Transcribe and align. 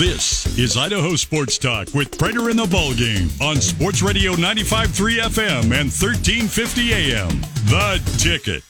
This 0.00 0.56
is 0.58 0.78
Idaho 0.78 1.14
Sports 1.14 1.58
Talk 1.58 1.92
with 1.92 2.16
Prater 2.16 2.48
in 2.48 2.56
the 2.56 2.64
Ball 2.64 2.94
Game 2.94 3.28
on 3.38 3.56
Sports 3.56 4.00
Radio 4.00 4.32
95.3 4.32 5.18
FM 5.18 5.62
and 5.64 5.92
1350 5.92 6.94
AM. 6.94 7.28
The 7.66 8.00
Ticket. 8.16 8.62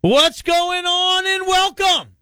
What's 0.00 0.42
going 0.42 0.86
on 0.86 1.26
and 1.26 1.44
welcome 1.48 2.14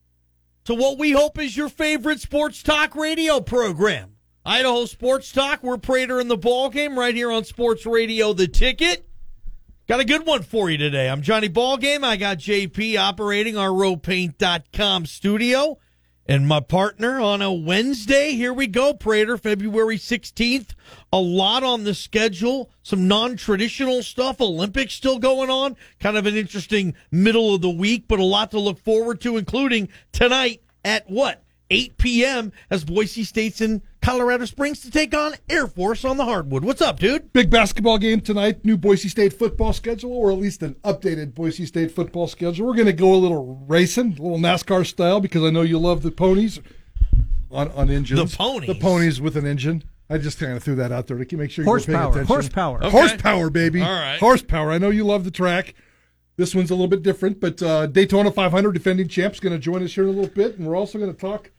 to 0.64 0.74
what 0.76 0.98
we 0.98 1.10
hope 1.10 1.38
is 1.38 1.54
your 1.54 1.68
favorite 1.68 2.22
sports 2.22 2.62
talk 2.62 2.96
radio 2.96 3.38
program. 3.38 4.16
Idaho 4.46 4.86
Sports 4.86 5.30
Talk. 5.30 5.62
We're 5.62 5.76
Prater 5.76 6.22
in 6.22 6.28
the 6.28 6.38
Ball 6.38 6.70
Game 6.70 6.98
right 6.98 7.14
here 7.14 7.30
on 7.30 7.44
Sports 7.44 7.84
Radio 7.84 8.32
The 8.32 8.48
Ticket. 8.48 9.06
Got 9.88 9.98
a 9.98 10.04
good 10.04 10.24
one 10.24 10.44
for 10.44 10.70
you 10.70 10.78
today. 10.78 11.10
I'm 11.10 11.22
Johnny 11.22 11.48
Ballgame. 11.48 12.04
I 12.04 12.16
got 12.16 12.38
JP 12.38 12.96
operating 12.96 13.56
our 13.56 13.70
rowpaint.com 13.70 15.06
studio. 15.06 15.76
And 16.24 16.46
my 16.46 16.60
partner 16.60 17.20
on 17.20 17.42
a 17.42 17.52
Wednesday, 17.52 18.30
here 18.30 18.52
we 18.52 18.68
go, 18.68 18.94
Prater, 18.94 19.36
February 19.36 19.98
16th. 19.98 20.74
A 21.12 21.18
lot 21.18 21.64
on 21.64 21.82
the 21.82 21.94
schedule, 21.94 22.70
some 22.84 23.08
non 23.08 23.36
traditional 23.36 24.04
stuff. 24.04 24.40
Olympics 24.40 24.94
still 24.94 25.18
going 25.18 25.50
on. 25.50 25.76
Kind 25.98 26.16
of 26.16 26.26
an 26.26 26.36
interesting 26.36 26.94
middle 27.10 27.52
of 27.52 27.60
the 27.60 27.68
week, 27.68 28.04
but 28.06 28.20
a 28.20 28.24
lot 28.24 28.52
to 28.52 28.60
look 28.60 28.78
forward 28.78 29.20
to, 29.22 29.36
including 29.36 29.88
tonight 30.12 30.62
at 30.84 31.10
what? 31.10 31.42
8 31.72 31.96
p.m. 31.96 32.52
as 32.68 32.84
Boise 32.84 33.24
State's 33.24 33.62
in 33.62 33.80
Colorado 34.02 34.44
Springs 34.44 34.80
to 34.80 34.90
take 34.90 35.14
on 35.16 35.32
Air 35.48 35.66
Force 35.66 36.04
on 36.04 36.18
the 36.18 36.24
hardwood. 36.24 36.64
What's 36.64 36.82
up, 36.82 36.98
dude? 36.98 37.32
Big 37.32 37.48
basketball 37.48 37.96
game 37.96 38.20
tonight. 38.20 38.62
New 38.62 38.76
Boise 38.76 39.08
State 39.08 39.32
football 39.32 39.72
schedule, 39.72 40.12
or 40.12 40.30
at 40.30 40.36
least 40.38 40.62
an 40.62 40.74
updated 40.84 41.34
Boise 41.34 41.64
State 41.64 41.90
football 41.90 42.26
schedule. 42.26 42.66
We're 42.66 42.74
going 42.74 42.86
to 42.86 42.92
go 42.92 43.14
a 43.14 43.16
little 43.16 43.64
racing, 43.66 44.18
a 44.18 44.22
little 44.22 44.38
NASCAR 44.38 44.86
style, 44.86 45.20
because 45.20 45.42
I 45.42 45.48
know 45.48 45.62
you 45.62 45.78
love 45.78 46.02
the 46.02 46.10
ponies 46.10 46.60
on, 47.50 47.70
on 47.72 47.88
engines. 47.88 48.32
The 48.32 48.36
ponies? 48.36 48.68
The 48.68 48.74
ponies 48.74 49.20
with 49.22 49.38
an 49.38 49.46
engine. 49.46 49.84
I 50.10 50.18
just 50.18 50.38
kind 50.38 50.52
of 50.52 50.62
threw 50.62 50.74
that 50.74 50.92
out 50.92 51.06
there 51.06 51.24
to 51.24 51.36
make 51.38 51.50
sure 51.50 51.64
you're 51.64 51.80
paying 51.80 51.96
Horsepower. 51.96 52.10
attention. 52.10 52.26
Horsepower. 52.26 52.76
Okay. 52.84 52.90
Horsepower, 52.90 53.48
baby. 53.48 53.80
All 53.80 53.88
right. 53.88 54.18
Horsepower. 54.20 54.70
I 54.72 54.76
know 54.76 54.90
you 54.90 55.04
love 55.04 55.24
the 55.24 55.30
track. 55.30 55.74
This 56.36 56.54
one's 56.54 56.70
a 56.70 56.74
little 56.74 56.88
bit 56.88 57.02
different, 57.02 57.40
but 57.40 57.62
uh, 57.62 57.86
Daytona 57.86 58.30
500 58.30 58.72
defending 58.72 59.08
champ's 59.08 59.40
going 59.40 59.54
to 59.54 59.58
join 59.58 59.82
us 59.82 59.94
here 59.94 60.04
in 60.04 60.10
a 60.10 60.12
little 60.12 60.34
bit, 60.34 60.58
and 60.58 60.66
we're 60.66 60.76
also 60.76 60.98
going 60.98 61.14
to 61.14 61.18
talk 61.18 61.46
a 61.46 61.50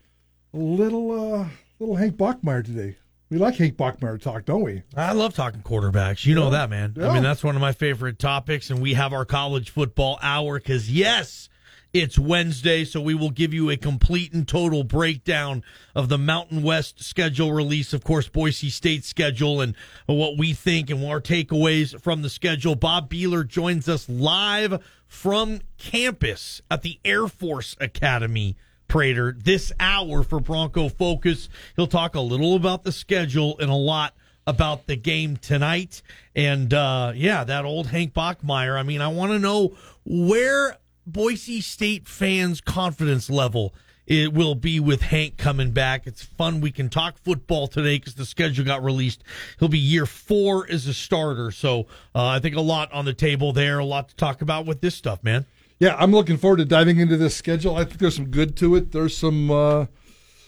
little, 0.54 1.12
uh, 1.12 1.48
little 1.78 1.96
Hank 1.96 2.16
Bachmeier 2.16 2.64
today. 2.64 2.96
We 3.30 3.38
like 3.38 3.56
Hank 3.56 3.76
Bachmeier 3.76 4.20
talk, 4.20 4.44
don't 4.44 4.62
we? 4.62 4.82
I 4.96 5.12
love 5.12 5.34
talking 5.34 5.62
quarterbacks. 5.62 6.24
You 6.24 6.34
know 6.34 6.50
that, 6.50 6.70
man. 6.70 6.94
I 7.00 7.12
mean, 7.12 7.22
that's 7.22 7.42
one 7.42 7.56
of 7.56 7.60
my 7.60 7.72
favorite 7.72 8.18
topics. 8.18 8.70
And 8.70 8.80
we 8.80 8.94
have 8.94 9.12
our 9.12 9.24
college 9.24 9.70
football 9.70 10.18
hour 10.22 10.58
because, 10.58 10.90
yes, 10.90 11.48
it's 11.92 12.18
Wednesday. 12.18 12.84
So 12.84 13.00
we 13.00 13.14
will 13.14 13.30
give 13.30 13.52
you 13.54 13.70
a 13.70 13.76
complete 13.76 14.32
and 14.34 14.46
total 14.46 14.84
breakdown 14.84 15.64
of 15.96 16.08
the 16.08 16.18
Mountain 16.18 16.62
West 16.62 17.02
schedule 17.02 17.52
release, 17.52 17.92
of 17.92 18.04
course, 18.04 18.28
Boise 18.28 18.70
State 18.70 19.04
schedule, 19.04 19.60
and 19.60 19.74
what 20.06 20.36
we 20.36 20.52
think 20.52 20.90
and 20.90 21.04
our 21.04 21.20
takeaways 21.20 21.98
from 22.00 22.22
the 22.22 22.30
schedule. 22.30 22.76
Bob 22.76 23.10
Beeler 23.10 23.44
joins 23.44 23.88
us 23.88 24.08
live 24.08 24.84
from 25.08 25.60
campus 25.78 26.60
at 26.70 26.82
the 26.82 27.00
Air 27.04 27.26
Force 27.26 27.74
Academy. 27.80 28.56
Prater 28.88 29.36
this 29.36 29.72
hour 29.80 30.22
for 30.22 30.40
Bronco 30.40 30.88
Focus. 30.88 31.48
He'll 31.76 31.86
talk 31.86 32.14
a 32.14 32.20
little 32.20 32.54
about 32.54 32.84
the 32.84 32.92
schedule 32.92 33.58
and 33.58 33.70
a 33.70 33.74
lot 33.74 34.14
about 34.46 34.86
the 34.86 34.96
game 34.96 35.36
tonight. 35.36 36.02
And 36.34 36.72
uh, 36.72 37.12
yeah, 37.14 37.44
that 37.44 37.64
old 37.64 37.88
Hank 37.88 38.14
Bachmeier. 38.14 38.78
I 38.78 38.82
mean, 38.82 39.00
I 39.00 39.08
want 39.08 39.32
to 39.32 39.38
know 39.38 39.76
where 40.04 40.76
Boise 41.06 41.60
State 41.60 42.08
fans' 42.08 42.60
confidence 42.60 43.30
level 43.30 43.74
it 44.06 44.34
will 44.34 44.54
be 44.54 44.80
with 44.80 45.00
Hank 45.00 45.38
coming 45.38 45.70
back. 45.70 46.06
It's 46.06 46.22
fun. 46.22 46.60
We 46.60 46.70
can 46.70 46.90
talk 46.90 47.16
football 47.18 47.68
today 47.68 47.98
because 47.98 48.14
the 48.14 48.26
schedule 48.26 48.64
got 48.64 48.84
released. 48.84 49.24
He'll 49.58 49.68
be 49.68 49.78
year 49.78 50.04
four 50.06 50.70
as 50.70 50.86
a 50.86 50.94
starter. 50.94 51.50
So 51.50 51.86
uh, 52.14 52.26
I 52.26 52.38
think 52.38 52.54
a 52.54 52.60
lot 52.60 52.92
on 52.92 53.06
the 53.06 53.14
table 53.14 53.52
there, 53.52 53.78
a 53.78 53.84
lot 53.84 54.10
to 54.10 54.16
talk 54.16 54.42
about 54.42 54.66
with 54.66 54.80
this 54.80 54.94
stuff, 54.94 55.24
man. 55.24 55.46
Yeah, 55.84 55.96
I'm 55.98 56.12
looking 56.12 56.38
forward 56.38 56.56
to 56.56 56.64
diving 56.64 56.98
into 56.98 57.18
this 57.18 57.36
schedule. 57.36 57.76
I 57.76 57.84
think 57.84 57.98
there's 57.98 58.16
some 58.16 58.30
good 58.30 58.56
to 58.56 58.74
it. 58.74 58.92
There's 58.92 59.14
some 59.14 59.50
uh, 59.50 59.84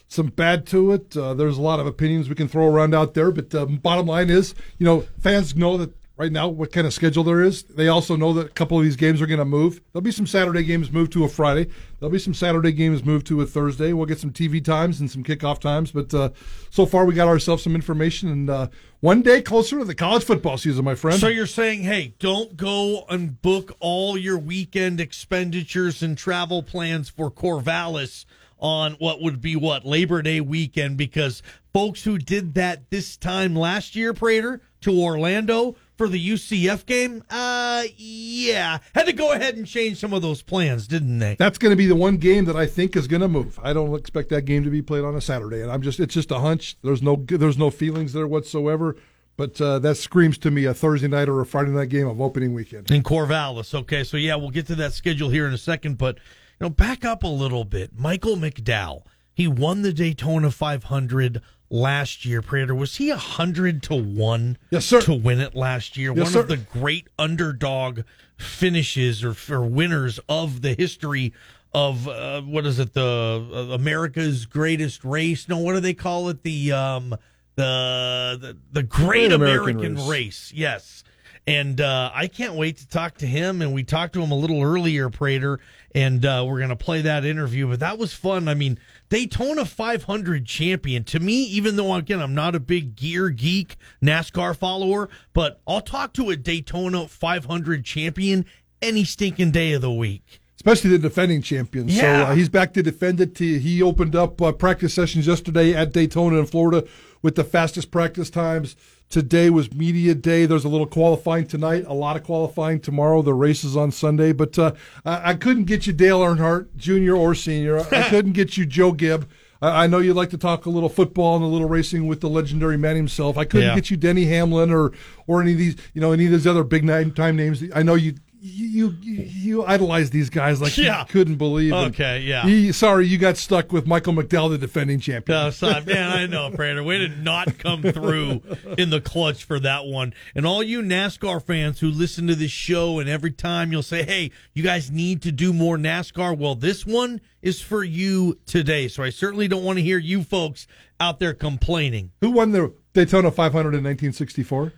some 0.08 0.28
bad 0.28 0.66
to 0.68 0.92
it. 0.92 1.14
Uh, 1.14 1.34
there's 1.34 1.58
a 1.58 1.60
lot 1.60 1.78
of 1.78 1.86
opinions 1.86 2.30
we 2.30 2.34
can 2.34 2.48
throw 2.48 2.66
around 2.66 2.94
out 2.94 3.12
there. 3.12 3.30
But 3.30 3.54
um, 3.54 3.76
bottom 3.76 4.06
line 4.06 4.30
is, 4.30 4.54
you 4.78 4.86
know, 4.86 5.02
fans 5.20 5.54
know 5.54 5.76
that 5.76 5.92
right 6.16 6.32
now 6.32 6.48
what 6.48 6.72
kind 6.72 6.86
of 6.86 6.94
schedule 6.94 7.24
there 7.24 7.42
is. 7.42 7.62
They 7.64 7.88
also 7.88 8.16
know 8.16 8.32
that 8.34 8.46
a 8.46 8.50
couple 8.50 8.78
of 8.78 8.84
these 8.84 8.96
games 8.96 9.20
are 9.20 9.26
going 9.26 9.38
to 9.38 9.44
move. 9.44 9.80
There'll 9.92 10.02
be 10.02 10.12
some 10.12 10.26
Saturday 10.26 10.64
games 10.64 10.90
moved 10.90 11.12
to 11.12 11.24
a 11.24 11.28
Friday. 11.28 11.68
There'll 11.98 12.12
be 12.12 12.18
some 12.18 12.34
Saturday 12.34 12.72
games 12.72 13.04
moved 13.04 13.26
to 13.28 13.40
a 13.42 13.46
Thursday. 13.46 13.92
We'll 13.92 14.06
get 14.06 14.18
some 14.18 14.32
TV 14.32 14.64
times 14.64 15.00
and 15.00 15.10
some 15.10 15.22
kickoff 15.22 15.60
times. 15.60 15.90
But 15.92 16.12
uh, 16.14 16.30
so 16.70 16.86
far, 16.86 17.04
we 17.04 17.14
got 17.14 17.28
ourselves 17.28 17.62
some 17.62 17.74
information, 17.74 18.30
and 18.30 18.50
uh, 18.50 18.68
one 19.00 19.22
day 19.22 19.42
closer 19.42 19.78
to 19.78 19.84
the 19.84 19.94
college 19.94 20.24
football 20.24 20.56
season, 20.58 20.84
my 20.84 20.94
friend. 20.94 21.20
So 21.20 21.28
you're 21.28 21.46
saying, 21.46 21.82
hey, 21.82 22.14
don't 22.18 22.56
go 22.56 23.04
and 23.08 23.40
book 23.42 23.76
all 23.80 24.16
your 24.16 24.38
weekend 24.38 25.00
expenditures 25.00 26.02
and 26.02 26.16
travel 26.16 26.62
plans 26.62 27.08
for 27.08 27.30
Corvallis 27.30 28.24
on 28.58 28.92
what 28.94 29.20
would 29.20 29.40
be 29.40 29.54
what 29.54 29.84
Labor 29.84 30.22
Day 30.22 30.40
weekend 30.40 30.96
because 30.96 31.42
folks 31.74 32.04
who 32.04 32.16
did 32.16 32.54
that 32.54 32.90
this 32.90 33.16
time 33.18 33.54
last 33.54 33.94
year, 33.94 34.14
Prater, 34.14 34.62
to 34.80 34.98
Orlando 34.98 35.76
for 35.96 36.08
the 36.08 36.30
UCF 36.30 36.86
game, 36.86 37.22
uh, 37.30 37.84
yeah, 37.96 38.78
had 38.94 39.06
to 39.06 39.12
go 39.12 39.32
ahead 39.32 39.56
and 39.56 39.66
change 39.66 39.98
some 39.98 40.12
of 40.12 40.22
those 40.22 40.42
plans, 40.42 40.86
didn't 40.86 41.18
they? 41.18 41.36
That's 41.38 41.58
going 41.58 41.70
to 41.70 41.76
be 41.76 41.86
the 41.86 41.94
one 41.94 42.16
game 42.16 42.44
that 42.46 42.56
I 42.56 42.66
think 42.66 42.96
is 42.96 43.06
going 43.06 43.22
to 43.22 43.28
move. 43.28 43.58
I 43.62 43.72
don't 43.72 43.94
expect 43.94 44.28
that 44.30 44.42
game 44.42 44.64
to 44.64 44.70
be 44.70 44.82
played 44.82 45.04
on 45.04 45.14
a 45.14 45.20
Saturday, 45.20 45.62
and 45.62 45.70
I'm 45.70 45.82
just—it's 45.82 46.14
just 46.14 46.30
a 46.30 46.38
hunch. 46.38 46.76
There's 46.82 47.02
no 47.02 47.24
there's 47.26 47.58
no 47.58 47.70
feelings 47.70 48.12
there 48.12 48.26
whatsoever. 48.26 48.96
But 49.36 49.60
uh, 49.60 49.78
that 49.80 49.96
screams 49.96 50.38
to 50.38 50.50
me 50.50 50.64
a 50.64 50.72
Thursday 50.72 51.08
night 51.08 51.28
or 51.28 51.40
a 51.40 51.46
Friday 51.46 51.70
night 51.70 51.90
game 51.90 52.08
of 52.08 52.20
opening 52.20 52.54
weekend. 52.54 52.90
in 52.90 53.02
Corvallis. 53.02 53.74
Okay, 53.74 54.02
so 54.02 54.16
yeah, 54.16 54.34
we'll 54.36 54.50
get 54.50 54.66
to 54.68 54.74
that 54.76 54.94
schedule 54.94 55.28
here 55.28 55.46
in 55.46 55.52
a 55.52 55.58
second, 55.58 55.98
but 55.98 56.16
you 56.58 56.64
know, 56.64 56.70
back 56.70 57.04
up 57.04 57.22
a 57.22 57.28
little 57.28 57.64
bit. 57.64 57.98
Michael 57.98 58.36
McDowell, 58.36 59.02
he 59.34 59.46
won 59.46 59.82
the 59.82 59.92
Daytona 59.92 60.50
500 60.50 61.42
last 61.70 62.24
year. 62.24 62.42
Prater, 62.42 62.74
was 62.74 62.96
he 62.96 63.10
a 63.10 63.16
hundred 63.16 63.82
to 63.84 63.94
one? 63.94 64.58
Yes, 64.70 64.84
sir. 64.86 65.00
To 65.02 65.14
win 65.14 65.40
it 65.40 65.54
last 65.54 65.96
year, 65.96 66.12
Yes, 66.14 66.24
one 66.24 66.32
sir. 66.32 66.40
of 66.40 66.48
the 66.48 66.56
great 66.56 67.08
underdog 67.18 68.00
finishes 68.36 69.24
or, 69.24 69.34
or 69.52 69.62
winners 69.64 70.20
of 70.28 70.62
the 70.62 70.74
history 70.74 71.32
of 71.72 72.08
uh, 72.08 72.40
what 72.42 72.64
is 72.66 72.78
it? 72.78 72.94
The 72.94 73.46
uh, 73.70 73.74
America's 73.74 74.46
Greatest 74.46 75.04
Race? 75.04 75.48
No, 75.48 75.58
what 75.58 75.74
do 75.74 75.80
they 75.80 75.94
call 75.94 76.28
it? 76.28 76.42
The 76.42 76.72
um 76.72 77.10
the 77.56 78.38
the, 78.40 78.56
the 78.72 78.82
Great 78.82 79.28
Great 79.28 79.32
American, 79.32 79.76
American 79.80 79.94
race. 79.96 80.08
Race. 80.08 80.52
Yes. 80.54 81.04
And 81.48 81.80
uh, 81.80 82.10
I 82.12 82.26
can't 82.26 82.54
wait 82.54 82.78
to 82.78 82.88
talk 82.88 83.18
to 83.18 83.26
him. 83.26 83.62
And 83.62 83.72
we 83.72 83.84
talked 83.84 84.14
to 84.14 84.22
him 84.22 84.32
a 84.32 84.36
little 84.36 84.62
earlier, 84.62 85.08
Prater, 85.10 85.60
and 85.94 86.24
uh, 86.26 86.44
we're 86.46 86.58
going 86.58 86.70
to 86.70 86.76
play 86.76 87.02
that 87.02 87.24
interview. 87.24 87.68
But 87.68 87.78
that 87.80 87.98
was 87.98 88.12
fun. 88.12 88.48
I 88.48 88.54
mean, 88.54 88.80
Daytona 89.08 89.64
500 89.64 90.46
champion. 90.46 91.04
To 91.04 91.20
me, 91.20 91.44
even 91.44 91.76
though, 91.76 91.94
again, 91.94 92.20
I'm 92.20 92.34
not 92.34 92.54
a 92.54 92.60
big 92.60 92.96
gear 92.96 93.30
geek 93.30 93.76
NASCAR 94.02 94.56
follower, 94.56 95.08
but 95.32 95.60
I'll 95.66 95.80
talk 95.80 96.12
to 96.14 96.30
a 96.30 96.36
Daytona 96.36 97.06
500 97.06 97.84
champion 97.84 98.46
any 98.82 99.04
stinking 99.04 99.52
day 99.52 99.72
of 99.72 99.82
the 99.82 99.92
week. 99.92 100.40
especially 100.56 100.90
the 100.90 100.98
defending 100.98 101.42
champion. 101.42 101.88
Yeah. 101.88 102.00
So 102.00 102.08
uh, 102.08 102.34
he's 102.34 102.48
back 102.48 102.72
to 102.74 102.82
defend 102.82 103.20
it. 103.20 103.38
He, 103.38 103.58
he 103.58 103.82
opened 103.82 104.16
up 104.16 104.40
uh, 104.42 104.52
practice 104.52 104.94
sessions 104.94 105.26
yesterday 105.26 105.74
at 105.74 105.92
Daytona 105.92 106.38
in 106.38 106.46
Florida 106.46 106.86
with 107.22 107.36
the 107.36 107.44
fastest 107.44 107.90
practice 107.90 108.30
times. 108.30 108.76
Today 109.08 109.50
was 109.50 109.72
media 109.72 110.14
day. 110.16 110.46
There's 110.46 110.64
a 110.64 110.68
little 110.68 110.86
qualifying 110.86 111.46
tonight, 111.46 111.84
a 111.86 111.94
lot 111.94 112.16
of 112.16 112.24
qualifying 112.24 112.80
tomorrow. 112.80 113.22
The 113.22 113.34
race 113.34 113.62
is 113.62 113.76
on 113.76 113.92
Sunday, 113.92 114.32
but 114.32 114.58
uh, 114.58 114.72
I, 115.04 115.30
I 115.30 115.34
couldn't 115.34 115.64
get 115.64 115.86
you 115.86 115.92
Dale 115.92 116.20
Earnhardt, 116.20 116.74
junior 116.76 117.14
or 117.14 117.34
senior. 117.34 117.78
I, 117.78 117.86
I 117.92 118.02
couldn't 118.10 118.32
get 118.32 118.56
you 118.56 118.66
Joe 118.66 118.90
Gibb. 118.92 119.28
I, 119.62 119.84
I 119.84 119.86
know 119.86 119.98
you'd 119.98 120.14
like 120.16 120.30
to 120.30 120.38
talk 120.38 120.66
a 120.66 120.70
little 120.70 120.88
football 120.88 121.36
and 121.36 121.44
a 121.44 121.48
little 121.48 121.68
racing 121.68 122.08
with 122.08 122.20
the 122.20 122.28
legendary 122.28 122.76
man 122.76 122.96
himself. 122.96 123.38
I 123.38 123.44
couldn't 123.44 123.68
Yeah. 123.68 123.74
get 123.76 123.90
you 123.90 123.96
Denny 123.96 124.24
Hamlin 124.26 124.72
or 124.72 124.92
or 125.28 125.40
any 125.40 125.52
of 125.52 125.58
these, 125.58 125.76
you 125.94 126.00
know, 126.00 126.10
any 126.12 126.26
of 126.26 126.32
these 126.32 126.46
other 126.46 126.64
big 126.64 126.84
name 126.84 127.12
time 127.12 127.36
names. 127.36 127.62
I 127.74 127.84
know 127.84 127.94
you 127.94 128.14
you 128.40 128.94
you, 129.00 129.22
you 129.22 129.64
idolize 129.64 130.10
these 130.10 130.30
guys 130.30 130.60
like 130.60 130.76
Yeah. 130.76 131.00
you 131.00 131.06
couldn't 131.06 131.36
believe. 131.36 131.72
Okay, 131.72 132.20
yeah. 132.20 132.70
sorry, 132.72 133.06
you 133.06 133.18
got 133.18 133.36
stuck 133.36 133.72
with 133.72 133.86
Michael 133.86 134.12
McDowell, 134.12 134.50
the 134.50 134.58
defending 134.58 135.00
champion. 135.00 135.36
No, 135.38 135.50
son, 135.50 135.84
man, 135.86 136.10
I 136.10 136.26
know, 136.26 136.50
Prater. 136.50 136.82
Way 136.82 136.98
to 136.98 137.08
not 137.08 137.58
come 137.58 137.82
through 137.82 138.42
in 138.78 138.90
the 138.90 139.00
clutch 139.00 139.44
for 139.44 139.58
that 139.60 139.86
one. 139.86 140.14
And 140.34 140.46
all 140.46 140.62
you 140.62 140.82
NASCAR 140.82 141.42
fans 141.42 141.80
who 141.80 141.88
listen 141.88 142.26
to 142.26 142.34
this 142.34 142.50
show, 142.50 142.98
and 142.98 143.08
every 143.08 143.32
time 143.32 143.72
you'll 143.72 143.82
say, 143.82 144.02
hey, 144.04 144.30
you 144.54 144.62
guys 144.62 144.90
need 144.90 145.22
to 145.22 145.32
do 145.32 145.52
more 145.52 145.76
NASCAR. 145.76 146.36
Well, 146.36 146.54
this 146.54 146.84
one 146.86 147.20
is 147.42 147.60
for 147.60 147.82
you 147.82 148.38
today. 148.46 148.88
So 148.88 149.02
I 149.02 149.10
certainly 149.10 149.48
don't 149.48 149.64
want 149.64 149.78
to 149.78 149.82
hear 149.82 149.98
you 149.98 150.22
folks 150.22 150.66
out 151.00 151.18
there 151.18 151.34
complaining. 151.34 152.12
Who 152.20 152.30
won 152.30 152.52
the 152.52 152.72
Daytona 152.92 153.30
500 153.30 153.68
in 153.74 153.84
1964? 153.84 154.72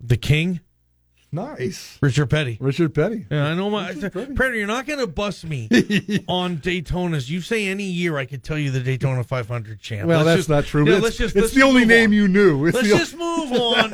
The 0.00 0.16
King? 0.16 0.60
Nice. 1.30 1.98
Richard 2.00 2.26
Petty. 2.30 2.56
Richard 2.58 2.94
Petty. 2.94 3.26
Yeah, 3.30 3.48
I 3.48 3.54
know 3.54 3.68
my 3.68 3.90
Richard 3.90 4.34
Petty. 4.34 4.58
You're 4.58 4.66
not 4.66 4.86
going 4.86 4.98
to 4.98 5.06
bust 5.06 5.44
me 5.44 5.68
on 6.28 6.56
Daytonas. 6.56 7.28
You 7.28 7.42
say 7.42 7.66
any 7.66 7.84
year, 7.84 8.16
I 8.16 8.24
could 8.24 8.42
tell 8.42 8.56
you 8.56 8.70
the 8.70 8.80
Daytona 8.80 9.22
500 9.22 9.78
champ. 9.78 10.08
Well, 10.08 10.18
Let's 10.24 10.26
that's 10.26 10.38
just- 10.38 10.48
not 10.48 10.64
true. 10.64 10.88
Yeah, 10.88 10.94
it's 10.94 11.02
let's 11.04 11.16
just 11.18 11.36
it's 11.36 11.42
let's 11.42 11.54
the 11.54 11.62
only 11.62 11.84
name 11.84 12.10
on. 12.10 12.14
you 12.14 12.28
knew. 12.28 12.64
It's 12.66 12.74
Let's 12.74 12.88
just 12.88 13.14
move 13.16 13.52
on 13.60 13.90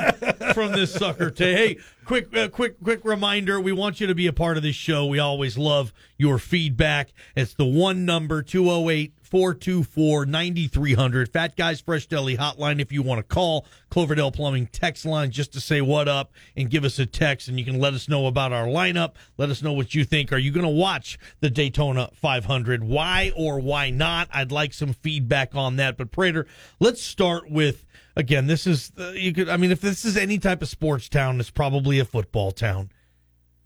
from 0.54 0.72
this 0.72 0.92
sucker. 0.94 1.31
To 1.31 1.44
hey, 1.44 1.78
quick, 2.04 2.34
uh, 2.36 2.48
quick, 2.48 2.81
quick 2.82 3.04
reminder: 3.04 3.60
we 3.60 3.72
want 3.72 4.00
you 4.00 4.06
to 4.06 4.14
be 4.14 4.28
a 4.28 4.32
part 4.32 4.56
of 4.56 4.62
this 4.62 4.76
show. 4.76 5.06
We 5.06 5.19
always 5.19 5.58
love 5.58 5.92
your 6.16 6.38
feedback. 6.38 7.08
It's 7.34 7.54
the 7.54 7.64
one 7.66 8.04
number 8.04 8.42
208 8.42 9.12
424 9.34 10.26
9300. 10.26 11.28
Fat 11.28 11.56
Guys 11.56 11.81
Fresh 11.81 12.06
Deli 12.06 12.36
hotline 12.36 12.81
if 12.81 12.92
you 12.92 13.02
want 13.02 13.19
to 13.19 13.25
call. 13.25 13.66
Cloverdale 13.90 14.31
Plumbing 14.31 14.69
text 14.69 15.04
line 15.04 15.32
just 15.32 15.52
to 15.54 15.60
say 15.60 15.81
what 15.81 16.06
up 16.06 16.31
and 16.56 16.70
give 16.70 16.84
us 16.84 17.00
a 17.00 17.06
text, 17.06 17.48
and 17.48 17.58
you 17.58 17.64
can 17.64 17.81
let 17.81 17.94
us 17.94 18.08
know 18.08 18.28
about 18.28 18.52
our 18.52 18.66
lineup. 18.66 19.14
Let 19.36 19.50
us 19.50 19.60
know 19.60 19.72
what 19.72 19.92
you 19.92 20.04
think. 20.04 20.32
Are 20.32 20.38
you 20.38 20.52
going 20.52 20.62
to 20.62 20.70
watch 20.70 21.19
the 21.40 21.50
Daytona 21.50 22.10
500? 22.14 22.84
Why 22.84 23.32
or 23.36 23.58
why 23.58 23.90
not? 23.90 24.28
I'd 24.32 24.52
like 24.52 24.72
some 24.72 24.92
feedback 24.92 25.56
on 25.56 25.75
that. 25.76 25.96
But 25.96 26.12
Prater, 26.12 26.46
let's 26.78 27.02
start 27.02 27.50
with 27.50 27.84
again. 28.14 28.46
This 28.46 28.69
is 28.69 28.92
uh, 28.96 29.14
you 29.16 29.32
could. 29.32 29.48
I 29.48 29.56
mean, 29.56 29.72
if 29.72 29.81
this 29.81 30.04
is 30.04 30.16
any 30.16 30.38
type 30.38 30.62
of 30.62 30.69
sports 30.69 31.08
town, 31.08 31.40
it's 31.40 31.50
probably 31.50 31.98
a 31.98 32.04
football 32.04 32.52
town. 32.52 32.92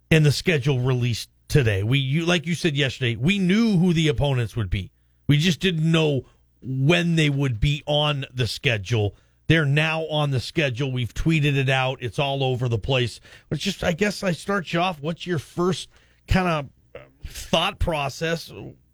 And 0.09 0.25
the 0.25 0.31
schedule 0.31 0.79
released 0.79 1.29
today. 1.47 1.83
We 1.83 1.99
you 1.99 2.25
like 2.25 2.47
you 2.47 2.55
said 2.55 2.75
yesterday. 2.75 3.15
We 3.15 3.37
knew 3.37 3.77
who 3.77 3.93
the 3.93 4.07
opponents 4.07 4.55
would 4.55 4.71
be. 4.71 4.89
We 5.29 5.37
just 5.37 5.59
didn't 5.59 5.89
know 5.89 6.23
when 6.59 7.15
they 7.15 7.29
would 7.29 7.59
be 7.59 7.83
on 7.85 8.25
the 8.33 8.47
schedule. 8.47 9.15
They're 9.45 9.63
now 9.63 10.07
on 10.07 10.31
the 10.31 10.39
schedule. 10.39 10.91
We've 10.91 11.13
tweeted 11.13 11.55
it 11.55 11.69
out. 11.69 11.99
It's 12.01 12.17
all 12.17 12.43
over 12.43 12.67
the 12.67 12.79
place. 12.79 13.19
But 13.47 13.59
just, 13.59 13.83
I 13.83 13.91
guess, 13.91 14.23
I 14.23 14.31
start 14.31 14.73
you 14.73 14.79
off. 14.79 14.99
What's 14.99 15.27
your 15.27 15.37
first 15.37 15.87
kind 16.27 16.47
of 16.47 17.03
thought 17.27 17.77
process 17.77 18.51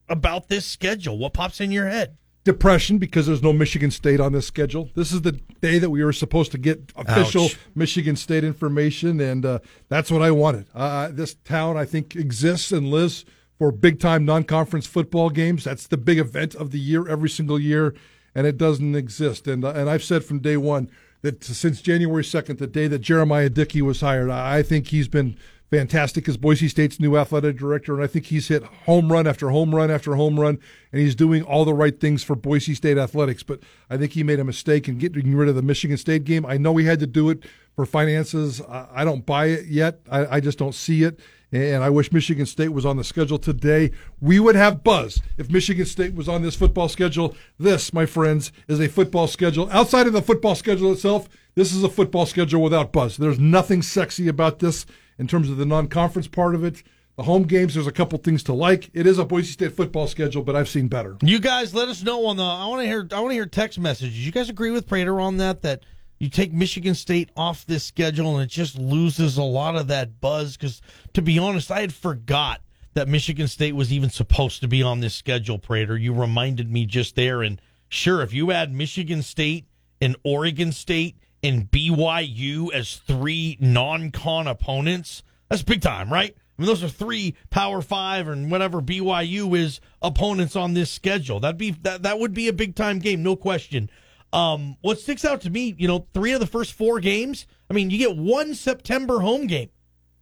about 0.10 0.50
this 0.50 0.66
schedule? 0.66 1.18
What 1.18 1.34
pops 1.34 1.62
in 1.62 1.72
your 1.72 1.88
head? 1.88 2.18
depression 2.44 3.00
because 3.00 3.26
there's 3.26 3.42
no 3.42 3.52
Michigan 3.52 3.90
State 3.90 4.20
on 4.20 4.32
this 4.32 4.46
schedule. 4.46 4.92
This 4.94 5.12
is 5.12 5.24
the 5.24 5.32
day 5.62 5.80
that 5.80 5.90
we 5.90 6.04
were 6.04 6.14
supposed 6.14 6.52
to 6.52 6.60
get 6.60 6.94
official 6.96 7.46
Ouch. 7.46 7.58
Michigan 7.74 8.16
State 8.16 8.44
information, 8.44 9.20
and 9.20 9.44
uh, 9.44 9.60
that's 9.90 10.12
what 10.12 10.22
I 10.22 10.30
wanted. 10.30 10.68
Uh, 10.76 11.10
this 11.12 11.34
town, 11.34 11.76
I 11.76 11.86
think, 11.86 12.16
exists 12.16 12.72
and 12.72 12.92
lives 12.92 13.26
for 13.57 13.72
big 13.72 14.00
time 14.00 14.25
non 14.25 14.44
conference 14.44 14.88
football 14.88 15.30
games. 15.30 15.63
That's 15.63 15.88
the 15.88 15.98
big 15.98 16.18
event 16.18 16.56
of 16.56 16.72
the 16.72 16.80
year 16.80 17.07
every 17.07 17.30
single 17.30 17.60
year, 17.60 17.94
and 18.34 18.46
it 18.46 18.57
doesn't 18.57 18.96
exist. 18.96 19.48
And 19.48 19.63
uh, 19.63 19.74
and 19.75 19.90
I've 19.90 20.04
said 20.04 20.24
from 20.24 20.40
day 20.40 20.57
one 20.57 20.90
that 21.22 21.44
since 21.44 21.81
January 21.81 22.24
2nd, 22.24 22.60
the 22.60 22.68
day 22.68 22.88
that 22.88 23.00
Jeremiah 23.00 23.50
Dickey 23.50 23.81
was 23.81 24.02
hired, 24.02 24.30
I 24.30 24.57
I 24.57 24.63
think 24.63 24.88
he's 24.88 25.07
been 25.07 25.38
fantastic 25.72 26.30
as 26.30 26.38
Boise 26.38 26.68
State's 26.68 27.00
new 27.00 27.18
athletic 27.18 27.57
director, 27.57 27.96
and 27.96 28.04
I 28.04 28.07
think 28.07 28.25
he's 28.28 28.48
hit 28.48 28.63
home 28.63 29.12
run 29.12 29.25
after 29.25 29.50
home 29.50 29.74
run 29.74 29.90
after 29.90 30.16
home 30.16 30.40
run, 30.40 30.60
and 30.92 31.01
he's 31.01 31.16
doing 31.16 31.42
all 31.42 31.66
the 31.66 31.74
right 31.74 32.00
things 32.00 32.24
for 32.24 32.36
Boise 32.36 32.75
State 32.75 32.98
athletics. 32.98 33.44
But 33.44 33.62
I 33.90 33.98
think 33.98 34.13
he 34.13 34.24
made 34.24 34.40
a 34.40 34.44
mistake 34.44 34.88
in 34.88 34.98
getting 34.98 35.36
rid 35.36 35.50
of 35.50 35.56
the 35.56 35.62
Michigan 35.62 35.98
State 35.98 36.24
game. 36.24 36.46
I 36.46 36.58
know 36.58 36.75
he 36.78 36.86
had 36.86 37.00
to 37.00 37.08
do 37.08 37.30
it 37.30 37.44
for 37.75 37.86
finances. 37.86 38.62
I 38.69 39.04
don't 39.04 39.25
buy 39.25 39.48
it 39.48 39.66
yet. 39.66 40.00
I, 40.10 40.38
I 40.38 40.40
just 40.40 40.58
don't 40.58 40.75
see 40.75 41.04
it. 41.04 41.19
And 41.56 41.86
I 41.86 41.90
wish 41.90 42.12
Michigan 42.12 42.46
State 42.46 42.74
was 42.74 42.86
on 42.86 42.98
the 42.98 43.04
schedule 43.06 43.40
today. 43.40 43.92
We 44.19 44.42
would 44.42 44.56
have 44.56 44.84
buzz 44.84 45.22
if 45.38 45.50
Michigan 45.50 45.86
State 45.86 46.13
was 46.13 46.28
on 46.28 46.42
this 46.42 46.54
football 46.54 46.90
schedule. 46.90 47.34
This, 47.57 47.94
my 47.94 48.06
friends, 48.06 48.52
is 48.68 48.81
a 48.81 48.90
football 48.90 49.25
schedule. 49.25 49.69
Outside 49.72 50.06
of 50.06 50.12
the 50.12 50.22
football 50.22 50.56
schedule 50.56 50.92
itself, 50.92 51.30
this 51.56 51.74
is 51.74 51.81
a 51.81 51.90
football 51.90 52.25
schedule 52.25 52.62
without 52.62 52.92
buzz. 52.92 53.16
There's 53.16 53.40
nothing 53.40 53.81
sexy 53.81 54.28
about 54.28 54.60
this 54.60 54.86
in 55.18 55.28
terms 55.28 55.50
of 55.50 55.56
the 55.56 55.66
non 55.66 55.88
conference 55.88 56.28
part 56.28 56.56
of 56.56 56.66
it. 56.66 56.84
The 57.16 57.24
home 57.24 57.44
games, 57.44 57.75
there's 57.75 57.88
a 57.88 57.94
couple 57.94 58.19
things 58.19 58.44
to 58.44 58.54
like. 58.54 58.90
It 58.94 59.08
is 59.08 59.18
a 59.18 59.24
Boise 59.24 59.54
State 59.54 59.72
football 59.72 60.08
schedule, 60.08 60.44
but 60.44 60.58
I've 60.58 60.68
seen 60.68 60.90
better. 60.90 61.16
You 61.22 61.40
guys, 61.40 61.74
let 61.74 61.88
us 61.88 62.04
know 62.04 62.25
on 62.25 62.36
the. 62.36 62.44
I 62.44 62.66
want 62.66 62.81
to 62.81 62.86
hear. 62.86 63.08
I 63.13 63.22
want 63.22 63.31
to 63.31 63.36
hear 63.36 63.46
text 63.46 63.80
messages. 63.80 64.25
You 64.25 64.34
guys 64.34 64.50
agree 64.50 64.72
with 64.72 64.88
Prater 64.88 65.22
on 65.22 65.38
that? 65.38 65.62
That 65.62 65.86
you 66.20 66.30
take 66.30 66.54
Michigan 66.54 66.96
State 66.96 67.30
off 67.36 67.66
this 67.66 67.84
schedule 67.84 68.36
and 68.36 68.44
it 68.44 68.54
just 68.54 68.78
loses 68.78 69.38
a 69.38 69.44
lot 69.44 69.76
of 69.76 69.88
that 69.88 70.22
buzz. 70.22 70.56
Because 70.56 70.82
to 71.14 71.22
be 71.22 71.38
honest, 71.38 71.72
I 71.72 71.82
had 71.82 71.94
forgot 71.94 72.62
that 72.94 73.08
Michigan 73.08 73.48
State 73.48 73.76
was 73.76 73.92
even 73.92 74.10
supposed 74.10 74.62
to 74.62 74.68
be 74.68 74.82
on 74.82 75.02
this 75.02 75.14
schedule. 75.14 75.60
Prater, 75.60 75.98
you 75.98 76.14
reminded 76.14 76.72
me 76.72 76.86
just 76.86 77.16
there. 77.16 77.42
And 77.42 77.62
sure, 77.90 78.22
if 78.22 78.34
you 78.34 78.52
add 78.52 78.74
Michigan 78.74 79.22
State 79.22 79.68
and 80.02 80.16
Oregon 80.24 80.72
State 80.72 81.18
and 81.44 81.70
BYU 81.70 82.72
as 82.74 82.96
three 82.96 83.58
non-con 83.60 84.48
opponents, 84.48 85.24
that's 85.50 85.64
big 85.64 85.82
time, 85.82 86.12
right? 86.12 86.36
I 86.58 86.62
mean, 86.62 86.68
those 86.68 86.84
are 86.84 86.90
three 86.90 87.36
Power 87.50 87.82
Five 87.82 88.30
and 88.30 88.50
whatever 88.50 88.82
BYU 88.82 89.58
is 89.58 89.82
opponents 90.02 90.56
on 90.56 90.74
this 90.74 90.90
schedule. 90.90 91.42
That'd 91.42 91.58
be 91.58 91.72
that 91.82 92.04
that 92.04 92.18
would 92.18 92.34
be 92.34 92.48
a 92.48 92.54
big 92.54 92.76
time 92.76 93.00
game, 93.00 93.22
no 93.22 93.36
question. 93.36 93.90
Um, 94.36 94.76
what 94.82 95.00
sticks 95.00 95.24
out 95.24 95.40
to 95.42 95.50
me, 95.50 95.74
you 95.78 95.88
know, 95.88 96.08
three 96.14 96.34
of 96.34 96.42
the 96.42 96.46
first 96.46 96.74
four 96.74 97.00
games. 97.00 97.48
I 97.70 97.74
mean, 97.74 97.90
you 97.90 97.98
get 97.98 98.18
one 98.18 98.54
September 98.54 99.22
home 99.22 99.48
game 99.48 99.70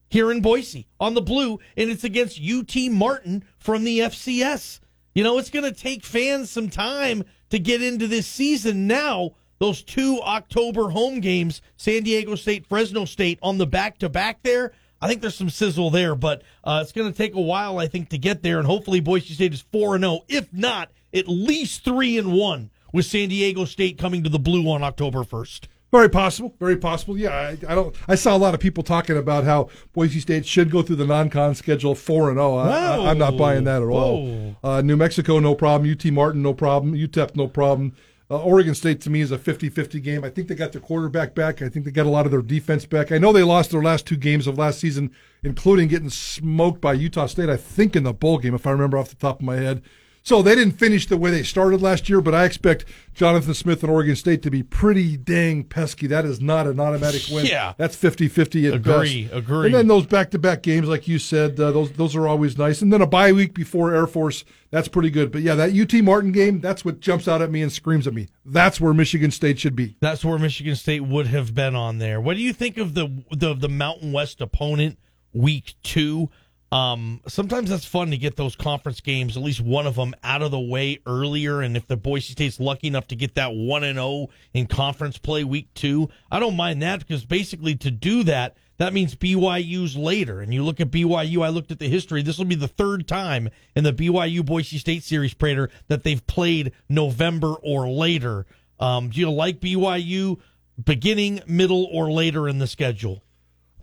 here 0.08 0.32
in 0.32 0.40
Boise 0.40 0.88
on 1.00 1.16
the 1.16 1.22
blue, 1.22 1.58
and 1.76 1.90
it's 1.90 2.04
against 2.04 2.40
UT 2.40 2.76
Martin 2.92 3.44
from 3.58 3.84
the 3.84 4.02
FCS. 4.02 4.80
You 5.16 5.24
know, 5.24 5.40
it's 5.40 5.50
going 5.50 5.66
to 5.66 5.72
take 5.72 6.06
fans 6.06 6.52
some 6.52 6.70
time 6.70 7.24
to 7.50 7.58
get 7.58 7.82
into 7.82 8.08
this 8.08 8.28
season 8.28 8.86
now. 8.86 9.32
Those 9.58 9.82
two 9.82 10.22
October 10.22 10.90
home 10.90 11.20
games, 11.20 11.64
San 11.78 12.04
Diego 12.04 12.36
State, 12.36 12.68
Fresno 12.68 13.06
State, 13.06 13.40
on 13.42 13.58
the 13.58 13.66
back 13.66 13.98
to 14.00 14.10
back 14.10 14.44
there. 14.44 14.74
I 15.02 15.08
think 15.08 15.22
there's 15.22 15.36
some 15.36 15.50
sizzle 15.50 15.90
there, 15.90 16.14
but 16.14 16.44
uh, 16.64 16.82
it's 16.84 16.92
going 16.92 17.12
to 17.12 17.18
take 17.18 17.34
a 17.34 17.42
while, 17.42 17.80
I 17.80 17.88
think, 17.88 18.10
to 18.10 18.20
get 18.20 18.44
there. 18.44 18.60
And 18.60 18.68
hopefully, 18.68 19.00
Boise 19.00 19.34
State 19.34 19.54
is 19.54 19.62
four 19.72 19.96
and 19.96 20.04
zero, 20.04 20.22
if 20.28 20.54
not 20.54 20.92
at 21.14 21.28
least 21.28 21.84
three 21.84 22.18
and 22.20 22.32
one, 22.34 22.70
with 22.94 23.06
San 23.06 23.28
Diego 23.28 23.66
State 23.66 23.98
coming 23.98 24.24
to 24.24 24.30
the 24.30 24.40
blue 24.40 24.70
on 24.70 24.84
October 24.84 25.26
first. 25.26 25.68
Very 25.92 26.10
possible. 26.10 26.56
Very 26.60 26.78
possible. 26.78 27.16
Yeah, 27.18 27.30
I, 27.30 27.50
I 27.68 27.76
don't. 27.76 27.96
I 28.08 28.16
saw 28.16 28.36
a 28.36 28.40
lot 28.40 28.56
of 28.56 28.60
people 28.60 28.82
talking 28.82 29.16
about 29.16 29.44
how 29.44 29.70
Boise 29.94 30.22
State 30.22 30.44
should 30.44 30.72
go 30.72 30.82
through 30.82 30.96
the 30.96 31.06
non-con 31.06 31.54
schedule 31.54 31.94
four 31.94 32.30
and 32.30 32.38
zero. 32.38 32.58
I, 32.58 33.12
am 33.12 33.20
not 33.20 33.38
buying 33.38 33.66
that 33.66 33.84
at 33.84 33.88
all. 33.88 34.56
Uh, 34.64 34.82
New 34.82 34.98
Mexico, 34.98 35.38
no 35.38 35.54
problem. 35.54 35.92
UT 35.92 36.04
Martin, 36.12 36.42
no 36.42 36.52
problem. 36.54 36.96
UTEP, 36.96 37.36
no 37.36 37.48
problem. 37.48 37.94
Uh, 38.32 38.42
Oregon 38.42 38.74
State 38.74 39.02
to 39.02 39.12
me 39.12 39.22
is 39.22 39.32
a 39.32 39.38
50-50 39.38 40.02
game. 40.02 40.24
I 40.24 40.30
think 40.32 40.48
they 40.48 40.56
got 40.56 40.72
their 40.72 40.82
quarterback 40.82 41.36
back. 41.36 41.62
I 41.62 41.70
think 41.70 41.86
they 41.86 41.92
got 41.92 42.08
a 42.08 42.10
lot 42.10 42.26
of 42.26 42.32
their 42.32 42.42
defense 42.42 42.88
back. 42.88 43.12
I 43.12 43.20
know 43.20 43.32
they 43.32 43.44
lost 43.44 43.70
their 43.70 43.84
last 43.84 44.08
two 44.08 44.16
games 44.16 44.48
of 44.48 44.58
last 44.58 44.80
season, 44.80 45.12
including 45.44 45.90
getting 45.90 46.10
smoked 46.10 46.82
by 46.82 46.94
Utah 46.94 47.28
State. 47.28 47.50
I 47.50 47.58
think 47.58 47.96
in 47.96 48.02
the 48.02 48.14
bowl 48.14 48.40
game, 48.40 48.56
if 48.56 48.66
I 48.66 48.72
remember 48.72 48.98
off 48.98 49.10
the 49.10 49.16
top 49.16 49.42
of 49.42 49.46
my 49.46 49.58
head. 49.58 49.84
So 50.26 50.42
they 50.42 50.56
didn't 50.56 50.80
finish 50.80 51.06
the 51.06 51.18
way 51.18 51.32
they 51.32 51.44
started 51.44 51.82
last 51.82 52.08
year, 52.08 52.22
but 52.22 52.34
I 52.34 52.46
expect 52.46 52.86
Jonathan 53.14 53.54
Smith 53.54 53.84
and 53.84 53.92
Oregon 53.92 54.16
State 54.16 54.42
to 54.44 54.50
be 54.50 54.64
pretty 54.64 55.18
dang 55.18 55.66
pesky. 55.66 56.08
That 56.08 56.24
is 56.24 56.40
not 56.40 56.66
an 56.66 56.80
automatic 56.80 57.24
win. 57.30 57.46
Yeah. 57.46 57.74
That's 57.76 57.98
50-50 57.98 58.70
at 58.70 58.74
Agree, 58.76 59.24
best. 59.26 59.34
agree. 59.36 59.66
And 59.66 59.76
then 59.76 59.88
those 59.90 60.06
back-to-back 60.06 60.64
games, 60.64 60.88
like 60.88 61.10
you 61.10 61.20
said, 61.20 61.60
uh, 61.60 61.72
those 61.72 61.92
those 61.92 62.16
are 62.16 62.26
always 62.26 62.58
nice. 62.58 62.82
And 62.82 62.92
then 62.94 63.02
a 63.02 63.06
bye 63.06 63.34
week 63.34 63.54
before 63.54 63.94
Air 63.94 64.08
Force, 64.08 64.46
that's 64.72 64.88
pretty 64.88 65.10
good. 65.10 65.30
But 65.30 65.42
yeah, 65.42 65.56
that 65.56 65.76
UT 65.78 65.94
Martin 66.02 66.32
game, 66.32 66.62
that's 66.62 66.86
what 66.86 67.02
jumps 67.02 67.28
out 67.28 67.42
at 67.42 67.52
me 67.52 67.62
and 67.62 67.70
screams 67.72 68.08
at 68.08 68.14
me. 68.14 68.30
That's 68.46 68.80
where 68.80 68.94
Michigan 68.94 69.30
State 69.30 69.60
should 69.60 69.76
be. 69.76 69.98
That's 70.00 70.24
where 70.24 70.40
Michigan 70.40 70.78
State 70.78 71.02
would 71.02 71.28
have 71.28 71.54
been 71.54 71.76
on 71.76 71.98
there. 71.98 72.22
What 72.22 72.38
do 72.38 72.42
you 72.44 72.54
think 72.54 72.78
of 72.78 72.94
the 72.94 73.24
the, 73.30 73.54
the 73.56 73.68
Mountain 73.70 74.14
West 74.14 74.40
opponent 74.40 74.98
week 75.34 75.74
two? 75.84 76.30
Um, 76.74 77.22
sometimes 77.28 77.70
that's 77.70 77.86
fun 77.86 78.10
to 78.10 78.18
get 78.18 78.36
those 78.36 78.56
conference 78.56 79.00
games, 79.00 79.38
at 79.38 79.44
least 79.44 79.62
one 79.62 79.86
of 79.86 79.94
them, 79.94 80.16
out 80.24 80.42
of 80.42 80.50
the 80.50 80.60
way 80.60 80.98
earlier. 81.06 81.62
And 81.62 81.78
if 81.78 81.86
the 81.86 81.96
Boise 81.96 82.32
State's 82.32 82.60
lucky 82.60 82.88
enough 82.88 83.08
to 83.10 83.16
get 83.16 83.36
that 83.36 83.54
one 83.54 83.84
and 83.84 83.98
zero 83.98 84.30
in 84.56 84.66
conference 84.66 85.20
play 85.20 85.44
week 85.44 85.72
two, 85.76 86.10
I 86.32 86.40
don't 86.40 86.56
mind 86.56 86.82
that 86.82 86.98
because 86.98 87.26
basically 87.26 87.76
to 87.76 87.92
do 87.92 88.24
that, 88.24 88.58
that 88.78 88.92
means 88.92 89.14
BYU's 89.14 89.96
later. 89.96 90.42
And 90.42 90.52
you 90.52 90.64
look 90.64 90.80
at 90.80 90.90
BYU, 90.90 91.46
I 91.46 91.50
looked 91.50 91.70
at 91.70 91.78
the 91.78 91.88
history. 91.88 92.24
This 92.24 92.40
will 92.40 92.46
be 92.46 92.56
the 92.56 92.68
third 92.68 93.08
time 93.08 93.50
in 93.76 93.84
the 93.84 93.94
BYU 93.94 94.44
Boise 94.44 94.80
State 94.80 95.04
series, 95.04 95.36
Prater, 95.36 95.70
that 95.90 96.04
they've 96.04 96.26
played 96.26 96.72
November 96.90 97.54
or 97.62 97.88
later. 97.88 98.48
Um, 98.80 99.12
do 99.12 99.20
you 99.20 99.30
like 99.30 99.60
BYU 99.60 100.40
beginning, 100.84 101.40
middle, 101.46 101.88
or 101.92 102.12
later 102.12 102.50
in 102.50 102.58
the 102.58 102.66
schedule? 102.66 103.22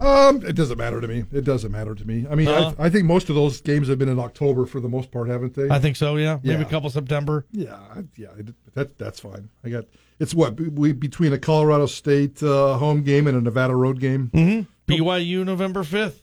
Um, 0.01 0.45
it 0.47 0.55
doesn't 0.57 0.79
matter 0.79 1.01
to 1.01 1.07
me. 1.07 1.25
It 1.33 1.45
doesn't 1.45 1.71
matter 1.71 1.95
to 1.95 2.05
me. 2.07 2.27
I 2.31 2.35
mean, 2.35 2.49
Uh-huh. 2.49 2.73
I, 2.79 2.87
I 2.87 2.91
think 2.91 3.05
most 3.05 3.29
of 3.29 3.35
those 3.35 3.61
games 3.61 3.89
have 3.89 3.99
been 3.99 4.09
in 4.09 4.19
October 4.19 4.65
for 4.67 4.81
the 4.81 4.89
most 4.89 5.11
part, 5.11 5.29
haven't 5.29 5.55
they? 5.55 5.69
I 5.69 5.79
think 5.79 5.97
so. 5.97 6.17
Yeah, 6.17 6.39
maybe 6.43 6.61
Yeah. 6.61 6.67
a 6.67 6.71
couple 6.71 6.89
September. 6.91 7.45
yeah, 7.53 7.79
yeah, 8.17 8.29
that 8.75 8.97
that's 8.99 9.21
fine. 9.21 9.51
I 9.65 9.69
got 9.69 9.85
it's 10.19 10.35
what 10.35 10.59
we 10.61 10.93
between 10.93 11.33
a 11.33 11.39
Colorado 11.39 11.87
State 11.87 12.43
uh, 12.43 12.79
home 12.79 13.03
game 13.03 13.27
and 13.27 13.37
a 13.37 13.41
Nevada 13.41 13.75
road 13.75 14.01
game. 14.01 14.31
Mm-hmm. 14.33 14.93
BYU 14.93 15.45
November 15.45 15.85
fifth. 15.85 16.23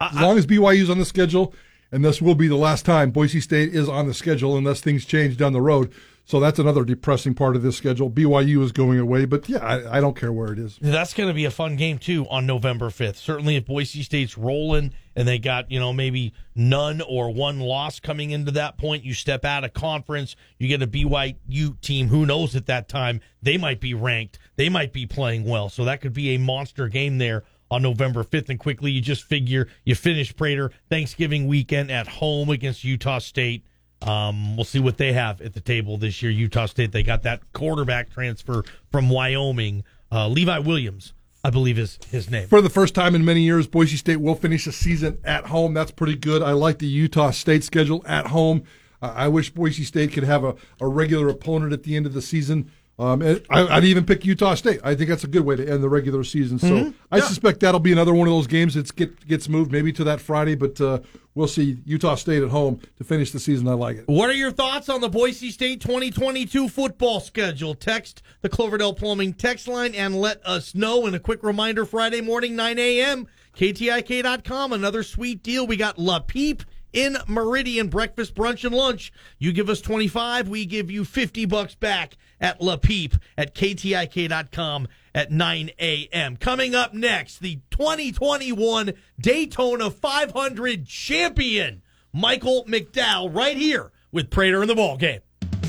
As 0.00 0.14
long 0.20 0.36
as 0.38 0.46
BYU's 0.46 0.90
on 0.90 0.98
the 0.98 1.04
schedule, 1.04 1.54
and 1.92 2.04
this 2.04 2.20
will 2.20 2.34
be 2.34 2.48
the 2.48 2.56
last 2.56 2.84
time 2.84 3.10
Boise 3.10 3.40
State 3.40 3.74
is 3.74 3.88
on 3.88 4.06
the 4.08 4.14
schedule 4.14 4.56
unless 4.56 4.80
things 4.80 5.04
change 5.04 5.36
down 5.36 5.52
the 5.52 5.60
road. 5.60 5.92
So 6.26 6.40
that's 6.40 6.58
another 6.58 6.84
depressing 6.84 7.34
part 7.34 7.54
of 7.54 7.62
this 7.62 7.76
schedule. 7.76 8.10
BYU 8.10 8.62
is 8.62 8.72
going 8.72 8.98
away, 8.98 9.26
but 9.26 9.46
yeah, 9.46 9.58
I, 9.58 9.98
I 9.98 10.00
don't 10.00 10.16
care 10.16 10.32
where 10.32 10.52
it 10.52 10.58
is. 10.58 10.78
That's 10.80 11.12
going 11.12 11.28
to 11.28 11.34
be 11.34 11.44
a 11.44 11.50
fun 11.50 11.76
game 11.76 11.98
too 11.98 12.26
on 12.30 12.46
November 12.46 12.88
5th. 12.88 13.16
Certainly 13.16 13.56
if 13.56 13.66
Boise 13.66 14.02
State's 14.02 14.38
rolling 14.38 14.94
and 15.14 15.28
they 15.28 15.38
got, 15.38 15.70
you 15.70 15.78
know, 15.78 15.92
maybe 15.92 16.32
none 16.54 17.02
or 17.02 17.30
one 17.30 17.60
loss 17.60 18.00
coming 18.00 18.30
into 18.30 18.50
that 18.52 18.78
point, 18.78 19.04
you 19.04 19.12
step 19.12 19.44
out 19.44 19.64
of 19.64 19.74
conference, 19.74 20.34
you 20.58 20.66
get 20.66 20.80
a 20.80 20.86
BYU 20.86 21.78
team 21.82 22.08
who 22.08 22.24
knows 22.24 22.56
at 22.56 22.66
that 22.66 22.88
time 22.88 23.20
they 23.42 23.58
might 23.58 23.80
be 23.80 23.92
ranked, 23.92 24.38
they 24.56 24.70
might 24.70 24.94
be 24.94 25.04
playing 25.04 25.44
well. 25.44 25.68
So 25.68 25.84
that 25.84 26.00
could 26.00 26.14
be 26.14 26.34
a 26.34 26.38
monster 26.38 26.88
game 26.88 27.18
there 27.18 27.44
on 27.70 27.82
November 27.82 28.24
5th 28.24 28.48
and 28.48 28.58
quickly 28.58 28.90
you 28.90 29.00
just 29.00 29.24
figure 29.24 29.68
you 29.84 29.94
finish 29.94 30.34
Prater 30.34 30.70
Thanksgiving 30.88 31.46
weekend 31.46 31.90
at 31.90 32.06
home 32.06 32.48
against 32.48 32.84
Utah 32.84 33.18
State 33.18 33.64
um, 34.04 34.56
we'll 34.56 34.64
see 34.64 34.78
what 34.78 34.98
they 34.98 35.12
have 35.12 35.40
at 35.40 35.54
the 35.54 35.60
table 35.60 35.96
this 35.96 36.22
year. 36.22 36.30
Utah 36.30 36.66
State, 36.66 36.92
they 36.92 37.02
got 37.02 37.22
that 37.22 37.40
quarterback 37.52 38.10
transfer 38.10 38.62
from 38.92 39.08
Wyoming, 39.08 39.84
uh, 40.12 40.28
Levi 40.28 40.58
Williams, 40.58 41.14
I 41.42 41.50
believe 41.50 41.78
is 41.78 41.98
his 42.10 42.30
name. 42.30 42.48
For 42.48 42.60
the 42.60 42.70
first 42.70 42.94
time 42.94 43.14
in 43.14 43.24
many 43.24 43.40
years, 43.40 43.66
Boise 43.66 43.96
State 43.96 44.16
will 44.16 44.34
finish 44.34 44.66
the 44.66 44.72
season 44.72 45.18
at 45.24 45.46
home. 45.46 45.74
That's 45.74 45.90
pretty 45.90 46.16
good. 46.16 46.42
I 46.42 46.52
like 46.52 46.78
the 46.78 46.86
Utah 46.86 47.30
State 47.30 47.64
schedule 47.64 48.02
at 48.06 48.28
home. 48.28 48.64
Uh, 49.00 49.12
I 49.14 49.28
wish 49.28 49.50
Boise 49.50 49.84
State 49.84 50.12
could 50.12 50.24
have 50.24 50.44
a, 50.44 50.54
a 50.80 50.86
regular 50.86 51.28
opponent 51.28 51.72
at 51.72 51.82
the 51.82 51.96
end 51.96 52.06
of 52.06 52.12
the 52.12 52.22
season. 52.22 52.70
Um, 52.96 53.22
I, 53.50 53.74
would 53.74 53.84
even 53.84 54.06
pick 54.06 54.24
Utah 54.24 54.54
State. 54.54 54.80
I 54.84 54.94
think 54.94 55.10
that's 55.10 55.24
a 55.24 55.28
good 55.28 55.44
way 55.44 55.56
to 55.56 55.68
end 55.68 55.82
the 55.82 55.88
regular 55.88 56.22
season. 56.22 56.60
So 56.60 56.68
mm-hmm. 56.68 56.90
I 57.10 57.16
yeah. 57.16 57.24
suspect 57.24 57.60
that'll 57.60 57.80
be 57.80 57.90
another 57.90 58.14
one 58.14 58.28
of 58.28 58.34
those 58.34 58.46
games 58.46 58.74
that 58.74 58.94
get, 58.94 59.26
gets 59.26 59.48
moved 59.48 59.72
maybe 59.72 59.92
to 59.94 60.04
that 60.04 60.20
Friday, 60.20 60.54
but 60.54 60.80
uh, 60.80 61.00
we'll 61.34 61.48
see 61.48 61.78
Utah 61.84 62.14
State 62.14 62.44
at 62.44 62.50
home 62.50 62.80
to 62.98 63.04
finish 63.04 63.32
the 63.32 63.40
season. 63.40 63.66
I 63.66 63.72
like 63.72 63.96
it. 63.96 64.04
What 64.06 64.30
are 64.30 64.34
your 64.34 64.52
thoughts 64.52 64.88
on 64.88 65.00
the 65.00 65.08
Boise 65.08 65.50
State 65.50 65.80
2022 65.80 66.68
football 66.68 67.18
schedule? 67.18 67.74
Text 67.74 68.22
the 68.42 68.48
Cloverdale 68.48 68.94
Plumbing 68.94 69.32
text 69.32 69.66
line 69.66 69.92
and 69.96 70.14
let 70.14 70.44
us 70.46 70.76
know. 70.76 71.06
And 71.06 71.16
a 71.16 71.20
quick 71.20 71.42
reminder 71.42 71.84
Friday 71.84 72.20
morning, 72.20 72.54
9 72.54 72.78
a.m., 72.78 73.26
KTIK.com. 73.56 74.72
Another 74.72 75.02
sweet 75.02 75.42
deal. 75.42 75.66
We 75.66 75.76
got 75.76 75.98
La 75.98 76.20
Peep 76.20 76.62
in 76.92 77.16
Meridian, 77.26 77.88
breakfast, 77.88 78.36
brunch, 78.36 78.64
and 78.64 78.74
lunch. 78.74 79.12
You 79.38 79.52
give 79.52 79.68
us 79.68 79.80
25, 79.80 80.48
we 80.48 80.64
give 80.64 80.92
you 80.92 81.04
50 81.04 81.44
bucks 81.46 81.74
back 81.74 82.16
at 82.40 82.60
La 82.60 82.76
Peep 82.76 83.14
at 83.36 83.54
KTIK.com 83.54 84.88
at 85.14 85.30
9 85.30 85.70
a.m. 85.78 86.36
Coming 86.36 86.74
up 86.74 86.94
next, 86.94 87.38
the 87.38 87.60
2021 87.70 88.92
Daytona 89.20 89.90
500 89.90 90.86
champion, 90.86 91.82
Michael 92.12 92.64
McDowell, 92.66 93.34
right 93.34 93.56
here 93.56 93.92
with 94.12 94.30
Prater 94.30 94.62
in 94.62 94.68
the 94.68 94.74
ball 94.74 94.96
game. 94.96 95.20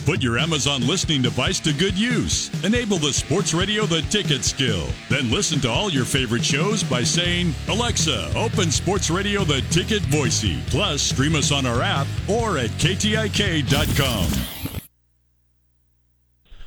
Put 0.06 0.22
your 0.22 0.38
Amazon 0.38 0.86
listening 0.86 1.24
device 1.24 1.60
to 1.62 1.74
good 1.74 1.98
use. 1.98 2.52
Enable 2.64 2.98
the 2.98 3.12
Sports 3.12 3.56
Radio 3.56 3.88
The 3.88 4.04
Ticket 4.04 4.46
skill. 4.46 4.86
Then 5.10 5.32
listen 5.32 5.60
to 5.62 5.70
all 5.70 5.90
your 5.90 6.06
favorite 6.06 6.46
shows 6.46 6.84
by 6.84 7.02
saying, 7.02 7.56
Alexa, 7.68 8.32
open 8.38 8.70
Sports 8.70 9.10
Radio 9.10 9.44
The 9.44 9.62
Ticket 9.72 10.08
Boise. 10.12 10.62
Plus, 10.68 11.02
stream 11.02 11.34
us 11.34 11.52
on 11.52 11.66
our 11.66 11.82
app 11.82 12.06
or 12.30 12.60
at 12.60 12.70
KTIK.com. 12.72 14.55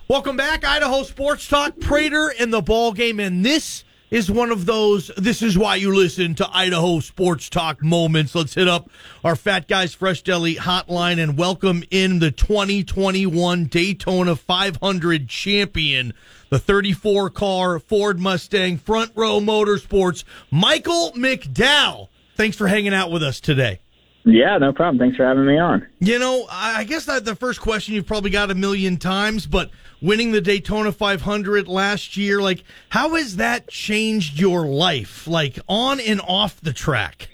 Welcome 0.09 0.39
back, 0.39 0.65
Idaho 0.65 1.03
Sports 1.03 1.47
Talk. 1.47 1.79
Prater 1.81 2.31
in 2.31 2.51
the 2.51 2.63
ball 2.63 2.95
game, 2.95 3.21
and 3.21 3.45
this 3.45 3.85
is 4.11 4.31
one 4.31 4.51
of 4.51 4.65
those 4.65 5.09
this 5.19 5.43
is 5.43 5.59
why 5.59 5.77
you 5.77 5.95
listen 5.95 6.35
to 6.37 6.49
Idaho 6.51 7.01
Sports 7.01 7.51
Talk 7.51 7.85
moments. 7.85 8.35
Let's 8.35 8.55
hit 8.55 8.69
up 8.69 8.89
our 9.23 9.37
Fat 9.37 9.69
Guys 9.69 9.93
Fresh 9.93 10.23
Deli 10.23 10.55
hotline 10.55 11.23
and 11.23 11.37
welcome 11.37 11.85
in 11.91 12.21
the 12.21 12.31
2021 12.31 13.67
Daytona 13.67 14.35
500 14.35 15.29
champion, 15.29 16.15
the 16.49 16.59
34 16.59 17.29
car 17.29 17.79
Ford 17.79 18.19
Mustang 18.19 18.79
Front 18.79 19.13
Row 19.15 19.41
Motorsports, 19.41 20.25
Michael 20.51 21.13
McDowell. 21.17 22.09
Thanks 22.35 22.57
for 22.57 22.67
hanging 22.67 22.95
out 22.95 23.11
with 23.11 23.23
us 23.23 23.41
today. 23.41 23.81
Yeah, 24.25 24.59
no 24.59 24.73
problem. 24.73 24.99
Thanks 24.99 25.17
for 25.17 25.25
having 25.25 25.47
me 25.47 25.59
on. 25.59 25.87
You 26.01 26.19
know, 26.19 26.47
I 26.51 26.85
guess 26.85 27.07
that 27.07 27.25
the 27.25 27.35
first 27.35 27.61
question 27.61 27.95
you've 27.95 28.07
probably 28.07 28.31
got 28.31 28.51
a 28.51 28.55
million 28.55 28.99
times, 28.99 29.47
but 29.47 29.71
winning 30.01 30.33
the 30.33 30.41
Daytona 30.41 30.93
500 30.93 31.69
last 31.69 32.17
year, 32.17 32.41
like, 32.41 32.65
how 32.89 33.15
has 33.15 33.37
that 33.37 33.69
changed 33.69 34.39
your 34.39 34.67
life, 34.67 35.27
like 35.27 35.59
on 35.69 36.01
and 36.01 36.21
off 36.21 36.61
the 36.61 36.73
track? 36.73 37.29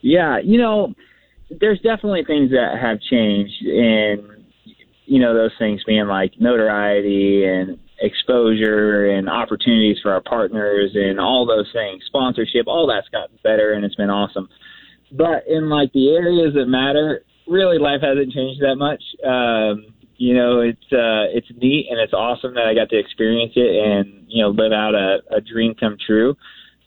Yeah, 0.00 0.38
you 0.38 0.58
know, 0.58 0.94
there's 1.50 1.80
definitely 1.80 2.24
things 2.24 2.50
that 2.50 2.78
have 2.80 3.00
changed, 3.00 3.64
and 3.64 4.44
you 5.06 5.20
know, 5.20 5.34
those 5.34 5.52
things 5.58 5.82
being 5.86 6.06
like 6.06 6.32
notoriety 6.40 7.44
and 7.44 7.78
exposure 8.00 9.10
and 9.10 9.28
opportunities 9.28 9.98
for 10.02 10.12
our 10.12 10.20
partners 10.20 10.90
and 10.94 11.20
all 11.20 11.46
those 11.46 11.70
things, 11.72 12.02
sponsorship, 12.06 12.66
all 12.66 12.86
that's 12.86 13.08
gotten 13.08 13.38
better, 13.42 13.72
and 13.72 13.84
it's 13.84 13.94
been 13.94 14.10
awesome 14.10 14.48
but 15.16 15.46
in 15.46 15.68
like 15.70 15.92
the 15.92 16.10
areas 16.10 16.54
that 16.54 16.66
matter, 16.66 17.22
really 17.46 17.78
life 17.78 18.00
hasn't 18.02 18.32
changed 18.32 18.60
that 18.62 18.76
much. 18.76 19.02
Um, 19.24 19.93
you 20.16 20.34
know, 20.34 20.60
it's 20.60 20.92
uh, 20.92 21.26
it's 21.32 21.48
neat 21.56 21.88
and 21.90 21.98
it's 22.00 22.12
awesome 22.12 22.54
that 22.54 22.66
I 22.66 22.74
got 22.74 22.90
to 22.90 22.98
experience 22.98 23.52
it 23.56 23.74
and 23.74 24.26
you 24.28 24.42
know 24.42 24.50
live 24.50 24.72
out 24.72 24.94
a, 24.94 25.18
a 25.30 25.40
dream 25.40 25.74
come 25.74 25.96
true. 26.04 26.36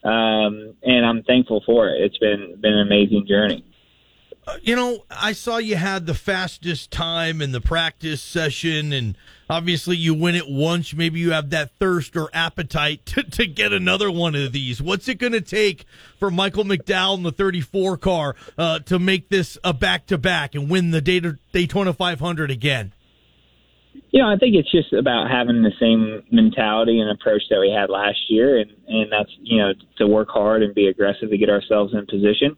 Um, 0.03 0.75
and 0.83 1.05
I'm 1.05 1.23
thankful 1.23 1.61
for 1.65 1.89
it. 1.89 2.01
It's 2.01 2.17
been 2.17 2.57
been 2.61 2.73
an 2.73 2.87
amazing 2.87 3.25
journey. 3.27 3.63
You 4.61 4.77
know, 4.77 5.03
I 5.11 5.33
saw 5.33 5.57
you 5.57 5.75
had 5.75 6.05
the 6.05 6.13
fastest 6.13 6.89
time 6.89 7.41
in 7.41 7.51
the 7.51 7.59
practice 7.59 8.21
session, 8.21 8.93
and 8.93 9.17
obviously 9.49 9.97
you 9.97 10.13
win 10.13 10.35
it 10.35 10.49
once. 10.49 10.93
Maybe 10.93 11.19
you 11.19 11.31
have 11.31 11.49
that 11.49 11.71
thirst 11.79 12.15
or 12.15 12.29
appetite 12.31 13.05
to, 13.07 13.23
to 13.23 13.45
get 13.45 13.73
another 13.73 14.09
one 14.09 14.35
of 14.35 14.53
these. 14.53 14.81
What's 14.81 15.09
it 15.09 15.15
going 15.15 15.33
to 15.33 15.41
take 15.41 15.85
for 16.17 16.31
Michael 16.31 16.63
McDowell 16.63 17.17
in 17.17 17.23
the 17.23 17.33
34 17.33 17.97
car 17.97 18.35
uh, 18.57 18.79
to 18.79 18.97
make 18.99 19.27
this 19.27 19.57
a 19.65 19.73
back 19.73 20.05
to 20.07 20.17
back 20.17 20.55
and 20.55 20.69
win 20.69 20.91
the 20.91 21.01
Daytona 21.51 21.91
500 21.91 22.49
again? 22.49 22.93
You 24.11 24.21
know, 24.21 24.29
I 24.29 24.37
think 24.37 24.55
it's 24.55 24.71
just 24.71 24.93
about 24.93 25.29
having 25.29 25.63
the 25.63 25.75
same 25.79 26.23
mentality 26.31 26.99
and 26.99 27.09
approach 27.09 27.43
that 27.49 27.59
we 27.59 27.71
had 27.71 27.89
last 27.89 28.19
year, 28.29 28.59
and 28.59 28.71
and 28.87 29.11
that's 29.11 29.31
you 29.41 29.57
know 29.57 29.73
to 29.97 30.07
work 30.07 30.29
hard 30.29 30.63
and 30.63 30.73
be 30.73 30.87
aggressive 30.87 31.29
to 31.29 31.37
get 31.37 31.49
ourselves 31.49 31.93
in 31.93 32.05
position 32.05 32.57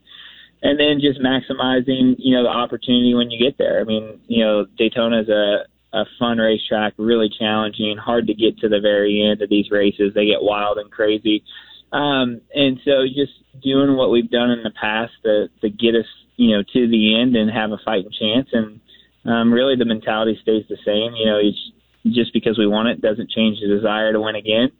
and 0.62 0.80
then 0.80 1.00
just 1.00 1.22
maximizing, 1.22 2.16
you 2.18 2.36
know, 2.36 2.44
the 2.44 2.50
opportunity 2.50 3.14
when 3.14 3.32
you 3.32 3.40
get 3.40 3.58
there. 3.58 3.80
I 3.80 3.84
mean, 3.84 4.20
you 4.28 4.44
know, 4.44 4.66
Daytona 4.78 5.22
is 5.22 5.30
a, 5.30 5.64
a 5.94 6.04
fun 6.20 6.38
racetrack, 6.38 6.94
really 6.98 7.30
challenging, 7.40 7.98
hard 7.98 8.28
to 8.28 8.34
get 8.34 8.58
to 8.60 8.70
the 8.70 8.82
very 8.82 9.24
end 9.24 9.42
of 9.42 9.50
these 9.50 9.72
races. 9.72 10.12
They 10.14 10.26
get 10.26 10.42
wild 10.42 10.78
and 10.78 10.92
crazy. 10.92 11.44
Um, 11.92 12.42
and 12.54 12.80
so 12.84 13.06
just 13.08 13.32
doing 13.64 13.96
what 13.96 14.12
we've 14.12 14.30
done 14.30 14.52
in 14.52 14.64
the 14.64 14.72
past 14.72 15.14
to, 15.24 15.48
to 15.62 15.70
get 15.70 15.96
us, 15.96 16.06
you 16.36 16.56
know, 16.56 16.64
to 16.74 16.88
the 16.88 17.20
end 17.20 17.36
and 17.36 17.50
have 17.50 17.72
a 17.72 17.80
fighting 17.84 18.12
chance. 18.12 18.50
And 18.52 18.82
um, 19.26 19.52
really 19.52 19.76
the 19.76 19.86
mentality 19.86 20.38
stays 20.42 20.64
the 20.70 20.78
same. 20.86 21.16
You 21.16 21.26
know, 21.26 21.40
it's 21.42 21.72
just 22.16 22.34
because 22.34 22.58
we 22.58 22.68
won 22.68 22.88
it 22.88 23.02
doesn't 23.02 23.30
change 23.30 23.60
the 23.60 23.68
desire 23.68 24.14
to 24.14 24.22
win 24.22 24.36
again. 24.36 24.72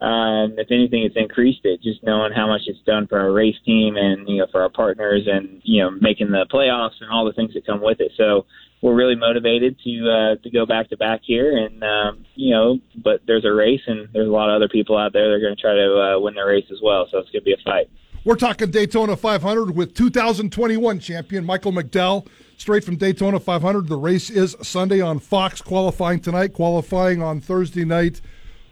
Um, 0.00 0.58
if 0.58 0.70
anything, 0.70 1.04
it's 1.04 1.16
increased 1.16 1.60
it. 1.64 1.80
Just 1.82 2.02
knowing 2.02 2.32
how 2.32 2.46
much 2.46 2.62
it's 2.66 2.80
done 2.84 3.06
for 3.06 3.18
our 3.18 3.32
race 3.32 3.56
team 3.64 3.96
and 3.96 4.28
you 4.28 4.38
know 4.38 4.46
for 4.50 4.62
our 4.62 4.68
partners, 4.68 5.22
and 5.26 5.62
you 5.64 5.82
know 5.82 5.90
making 5.90 6.30
the 6.30 6.46
playoffs 6.52 7.00
and 7.00 7.10
all 7.10 7.24
the 7.24 7.32
things 7.32 7.54
that 7.54 7.64
come 7.64 7.80
with 7.80 8.00
it. 8.00 8.12
So 8.16 8.44
we're 8.82 8.94
really 8.94 9.14
motivated 9.14 9.78
to 9.84 10.10
uh, 10.10 10.42
to 10.42 10.50
go 10.50 10.66
back 10.66 10.90
to 10.90 10.96
back 10.96 11.20
here, 11.24 11.56
and 11.56 11.82
um, 11.82 12.26
you 12.34 12.54
know, 12.54 12.78
but 13.02 13.22
there's 13.26 13.44
a 13.46 13.52
race, 13.52 13.80
and 13.86 14.08
there's 14.12 14.28
a 14.28 14.32
lot 14.32 14.50
of 14.50 14.56
other 14.56 14.68
people 14.68 14.98
out 14.98 15.12
there 15.14 15.28
that 15.28 15.34
are 15.36 15.40
going 15.40 15.56
to 15.56 15.62
try 15.62 15.72
to 15.74 16.16
uh, 16.16 16.20
win 16.20 16.34
their 16.34 16.48
race 16.48 16.66
as 16.70 16.78
well. 16.82 17.06
So 17.10 17.18
it's 17.18 17.30
going 17.30 17.40
to 17.40 17.44
be 17.44 17.54
a 17.54 17.64
fight. 17.64 17.88
We're 18.24 18.36
talking 18.36 18.70
Daytona 18.70 19.16
500 19.16 19.76
with 19.76 19.94
2021 19.94 20.98
champion 20.98 21.44
Michael 21.44 21.72
McDowell, 21.72 22.26
straight 22.56 22.84
from 22.84 22.96
Daytona 22.96 23.40
500. 23.40 23.88
The 23.88 23.96
race 23.96 24.30
is 24.30 24.56
Sunday 24.62 25.00
on 25.00 25.18
Fox, 25.18 25.60
qualifying 25.60 26.20
tonight, 26.20 26.52
qualifying 26.52 27.22
on 27.22 27.40
Thursday 27.40 27.84
night. 27.84 28.20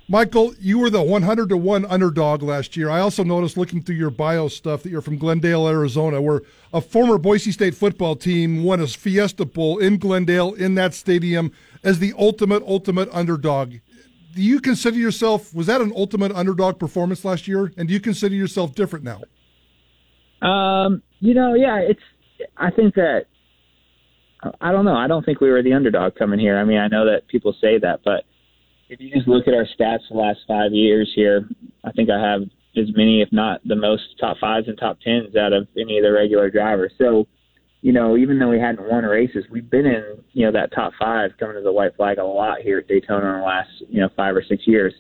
Michael, 0.09 0.53
you 0.61 0.79
were 0.79 0.91
the 0.91 1.03
100 1.03 1.49
to 1.49 1.57
1 1.57 1.87
underdog 1.87 2.43
last 2.43 2.77
year. 2.77 2.91
I 2.91 3.01
also 3.01 3.23
noticed 3.23 3.57
looking 3.57 3.83
through 3.83 3.97
your 3.97 4.11
bio 4.11 4.49
stuff 4.49 4.83
that 4.83 4.91
you're 4.91 5.01
from 5.01 5.17
Glendale, 5.17 5.69
Arizona, 5.69 6.21
where 6.21 6.43
a 6.73 6.81
former 6.81 7.19
Boise 7.19 7.53
State 7.53 7.75
football 7.75 8.17
team 8.17 8.65
won 8.65 8.81
a 8.81 8.87
Fiesta 8.87 9.45
Bowl 9.45 9.79
in 9.79 9.99
Glendale 9.99 10.55
in 10.55 10.75
that 10.75 10.93
stadium 10.93 11.53
as 11.85 11.99
the 11.99 12.13
ultimate, 12.19 12.63
ultimate 12.65 13.09
underdog. 13.13 13.75
Do 14.35 14.43
you 14.43 14.61
consider 14.61 14.99
yourself, 14.99 15.55
was 15.55 15.67
that 15.69 15.81
an 15.81 15.93
ultimate 15.97 16.33
underdog 16.33 16.79
performance 16.79 17.25
last 17.25 17.47
year? 17.47 17.73
And 17.77 17.89
do 17.89 17.95
you 17.95 18.01
consider 18.01 18.35
yourself 18.35 18.75
different 18.75 19.05
now? 19.05 19.23
Um, 20.47 21.03
you 21.21 21.33
know, 21.33 21.55
yeah, 21.55 21.79
it's, 21.79 22.03
I 22.57 22.71
think 22.71 22.97
that, 22.97 23.27
I 24.61 24.73
don't 24.73 24.85
know. 24.85 24.97
I 24.97 25.07
don't 25.07 25.25
think 25.25 25.41
we 25.41 25.51
were 25.51 25.63
the 25.63 25.73
underdog 25.73 26.15
coming 26.17 26.41
here. 26.41 26.59
I 26.59 26.65
mean, 26.65 26.79
I 26.79 26.89
know 26.89 27.05
that 27.07 27.29
people 27.29 27.55
say 27.61 27.79
that, 27.79 28.01
but 28.05 28.25
if 28.89 29.01
you 29.01 29.11
just 29.11 29.29
look 29.29 29.47
at 29.47 29.55
our 29.55 29.67
stats 29.67 30.09
the 30.11 30.17
last 30.17 30.41
five 30.49 30.73
years 30.73 31.11
here, 31.15 31.49
I 31.85 31.93
think 31.93 32.11
I 32.11 32.21
have 32.21 32.43
as 32.77 32.89
many, 32.97 33.23
if 33.23 33.29
not 33.33 33.61
the 33.67 33.77
most, 33.77 34.03
top 34.19 34.39
fives 34.39 34.69
and 34.69 34.77
top 34.77 34.99
tens 35.01 35.37
out 35.37 35.53
of 35.53 35.69
any 35.79 35.99
of 35.99 36.05
the 36.05 36.13
regular 36.13 36.51
drivers. 36.51 36.93
So 36.99 37.27
you 37.83 37.93
know, 37.93 38.17
even 38.17 38.39
though 38.39 38.49
we 38.49 38.61
hadn't 38.61 38.89
won 38.89 39.05
races, 39.05 39.45
we've 39.51 39.69
been 39.69 39.87
in, 39.87 40.19
you 40.33 40.47
know, 40.47 40.53
that 40.53 40.73
top 40.73 40.93
five 40.99 41.33
coming 41.39 41.57
to 41.57 41.63
the 41.63 41.73
white 41.73 41.97
flag 41.97 42.19
a 42.19 42.25
lot 42.25 42.61
here 42.61 42.79
at 42.79 42.87
Daytona 42.87 43.35
in 43.35 43.41
the 43.41 43.45
last, 43.45 43.71
you 43.89 44.01
know, 44.01 44.09
five 44.17 44.37
or 44.37 44.45
six 44.49 44.63
years. 44.67 44.95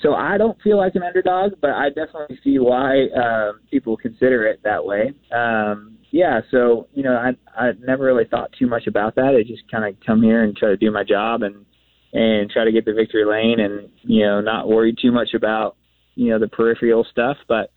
So 0.00 0.14
I 0.14 0.38
don't 0.38 0.56
feel 0.62 0.78
like 0.78 0.94
an 0.94 1.02
underdog, 1.02 1.54
but 1.60 1.70
I 1.70 1.88
definitely 1.88 2.38
see 2.42 2.58
why 2.60 3.06
uh, 3.08 3.52
people 3.68 3.96
consider 3.96 4.46
it 4.46 4.60
that 4.62 4.82
way. 4.82 5.12
Um, 5.34 5.98
yeah, 6.10 6.40
so 6.50 6.88
you 6.92 7.02
know, 7.02 7.14
I 7.14 7.30
I 7.56 7.72
never 7.80 8.04
really 8.04 8.24
thought 8.24 8.50
too 8.58 8.66
much 8.66 8.86
about 8.86 9.14
that. 9.16 9.36
I 9.38 9.42
just 9.42 9.70
kind 9.70 9.84
of 9.84 10.00
come 10.04 10.22
here 10.22 10.42
and 10.42 10.56
try 10.56 10.70
to 10.70 10.76
do 10.76 10.90
my 10.90 11.04
job 11.04 11.42
and 11.42 11.64
and 12.12 12.50
try 12.50 12.64
to 12.64 12.72
get 12.72 12.84
the 12.84 12.92
victory 12.92 13.24
lane, 13.24 13.60
and 13.60 13.88
you 14.02 14.26
know, 14.26 14.40
not 14.40 14.68
worry 14.68 14.94
too 15.00 15.12
much 15.12 15.34
about 15.34 15.76
you 16.16 16.30
know 16.30 16.38
the 16.38 16.48
peripheral 16.48 17.06
stuff, 17.10 17.36
but 17.48 17.70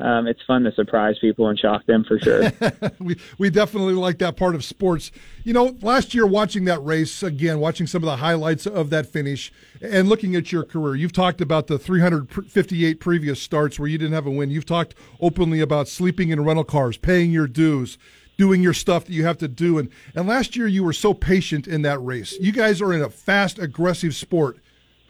um, 0.00 0.26
it's 0.26 0.40
fun 0.46 0.62
to 0.64 0.72
surprise 0.72 1.16
people 1.20 1.48
and 1.48 1.58
shock 1.58 1.84
them 1.86 2.04
for 2.04 2.18
sure. 2.18 2.50
we 2.98 3.16
we 3.38 3.50
definitely 3.50 3.94
like 3.94 4.18
that 4.18 4.36
part 4.36 4.54
of 4.54 4.64
sports. 4.64 5.10
You 5.44 5.52
know, 5.52 5.76
last 5.82 6.14
year 6.14 6.26
watching 6.26 6.64
that 6.64 6.82
race 6.84 7.22
again, 7.22 7.60
watching 7.60 7.86
some 7.86 8.02
of 8.02 8.06
the 8.06 8.16
highlights 8.16 8.66
of 8.66 8.90
that 8.90 9.06
finish, 9.06 9.52
and 9.80 10.08
looking 10.08 10.34
at 10.34 10.52
your 10.52 10.64
career, 10.64 10.94
you've 10.94 11.12
talked 11.12 11.40
about 11.40 11.66
the 11.66 11.78
358 11.78 13.00
previous 13.00 13.42
starts 13.42 13.78
where 13.78 13.88
you 13.88 13.98
didn't 13.98 14.14
have 14.14 14.26
a 14.26 14.30
win. 14.30 14.50
You've 14.50 14.66
talked 14.66 14.94
openly 15.20 15.60
about 15.60 15.88
sleeping 15.88 16.30
in 16.30 16.44
rental 16.44 16.64
cars, 16.64 16.96
paying 16.96 17.30
your 17.30 17.46
dues. 17.46 17.98
Doing 18.38 18.62
your 18.62 18.72
stuff 18.72 19.04
that 19.04 19.12
you 19.12 19.26
have 19.26 19.36
to 19.36 19.48
do, 19.48 19.76
and 19.76 19.90
and 20.14 20.26
last 20.26 20.56
year 20.56 20.66
you 20.66 20.82
were 20.82 20.94
so 20.94 21.12
patient 21.12 21.68
in 21.68 21.82
that 21.82 21.98
race. 21.98 22.32
You 22.40 22.52
guys 22.52 22.80
are 22.80 22.90
in 22.90 23.02
a 23.02 23.10
fast, 23.10 23.58
aggressive 23.58 24.14
sport 24.14 24.56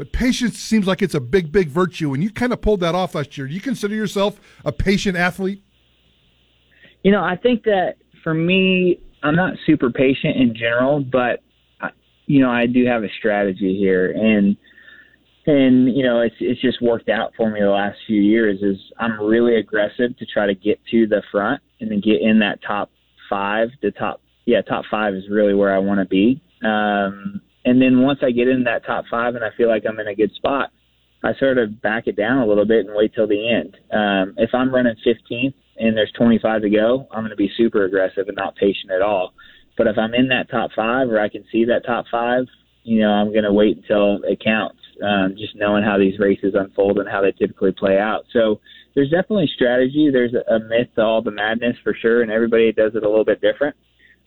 but 0.01 0.13
patience 0.13 0.59
seems 0.59 0.87
like 0.87 1.03
it's 1.03 1.15
a 1.15 1.21
big, 1.21 1.53
big 1.53 1.69
virtue, 1.69 2.15
and 2.15 2.23
you 2.23 2.31
kind 2.31 2.55
of 2.55 2.63
pulled 2.63 2.81
that 2.81 2.95
off 2.95 3.15
last 3.15 3.37
year. 3.37 3.47
Do 3.47 3.53
you 3.53 3.61
consider 3.61 3.95
yourself 3.95 4.41
a 4.65 4.73
patient 4.73 5.15
athlete? 5.15 5.63
You 7.03 7.13
know, 7.13 7.23
I 7.23 7.37
think 7.37 7.65
that 7.65 7.97
for 8.25 8.33
me, 8.33 8.99
I'm 9.23 9.37
not 9.37 9.59
super 9.67 9.91
patient 9.91 10.39
in 10.39 10.55
general, 10.55 11.01
but 11.01 11.43
you 12.25 12.41
know, 12.41 12.51
I 12.51 12.65
do 12.65 12.87
have 12.87 13.05
a 13.05 13.11
strategy 13.19 13.77
here, 13.79 14.11
and 14.13 14.57
and 15.47 15.95
you 15.95 16.03
know, 16.03 16.23
it's 16.23 16.37
it's 16.41 16.63
just 16.63 16.81
worked 16.81 17.11
out 17.11 17.35
for 17.37 17.51
me 17.51 17.61
the 17.61 17.69
last 17.69 17.99
few 18.07 18.23
years. 18.23 18.63
Is 18.63 18.79
I'm 18.99 19.21
really 19.21 19.57
aggressive 19.57 20.17
to 20.17 20.25
try 20.25 20.47
to 20.47 20.55
get 20.55 20.81
to 20.93 21.09
the 21.09 21.23
front 21.31 21.61
and 21.79 21.91
then 21.91 22.01
get 22.01 22.23
in 22.23 22.39
that 22.39 22.61
top 22.67 22.91
five. 23.29 23.69
The 23.83 23.91
top, 23.91 24.23
yeah, 24.47 24.63
top 24.63 24.87
five 24.91 25.13
is 25.13 25.25
really 25.31 25.53
where 25.53 25.75
I 25.75 25.79
want 25.79 26.01
to 26.01 26.07
be. 26.07 26.41
Um, 26.65 27.43
and 27.65 27.81
then 27.81 28.03
once 28.03 28.21
I 28.23 28.31
get 28.31 28.49
in 28.49 28.65
that 28.65 28.87
top 28.87 29.05
five 29.11 29.35
and 29.35 29.45
I 29.45 29.51
feel 29.57 29.69
like 29.69 29.85
I'm 29.89 30.01
in 30.01 30.09
a 30.09 30.15
good 30.15 30.33
spot, 30.35 30.71
I 31.23 31.35
sort 31.39 31.59
of 31.59 31.83
back 31.83 32.07
it 32.07 32.17
down 32.17 32.39
a 32.39 32.47
little 32.47 32.65
bit 32.65 32.87
and 32.87 32.95
wait 32.95 33.15
till 33.15 33.29
the 33.29 33.51
end. 33.51 33.77
Um, 33.93 34.35
if 34.39 34.51
I'm 34.55 34.75
running 34.75 34.95
15th 35.07 35.55
and 35.77 35.97
there's 35.97 36.13
25 36.17 36.63
to 36.63 36.71
go, 36.71 37.07
I'm 37.11 37.21
going 37.21 37.31
to 37.31 37.37
be 37.37 37.51
super 37.57 37.85
aggressive 37.85 38.29
and 38.29 38.37
not 38.37 38.57
patient 38.57 38.91
at 38.91 39.03
all. 39.03 39.35
But 39.77 39.87
if 39.87 39.99
I'm 39.99 40.15
in 40.15 40.29
that 40.29 40.51
top 40.51 40.71
five 40.75 41.09
or 41.09 41.21
I 41.21 41.29
can 41.29 41.45
see 41.53 41.67
that 41.67 41.85
top 41.85 42.07
five, 42.11 42.45
you 42.85 43.01
know, 43.01 43.11
I'm 43.11 43.33
going 43.33 43.45
to 43.45 43.53
wait 43.53 43.77
until 43.77 44.21
it 44.25 44.43
counts. 44.43 44.79
Um, 45.03 45.35
just 45.39 45.57
knowing 45.57 45.83
how 45.83 45.99
these 45.99 46.19
races 46.19 46.55
unfold 46.55 46.99
and 46.99 47.09
how 47.09 47.23
they 47.23 47.33
typically 47.33 47.73
play 47.73 47.99
out. 47.99 48.25
So 48.33 48.61
there's 48.95 49.11
definitely 49.11 49.51
strategy. 49.55 50.11
There's 50.13 50.35
a 50.35 50.59
myth 50.59 50.89
to 50.97 51.03
all 51.03 51.23
the 51.23 51.31
madness 51.31 51.77
for 51.83 51.95
sure, 51.95 52.23
and 52.23 52.31
everybody 52.31 52.73
does 52.73 52.93
it 52.95 53.03
a 53.03 53.09
little 53.09 53.25
bit 53.25 53.41
different. 53.41 53.77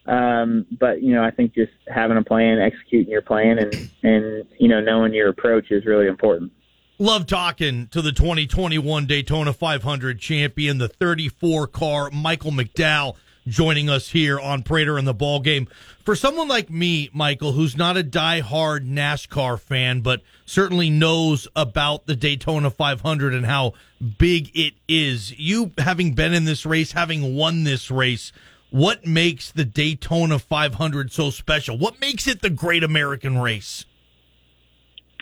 Um, 0.05 0.65
but 0.79 1.01
you 1.01 1.13
know, 1.13 1.23
I 1.23 1.31
think 1.31 1.53
just 1.53 1.71
having 1.87 2.17
a 2.17 2.23
plan, 2.23 2.59
executing 2.59 3.09
your 3.09 3.21
plan, 3.21 3.57
and 3.59 3.89
and 4.03 4.45
you 4.57 4.67
know, 4.67 4.81
knowing 4.81 5.13
your 5.13 5.29
approach 5.29 5.71
is 5.71 5.85
really 5.85 6.07
important. 6.07 6.51
Love 6.99 7.25
talking 7.25 7.87
to 7.87 8.01
the 8.01 8.11
2021 8.11 9.05
Daytona 9.07 9.51
500 9.51 10.19
champion, 10.19 10.77
the 10.77 10.87
34 10.87 11.67
car 11.67 12.09
Michael 12.11 12.51
McDowell, 12.51 13.15
joining 13.47 13.89
us 13.89 14.09
here 14.09 14.39
on 14.39 14.61
Prater 14.61 14.97
and 14.97 15.07
the 15.07 15.13
Ball 15.13 15.39
Game. 15.39 15.67
For 16.03 16.15
someone 16.15 16.47
like 16.47 16.69
me, 16.69 17.09
Michael, 17.11 17.53
who's 17.53 17.75
not 17.75 17.97
a 17.97 18.03
die-hard 18.03 18.85
NASCAR 18.85 19.59
fan, 19.59 20.01
but 20.01 20.21
certainly 20.45 20.89
knows 20.89 21.47
about 21.55 22.05
the 22.05 22.15
Daytona 22.15 22.69
500 22.69 23.33
and 23.33 23.45
how 23.45 23.73
big 24.17 24.51
it 24.53 24.73
is, 24.87 25.37
you 25.39 25.71
having 25.77 26.13
been 26.13 26.33
in 26.33 26.45
this 26.45 26.65
race, 26.65 26.91
having 26.91 27.35
won 27.35 27.63
this 27.63 27.89
race 27.89 28.31
what 28.73 29.05
makes 29.05 29.51
the 29.51 29.65
Daytona 29.65 30.39
500 30.39 31.11
so 31.11 31.29
special? 31.29 31.77
What 31.77 32.01
makes 32.01 32.25
it 32.25 32.41
the 32.41 32.49
great 32.49 32.83
American 32.83 33.37
race? 33.37 33.85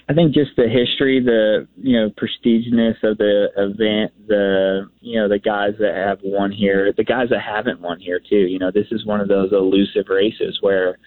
I 0.07 0.13
think 0.13 0.33
just 0.33 0.51
the 0.55 0.69
history, 0.69 1.19
the 1.19 1.67
you 1.75 1.99
know 1.99 2.09
prestiginess 2.11 3.03
of 3.03 3.17
the 3.17 3.47
event, 3.57 4.13
the 4.25 4.89
you 5.01 5.19
know 5.19 5.27
the 5.27 5.37
guys 5.37 5.73
that 5.79 5.93
have 5.95 6.19
won 6.23 6.53
here, 6.53 6.93
the 6.95 7.03
guys 7.03 7.27
that 7.31 7.41
haven't 7.41 7.81
won 7.81 7.99
here 7.99 8.21
too. 8.21 8.37
You 8.37 8.57
know, 8.57 8.71
this 8.71 8.87
is 8.89 9.05
one 9.05 9.19
of 9.19 9.27
those 9.27 9.51
elusive 9.51 10.05
races 10.07 10.57
where 10.61 10.97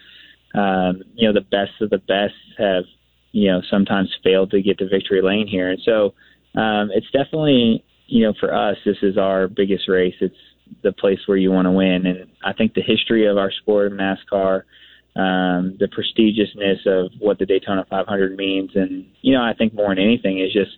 um, 0.55 1.03
you 1.15 1.27
know 1.27 1.33
the 1.33 1.47
best 1.51 1.81
of 1.81 1.89
the 1.89 1.99
best 1.99 2.35
have 2.59 2.85
you 3.33 3.51
know 3.51 3.63
sometimes 3.71 4.15
failed 4.23 4.51
to 4.51 4.61
get 4.61 4.77
to 4.79 4.89
victory 4.89 5.23
lane 5.23 5.49
here, 5.49 5.71
and 5.71 5.81
so 5.83 6.13
um, 6.61 6.91
it's 6.93 7.11
definitely 7.11 7.83
you 8.07 8.27
know 8.27 8.35
for 8.39 8.55
us 8.55 8.77
this 8.85 8.99
is 9.01 9.17
our 9.17 9.49
biggest 9.49 9.89
race. 9.89 10.15
It's 10.21 10.37
the 10.83 10.93
place 10.93 11.21
where 11.27 11.37
you 11.37 11.51
want 11.51 11.67
to 11.67 11.71
win. 11.71 12.07
And 12.07 12.31
I 12.45 12.53
think 12.53 12.75
the 12.75 12.83
history 12.83 13.27
of 13.27 13.37
our 13.37 13.51
sport, 13.51 13.93
NASCAR, 13.93 14.63
um, 15.17 15.77
the 15.79 15.87
prestigiousness 15.87 16.87
of 16.87 17.13
what 17.21 17.39
the 17.39 17.47
Daytona 17.47 17.87
500 17.89 18.37
means, 18.37 18.71
and 18.75 19.07
you 19.23 19.35
know, 19.35 19.43
I 19.43 19.55
think 19.55 19.73
more 19.73 19.95
than 19.95 20.03
anything 20.03 20.41
is 20.41 20.53
just 20.53 20.77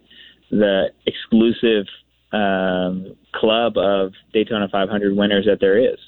the 0.51 0.91
exclusive 1.07 1.87
um, 2.33 3.17
club 3.35 3.79
of 3.79 4.13
Daytona 4.33 4.69
500 4.69 5.17
winners 5.17 5.47
that 5.47 5.59
there 5.61 5.79
is. 5.79 5.99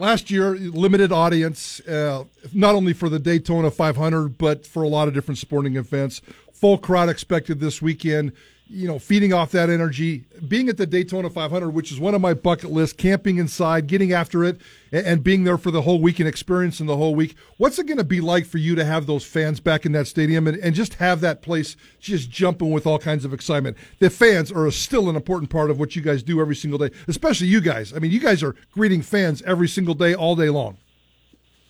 Last 0.00 0.30
year, 0.30 0.54
limited 0.54 1.10
audience, 1.10 1.80
uh, 1.80 2.24
not 2.52 2.76
only 2.76 2.92
for 2.92 3.08
the 3.08 3.18
Daytona 3.18 3.70
500, 3.70 4.38
but 4.38 4.64
for 4.64 4.84
a 4.84 4.88
lot 4.88 5.08
of 5.08 5.14
different 5.14 5.38
sporting 5.38 5.76
events. 5.76 6.22
Full 6.52 6.78
crowd 6.78 7.08
expected 7.08 7.58
this 7.58 7.82
weekend 7.82 8.32
you 8.70 8.86
know, 8.86 8.98
feeding 8.98 9.32
off 9.32 9.50
that 9.52 9.70
energy, 9.70 10.24
being 10.46 10.68
at 10.68 10.76
the 10.76 10.86
Daytona 10.86 11.30
500, 11.30 11.70
which 11.70 11.90
is 11.90 11.98
one 11.98 12.14
of 12.14 12.20
my 12.20 12.34
bucket 12.34 12.70
lists, 12.70 12.94
camping 12.94 13.38
inside, 13.38 13.86
getting 13.86 14.12
after 14.12 14.44
it, 14.44 14.60
and, 14.92 15.24
being 15.24 15.44
there 15.44 15.58
for 15.58 15.70
the 15.70 15.82
whole 15.82 16.00
week 16.00 16.18
and 16.18 16.28
experiencing 16.28 16.86
the 16.86 16.96
whole 16.96 17.14
week. 17.14 17.34
What's 17.56 17.78
it 17.78 17.86
going 17.86 17.98
to 17.98 18.04
be 18.04 18.20
like 18.20 18.46
for 18.46 18.58
you 18.58 18.74
to 18.74 18.84
have 18.84 19.06
those 19.06 19.24
fans 19.24 19.60
back 19.60 19.86
in 19.86 19.92
that 19.92 20.06
stadium 20.06 20.46
and, 20.46 20.56
and 20.58 20.74
just 20.74 20.94
have 20.94 21.20
that 21.22 21.42
place 21.42 21.76
just 21.98 22.30
jumping 22.30 22.70
with 22.70 22.86
all 22.86 22.98
kinds 22.98 23.24
of 23.24 23.32
excitement? 23.32 23.76
The 23.98 24.10
fans 24.10 24.52
are 24.52 24.70
still 24.70 25.08
an 25.08 25.16
important 25.16 25.50
part 25.50 25.70
of 25.70 25.78
what 25.78 25.96
you 25.96 26.02
guys 26.02 26.22
do 26.22 26.40
every 26.40 26.56
single 26.56 26.78
day, 26.78 26.90
especially 27.06 27.46
you 27.46 27.60
guys. 27.60 27.92
I 27.94 27.98
mean, 27.98 28.10
you 28.10 28.20
guys 28.20 28.42
are 28.42 28.54
greeting 28.72 29.02
fans 29.02 29.42
every 29.42 29.68
single 29.68 29.94
day, 29.94 30.14
all 30.14 30.36
day 30.36 30.50
long. 30.50 30.76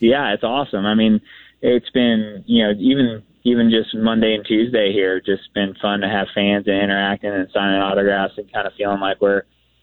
Yeah, 0.01 0.33
it's 0.33 0.45
awesome. 0.45 0.87
I 0.87 0.95
mean, 0.95 1.21
it's 1.61 1.91
been, 1.91 2.45
you 2.47 2.65
know, 2.65 2.73
even 2.79 3.23
even 3.45 3.71
just 3.71 3.95
Monday 3.95 4.35
and 4.35 4.45
Tuesday 4.45 4.93
here, 4.93 5.21
just 5.21 5.53
been 5.55 5.75
fun 5.81 6.01
to 6.01 6.09
have 6.09 6.27
fans 6.35 6.67
and 6.67 6.77
interacting 6.77 7.31
and 7.31 7.49
signing 7.53 7.81
autographs 7.81 8.35
and 8.37 8.53
kind 8.53 8.67
of 8.67 8.73
feeling 8.77 9.01
like 9.01 9.21
we're 9.21 9.43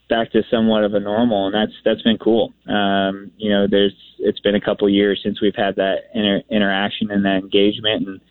back 0.09 0.31
to 0.31 0.43
somewhat 0.51 0.83
of 0.83 0.93
a 0.93 0.99
normal, 0.99 1.47
and 1.47 1.55
that's 1.55 1.73
that's 1.83 2.01
been 2.01 2.17
cool. 2.17 2.53
Um, 2.67 3.31
you 3.37 3.49
know, 3.49 3.67
there's 3.69 3.95
it's 4.19 4.39
been 4.39 4.55
a 4.55 4.61
couple 4.61 4.87
years 4.89 5.19
since 5.23 5.41
we've 5.41 5.55
had 5.55 5.75
that 5.75 6.09
inter- 6.13 6.43
interaction 6.49 7.11
and 7.11 7.25
that 7.25 7.37
engagement, 7.37 8.07
and 8.07 8.21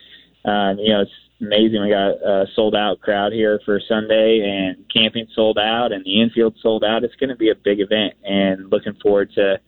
um, 0.45 0.79
you 0.79 0.93
know, 0.93 1.03
it's 1.03 1.11
amazing. 1.41 1.83
We 1.83 1.91
got 1.91 2.11
a 2.11 2.47
sold 2.55 2.75
out 2.75 3.01
crowd 3.01 3.33
here 3.33 3.61
for 3.65 3.81
Sunday, 3.89 4.41
and 4.45 4.85
camping 4.93 5.27
sold 5.35 5.59
out, 5.59 5.93
and 5.93 6.05
the 6.05 6.21
infield 6.21 6.57
sold 6.63 6.85
out. 6.85 7.05
It's 7.05 7.17
going 7.17 7.31
to 7.31 7.37
be 7.37 7.51
a 7.51 7.55
big 7.55 7.81
event, 7.81 8.15
and 8.25 8.71
looking 8.71 8.95
forward 9.03 9.33
to 9.35 9.59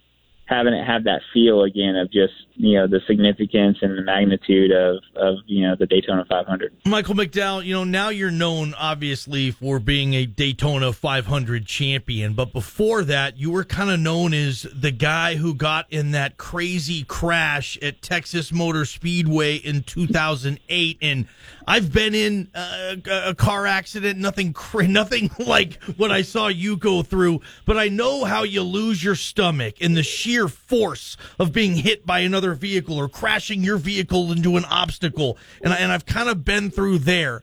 having 0.47 0.75
it 0.75 0.85
have 0.85 1.05
that 1.05 1.21
feel 1.33 1.65
again 1.65 1.97
of 1.97 2.11
just 2.11 2.33
you 2.55 2.79
know 2.79 2.87
the 2.87 3.01
significance 3.07 3.79
and 3.83 3.99
the 3.99 4.03
magnitude 4.03 4.71
of 4.71 5.03
of 5.17 5.39
you 5.47 5.67
know 5.67 5.75
the 5.77 5.87
Daytona 5.87 6.25
500. 6.29 6.73
Michael 6.87 7.15
McDowell, 7.15 7.65
you 7.65 7.75
know 7.75 7.85
now 7.85 8.09
you're 8.09 8.31
known 8.31 8.73
obviously 8.75 9.51
for 9.51 9.79
being 9.79 10.15
a 10.15 10.25
Daytona 10.25 10.93
500 10.93 11.67
champion, 11.67 12.35
but 12.35 12.53
before 12.53 13.03
that 13.05 13.37
you 13.37 13.51
were 13.51 13.65
kind 13.65 13.91
of 13.91 14.01
known 14.01 14.33
as 14.33 14.63
the 14.73 14.93
guy 14.93 15.35
who 15.35 15.55
got 15.55 15.87
in 15.91 16.13
that 16.13 16.37
crazy 16.37 17.05
crash 17.05 17.77
at 17.83 18.01
Texas 18.01 18.53
Motor 18.53 18.85
Speedway 18.85 19.57
in 19.57 19.83
2008 19.83 20.99
and 21.03 21.27
I've 21.67 21.93
been 21.93 22.15
in 22.15 22.49
a, 22.55 22.97
a 23.27 23.35
car 23.35 23.67
accident, 23.67 24.19
nothing 24.19 24.55
nothing 24.89 25.31
like 25.39 25.83
what 25.97 26.13
I 26.13 26.23
saw 26.23 26.49
you 26.49 26.77
go 26.77 27.03
through, 27.03 27.41
but 27.65 27.77
I 27.77 27.89
know 27.89 28.25
how 28.25 28.45
you 28.45 28.63
lose 28.63 29.03
your 29.03 29.17
stomach 29.17 29.77
and 29.81 29.97
the 29.97 30.03
sheer 30.03 30.49
force 30.49 31.17
of 31.39 31.53
being 31.53 31.77
hit 31.77 32.07
by 32.07 32.21
another 32.21 32.55
vehicle 32.55 32.97
or 32.97 33.09
crashing 33.09 33.65
your 33.65 33.79
vehicle 33.79 34.31
into 34.31 34.57
an 34.57 34.65
obstacle. 34.67 35.39
And, 35.63 35.73
I, 35.73 35.77
and 35.77 35.91
I've 35.91 36.07
kind 36.07 36.29
of 36.29 36.45
been 36.45 36.71
through 36.71 36.99
there. 36.99 37.43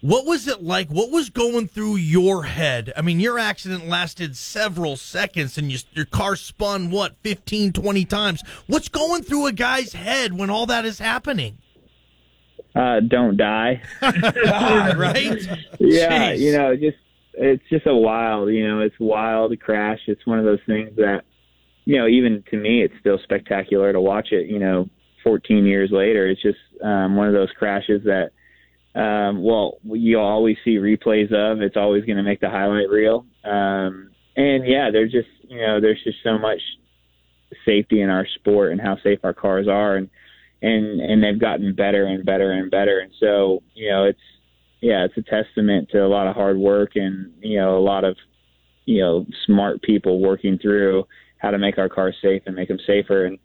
What 0.00 0.26
was 0.26 0.46
it 0.46 0.62
like? 0.62 0.90
What 0.90 1.10
was 1.10 1.30
going 1.30 1.66
through 1.66 1.96
your 1.96 2.42
head? 2.44 2.92
I 2.94 3.00
mean, 3.00 3.20
your 3.20 3.38
accident 3.38 3.88
lasted 3.88 4.36
several 4.36 4.98
seconds 4.98 5.56
and 5.56 5.72
you, 5.72 5.78
your 5.92 6.04
car 6.04 6.36
spun, 6.36 6.90
what, 6.90 7.16
15, 7.22 7.72
20 7.72 8.04
times. 8.04 8.42
What's 8.66 8.90
going 8.90 9.22
through 9.22 9.46
a 9.46 9.52
guy's 9.52 9.94
head 9.94 10.34
when 10.34 10.50
all 10.50 10.66
that 10.66 10.84
is 10.84 10.98
happening? 10.98 11.56
Uh, 12.74 13.00
don't 13.00 13.36
die. 13.36 13.82
right? 14.02 14.12
yeah, 15.78 16.32
Jeez. 16.32 16.38
you 16.38 16.52
know, 16.52 16.76
just 16.76 16.98
it's 17.34 17.62
just 17.68 17.86
a 17.86 17.94
wild, 17.94 18.50
you 18.50 18.66
know, 18.66 18.80
it's 18.80 18.98
wild 18.98 19.58
crash. 19.60 20.00
It's 20.06 20.26
one 20.26 20.38
of 20.38 20.44
those 20.44 20.60
things 20.66 20.96
that 20.96 21.22
you 21.84 21.98
know, 21.98 22.06
even 22.06 22.42
to 22.50 22.56
me, 22.56 22.82
it's 22.82 22.94
still 23.00 23.18
spectacular 23.22 23.92
to 23.92 24.00
watch 24.00 24.28
it. 24.32 24.48
You 24.48 24.58
know, 24.58 24.88
14 25.22 25.66
years 25.66 25.90
later, 25.92 26.28
it's 26.28 26.42
just 26.42 26.58
um, 26.82 27.16
one 27.16 27.28
of 27.28 27.34
those 27.34 27.50
crashes 27.58 28.02
that, 28.04 28.30
um, 28.98 29.42
well, 29.42 29.78
you'll 29.84 30.22
always 30.22 30.56
see 30.64 30.76
replays 30.76 31.32
of. 31.32 31.60
It's 31.60 31.76
always 31.76 32.04
going 32.04 32.16
to 32.16 32.22
make 32.22 32.40
the 32.40 32.50
highlight 32.50 32.88
reel. 32.88 33.26
Um, 33.44 34.10
and 34.36 34.66
yeah, 34.66 34.90
there's 34.92 35.12
just 35.12 35.28
you 35.48 35.58
know, 35.58 35.80
there's 35.80 36.02
just 36.02 36.18
so 36.22 36.38
much 36.38 36.60
safety 37.64 38.00
in 38.00 38.10
our 38.10 38.26
sport 38.34 38.72
and 38.72 38.80
how 38.80 38.96
safe 39.02 39.20
our 39.22 39.34
cars 39.34 39.68
are, 39.68 39.96
and 39.96 40.08
and 40.64 41.00
and 41.00 41.22
they've 41.22 41.40
gotten 41.40 41.74
better 41.74 42.06
and 42.06 42.24
better 42.24 42.52
and 42.52 42.70
better. 42.70 43.00
And 43.00 43.12
so 43.20 43.62
you 43.74 43.90
know, 43.90 44.04
it's 44.04 44.18
yeah, 44.80 45.04
it's 45.04 45.16
a 45.16 45.22
testament 45.22 45.90
to 45.90 46.04
a 46.04 46.08
lot 46.08 46.26
of 46.26 46.34
hard 46.34 46.58
work 46.58 46.92
and 46.94 47.32
you 47.40 47.58
know 47.58 47.76
a 47.76 47.84
lot 47.84 48.04
of 48.04 48.16
you 48.86 49.00
know 49.00 49.26
smart 49.46 49.82
people 49.82 50.20
working 50.20 50.58
through 50.58 51.04
how 51.38 51.50
to 51.50 51.58
make 51.58 51.78
our 51.78 51.88
cars 51.88 52.16
safe 52.22 52.42
and 52.46 52.56
make 52.56 52.68
them 52.68 52.78
safer. 52.86 53.26
And 53.26 53.38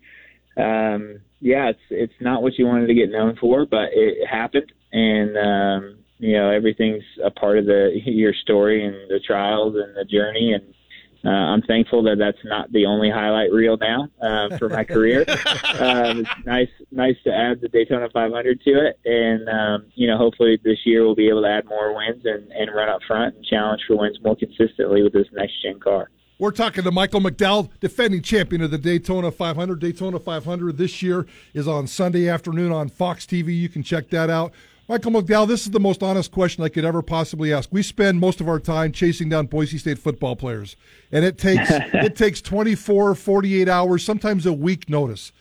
um, 0.58 1.22
yeah, 1.42 1.70
it's 1.70 1.80
it's 1.90 2.22
not 2.22 2.42
what 2.42 2.58
you 2.58 2.66
wanted 2.66 2.88
to 2.88 2.94
get 2.94 3.12
known 3.12 3.38
for, 3.40 3.66
but 3.66 3.90
it 3.92 4.26
happened, 4.26 4.72
and 4.94 5.38
um, 5.38 5.98
you 6.20 6.38
know 6.38 6.50
everything's 6.50 7.04
a 7.24 7.32
part 7.32 7.58
of 7.58 7.66
the 7.66 7.92
your 8.06 8.34
story 8.34 8.86
and 8.86 8.96
the 9.10 9.20
trials 9.20 9.76
and 9.76 9.96
the 9.96 10.06
journey 10.06 10.54
and 10.54 10.74
uh, 11.26 11.30
I'm 11.30 11.62
thankful 11.64 12.04
that 12.04 12.18
that's 12.18 12.38
not 12.46 12.72
the 12.72 12.86
only 12.86 13.10
highlight 13.10 13.52
reel 13.52 13.78
now 13.78 14.08
uh, 14.22 14.58
for 14.58 14.70
my 14.70 14.84
career. 14.84 15.26
uh, 15.28 16.14
it's 16.16 16.30
nice, 16.46 16.70
nice 16.92 17.16
to 17.26 17.34
add 17.34 17.60
the 17.62 17.68
Daytona 17.68 18.08
500 18.14 18.62
to 18.62 18.88
it, 18.88 19.00
and 19.06 19.50
um, 19.50 19.86
you 19.96 20.08
know, 20.08 20.18
hopefully 20.18 20.60
this 20.64 20.78
year 20.86 21.04
we'll 21.04 21.16
be 21.16 21.30
able 21.30 21.42
to 21.42 21.50
add 21.50 21.66
more 21.66 21.96
wins 21.96 22.24
and, 22.26 22.52
and 22.52 22.74
run 22.74 22.88
up 22.88 23.02
front 23.06 23.36
and 23.36 23.46
challenge 23.46 23.82
for 23.88 23.98
wins 23.98 24.18
more 24.24 24.36
consistently 24.36 25.04
with 25.04 25.14
this 25.14 25.28
next 25.34 25.62
gen 25.62 25.80
car. 25.80 26.10
We're 26.40 26.52
talking 26.52 26.86
to 26.86 26.92
Michael 26.92 27.20
McDowell, 27.20 27.70
defending 27.82 28.22
champion 28.22 28.62
of 28.62 28.72
the 28.72 28.78
Daytona 28.78 29.30
500. 29.30 29.78
Daytona 29.78 30.20
500 30.20 30.78
this 30.78 31.02
year 31.02 31.28
is 31.54 31.68
on 31.68 31.86
Sunday 31.86 32.30
afternoon 32.30 32.72
on 32.72 32.88
Fox 32.88 33.26
TV. 33.26 33.60
You 33.60 33.68
can 33.68 33.84
check 33.84 34.10
that 34.12 34.30
out. 34.30 34.54
Michael 34.90 35.12
McDowell, 35.12 35.48
this 35.48 35.68
is 35.68 35.70
the 35.70 35.80
most 35.80 36.02
honest 36.02 36.32
question 36.32 36.64
I 36.64 36.70
could 36.70 36.84
ever 36.84 37.04
possibly 37.04 37.54
ask. 37.54 37.70
We 37.72 37.84
spend 37.84 38.20
most 38.20 38.42
of 38.42 38.50
our 38.50 38.60
time 38.60 38.92
chasing 38.92 39.30
down 39.30 39.46
Boise 39.46 39.78
State 39.78 40.00
football 40.00 40.36
players, 40.36 40.76
and 41.12 41.24
it 41.24 41.38
takes 41.38 41.70
it 41.70 42.16
takes 42.16 42.42
24, 42.42 43.14
48 43.14 43.70
hours, 43.70 44.04
sometimes 44.04 44.48
a 44.48 44.52
week 44.52 44.90
notice. 44.90 45.32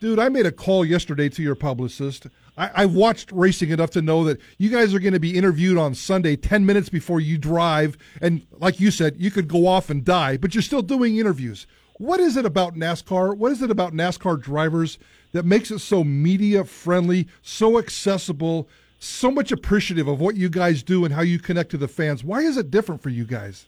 Dude, 0.00 0.18
I 0.18 0.28
made 0.28 0.44
a 0.44 0.50
call 0.50 0.84
yesterday 0.84 1.28
to 1.28 1.40
your 1.40 1.54
publicist. 1.54 2.26
I, 2.58 2.70
I 2.74 2.86
watched 2.86 3.30
racing 3.30 3.70
enough 3.70 3.90
to 3.90 4.02
know 4.02 4.24
that 4.24 4.40
you 4.58 4.70
guys 4.70 4.92
are 4.92 4.98
going 4.98 5.12
to 5.12 5.20
be 5.20 5.38
interviewed 5.38 5.78
on 5.78 5.94
Sunday 5.94 6.34
10 6.34 6.66
minutes 6.66 6.88
before 6.88 7.20
you 7.20 7.38
drive. 7.38 7.96
And 8.20 8.44
like 8.58 8.80
you 8.80 8.90
said, 8.90 9.14
you 9.18 9.30
could 9.30 9.46
go 9.46 9.68
off 9.68 9.88
and 9.88 10.04
die, 10.04 10.36
but 10.36 10.52
you're 10.52 10.62
still 10.62 10.82
doing 10.82 11.16
interviews. 11.16 11.68
What 11.98 12.18
is 12.18 12.36
it 12.36 12.44
about 12.44 12.74
NASCAR? 12.74 13.36
What 13.36 13.52
is 13.52 13.62
it 13.62 13.70
about 13.70 13.92
NASCAR 13.92 14.42
drivers 14.42 14.98
that 15.30 15.44
makes 15.44 15.70
it 15.70 15.78
so 15.78 16.02
media 16.02 16.64
friendly, 16.64 17.28
so 17.40 17.78
accessible? 17.78 18.68
So 19.06 19.30
much 19.30 19.52
appreciative 19.52 20.08
of 20.08 20.20
what 20.20 20.36
you 20.36 20.48
guys 20.48 20.82
do 20.82 21.04
and 21.04 21.14
how 21.14 21.22
you 21.22 21.38
connect 21.38 21.70
to 21.70 21.76
the 21.76 21.88
fans. 21.88 22.24
Why 22.24 22.40
is 22.40 22.56
it 22.56 22.70
different 22.70 23.02
for 23.02 23.10
you 23.10 23.24
guys? 23.24 23.66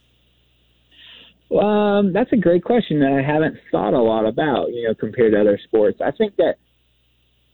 Well, 1.49 1.65
um, 1.65 2.13
that's 2.13 2.31
a 2.31 2.37
great 2.37 2.63
question 2.63 2.99
that 2.99 3.11
I 3.11 3.21
haven't 3.21 3.57
thought 3.71 3.93
a 3.93 4.01
lot 4.01 4.25
about, 4.25 4.71
you 4.71 4.87
know, 4.87 4.93
compared 4.93 5.33
to 5.33 5.41
other 5.41 5.59
sports. 5.65 5.99
I 5.99 6.11
think 6.11 6.35
that 6.37 6.55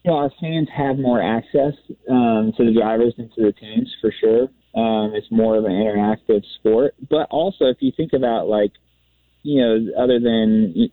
you 0.05 0.11
know, 0.11 0.17
our 0.17 0.31
fans 0.39 0.67
have 0.75 0.99
more 0.99 1.19
access 1.19 1.73
um, 2.11 2.53
to 2.57 2.63
the 2.63 2.73
drivers 2.79 3.15
and 3.17 3.33
to 3.33 3.41
the 3.41 3.51
teams 3.53 3.91
for 3.99 4.13
sure. 4.21 4.43
Um, 4.75 5.13
it's 5.15 5.25
more 5.31 5.57
of 5.57 5.65
an 5.65 5.71
interactive 5.71 6.43
sport, 6.59 6.93
but 7.09 7.27
also 7.31 7.65
if 7.65 7.77
you 7.79 7.91
think 7.97 8.13
about 8.13 8.47
like, 8.47 8.71
you 9.41 9.61
know, 9.61 10.03
other 10.03 10.19
than 10.19 10.91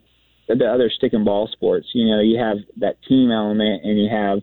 the 0.48 0.64
other 0.64 0.88
stick 0.88 1.12
and 1.12 1.26
ball 1.26 1.46
sports, 1.52 1.88
you 1.92 2.06
know, 2.06 2.20
you 2.20 2.38
have 2.38 2.56
that 2.78 3.02
team 3.06 3.30
element 3.30 3.84
and 3.84 3.98
you 3.98 4.08
have 4.08 4.38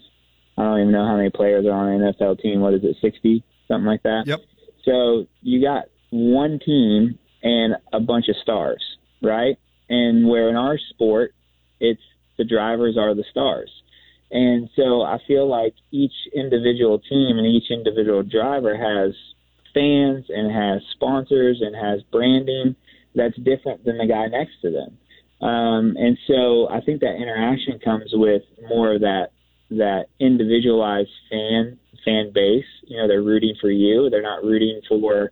I 0.60 0.64
don't 0.64 0.82
even 0.82 0.92
know 0.92 1.08
how 1.08 1.16
many 1.16 1.30
players 1.30 1.66
are 1.66 1.72
on 1.72 1.88
an 1.88 2.14
NFL 2.14 2.42
team. 2.42 2.60
What 2.60 2.74
is 2.74 2.84
it, 2.84 2.98
60, 3.02 3.44
something 3.70 3.86
like 3.86 4.04
that? 4.04 4.24
Yep. 4.26 4.40
So 4.84 5.26
you 5.42 5.62
got 5.62 5.86
one 6.10 6.60
team 6.60 7.18
and 7.42 7.76
a 7.94 8.02
bunch 8.02 8.28
of 8.28 8.36
stars, 8.42 8.84
right? 9.22 9.58
And 9.88 10.28
where 10.28 10.50
in 10.50 10.58
our 10.58 10.78
sport, 10.90 11.34
it's 11.80 12.02
the 12.38 12.44
drivers 12.44 12.98
are 12.98 13.16
the 13.16 13.24
stars. 13.32 13.72
And 14.32 14.70
so 14.76 15.02
I 15.02 15.20
feel 15.26 15.48
like 15.48 15.76
each 15.92 16.14
individual 16.36 17.00
team 17.00 17.38
and 17.38 17.48
each 17.48 17.72
individual 17.72 18.24
driver 18.24 18.76
has 18.76 19.16
fans 19.74 20.26
and 20.28 20.52
has 20.52 20.82
sponsors 20.92 21.62
and 21.62 21.74
has 21.74 22.02
branding 22.12 22.76
that's 23.16 23.38
different 23.38 23.86
than 23.86 23.98
the 23.98 24.06
guy 24.06 24.28
next 24.28 24.62
to 24.62 24.72
them. 24.72 24.98
Um, 25.48 25.96
and 25.98 26.18
so 26.28 26.68
I 26.70 26.82
think 26.82 27.00
that 27.00 27.16
interaction 27.16 27.80
comes 27.80 28.12
with 28.14 28.44
more 28.68 28.96
of 28.96 29.02
that 29.02 29.30
that 29.72 30.06
individualized 30.20 31.12
fan 31.30 31.78
fan 32.06 32.32
base. 32.34 32.66
You 32.84 32.98
know, 32.98 33.08
they're 33.08 33.22
rooting 33.22 33.56
for 33.60 33.70
you. 33.70 34.10
They're 34.10 34.22
not 34.22 34.44
rooting 34.44 34.82
for 34.88 35.32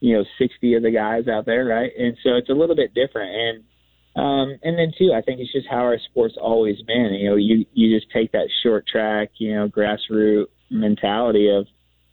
you 0.00 0.16
know 0.16 0.24
60 0.38 0.74
of 0.74 0.82
the 0.82 0.90
guys 0.90 1.28
out 1.28 1.46
there, 1.46 1.64
right? 1.64 1.90
And 1.98 2.16
so 2.22 2.36
it's 2.36 2.50
a 2.50 2.54
little 2.54 2.76
bit 2.76 2.94
different. 2.94 3.30
And 3.34 3.64
um, 4.16 4.58
and 4.62 4.78
then 4.78 4.92
too, 4.98 5.12
I 5.14 5.22
think 5.22 5.40
it's 5.40 5.52
just 5.52 5.68
how 5.70 5.78
our 5.78 5.98
sport's 6.10 6.36
always 6.40 6.80
been. 6.82 7.14
You 7.14 7.30
know, 7.30 7.36
you 7.36 7.66
you 7.72 7.96
just 7.98 8.10
take 8.12 8.32
that 8.32 8.48
short 8.62 8.86
track, 8.86 9.30
you 9.38 9.54
know, 9.54 9.68
grassroots 9.68 10.46
mentality 10.70 11.50
of 11.50 11.66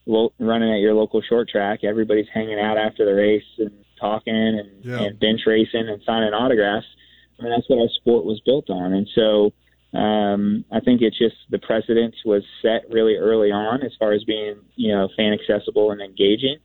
lo- 0.05 0.33
running 0.39 0.71
at 0.71 0.79
your 0.79 0.93
local 0.93 1.21
short 1.21 1.49
track. 1.49 1.83
Everybody's 1.83 2.27
hanging 2.33 2.59
out 2.59 2.77
after 2.77 3.05
the 3.05 3.13
race 3.13 3.43
and 3.57 3.71
talking 3.99 4.35
and, 4.35 4.85
yeah. 4.85 5.01
and 5.01 5.19
bench 5.19 5.41
racing 5.45 5.87
and 5.89 6.01
signing 6.05 6.33
autographs. 6.33 6.87
I 7.39 7.43
mean, 7.43 7.51
that's 7.51 7.69
what 7.69 7.79
our 7.79 7.89
sport 7.95 8.25
was 8.25 8.41
built 8.45 8.69
on. 8.69 8.93
And 8.93 9.07
so 9.13 9.51
um, 9.95 10.65
I 10.71 10.79
think 10.81 11.01
it's 11.01 11.17
just 11.17 11.35
the 11.49 11.59
precedence 11.59 12.15
was 12.25 12.43
set 12.61 12.89
really 12.89 13.15
early 13.15 13.51
on 13.51 13.81
as 13.81 13.91
far 13.97 14.11
as 14.11 14.23
being, 14.25 14.57
you 14.75 14.93
know, 14.93 15.07
fan 15.15 15.33
accessible 15.33 15.91
and 15.91 16.01
engaging. 16.01 16.57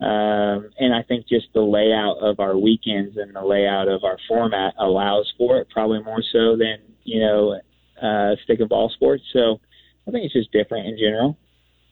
Um, 0.00 0.70
and 0.78 0.92
I 0.92 1.02
think 1.06 1.26
just 1.26 1.46
the 1.54 1.62
layout 1.62 2.18
of 2.18 2.40
our 2.40 2.58
weekends 2.58 3.16
and 3.16 3.34
the 3.34 3.44
layout 3.44 3.88
of 3.88 4.04
our 4.04 4.18
format 4.28 4.74
allows 4.78 5.32
for 5.38 5.58
it, 5.58 5.68
probably 5.70 6.02
more 6.02 6.22
so 6.32 6.56
than, 6.56 6.78
you 7.04 7.20
know, 7.20 7.60
uh, 8.02 8.36
stick 8.44 8.60
and 8.60 8.68
ball 8.68 8.90
sports. 8.90 9.22
So 9.32 9.60
I 10.06 10.10
think 10.10 10.24
it's 10.24 10.34
just 10.34 10.52
different 10.52 10.86
in 10.86 10.98
general. 10.98 11.38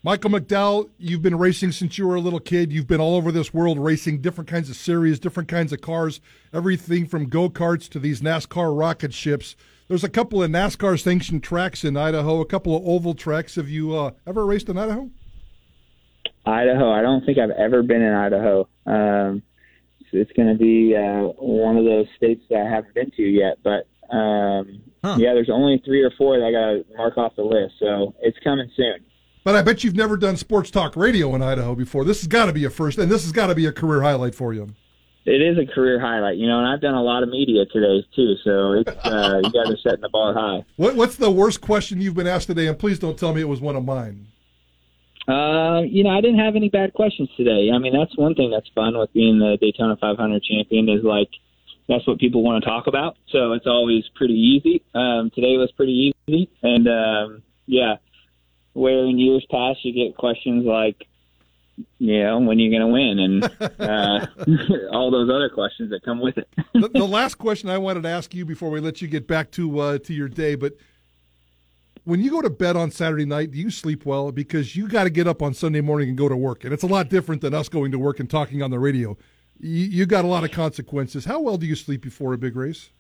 Michael 0.03 0.31
McDowell, 0.31 0.91
you've 0.99 1.23
been 1.23 1.39
racing 1.39 1.71
since 1.71 1.97
you 1.97 2.09
were 2.09 2.17
a 2.17 2.21
little 2.21 2.41
kid. 2.41 2.73
You've 2.73 2.89
been 2.89 3.01
all 3.01 3.15
over 3.15 3.31
this 3.31 3.55
world 3.55 3.79
racing 3.79 4.21
different 4.21 4.51
kinds 4.51 4.69
of 4.69 4.75
series, 4.75 5.21
different 5.21 5.49
kinds 5.49 5.73
of 5.73 5.81
cars, 5.81 6.21
everything 6.53 7.07
from 7.07 7.29
go 7.29 7.49
karts 7.49 7.89
to 7.91 8.01
these 8.01 8.21
NASCAR 8.21 8.77
rocket 8.77 9.15
ships. 9.15 9.55
There's 9.93 10.05
a 10.05 10.09
couple 10.09 10.43
of 10.43 10.51
NASCAR 10.51 10.99
sanctioned 10.99 11.43
tracks 11.43 11.85
in 11.85 11.99
Idaho, 11.99 12.41
a 12.41 12.47
couple 12.47 12.75
of 12.75 12.83
oval 12.89 13.13
tracks. 13.13 13.57
Have 13.57 13.69
you 13.69 13.95
uh, 13.95 14.13
ever 14.27 14.47
raced 14.47 14.71
in 14.71 14.79
Idaho? 14.79 15.11
Idaho. 16.47 16.91
I 16.91 17.03
don't 17.03 17.27
think 17.27 17.37
I've 17.37 17.51
ever 17.51 17.83
been 17.83 18.01
in 18.01 18.15
Idaho. 18.15 18.67
Um, 18.87 19.43
so 20.01 20.17
it's 20.17 20.33
going 20.33 20.49
to 20.49 20.55
be 20.55 20.97
uh, 20.97 21.35
one 21.37 21.77
of 21.77 21.85
those 21.85 22.07
states 22.17 22.43
that 22.49 22.61
I 22.61 22.75
haven't 22.75 22.95
been 22.95 23.11
to 23.11 23.23
yet. 23.23 23.59
But 23.63 23.87
um, 24.11 24.81
huh. 25.05 25.17
yeah, 25.19 25.35
there's 25.35 25.51
only 25.51 25.83
three 25.85 26.03
or 26.03 26.11
four 26.17 26.39
that 26.39 26.47
I 26.47 26.53
got 26.53 26.89
to 26.91 26.97
mark 26.97 27.19
off 27.19 27.37
the 27.37 27.45
list. 27.45 27.75
So 27.79 28.15
it's 28.23 28.39
coming 28.43 28.71
soon. 28.75 28.97
But 29.45 29.57
I 29.57 29.61
bet 29.61 29.85
you've 29.85 29.95
never 29.95 30.17
done 30.17 30.39
sports 30.39 30.71
talk 30.71 30.97
radio 30.97 31.35
in 31.35 31.43
Idaho 31.43 31.75
before. 31.75 32.07
This 32.07 32.23
has 32.23 32.29
got 32.29 32.47
to 32.47 32.55
be 32.55 32.65
a 32.65 32.71
first, 32.71 32.97
and 32.97 33.13
this 33.13 33.25
has 33.25 33.33
got 33.33 33.49
to 33.49 33.55
be 33.55 33.67
a 33.67 33.73
career 33.73 34.01
highlight 34.01 34.35
for 34.35 34.55
you. 34.55 34.75
It 35.25 35.41
is 35.41 35.57
a 35.57 35.73
career 35.73 36.01
highlight, 36.01 36.37
you 36.37 36.49
know, 36.49 36.59
and 36.59 36.67
I've 36.67 36.81
done 36.81 36.95
a 36.95 37.03
lot 37.03 37.23
of 37.23 37.29
media 37.29 37.65
today 37.67 38.05
too, 38.15 38.35
so 38.43 38.73
it's 38.73 38.91
uh, 39.05 39.41
you 39.45 39.53
guys 39.53 39.73
are 39.73 39.77
setting 39.77 40.01
the 40.01 40.09
bar 40.09 40.35
high. 40.35 40.65
What, 40.77 40.97
what's 40.97 41.17
the 41.17 41.31
worst 41.31 41.61
question 41.61 42.01
you've 42.01 42.15
been 42.15 42.27
asked 42.27 42.49
today? 42.49 42.67
And 42.67 42.79
please 42.79 42.99
don't 42.99 43.17
tell 43.17 43.33
me 43.33 43.41
it 43.41 43.49
was 43.49 43.61
one 43.61 43.77
of 43.77 43.85
mine. 43.85 44.27
Uh, 45.29 45.83
you 45.83 46.03
know, 46.03 46.11
I 46.11 46.21
didn't 46.21 46.41
have 46.41 46.57
any 46.57 46.69
bad 46.69 46.95
questions 46.95 47.29
today. 47.37 47.71
I 47.73 47.79
mean, 47.79 47.93
that's 47.93 48.17
one 48.19 48.35
thing 48.35 48.51
that's 48.51 48.69
fun 48.75 48.99
with 48.99 49.13
being 49.13 49.39
the 49.39 49.57
Daytona 49.61 49.97
500 49.97 50.43
champion 50.43 50.89
is 50.89 51.05
like 51.05 51.29
that's 51.89 52.07
what 52.07 52.19
people 52.19 52.43
want 52.43 52.63
to 52.63 52.69
talk 52.69 52.89
about. 52.89 53.17
So 53.31 53.53
it's 53.53 53.67
always 53.67 54.05
pretty 54.17 54.35
easy. 54.35 54.83
Um, 54.95 55.31
today 55.35 55.57
was 55.57 55.71
pretty 55.73 56.13
easy, 56.27 56.51
and 56.63 56.89
um, 56.89 57.43
yeah, 57.67 57.97
where 58.73 59.05
in 59.05 59.19
years 59.19 59.47
past 59.51 59.85
you 59.85 59.93
get 59.93 60.17
questions 60.17 60.65
like, 60.65 61.07
you 61.99 62.23
know, 62.23 62.41
when 62.41 62.59
you're 62.59 62.71
going 62.71 62.81
to 62.81 62.93
win 62.93 63.19
and 63.19 63.45
uh, 63.81 64.27
all 64.93 65.11
those 65.11 65.31
other 65.31 65.49
questions 65.49 65.91
that 65.91 66.03
come 66.05 66.21
with 66.21 66.39
it. 66.39 66.49
the, 66.75 66.89
the, 66.89 67.07
last 67.07 67.37
question 67.37 67.69
I 67.69 67.79
wanted 67.79 68.03
to 68.03 68.09
ask 68.09 68.35
you 68.35 68.45
before 68.45 68.71
we 68.71 68.81
let 68.81 69.03
you 69.03 69.09
get 69.09 69.27
back 69.27 69.51
to 69.53 69.79
uh, 69.79 69.99
to 69.99 70.15
your 70.15 70.29
day, 70.29 70.55
but 70.55 70.75
when 72.05 72.21
you 72.21 72.31
go 72.31 72.43
to 72.43 72.51
bed 72.51 72.77
on 72.77 72.91
Saturday 72.91 73.25
night, 73.25 73.53
do 73.53 73.59
you 73.59 73.71
sleep 73.71 74.05
well? 74.05 74.33
Because 74.33 74.75
you 74.75 74.89
got 74.89 75.05
to 75.05 75.11
get 75.11 75.29
up 75.29 75.41
on 75.41 75.55
Sunday 75.55 75.81
morning 75.81 76.09
and 76.09 76.19
go 76.19 76.29
to 76.29 76.37
work, 76.37 76.65
and 76.65 76.73
it's 76.73 76.83
a 76.83 76.89
lot 76.89 77.09
different 77.09 77.43
than 77.43 77.55
us 77.55 77.69
going 77.69 77.93
to 77.93 77.99
work 77.99 78.19
and 78.21 78.29
talking 78.29 78.63
on 78.63 78.71
the 78.71 78.79
radio. 78.79 79.17
You, 79.61 79.87
you 79.87 80.07
got 80.07 80.25
a 80.25 80.29
lot 80.29 80.45
of 80.45 80.51
consequences. 80.51 81.25
How 81.25 81.41
well 81.41 81.57
do 81.57 81.67
you 81.67 81.77
sleep 81.77 82.03
before 82.03 82.33
a 82.33 82.39
big 82.39 82.57
race? 82.57 82.91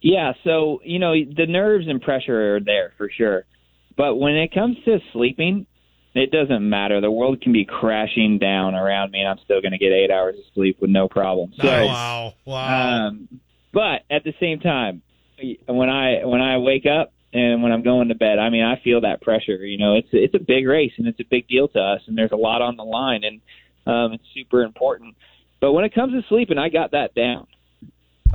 Yeah, 0.00 0.34
so 0.44 0.80
you 0.84 0.98
know 0.98 1.14
the 1.14 1.46
nerves 1.46 1.88
and 1.88 2.00
pressure 2.00 2.56
are 2.56 2.60
there 2.60 2.92
for 2.96 3.10
sure, 3.10 3.44
but 3.96 4.16
when 4.16 4.36
it 4.36 4.52
comes 4.52 4.76
to 4.84 5.00
sleeping, 5.12 5.66
it 6.18 6.30
doesn't 6.30 6.68
matter. 6.68 7.00
The 7.00 7.10
world 7.10 7.40
can 7.40 7.52
be 7.52 7.64
crashing 7.64 8.38
down 8.38 8.74
around 8.74 9.10
me, 9.10 9.20
and 9.20 9.28
I'm 9.28 9.38
still 9.44 9.60
going 9.60 9.72
to 9.72 9.78
get 9.78 9.92
eight 9.92 10.10
hours 10.10 10.36
of 10.38 10.44
sleep 10.54 10.78
with 10.80 10.90
no 10.90 11.08
problem. 11.08 11.52
So, 11.60 11.66
wow, 11.66 12.34
wow. 12.44 13.06
Um, 13.06 13.40
but 13.72 14.02
at 14.10 14.24
the 14.24 14.34
same 14.40 14.60
time, 14.60 15.02
when 15.66 15.90
I 15.90 16.24
when 16.24 16.40
I 16.40 16.58
wake 16.58 16.86
up 16.86 17.12
and 17.32 17.62
when 17.62 17.72
I'm 17.72 17.82
going 17.82 18.08
to 18.08 18.14
bed, 18.14 18.38
I 18.38 18.50
mean, 18.50 18.64
I 18.64 18.80
feel 18.82 19.02
that 19.02 19.20
pressure. 19.20 19.56
You 19.56 19.78
know, 19.78 19.96
it's 19.96 20.08
it's 20.12 20.34
a 20.34 20.38
big 20.38 20.66
race 20.66 20.92
and 20.96 21.06
it's 21.06 21.20
a 21.20 21.24
big 21.28 21.48
deal 21.48 21.68
to 21.68 21.78
us, 21.78 22.00
and 22.06 22.16
there's 22.16 22.32
a 22.32 22.36
lot 22.36 22.62
on 22.62 22.76
the 22.76 22.84
line, 22.84 23.22
and 23.24 23.40
um, 23.86 24.12
it's 24.14 24.24
super 24.34 24.62
important. 24.62 25.16
But 25.60 25.72
when 25.72 25.84
it 25.84 25.94
comes 25.94 26.12
to 26.12 26.26
sleeping, 26.28 26.58
I 26.58 26.68
got 26.68 26.92
that 26.92 27.14
down. 27.14 27.46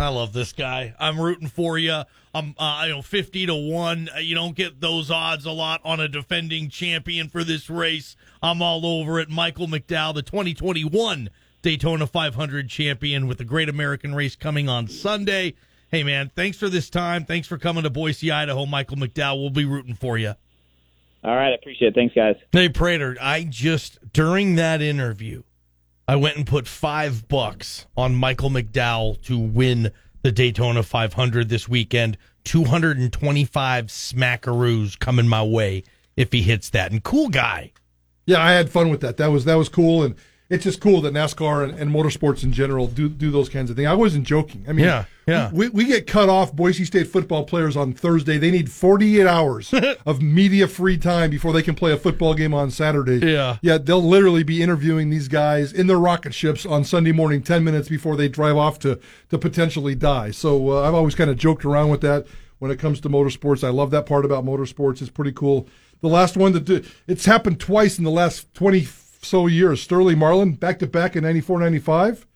I 0.01 0.09
love 0.09 0.33
this 0.33 0.51
guy. 0.51 0.93
I'm 0.99 1.19
rooting 1.19 1.47
for 1.47 1.77
you. 1.77 2.01
I'm, 2.33 2.55
uh, 2.57 2.83
you 2.85 2.91
know, 2.91 3.01
fifty 3.01 3.45
to 3.45 3.55
one. 3.55 4.09
You 4.19 4.35
don't 4.35 4.55
get 4.55 4.81
those 4.81 5.11
odds 5.11 5.45
a 5.45 5.51
lot 5.51 5.81
on 5.83 5.99
a 5.99 6.07
defending 6.07 6.69
champion 6.69 7.29
for 7.29 7.43
this 7.43 7.69
race. 7.69 8.15
I'm 8.41 8.61
all 8.61 8.85
over 8.85 9.19
it. 9.19 9.29
Michael 9.29 9.67
McDowell, 9.67 10.15
the 10.15 10.21
2021 10.21 11.29
Daytona 11.61 12.07
500 12.07 12.69
champion, 12.69 13.27
with 13.27 13.37
the 13.37 13.45
Great 13.45 13.69
American 13.69 14.15
Race 14.15 14.35
coming 14.35 14.67
on 14.67 14.87
Sunday. 14.87 15.53
Hey, 15.89 16.03
man, 16.03 16.31
thanks 16.35 16.57
for 16.57 16.69
this 16.69 16.89
time. 16.89 17.25
Thanks 17.25 17.47
for 17.47 17.57
coming 17.57 17.83
to 17.83 17.89
Boise, 17.89 18.31
Idaho, 18.31 18.65
Michael 18.65 18.97
McDowell. 18.97 19.39
We'll 19.39 19.49
be 19.49 19.65
rooting 19.65 19.93
for 19.93 20.17
you. 20.17 20.33
All 21.23 21.35
right, 21.35 21.51
I 21.51 21.55
appreciate 21.55 21.89
it. 21.89 21.95
Thanks, 21.95 22.15
guys. 22.15 22.35
Hey, 22.51 22.69
Prater, 22.69 23.15
I 23.21 23.43
just 23.43 23.99
during 24.11 24.55
that 24.55 24.81
interview 24.81 25.43
I 26.11 26.17
went 26.17 26.35
and 26.35 26.45
put 26.45 26.67
five 26.67 27.29
bucks 27.29 27.85
on 27.95 28.15
Michael 28.15 28.49
McDowell 28.49 29.21
to 29.21 29.39
win 29.39 29.93
the 30.23 30.31
Daytona 30.33 30.83
500 30.83 31.47
this 31.47 31.69
weekend. 31.69 32.17
225 32.43 33.85
smackaroos 33.85 34.99
coming 34.99 35.25
my 35.25 35.41
way 35.41 35.83
if 36.17 36.33
he 36.33 36.41
hits 36.41 36.71
that. 36.71 36.91
And 36.91 37.01
cool 37.01 37.29
guy. 37.29 37.71
Yeah, 38.25 38.43
I 38.43 38.51
had 38.51 38.69
fun 38.69 38.89
with 38.89 38.99
that. 38.99 39.15
That 39.15 39.27
was 39.27 39.45
that 39.45 39.55
was 39.55 39.69
cool, 39.69 40.03
and 40.03 40.15
it's 40.51 40.65
just 40.65 40.81
cool 40.81 40.99
that 41.01 41.13
NASCAR 41.13 41.63
and, 41.63 41.79
and, 41.79 41.89
motorsports 41.89 42.43
in 42.43 42.51
general 42.51 42.85
do 42.85 43.07
do 43.07 43.31
those 43.31 43.47
kinds 43.47 43.69
of 43.69 43.77
things. 43.77 43.87
I 43.87 43.93
wasn't 43.93 44.27
joking. 44.27 44.65
I 44.67 44.73
mean, 44.73 44.83
yeah, 44.83 45.05
yeah. 45.25 45.49
We, 45.53 45.69
we 45.69 45.85
get 45.85 46.07
cut 46.07 46.27
off 46.27 46.53
Boise 46.53 46.83
State 46.83 47.07
football 47.07 47.45
players 47.45 47.77
on 47.77 47.93
Thursday. 47.93 48.37
They 48.37 48.51
need 48.51 48.69
48 48.69 49.25
hours 49.25 49.73
of 50.05 50.21
media 50.21 50.67
free 50.67 50.97
time 50.97 51.29
before 51.29 51.53
they 51.53 51.63
can 51.63 51.73
play 51.73 51.93
a 51.93 51.97
football 51.97 52.33
game 52.33 52.53
on 52.53 52.69
Saturday. 52.69 53.25
Yeah. 53.25 53.57
Yeah, 53.61 53.77
they'll 53.77 54.03
literally 54.03 54.43
be 54.43 54.61
interviewing 54.61 55.09
these 55.09 55.29
guys 55.29 55.71
in 55.71 55.87
their 55.87 55.97
rocket 55.97 56.33
ships 56.33 56.65
on 56.65 56.83
Sunday 56.83 57.13
morning 57.13 57.41
10 57.41 57.63
minutes 57.63 57.87
before 57.87 58.17
they 58.17 58.27
drive 58.27 58.57
off 58.57 58.77
to 58.79 58.99
to 59.29 59.37
potentially 59.37 59.95
die. 59.95 60.31
So 60.31 60.71
uh, 60.71 60.81
I've 60.85 60.93
always 60.93 61.15
kind 61.15 61.29
of 61.29 61.37
joked 61.37 61.63
around 61.63 61.89
with 61.89 62.01
that 62.01 62.27
when 62.59 62.71
it 62.71 62.77
comes 62.77 62.99
to 63.01 63.09
motorsports. 63.09 63.63
I 63.63 63.69
love 63.69 63.91
that 63.91 64.05
part 64.05 64.25
about 64.25 64.43
motorsports. 64.43 65.01
It's 65.01 65.09
pretty 65.09 65.31
cool. 65.31 65.69
The 66.01 66.09
last 66.09 66.35
one 66.35 66.51
that 66.53 66.85
it's 67.07 67.25
happened 67.25 67.61
twice 67.61 67.97
in 67.97 68.03
the 68.03 68.11
last 68.11 68.53
20 68.55 68.81
so 69.21 69.47
years. 69.47 69.81
Sterling 69.81 70.19
Marlin 70.19 70.53
back 70.53 70.79
to 70.79 70.87
back 70.87 71.15
in 71.15 71.23
94 71.23 71.59
95, 71.59 72.27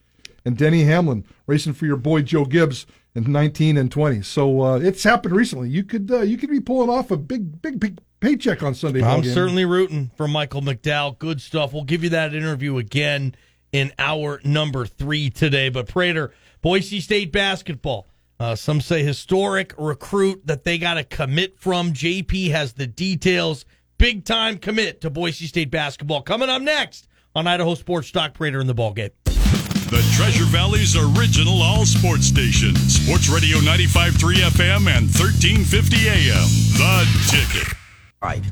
and 0.43 0.58
Denny 0.58 0.84
Hamlin 0.84 1.26
racing 1.48 1.74
for 1.74 1.86
your 1.86 1.98
boy 1.98 2.21
Joe 2.21 2.45
Gibbs 2.45 2.86
in 3.13 3.32
19 3.32 3.78
and 3.78 3.91
20. 3.91 4.21
So 4.21 4.62
uh, 4.62 4.80
it's 4.80 5.04
happened 5.04 5.36
recently. 5.36 5.69
You 5.69 5.84
could 5.84 6.12
uh, 6.12 6.21
you 6.21 6.38
could 6.38 6.50
be 6.50 6.60
pulling 6.60 6.89
off 6.89 7.12
a 7.12 7.17
big 7.17 7.62
big 7.62 7.80
big 7.80 8.00
paycheck 8.19 8.63
on 8.63 8.74
Sunday. 8.74 9.04
I'm 9.04 9.24
certainly 9.24 9.65
rooting 9.65 10.12
for 10.15 10.28
Michael 10.28 10.62
McDowell. 10.62 11.17
Good 11.17 11.41
stuff. 11.41 11.74
We'll 11.74 11.84
give 11.84 12.04
you 12.04 12.10
that 12.10 12.34
interview 12.34 12.78
again 12.78 13.36
in 13.71 13.91
hour 14.00 14.39
number 14.43 14.86
three 14.86 15.30
today. 15.30 15.69
But 15.69 15.88
Prater, 15.88 16.34
Boise 16.62 17.00
State 17.00 17.32
basketball. 17.32 18.08
Uh, 18.38 18.54
some 18.54 18.82
say 18.82 19.02
historic 19.02 19.74
recruit 19.78 20.45
that 20.45 20.65
they 20.65 20.78
got 20.78 20.95
to 20.95 21.06
commit 21.06 21.58
from. 21.58 21.93
JP 21.93 22.52
has 22.52 22.74
the 22.74 22.86
details 22.86 23.65
big 23.98 24.26
time 24.26 24.58
commit 24.58 25.02
to 25.02 25.10
Boise 25.10 25.48
State 25.48 25.72
basketball. 25.72 26.22
Coming 26.22 26.50
up 26.50 26.62
next 26.62 27.08
on 27.36 27.48
Idaho 27.48 27.76
Sports 27.76 28.12
Talk 28.12 28.34
Prater 28.34 28.60
in 28.60 28.68
the 28.68 28.76
ballgame. 28.76 29.12
The 29.26 30.02
Treasure 30.16 30.46
Valley's 30.46 30.96
original 30.96 31.62
all 31.62 31.86
sports 31.86 32.26
station. 32.26 32.76
Sports 32.76 33.30
Radio 33.30 33.58
95.3 33.60 34.36
FM 34.50 34.88
and 34.88 35.06
1350 35.06 36.10
AM. 36.10 36.48
The 36.78 37.06
Ticket. 37.30 37.74
All 38.22 38.30
right. 38.30 38.44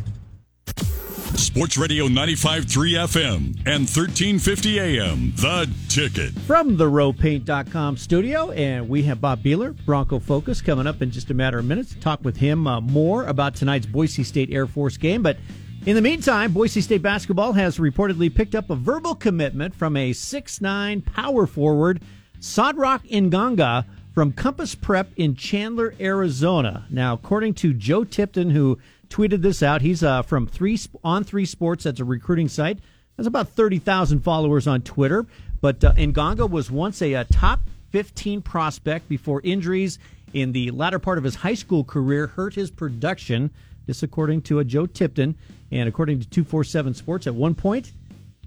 Sports 1.54 1.78
Radio 1.78 2.08
95.3 2.08 2.66
FM 2.66 3.38
and 3.68 3.86
1350 3.86 4.80
AM. 4.80 5.32
The 5.36 5.72
Ticket. 5.88 6.32
From 6.48 6.78
the 6.78 6.86
rowpaint.com 6.86 7.96
studio, 7.96 8.50
and 8.50 8.90
we 8.90 9.04
have 9.04 9.22
Bob 9.22 9.44
Beeler, 9.44 9.76
Bronco 9.86 10.18
Focus, 10.18 10.64
coming 10.64 10.88
up 10.88 11.04
in 11.04 11.12
just 11.12 11.30
a 11.30 11.36
matter 11.36 11.60
of 11.60 11.66
minutes 11.66 11.94
to 11.94 12.00
talk 12.00 12.24
with 12.24 12.38
him 12.38 12.66
uh, 12.66 12.82
more 12.82 13.26
about 13.26 13.54
tonight's 13.54 13.86
Boise 13.86 14.24
State 14.24 14.50
Air 14.52 14.66
Force 14.66 14.98
game. 14.98 15.22
But 15.22 15.38
in 15.86 15.94
the 15.94 16.02
meantime, 16.02 16.54
Boise 16.54 16.82
State 16.82 17.04
basketball 17.04 17.54
has 17.54 17.78
reportedly 17.78 18.34
picked 18.34 18.56
up 18.56 18.72
a 18.72 18.76
verbal 18.76 19.14
commitment 19.14 19.76
from 19.76 19.96
a 19.96 20.12
six-nine 20.12 21.02
power 21.04 21.46
forward, 21.46 22.02
Sadraque 22.40 23.08
Nganga, 23.12 23.86
from 24.12 24.32
Compass 24.32 24.74
Prep 24.74 25.12
in 25.18 25.36
Chandler, 25.36 25.94
Arizona. 26.00 26.88
Now, 26.90 27.14
according 27.14 27.54
to 27.56 27.76
Joe 27.76 28.06
Tipton, 28.06 28.50
who 28.50 28.80
tweeted 29.14 29.44
this 29.44 29.62
out. 29.62 29.82
He's 29.82 30.04
uh, 30.04 30.24
from 30.24 30.48
three 30.48 30.80
on 31.04 31.24
three 31.24 31.46
sports. 31.46 31.84
That's 31.84 32.00
a 32.00 32.06
recruiting 32.06 32.50
site. 32.50 32.80
Has 33.18 33.28
about 33.28 33.50
thirty 33.50 33.78
thousand 33.78 34.22
followers 34.22 34.68
on 34.68 34.82
Twitter. 34.82 35.28
But 35.62 35.84
uh, 35.84 35.94
Nganga 35.94 36.50
was 36.50 36.72
once 36.72 37.02
a, 37.02 37.14
a 37.14 37.24
top 37.26 37.62
fifteen 37.92 38.42
prospect 38.42 39.08
before 39.08 39.40
injuries 39.44 40.00
in 40.34 40.52
the 40.52 40.72
latter 40.72 40.98
part 40.98 41.20
of 41.20 41.24
his 41.24 41.36
high 41.36 41.54
school 41.54 41.84
career 41.84 42.28
hurt 42.28 42.56
his 42.56 42.72
production. 42.72 43.52
This, 43.86 44.02
according 44.02 44.42
to 44.44 44.58
a 44.58 44.62
uh, 44.62 44.64
Joe 44.64 44.88
Tipton, 44.88 45.36
and 45.72 45.88
according 45.88 46.20
to 46.22 46.30
two 46.30 46.44
four 46.44 46.64
seven 46.64 46.96
Sports, 46.96 47.28
at 47.28 47.36
one 47.36 47.54
point 47.54 47.92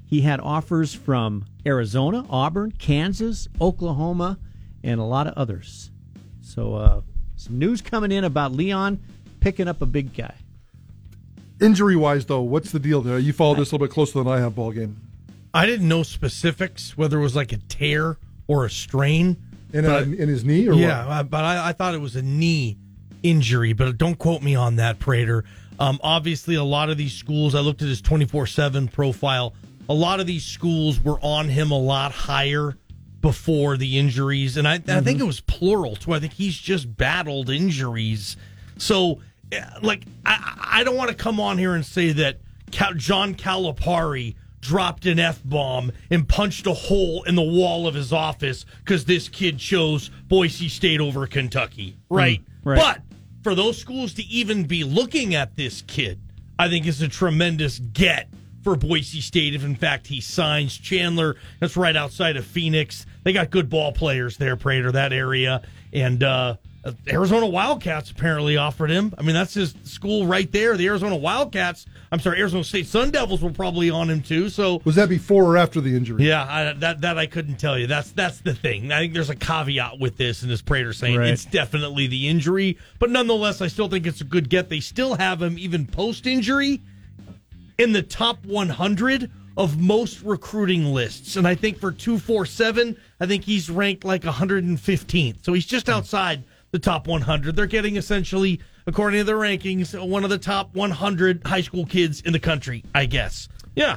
he 0.04 0.20
had 0.20 0.40
offers 0.40 0.94
from 0.94 1.44
Arizona, 1.64 2.24
Auburn, 2.28 2.72
Kansas, 2.72 3.48
Oklahoma, 3.60 4.38
and 4.82 5.00
a 5.00 5.04
lot 5.04 5.26
of 5.26 5.34
others. 5.34 5.90
So, 6.40 6.74
uh, 6.74 7.00
some 7.36 7.58
news 7.58 7.82
coming 7.82 8.12
in 8.12 8.24
about 8.24 8.52
Leon 8.52 9.00
picking 9.40 9.68
up 9.68 9.82
a 9.82 9.86
big 9.86 10.14
guy. 10.14 10.34
Injury 11.60 11.96
wise, 11.96 12.26
though, 12.26 12.42
what's 12.42 12.72
the 12.72 12.78
deal 12.78 13.00
there? 13.00 13.18
You 13.18 13.32
followed 13.32 13.58
this 13.58 13.70
a 13.70 13.74
little 13.74 13.86
bit 13.86 13.92
closer 13.92 14.22
than 14.22 14.28
I 14.28 14.40
have, 14.40 14.54
ball 14.54 14.72
game. 14.72 15.00
I 15.54 15.64
didn't 15.64 15.88
know 15.88 16.02
specifics, 16.02 16.98
whether 16.98 17.18
it 17.18 17.22
was 17.22 17.34
like 17.34 17.52
a 17.52 17.56
tear 17.56 18.18
or 18.46 18.66
a 18.66 18.70
strain. 18.70 19.36
In, 19.72 19.84
a, 19.84 19.98
in 19.98 20.28
his 20.28 20.44
knee, 20.44 20.68
or 20.68 20.74
yeah, 20.74 21.06
what? 21.06 21.30
but 21.30 21.44
I, 21.44 21.68
I, 21.68 21.72
thought 21.72 21.94
it 21.94 22.00
was 22.00 22.14
a 22.14 22.22
knee 22.22 22.78
injury. 23.22 23.72
But 23.72 23.98
don't 23.98 24.18
quote 24.18 24.42
me 24.42 24.54
on 24.54 24.76
that, 24.76 24.98
Prater. 24.98 25.44
Um, 25.78 25.98
obviously, 26.02 26.54
a 26.54 26.64
lot 26.64 26.88
of 26.88 26.96
these 26.96 27.12
schools, 27.12 27.54
I 27.54 27.60
looked 27.60 27.82
at 27.82 27.88
his 27.88 28.00
24 28.00 28.46
7 28.46 28.88
profile, 28.88 29.54
a 29.88 29.94
lot 29.94 30.20
of 30.20 30.26
these 30.26 30.44
schools 30.44 31.02
were 31.02 31.18
on 31.20 31.48
him 31.48 31.70
a 31.70 31.78
lot 31.78 32.12
higher 32.12 32.76
before 33.20 33.76
the 33.76 33.98
injuries. 33.98 34.56
And 34.56 34.66
I, 34.68 34.78
mm-hmm. 34.78 34.90
I 34.90 35.00
think 35.00 35.18
mm-hmm. 35.18 35.24
it 35.24 35.26
was 35.26 35.40
plural, 35.40 35.96
too. 35.96 36.12
I 36.12 36.20
think 36.20 36.32
he's 36.32 36.56
just 36.56 36.96
battled 36.96 37.50
injuries. 37.50 38.36
So 38.78 39.20
like 39.82 40.02
I, 40.24 40.78
I 40.80 40.84
don't 40.84 40.96
want 40.96 41.10
to 41.10 41.16
come 41.16 41.40
on 41.40 41.58
here 41.58 41.74
and 41.74 41.84
say 41.84 42.12
that 42.12 42.38
John 42.96 43.34
Calipari 43.34 44.34
dropped 44.60 45.06
an 45.06 45.18
F 45.18 45.40
bomb 45.44 45.92
and 46.10 46.28
punched 46.28 46.66
a 46.66 46.72
hole 46.72 47.22
in 47.24 47.36
the 47.36 47.42
wall 47.42 47.86
of 47.86 47.94
his 47.94 48.12
office 48.12 48.66
because 48.84 49.04
this 49.04 49.28
kid 49.28 49.58
chose 49.58 50.10
Boise 50.26 50.68
State 50.68 51.00
over 51.00 51.26
Kentucky, 51.26 51.96
right? 52.10 52.40
Mm, 52.40 52.44
right? 52.64 52.78
But 52.78 53.02
for 53.42 53.54
those 53.54 53.78
schools 53.78 54.12
to 54.14 54.24
even 54.24 54.64
be 54.64 54.82
looking 54.82 55.34
at 55.34 55.54
this 55.56 55.82
kid, 55.82 56.20
I 56.58 56.68
think 56.68 56.86
is 56.86 57.00
a 57.02 57.08
tremendous 57.08 57.78
get 57.78 58.28
for 58.64 58.74
Boise 58.74 59.20
State 59.20 59.54
if 59.54 59.62
in 59.62 59.76
fact 59.76 60.08
he 60.08 60.20
signs 60.20 60.76
Chandler. 60.76 61.36
That's 61.60 61.76
right 61.76 61.94
outside 61.94 62.36
of 62.36 62.44
Phoenix. 62.44 63.06
They 63.22 63.32
got 63.32 63.50
good 63.50 63.70
ball 63.70 63.92
players 63.92 64.36
there, 64.36 64.56
Prater, 64.56 64.90
that 64.90 65.12
area. 65.12 65.62
And 65.92 66.24
uh, 66.24 66.56
uh, 66.86 66.92
Arizona 67.08 67.46
Wildcats 67.46 68.12
apparently 68.12 68.56
offered 68.56 68.90
him. 68.90 69.12
I 69.18 69.22
mean, 69.22 69.34
that's 69.34 69.54
his 69.54 69.74
school 69.82 70.26
right 70.26 70.50
there. 70.52 70.76
The 70.76 70.86
Arizona 70.86 71.16
Wildcats. 71.16 71.84
I'm 72.12 72.20
sorry, 72.20 72.38
Arizona 72.38 72.62
State 72.62 72.86
Sun 72.86 73.10
Devils 73.10 73.42
were 73.42 73.50
probably 73.50 73.90
on 73.90 74.08
him 74.08 74.22
too. 74.22 74.48
So 74.48 74.80
was 74.84 74.94
that 74.94 75.08
before 75.08 75.44
or 75.44 75.56
after 75.56 75.80
the 75.80 75.96
injury? 75.96 76.24
Yeah, 76.24 76.46
I, 76.48 76.72
that 76.74 77.00
that 77.00 77.18
I 77.18 77.26
couldn't 77.26 77.56
tell 77.56 77.76
you. 77.76 77.88
That's 77.88 78.12
that's 78.12 78.38
the 78.38 78.54
thing. 78.54 78.92
I 78.92 79.00
think 79.00 79.14
there's 79.14 79.30
a 79.30 79.36
caveat 79.36 79.98
with 79.98 80.16
this, 80.16 80.42
and 80.42 80.50
this 80.50 80.62
Prater 80.62 80.92
saying 80.92 81.16
right. 81.16 81.30
it's 81.30 81.44
definitely 81.44 82.06
the 82.06 82.28
injury, 82.28 82.78
but 83.00 83.10
nonetheless, 83.10 83.60
I 83.60 83.66
still 83.66 83.88
think 83.88 84.06
it's 84.06 84.20
a 84.20 84.24
good 84.24 84.48
get. 84.48 84.68
They 84.68 84.80
still 84.80 85.16
have 85.16 85.42
him 85.42 85.58
even 85.58 85.86
post 85.86 86.26
injury 86.26 86.80
in 87.78 87.92
the 87.92 88.02
top 88.02 88.44
100 88.46 89.30
of 89.56 89.80
most 89.80 90.22
recruiting 90.22 90.84
lists, 90.94 91.36
and 91.36 91.48
I 91.48 91.56
think 91.56 91.80
for 91.80 91.90
two 91.90 92.20
four 92.20 92.46
seven, 92.46 92.96
I 93.18 93.26
think 93.26 93.42
he's 93.42 93.68
ranked 93.68 94.04
like 94.04 94.22
115th. 94.22 95.44
So 95.44 95.52
he's 95.52 95.66
just 95.66 95.88
outside 95.88 96.44
the 96.76 96.80
top 96.80 97.06
100. 97.06 97.56
They're 97.56 97.64
getting 97.66 97.96
essentially, 97.96 98.60
according 98.86 99.20
to 99.20 99.24
the 99.24 99.32
rankings, 99.32 99.98
one 100.06 100.24
of 100.24 100.30
the 100.30 100.36
top 100.36 100.74
100 100.74 101.46
high 101.46 101.62
school 101.62 101.86
kids 101.86 102.20
in 102.20 102.34
the 102.34 102.38
country, 102.38 102.84
I 102.94 103.06
guess. 103.06 103.48
Yeah. 103.74 103.96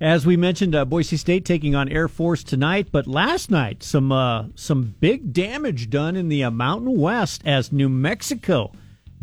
As 0.00 0.24
we 0.24 0.36
mentioned, 0.36 0.74
uh, 0.74 0.84
Boise 0.84 1.16
State 1.16 1.44
taking 1.44 1.74
on 1.74 1.88
Air 1.88 2.06
Force 2.06 2.44
tonight, 2.44 2.88
but 2.92 3.08
last 3.08 3.50
night 3.50 3.82
some 3.82 4.12
uh, 4.12 4.46
some 4.54 4.94
big 5.00 5.32
damage 5.32 5.90
done 5.90 6.14
in 6.16 6.28
the 6.28 6.44
uh, 6.44 6.50
Mountain 6.50 6.96
West 6.98 7.42
as 7.44 7.72
New 7.72 7.88
Mexico 7.88 8.72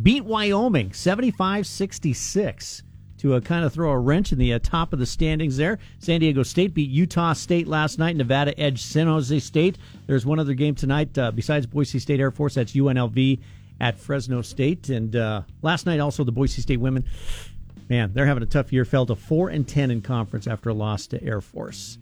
beat 0.02 0.24
Wyoming 0.26 0.90
75-66. 0.92 2.82
To 3.20 3.36
uh, 3.36 3.40
kind 3.40 3.64
of 3.64 3.74
throw 3.74 3.92
a 3.92 4.00
wrench 4.00 4.32
in 4.32 4.40
the 4.40 4.54
uh, 4.54 4.60
top 4.60 4.94
of 4.94 5.00
the 5.00 5.06
standings 5.06 5.58
there. 5.58 5.78
San 6.00 6.20
Diego 6.20 6.44
State 6.44 6.74
beat 6.74 6.90
Utah 6.90 7.34
State 7.34 7.68
last 7.68 8.00
night. 8.00 8.16
Nevada 8.16 8.58
edged 8.60 8.80
San 8.80 9.08
Jose 9.08 9.40
State. 9.40 9.78
There's 10.08 10.26
one 10.26 10.40
other 10.40 10.54
game 10.54 10.76
tonight 10.76 11.18
uh, 11.18 11.32
besides 11.32 11.66
Boise 11.66 12.00
State 12.00 12.20
Air 12.20 12.32
Force. 12.32 12.56
That's 12.56 12.74
UNLV 12.74 13.40
at 13.80 13.98
Fresno 13.98 14.42
State. 14.42 14.90
And 14.90 15.16
uh, 15.16 15.42
last 15.62 15.86
night 15.86 16.00
also 16.00 16.24
the 16.24 16.32
Boise 16.32 16.62
State 16.62 16.80
women. 16.80 17.06
Man, 17.90 18.14
they're 18.14 18.26
having 18.26 18.44
a 18.44 18.48
tough 18.48 18.72
year. 18.72 18.86
Fell 18.86 19.06
to 19.08 19.16
four 19.16 19.50
and 19.50 19.68
ten 19.68 19.92
in 19.92 20.02
conference 20.02 20.48
after 20.48 20.70
a 20.70 20.74
loss 20.74 21.08
to 21.08 21.24
Air 21.24 21.42
Force. 21.42 21.98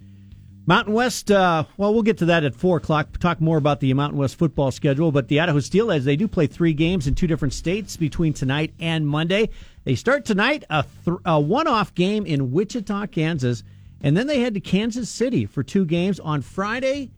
Mountain 0.68 0.94
West, 0.94 1.32
uh, 1.32 1.64
well, 1.78 1.94
we'll 1.94 2.04
get 2.04 2.18
to 2.18 2.26
that 2.26 2.44
at 2.44 2.54
4 2.54 2.76
o'clock. 2.76 3.18
Talk 3.20 3.40
more 3.40 3.58
about 3.58 3.80
the 3.80 3.94
Mountain 3.94 4.20
West 4.20 4.36
football 4.36 4.70
schedule. 4.70 5.14
But 5.14 5.30
the 5.30 5.40
Idaho 5.40 5.60
Steelheads, 5.60 6.04
they 6.04 6.18
do 6.18 6.28
play 6.28 6.46
three 6.46 6.74
games 6.74 7.08
in 7.08 7.16
two 7.16 7.26
different 7.26 7.54
states 7.54 7.96
between 7.96 8.34
tonight 8.34 8.74
and 8.78 9.08
Monday. 9.08 9.50
They 9.88 9.95
start 9.95 10.26
tonight, 10.26 10.65
a, 10.69 10.84
th- 11.06 11.15
a 11.23 11.39
one 11.39 11.65
off 11.65 11.95
game 11.95 12.26
in 12.26 12.52
Wichita, 12.52 13.08
Kansas. 13.08 13.63
And 14.02 14.17
then 14.17 14.28
they 14.28 14.41
head 14.41 14.56
to 14.56 14.60
Kansas 14.60 15.10
City 15.10 15.45
for 15.45 15.63
two 15.63 15.86
games 15.86 16.19
on 16.19 16.41
Friday 16.41 17.12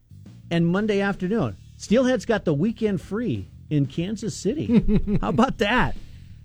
and 0.52 0.68
Monday 0.68 1.02
afternoon. 1.02 1.58
Steelheads 1.80 2.28
got 2.28 2.46
the 2.46 2.54
weekend 2.54 3.02
free 3.02 3.48
in 3.72 3.88
Kansas 3.88 4.38
City. 4.38 5.18
How 5.22 5.30
about 5.30 5.58
that? 5.58 5.96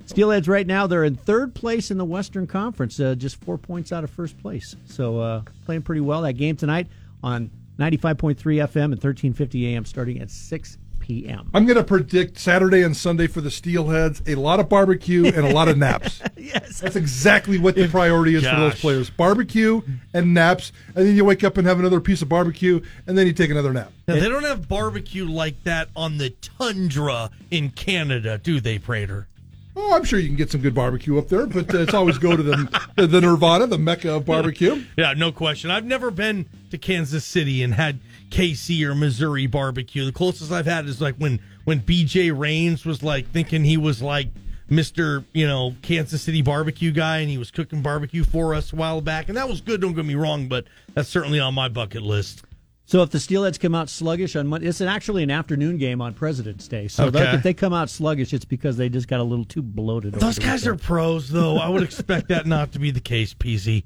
Steelheads 0.06 0.48
right 0.48 0.66
now 0.66 0.86
they're 0.86 1.04
in 1.04 1.14
third 1.14 1.54
place 1.54 1.90
in 1.90 1.98
the 1.98 2.06
Western 2.06 2.46
Conference, 2.46 2.98
uh, 2.98 3.14
just 3.14 3.36
four 3.44 3.58
points 3.58 3.92
out 3.92 4.02
of 4.02 4.08
first 4.08 4.38
place. 4.38 4.74
So 4.86 5.20
uh, 5.20 5.42
playing 5.66 5.82
pretty 5.82 6.00
well. 6.00 6.22
That 6.22 6.38
game 6.38 6.56
tonight 6.56 6.86
on 7.22 7.50
95.3 7.78 8.36
FM 8.36 8.84
and 8.84 8.92
1350 8.92 9.76
AM, 9.76 9.84
starting 9.84 10.20
at 10.20 10.30
6 10.30 10.78
p.m. 11.04 11.50
I'm 11.52 11.66
going 11.66 11.76
to 11.76 11.84
predict 11.84 12.38
Saturday 12.38 12.82
and 12.82 12.96
Sunday 12.96 13.26
for 13.26 13.42
the 13.42 13.50
Steelheads 13.50 14.26
a 14.26 14.36
lot 14.36 14.58
of 14.58 14.70
barbecue 14.70 15.26
and 15.26 15.46
a 15.46 15.52
lot 15.52 15.68
of 15.68 15.76
naps. 15.76 16.22
yes, 16.36 16.80
That's 16.80 16.96
exactly 16.96 17.58
what 17.58 17.74
the 17.74 17.88
priority 17.88 18.34
is 18.34 18.42
for 18.42 18.56
those 18.56 18.80
players: 18.80 19.10
barbecue 19.10 19.82
and 20.14 20.32
naps, 20.32 20.72
and 20.94 21.06
then 21.06 21.14
you 21.14 21.24
wake 21.24 21.44
up 21.44 21.58
and 21.58 21.66
have 21.66 21.78
another 21.78 22.00
piece 22.00 22.22
of 22.22 22.30
barbecue, 22.30 22.80
and 23.06 23.18
then 23.18 23.26
you 23.26 23.34
take 23.34 23.50
another 23.50 23.72
nap. 23.72 23.92
Now, 24.08 24.14
they 24.14 24.28
don't 24.28 24.44
have 24.44 24.66
barbecue 24.66 25.26
like 25.26 25.62
that 25.64 25.90
on 25.94 26.16
the 26.16 26.30
tundra 26.30 27.30
in 27.50 27.70
Canada, 27.70 28.38
do 28.38 28.60
they, 28.60 28.78
Prater? 28.78 29.28
Oh, 29.76 29.94
I'm 29.94 30.04
sure 30.04 30.20
you 30.20 30.28
can 30.28 30.36
get 30.36 30.52
some 30.52 30.60
good 30.60 30.74
barbecue 30.74 31.18
up 31.18 31.28
there, 31.28 31.46
but 31.46 31.74
uh, 31.74 31.78
it's 31.78 31.94
always 31.94 32.16
go 32.16 32.36
to 32.36 32.42
the 32.42 32.86
the, 32.96 33.06
the 33.08 33.20
Nirvana, 33.20 33.66
the 33.66 33.78
mecca 33.78 34.12
of 34.14 34.24
barbecue. 34.24 34.84
Yeah, 34.96 35.14
no 35.14 35.32
question. 35.32 35.70
I've 35.70 35.84
never 35.84 36.10
been 36.12 36.46
to 36.70 36.78
Kansas 36.78 37.24
City 37.24 37.62
and 37.62 37.74
had 37.74 37.98
KC 38.30 38.82
or 38.84 38.94
Missouri 38.94 39.46
barbecue. 39.46 40.04
The 40.04 40.12
closest 40.12 40.52
I've 40.52 40.66
had 40.66 40.86
is 40.86 41.00
like 41.00 41.16
when 41.16 41.40
when 41.64 41.80
BJ 41.80 42.36
Rains 42.36 42.84
was 42.84 43.02
like 43.02 43.28
thinking 43.30 43.64
he 43.64 43.76
was 43.76 44.00
like 44.00 44.28
Mr. 44.70 45.24
You 45.32 45.48
know 45.48 45.74
Kansas 45.82 46.22
City 46.22 46.40
barbecue 46.40 46.92
guy, 46.92 47.18
and 47.18 47.28
he 47.28 47.36
was 47.38 47.50
cooking 47.50 47.82
barbecue 47.82 48.22
for 48.22 48.54
us 48.54 48.72
a 48.72 48.76
while 48.76 49.00
back, 49.00 49.28
and 49.28 49.36
that 49.36 49.48
was 49.48 49.60
good. 49.60 49.80
Don't 49.80 49.94
get 49.94 50.04
me 50.04 50.14
wrong, 50.14 50.46
but 50.46 50.66
that's 50.94 51.08
certainly 51.08 51.40
on 51.40 51.52
my 51.52 51.68
bucket 51.68 52.02
list. 52.02 52.43
So 52.86 53.02
if 53.02 53.10
the 53.10 53.18
Steelheads 53.18 53.58
come 53.58 53.74
out 53.74 53.88
sluggish 53.88 54.36
on 54.36 54.46
Monday, 54.46 54.66
it's 54.66 54.80
an, 54.82 54.88
actually 54.88 55.22
an 55.22 55.30
afternoon 55.30 55.78
game 55.78 56.02
on 56.02 56.12
President's 56.12 56.68
Day. 56.68 56.86
So 56.86 57.06
Okay. 57.06 57.18
that- 57.20 57.34
if 57.36 57.42
they 57.42 57.54
come 57.54 57.72
out 57.72 57.88
sluggish, 57.88 58.34
it's 58.34 58.44
because 58.44 58.76
they 58.76 58.90
just 58.90 59.08
got 59.08 59.20
a 59.20 59.22
little 59.22 59.46
too 59.46 59.62
bloated. 59.62 60.12
Those 60.14 60.38
guys 60.38 60.66
are 60.66 60.76
pros, 60.76 61.30
though. 61.30 61.56
I 61.56 61.68
would 61.70 61.82
expect 61.90 62.28
that 62.28 62.46
not 62.46 62.72
to 62.72 62.78
be 62.78 62.90
the 62.90 63.00
case, 63.00 63.32
PZ. 63.32 63.84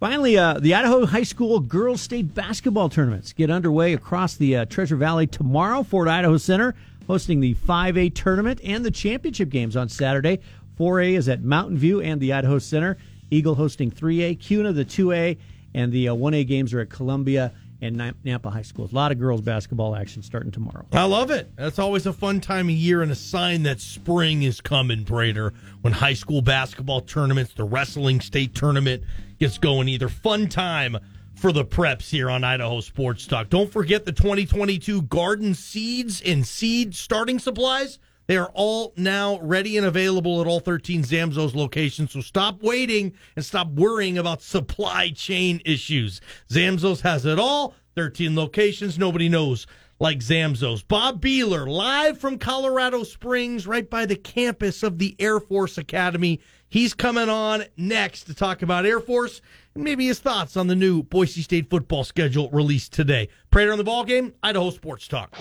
Finally, 0.00 0.36
uh, 0.38 0.54
the 0.54 0.74
Idaho 0.74 1.06
High 1.06 1.22
School 1.22 1.60
Girls 1.60 2.00
State 2.00 2.34
Basketball 2.34 2.88
Tournaments 2.88 3.32
get 3.32 3.50
underway 3.50 3.92
across 3.92 4.34
the 4.34 4.56
uh, 4.56 4.64
Treasure 4.64 4.96
Valley 4.96 5.26
tomorrow. 5.26 5.82
Ford 5.82 6.08
Idaho 6.08 6.36
Center 6.38 6.74
hosting 7.06 7.40
the 7.40 7.54
5A 7.54 8.12
tournament 8.14 8.60
and 8.64 8.84
the 8.84 8.90
championship 8.90 9.50
games 9.50 9.76
on 9.76 9.88
Saturday. 9.88 10.40
4A 10.78 11.16
is 11.16 11.28
at 11.28 11.44
Mountain 11.44 11.76
View 11.76 12.00
and 12.00 12.20
the 12.20 12.32
Idaho 12.32 12.58
Center. 12.58 12.96
Eagle 13.30 13.54
hosting 13.56 13.90
3A, 13.90 14.40
Kuna 14.40 14.72
the 14.72 14.84
2A, 14.84 15.36
and 15.74 15.92
the 15.92 16.08
uh, 16.08 16.14
1A 16.14 16.46
games 16.46 16.72
are 16.74 16.80
at 16.80 16.88
Columbia 16.90 17.52
and 17.82 17.96
Nam- 17.96 18.16
Nampa 18.24 18.52
High 18.52 18.62
Schools. 18.62 18.92
A 18.92 18.94
lot 18.94 19.12
of 19.12 19.18
girls 19.18 19.40
basketball 19.40 19.96
action 19.96 20.22
starting 20.22 20.50
tomorrow. 20.50 20.86
I 20.92 21.04
love 21.04 21.30
it. 21.30 21.50
That's 21.56 21.78
always 21.78 22.06
a 22.06 22.12
fun 22.12 22.40
time 22.40 22.68
of 22.68 22.74
year 22.74 23.02
and 23.02 23.10
a 23.10 23.16
sign 23.16 23.62
that 23.64 23.80
spring 23.80 24.42
is 24.42 24.60
coming, 24.60 25.04
Prater. 25.04 25.52
When 25.80 25.92
high 25.92 26.14
school 26.14 26.42
basketball 26.42 27.00
tournaments, 27.00 27.54
the 27.54 27.64
wrestling 27.64 28.20
state 28.20 28.54
tournament 28.54 29.02
gets 29.38 29.58
going. 29.58 29.88
Either 29.88 30.08
fun 30.08 30.48
time 30.48 30.98
for 31.34 31.52
the 31.52 31.64
preps 31.64 32.10
here 32.10 32.28
on 32.28 32.44
Idaho 32.44 32.80
Sports 32.80 33.26
Talk. 33.26 33.48
Don't 33.48 33.72
forget 33.72 34.04
the 34.04 34.12
2022 34.12 35.02
garden 35.02 35.54
seeds 35.54 36.20
and 36.20 36.46
seed 36.46 36.94
starting 36.94 37.38
supplies. 37.38 37.98
They 38.30 38.36
are 38.36 38.52
all 38.54 38.92
now 38.96 39.40
ready 39.40 39.76
and 39.76 39.84
available 39.84 40.40
at 40.40 40.46
all 40.46 40.60
13 40.60 41.02
Zamzows 41.02 41.52
locations. 41.52 42.12
So 42.12 42.20
stop 42.20 42.62
waiting 42.62 43.12
and 43.34 43.44
stop 43.44 43.66
worrying 43.72 44.18
about 44.18 44.40
supply 44.40 45.10
chain 45.10 45.60
issues. 45.64 46.20
Zamzows 46.48 47.00
has 47.00 47.26
it 47.26 47.40
all. 47.40 47.74
13 47.96 48.36
locations. 48.36 49.00
Nobody 49.00 49.28
knows 49.28 49.66
like 49.98 50.20
Zamzows. 50.20 50.86
Bob 50.86 51.20
Beeler, 51.20 51.66
live 51.66 52.18
from 52.18 52.38
Colorado 52.38 53.02
Springs, 53.02 53.66
right 53.66 53.90
by 53.90 54.06
the 54.06 54.14
campus 54.14 54.84
of 54.84 54.98
the 54.98 55.16
Air 55.18 55.40
Force 55.40 55.76
Academy. 55.76 56.38
He's 56.68 56.94
coming 56.94 57.28
on 57.28 57.64
next 57.76 58.26
to 58.26 58.34
talk 58.34 58.62
about 58.62 58.86
Air 58.86 59.00
Force 59.00 59.42
and 59.74 59.82
maybe 59.82 60.06
his 60.06 60.20
thoughts 60.20 60.56
on 60.56 60.68
the 60.68 60.76
new 60.76 61.02
Boise 61.02 61.42
State 61.42 61.68
football 61.68 62.04
schedule 62.04 62.48
released 62.50 62.92
today. 62.92 63.28
Prater 63.50 63.72
on 63.72 63.78
the 63.78 63.82
ball 63.82 64.04
game, 64.04 64.34
Idaho 64.40 64.70
Sports 64.70 65.08
Talk. 65.08 65.36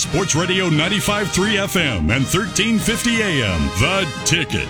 Sports 0.00 0.34
Radio 0.34 0.70
95.3 0.70 1.66
FM 1.66 1.98
and 1.98 2.24
1350 2.24 3.22
AM. 3.22 3.60
The 3.78 4.10
Ticket. 4.24 4.68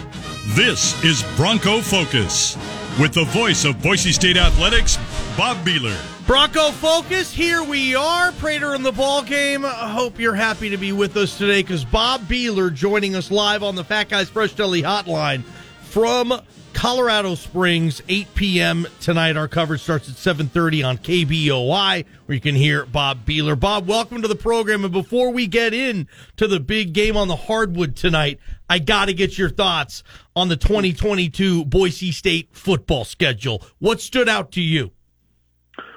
This 0.57 1.03
is 1.05 1.23
Bronco 1.37 1.81
Focus 1.81 2.57
with 2.99 3.15
the 3.15 3.23
voice 3.27 3.65
of 3.65 3.81
Boise 3.81 4.11
State 4.11 4.37
Athletics, 4.37 4.99
Bob 5.37 5.57
Beeler. 5.59 5.97
Bronco 6.27 6.73
Focus, 6.73 7.33
here 7.33 7.63
we 7.63 7.95
are. 7.95 8.33
Prater 8.33 8.75
in 8.75 8.83
the 8.83 8.91
ball 8.91 9.23
game. 9.23 9.63
Hope 9.63 10.19
you're 10.19 10.35
happy 10.35 10.69
to 10.71 10.77
be 10.77 10.91
with 10.91 11.17
us 11.17 11.39
today 11.39 11.63
because 11.63 11.85
Bob 11.85 12.23
Beeler 12.23 12.75
joining 12.75 13.15
us 13.15 13.31
live 13.31 13.63
on 13.63 13.77
the 13.77 13.85
Fat 13.85 14.09
Guys 14.09 14.29
Fresh 14.29 14.55
Deli 14.55 14.83
Hotline 14.83 15.45
from 15.83 16.33
Colorado 16.81 17.35
Springs, 17.35 18.01
8 18.09 18.35
p.m. 18.35 18.87
tonight. 19.01 19.37
Our 19.37 19.49
coverage 19.49 19.83
starts 19.83 20.09
at 20.09 20.15
7:30 20.15 20.83
on 20.83 20.97
KBOI, 20.97 22.07
where 22.25 22.35
you 22.35 22.41
can 22.41 22.55
hear 22.55 22.87
Bob 22.87 23.27
Beeler. 23.27 23.61
Bob, 23.61 23.87
welcome 23.87 24.23
to 24.23 24.29
the 24.29 24.35
program. 24.35 24.83
And 24.85 24.91
before 24.91 25.31
we 25.31 25.47
get 25.47 25.75
in 25.75 26.09
to 26.39 26.49
the 26.49 26.59
big 26.59 26.95
game 26.95 27.19
on 27.19 27.29
the 27.29 27.37
hardwood 27.37 27.97
tonight, 27.97 28.39
I 28.67 28.79
got 28.79 29.09
to 29.09 29.13
get 29.13 29.37
your 29.37 29.51
thoughts 29.51 30.03
on 30.35 30.49
the 30.49 30.57
2022 30.57 31.67
Boise 31.67 32.13
State 32.13 32.49
football 32.53 33.05
schedule. 33.05 33.63
What 33.79 34.01
stood 34.01 34.31
out 34.31 34.51
to 34.53 34.63
you? 34.63 34.91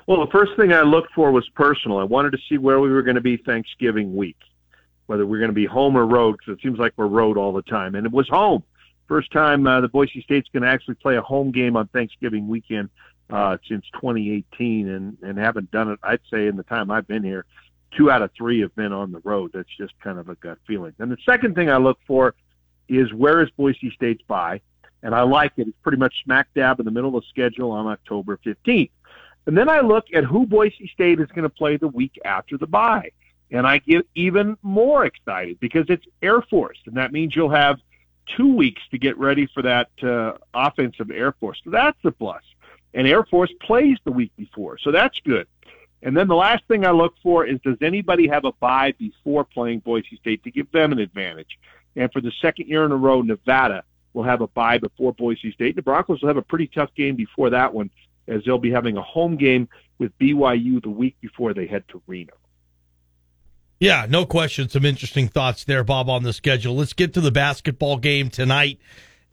Well, 0.06 0.26
the 0.26 0.32
first 0.34 0.52
thing 0.58 0.74
I 0.74 0.82
looked 0.82 1.14
for 1.14 1.32
was 1.32 1.48
personal. 1.56 1.98
I 1.98 2.04
wanted 2.04 2.32
to 2.32 2.40
see 2.50 2.58
where 2.58 2.82
we 2.82 2.90
were 2.90 3.04
going 3.04 3.16
to 3.16 3.22
be 3.22 3.38
Thanksgiving 3.38 4.18
week, 4.18 4.36
whether 5.06 5.26
we're 5.26 5.40
going 5.40 5.48
to 5.48 5.56
be 5.56 5.66
home 5.66 5.96
or 5.96 6.06
road, 6.06 6.36
because 6.38 6.60
it 6.60 6.62
seems 6.62 6.78
like 6.78 6.92
we're 6.98 7.08
road 7.08 7.38
all 7.38 7.54
the 7.54 7.62
time. 7.62 7.96
And 7.96 8.06
it 8.06 8.12
was 8.12 8.28
home. 8.28 8.64
First 9.14 9.32
time 9.32 9.68
uh, 9.68 9.80
the 9.80 9.88
Boise 9.88 10.24
State's 10.24 10.50
going 10.52 10.64
to 10.64 10.70
actually 10.70 10.96
play 10.96 11.18
a 11.18 11.22
home 11.22 11.52
game 11.52 11.78
on 11.78 11.88
Thanksgiving 11.90 12.48
weekend 12.48 12.90
uh, 13.30 13.58
since 13.70 13.86
2018, 13.94 14.90
and 14.90 15.16
and 15.22 15.38
haven't 15.38 15.70
done 15.70 15.92
it. 15.92 16.00
I'd 16.02 16.22
say 16.32 16.48
in 16.48 16.58
the 16.58 16.64
time 16.64 16.90
I've 16.90 17.08
been 17.08 17.22
here, 17.22 17.46
two 17.96 18.10
out 18.10 18.24
of 18.24 18.32
three 18.36 18.62
have 18.62 18.76
been 18.76 18.92
on 18.92 19.12
the 19.12 19.20
road. 19.20 19.52
That's 19.54 19.70
just 19.78 19.94
kind 20.00 20.18
of 20.18 20.30
a 20.30 20.36
gut 20.38 20.58
feeling. 20.66 20.96
And 20.98 21.12
the 21.12 21.18
second 21.28 21.54
thing 21.54 21.70
I 21.70 21.78
look 21.78 22.00
for 22.08 22.34
is 22.90 23.14
where 23.14 23.44
is 23.44 23.52
Boise 23.52 23.92
State's 23.92 24.24
bye, 24.24 24.62
and 25.04 25.14
I 25.14 25.22
like 25.22 25.52
it. 25.58 25.68
It's 25.68 25.78
pretty 25.84 26.00
much 26.00 26.24
smack 26.24 26.48
dab 26.56 26.80
in 26.80 26.86
the 26.86 26.92
middle 26.92 27.16
of 27.16 27.22
the 27.22 27.30
schedule 27.30 27.70
on 27.70 27.86
October 27.86 28.40
15th. 28.44 28.90
And 29.46 29.56
then 29.56 29.70
I 29.70 29.82
look 29.82 30.06
at 30.16 30.24
who 30.24 30.48
Boise 30.48 30.90
State 30.92 31.20
is 31.20 31.28
going 31.28 31.44
to 31.44 31.50
play 31.50 31.78
the 31.78 31.88
week 31.88 32.18
after 32.26 32.58
the 32.58 32.66
bye. 32.66 33.12
And 33.52 33.68
I 33.68 33.78
get 33.78 34.08
even 34.16 34.58
more 34.64 35.06
excited 35.06 35.60
because 35.60 35.86
it's 35.90 36.08
Air 36.24 36.42
Force. 36.42 36.80
And 36.88 36.98
that 36.98 37.12
means 37.12 37.36
you'll 37.36 37.52
have 37.52 37.78
two 38.38 38.56
weeks 38.56 38.82
to 38.92 38.98
get 38.98 39.18
ready 39.18 39.48
for 39.54 39.62
that 39.62 39.90
uh, 40.02 40.34
offensive 40.54 41.12
Air 41.12 41.34
Force. 41.34 41.62
So 41.64 41.70
that's 41.70 41.98
a 42.04 42.12
plus. 42.12 42.44
And 42.94 43.08
Air 43.08 43.24
Force 43.24 43.52
plays 43.62 43.98
the 44.04 44.12
week 44.12 44.32
before. 44.38 44.78
So 44.78 44.92
that's 44.92 45.20
good. 45.26 45.48
And 46.02 46.16
then 46.16 46.28
the 46.28 46.36
last 46.36 46.64
thing 46.68 46.86
I 46.86 46.92
look 46.92 47.16
for 47.24 47.46
is 47.46 47.60
does 47.64 47.78
anybody 47.82 48.28
have 48.28 48.46
a 48.46 48.52
bye 48.54 48.94
before 49.00 49.46
playing 49.46 49.80
Boise 49.80 50.18
State 50.18 50.44
to 50.44 50.52
give 50.52 50.70
them 50.72 50.92
an 50.92 51.00
advantage? 51.00 51.58
And 51.96 52.12
for 52.12 52.22
the 52.22 52.32
second 52.42 52.68
year 52.68 52.86
in 52.86 52.92
a 52.92 52.96
row, 52.96 53.22
Nevada 53.22 53.84
will 54.14 54.24
have 54.24 54.42
a 54.42 54.48
bye 54.48 54.78
before 54.78 55.14
Boise 55.14 55.52
State. 55.54 55.76
The 55.76 55.82
Broncos 55.82 56.22
will 56.22 56.28
have 56.28 56.38
a 56.38 56.42
pretty 56.42 56.68
tough 56.68 56.94
game 56.96 57.16
before 57.16 57.50
that 57.52 57.74
one 57.74 57.90
as 58.28 58.44
they'll 58.46 58.58
be 58.58 58.72
having 58.72 58.98
a 58.98 59.02
home 59.02 59.38
game 59.38 59.68
with 59.98 60.18
BYU 60.20 60.82
the 60.82 60.90
week 60.90 61.16
before 61.22 61.54
they 61.54 61.68
head 61.68 61.84
to 61.90 62.02
Reno. 62.08 62.34
Yeah, 63.80 64.06
no 64.10 64.26
question. 64.26 64.70
Some 64.70 64.86
interesting 64.86 65.28
thoughts 65.28 65.66
there, 65.66 65.84
Bob, 65.84 66.10
on 66.10 66.24
the 66.24 66.34
schedule. 66.34 66.76
Let's 66.76 66.94
get 66.94 67.14
to 67.16 67.22
the 67.22 67.32
basketball 67.32 67.98
game 67.98 68.30
tonight. 68.30 68.80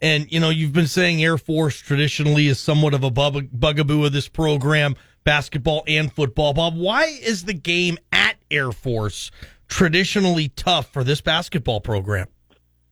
And, 0.03 0.31
you 0.33 0.41
know, 0.41 0.51
you've 0.51 0.73
been 0.73 0.87
saying 0.87 1.23
Air 1.23 1.39
Force 1.39 1.79
traditionally 1.79 2.47
is 2.47 2.59
somewhat 2.59 2.95
of 2.95 3.05
a 3.05 3.11
bugaboo 3.11 4.05
of 4.05 4.13
this 4.13 4.29
program, 4.29 4.97
basketball 5.25 5.85
and 5.87 6.13
football. 6.13 6.55
Bob, 6.55 6.75
why 6.77 7.05
is 7.05 7.45
the 7.45 7.55
game 7.55 7.99
at 8.11 8.37
Air 8.51 8.73
Force 8.73 9.31
traditionally 9.69 10.49
tough 10.49 10.91
for 10.93 11.05
this 11.05 11.21
basketball 11.21 11.81
program? 11.81 12.27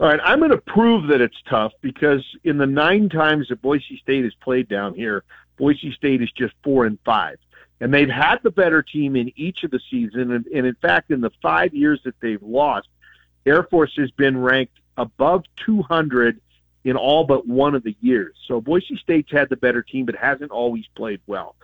All 0.01 0.07
right, 0.07 0.21
I'm 0.23 0.39
going 0.39 0.53
to 0.53 0.59
prove 0.59 1.09
that 1.09 1.21
it's 1.21 1.43
tough 1.51 1.73
because 1.81 2.25
in 2.45 2.59
the 2.59 2.67
nine 2.67 3.09
times 3.09 3.49
that 3.49 3.61
Boise 3.61 3.99
State 4.01 4.23
has 4.23 4.35
played 4.35 4.69
down 4.69 4.95
here, 4.95 5.25
Boise 5.57 5.93
State 5.97 6.23
is 6.23 6.31
just 6.37 6.55
four 6.63 6.87
and 6.87 6.99
five. 7.05 7.39
And 7.81 7.95
they've 7.95 8.09
had 8.09 8.39
the 8.43 8.51
better 8.51 8.83
team 8.83 9.15
in 9.15 9.33
each 9.37 9.63
of 9.63 9.71
the 9.71 9.81
season. 9.91 10.33
And, 10.33 10.47
and 10.47 10.67
in 10.67 10.75
fact, 10.75 11.11
in 11.11 11.21
the 11.21 11.31
five 11.41 11.75
years 11.75 12.01
that 12.05 12.19
they've 12.21 12.43
lost, 12.43 12.89
Air 13.47 13.63
Force 13.63 13.95
has 13.97 14.11
been 14.11 14.37
ranked 14.37 14.79
above 14.97 15.45
200 15.65 16.41
in 16.85 16.97
all 16.97 17.25
but 17.25 17.47
one 17.47 17.75
of 17.75 17.83
the 17.83 17.97
years. 18.01 18.35
So 18.47 18.61
Boise 18.61 18.97
State's 18.97 19.31
had 19.31 19.49
the 19.49 19.57
better 19.57 19.83
team, 19.83 20.07
but 20.07 20.17
hasn't 20.17 20.51
always 20.51 20.87
played 20.97 21.21
well. 21.27 21.55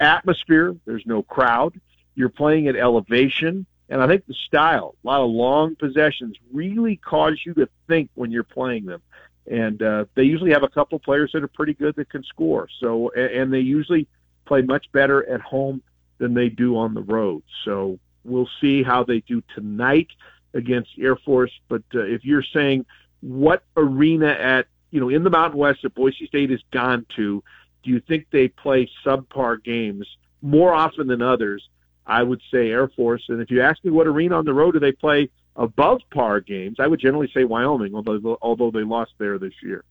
Atmosphere, 0.00 0.76
there's 0.84 1.06
no 1.06 1.22
crowd. 1.22 1.80
You're 2.14 2.28
playing 2.28 2.68
at 2.68 2.76
elevation. 2.76 3.66
And 3.88 4.02
I 4.02 4.06
think 4.06 4.26
the 4.26 4.34
style, 4.34 4.94
a 5.04 5.06
lot 5.06 5.20
of 5.20 5.30
long 5.30 5.76
possessions, 5.76 6.36
really 6.52 6.96
cause 6.96 7.40
you 7.44 7.54
to 7.54 7.68
think 7.86 8.10
when 8.14 8.30
you're 8.30 8.42
playing 8.42 8.86
them. 8.86 9.02
And 9.50 9.82
uh, 9.82 10.06
they 10.14 10.24
usually 10.24 10.52
have 10.52 10.62
a 10.62 10.68
couple 10.68 10.96
of 10.96 11.02
players 11.02 11.32
that 11.32 11.42
are 11.42 11.48
pretty 11.48 11.74
good 11.74 11.96
that 11.96 12.08
can 12.08 12.22
score. 12.22 12.68
So, 12.80 13.10
and 13.10 13.52
they 13.52 13.60
usually 13.60 14.08
play 14.44 14.62
much 14.62 14.90
better 14.92 15.28
at 15.28 15.40
home 15.40 15.82
than 16.18 16.34
they 16.34 16.48
do 16.48 16.76
on 16.76 16.94
the 16.94 17.02
road. 17.02 17.42
So 17.64 17.98
we'll 18.24 18.48
see 18.60 18.82
how 18.82 19.04
they 19.04 19.20
do 19.20 19.42
tonight 19.54 20.08
against 20.54 20.90
Air 20.98 21.16
Force. 21.16 21.52
But 21.68 21.82
uh, 21.94 22.00
if 22.00 22.24
you're 22.24 22.42
saying 22.42 22.86
what 23.20 23.64
arena 23.76 24.28
at 24.28 24.66
you 24.90 25.00
know 25.00 25.08
in 25.08 25.24
the 25.24 25.30
Mountain 25.30 25.58
West 25.58 25.82
that 25.82 25.94
Boise 25.94 26.26
State 26.26 26.50
has 26.50 26.60
gone 26.70 27.06
to, 27.16 27.42
do 27.82 27.90
you 27.90 28.00
think 28.00 28.26
they 28.30 28.48
play 28.48 28.88
subpar 29.04 29.62
games 29.62 30.06
more 30.42 30.72
often 30.72 31.06
than 31.06 31.22
others? 31.22 31.68
I 32.06 32.22
would 32.22 32.42
say 32.50 32.70
Air 32.70 32.88
Force. 32.88 33.24
And 33.28 33.40
if 33.40 33.50
you 33.50 33.62
ask 33.62 33.82
me 33.84 33.90
what 33.90 34.06
arena 34.06 34.36
on 34.36 34.44
the 34.44 34.52
road 34.52 34.72
do 34.72 34.80
they 34.80 34.92
play 34.92 35.30
above 35.56 36.02
par 36.10 36.40
games, 36.40 36.76
I 36.78 36.86
would 36.86 37.00
generally 37.00 37.30
say 37.32 37.44
Wyoming, 37.44 37.94
although 37.94 38.38
although 38.42 38.70
they 38.70 38.82
lost 38.82 39.12
there 39.18 39.38
this 39.38 39.54
year. 39.62 39.84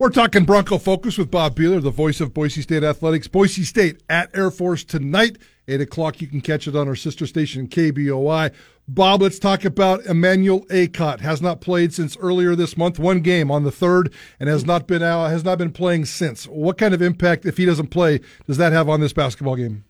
We're 0.00 0.10
talking 0.10 0.44
Bronco 0.44 0.78
Focus 0.78 1.18
with 1.18 1.28
Bob 1.28 1.56
Beeler, 1.56 1.82
the 1.82 1.90
voice 1.90 2.20
of 2.20 2.32
Boise 2.32 2.62
State 2.62 2.84
Athletics. 2.84 3.26
Boise 3.26 3.64
State 3.64 4.00
at 4.08 4.30
Air 4.32 4.52
Force 4.52 4.84
tonight, 4.84 5.38
8 5.66 5.80
o'clock. 5.80 6.20
You 6.20 6.28
can 6.28 6.40
catch 6.40 6.68
it 6.68 6.76
on 6.76 6.86
our 6.86 6.94
sister 6.94 7.26
station, 7.26 7.66
KBOI. 7.66 8.52
Bob, 8.86 9.22
let's 9.22 9.40
talk 9.40 9.64
about 9.64 10.06
Emmanuel 10.06 10.64
Akot. 10.66 11.18
Has 11.18 11.42
not 11.42 11.60
played 11.60 11.92
since 11.92 12.16
earlier 12.18 12.54
this 12.54 12.76
month, 12.76 13.00
one 13.00 13.22
game 13.22 13.50
on 13.50 13.64
the 13.64 13.72
third, 13.72 14.14
and 14.38 14.48
has 14.48 14.64
not 14.64 14.86
been 14.86 15.02
out, 15.02 15.30
has 15.30 15.42
not 15.42 15.58
been 15.58 15.72
playing 15.72 16.04
since. 16.04 16.44
What 16.46 16.78
kind 16.78 16.94
of 16.94 17.02
impact, 17.02 17.44
if 17.44 17.56
he 17.56 17.64
doesn't 17.64 17.88
play, 17.88 18.20
does 18.46 18.56
that 18.58 18.72
have 18.72 18.88
on 18.88 19.00
this 19.00 19.12
basketball 19.12 19.56
game? 19.56 19.82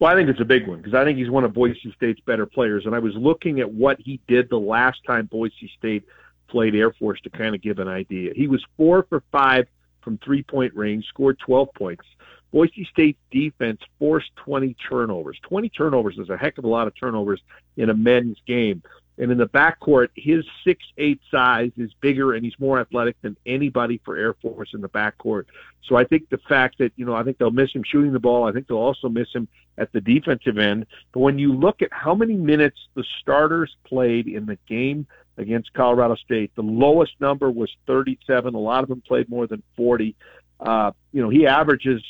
Well, 0.00 0.12
I 0.12 0.16
think 0.16 0.28
it's 0.28 0.40
a 0.42 0.44
big 0.44 0.68
one 0.68 0.82
because 0.82 0.92
I 0.92 1.02
think 1.02 1.16
he's 1.16 1.30
one 1.30 1.44
of 1.44 1.54
Boise 1.54 1.94
State's 1.96 2.20
better 2.26 2.44
players. 2.44 2.84
And 2.84 2.94
I 2.94 2.98
was 2.98 3.14
looking 3.14 3.60
at 3.60 3.72
what 3.72 3.98
he 3.98 4.20
did 4.28 4.50
the 4.50 4.60
last 4.60 4.98
time 5.06 5.24
Boise 5.32 5.70
State 5.78 6.04
played 6.50 6.74
Air 6.74 6.92
Force 6.92 7.20
to 7.22 7.30
kind 7.30 7.54
of 7.54 7.62
give 7.62 7.78
an 7.78 7.88
idea. 7.88 8.32
He 8.34 8.46
was 8.46 8.64
four 8.76 9.06
for 9.08 9.22
five 9.32 9.66
from 10.02 10.18
three 10.18 10.42
point 10.42 10.74
range, 10.74 11.06
scored 11.06 11.38
12 11.38 11.68
points. 11.74 12.04
Boise 12.52 12.88
State's 12.90 13.18
defense 13.30 13.80
forced 13.98 14.34
20 14.36 14.74
turnovers. 14.88 15.38
20 15.42 15.68
turnovers 15.68 16.18
is 16.18 16.30
a 16.30 16.36
heck 16.36 16.58
of 16.58 16.64
a 16.64 16.68
lot 16.68 16.88
of 16.88 16.94
turnovers 16.98 17.40
in 17.76 17.90
a 17.90 17.94
men's 17.94 18.38
game. 18.46 18.82
And 19.20 19.30
in 19.30 19.36
the 19.36 19.46
backcourt, 19.46 20.08
his 20.16 20.46
six 20.64 20.82
eight 20.96 21.20
size 21.30 21.70
is 21.76 21.92
bigger 22.00 22.32
and 22.32 22.42
he's 22.42 22.58
more 22.58 22.80
athletic 22.80 23.20
than 23.20 23.36
anybody 23.44 24.00
for 24.02 24.16
Air 24.16 24.32
Force 24.32 24.70
in 24.72 24.80
the 24.80 24.88
backcourt. 24.88 25.44
So 25.86 25.96
I 25.96 26.04
think 26.04 26.30
the 26.30 26.38
fact 26.48 26.78
that, 26.78 26.92
you 26.96 27.04
know, 27.04 27.14
I 27.14 27.22
think 27.22 27.36
they'll 27.36 27.50
miss 27.50 27.70
him 27.70 27.84
shooting 27.84 28.12
the 28.12 28.18
ball. 28.18 28.48
I 28.48 28.52
think 28.52 28.66
they'll 28.66 28.78
also 28.78 29.10
miss 29.10 29.28
him 29.34 29.46
at 29.76 29.92
the 29.92 30.00
defensive 30.00 30.56
end. 30.56 30.86
But 31.12 31.20
when 31.20 31.38
you 31.38 31.52
look 31.52 31.82
at 31.82 31.92
how 31.92 32.14
many 32.14 32.34
minutes 32.34 32.78
the 32.94 33.04
starters 33.20 33.76
played 33.84 34.26
in 34.26 34.46
the 34.46 34.56
game 34.66 35.06
against 35.36 35.74
Colorado 35.74 36.14
State, 36.14 36.52
the 36.54 36.62
lowest 36.62 37.12
number 37.20 37.50
was 37.50 37.70
37. 37.86 38.54
A 38.54 38.58
lot 38.58 38.82
of 38.82 38.88
them 38.88 39.02
played 39.02 39.28
more 39.28 39.46
than 39.46 39.62
40. 39.76 40.16
Uh, 40.60 40.92
you 41.12 41.20
know, 41.20 41.28
he 41.28 41.46
averages, 41.46 42.02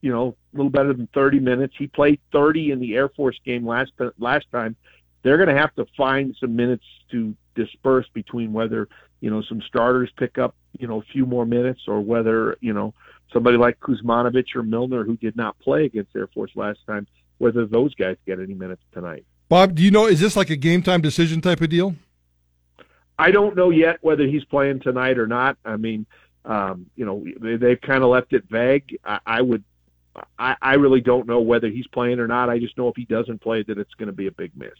you 0.00 0.10
know, 0.10 0.34
a 0.52 0.56
little 0.56 0.70
better 0.70 0.92
than 0.92 1.08
30 1.14 1.38
minutes. 1.38 1.74
He 1.78 1.86
played 1.86 2.18
30 2.32 2.72
in 2.72 2.80
the 2.80 2.96
Air 2.96 3.08
Force 3.08 3.38
game 3.44 3.64
last 3.64 3.92
last 4.18 4.46
time 4.50 4.74
they're 5.26 5.36
going 5.36 5.54
to 5.54 5.60
have 5.60 5.74
to 5.74 5.84
find 5.96 6.36
some 6.38 6.54
minutes 6.54 6.84
to 7.10 7.34
disperse 7.56 8.06
between 8.12 8.52
whether 8.52 8.88
you 9.20 9.28
know 9.30 9.42
some 9.42 9.60
starters 9.62 10.10
pick 10.16 10.38
up 10.38 10.54
you 10.78 10.86
know 10.86 11.00
a 11.00 11.04
few 11.12 11.26
more 11.26 11.44
minutes 11.44 11.80
or 11.88 12.00
whether 12.00 12.56
you 12.60 12.72
know 12.72 12.94
somebody 13.32 13.56
like 13.56 13.80
Kuzmanovic 13.80 14.54
or 14.54 14.62
Milner 14.62 15.02
who 15.02 15.16
did 15.16 15.36
not 15.36 15.58
play 15.58 15.84
against 15.86 16.14
Air 16.14 16.28
Force 16.28 16.52
last 16.54 16.78
time 16.86 17.08
whether 17.38 17.66
those 17.66 17.94
guys 17.94 18.16
get 18.24 18.38
any 18.38 18.54
minutes 18.54 18.82
tonight. 18.92 19.24
Bob, 19.48 19.74
do 19.74 19.82
you 19.82 19.90
know 19.90 20.06
is 20.06 20.20
this 20.20 20.36
like 20.36 20.50
a 20.50 20.56
game 20.56 20.82
time 20.82 21.00
decision 21.00 21.40
type 21.40 21.60
of 21.60 21.70
deal? 21.70 21.96
I 23.18 23.32
don't 23.32 23.56
know 23.56 23.70
yet 23.70 23.98
whether 24.02 24.24
he's 24.24 24.44
playing 24.44 24.80
tonight 24.80 25.18
or 25.18 25.26
not. 25.26 25.56
I 25.64 25.76
mean, 25.76 26.06
um, 26.44 26.86
you 26.94 27.04
know, 27.04 27.24
they, 27.40 27.56
they've 27.56 27.80
kind 27.80 28.04
of 28.04 28.10
left 28.10 28.32
it 28.32 28.44
vague. 28.48 28.98
I, 29.04 29.18
I 29.26 29.42
would, 29.42 29.64
I, 30.38 30.56
I 30.62 30.74
really 30.74 31.00
don't 31.00 31.26
know 31.26 31.40
whether 31.40 31.68
he's 31.68 31.86
playing 31.88 32.20
or 32.20 32.28
not. 32.28 32.48
I 32.48 32.58
just 32.58 32.78
know 32.78 32.88
if 32.88 32.96
he 32.96 33.06
doesn't 33.06 33.40
play, 33.40 33.64
that 33.64 33.78
it's 33.78 33.94
going 33.94 34.08
to 34.08 34.12
be 34.12 34.26
a 34.28 34.32
big 34.32 34.52
miss. 34.54 34.70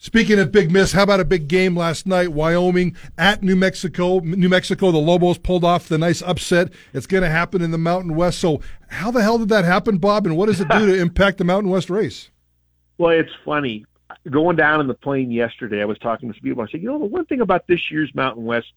Speaking 0.00 0.38
of 0.38 0.52
big 0.52 0.70
miss, 0.70 0.92
how 0.92 1.02
about 1.02 1.18
a 1.18 1.24
big 1.24 1.48
game 1.48 1.76
last 1.76 2.06
night? 2.06 2.28
Wyoming 2.28 2.94
at 3.18 3.42
New 3.42 3.56
Mexico. 3.56 4.20
New 4.20 4.48
Mexico, 4.48 4.92
the 4.92 4.98
Lobos 4.98 5.38
pulled 5.38 5.64
off 5.64 5.88
the 5.88 5.98
nice 5.98 6.22
upset. 6.22 6.72
It's 6.94 7.08
going 7.08 7.24
to 7.24 7.28
happen 7.28 7.62
in 7.62 7.72
the 7.72 7.78
Mountain 7.78 8.14
West. 8.14 8.38
So, 8.38 8.60
how 8.86 9.10
the 9.10 9.22
hell 9.22 9.38
did 9.38 9.48
that 9.48 9.64
happen, 9.64 9.98
Bob? 9.98 10.24
And 10.24 10.36
what 10.36 10.46
does 10.46 10.60
it 10.60 10.68
do 10.68 10.86
to 10.86 10.94
impact 11.00 11.38
the 11.38 11.44
Mountain 11.44 11.72
West 11.72 11.90
race? 11.90 12.30
Well, 12.96 13.10
it's 13.10 13.32
funny. 13.44 13.86
Going 14.30 14.54
down 14.54 14.80
in 14.80 14.86
the 14.86 14.94
plane 14.94 15.32
yesterday, 15.32 15.82
I 15.82 15.84
was 15.84 15.98
talking 15.98 16.28
to 16.28 16.34
some 16.34 16.42
people. 16.42 16.62
I 16.62 16.68
said, 16.70 16.80
you 16.80 16.88
know, 16.88 17.00
the 17.00 17.06
one 17.06 17.26
thing 17.26 17.40
about 17.40 17.66
this 17.66 17.90
year's 17.90 18.14
Mountain 18.14 18.44
West 18.44 18.72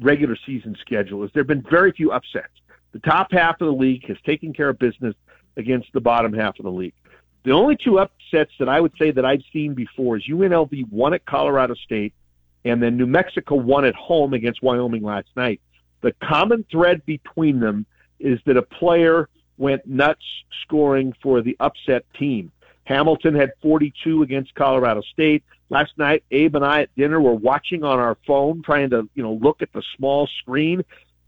regular 0.00 0.36
season 0.44 0.76
schedule 0.80 1.22
is 1.22 1.30
there 1.34 1.42
have 1.42 1.46
been 1.48 1.62
very 1.62 1.92
few 1.92 2.10
upsets. 2.10 2.52
The 2.90 2.98
top 2.98 3.30
half 3.30 3.60
of 3.60 3.66
the 3.66 3.72
league 3.72 4.08
has 4.08 4.16
taken 4.26 4.52
care 4.52 4.70
of 4.70 4.78
business 4.80 5.14
against 5.56 5.92
the 5.92 6.00
bottom 6.00 6.32
half 6.32 6.58
of 6.58 6.64
the 6.64 6.72
league. 6.72 6.94
The 7.44 7.50
only 7.50 7.76
two 7.76 7.98
upsets 7.98 8.52
that 8.58 8.68
I 8.68 8.80
would 8.80 8.92
say 8.98 9.10
that 9.10 9.24
I've 9.24 9.42
seen 9.52 9.74
before 9.74 10.16
is 10.16 10.24
UNLV 10.28 10.90
won 10.90 11.14
at 11.14 11.24
Colorado 11.26 11.74
State, 11.74 12.14
and 12.64 12.82
then 12.82 12.96
New 12.96 13.06
Mexico 13.06 13.56
won 13.56 13.84
at 13.84 13.94
home 13.94 14.32
against 14.32 14.62
Wyoming 14.62 15.02
last 15.02 15.28
night. 15.34 15.60
The 16.02 16.12
common 16.22 16.64
thread 16.70 17.04
between 17.04 17.58
them 17.58 17.86
is 18.20 18.38
that 18.46 18.56
a 18.56 18.62
player 18.62 19.28
went 19.58 19.86
nuts 19.86 20.24
scoring 20.62 21.14
for 21.20 21.42
the 21.42 21.56
upset 21.58 22.04
team. 22.14 22.52
Hamilton 22.84 23.34
had 23.34 23.52
42 23.60 24.22
against 24.22 24.54
Colorado 24.54 25.02
State. 25.02 25.42
Last 25.70 25.96
night, 25.96 26.24
Abe 26.30 26.56
and 26.56 26.64
I 26.64 26.82
at 26.82 26.94
dinner 26.96 27.20
were 27.20 27.34
watching 27.34 27.84
on 27.84 27.98
our 27.98 28.16
phone, 28.26 28.62
trying 28.62 28.90
to, 28.90 29.08
you 29.14 29.22
know, 29.22 29.34
look 29.34 29.62
at 29.62 29.72
the 29.72 29.82
small 29.96 30.28
screen. 30.40 30.84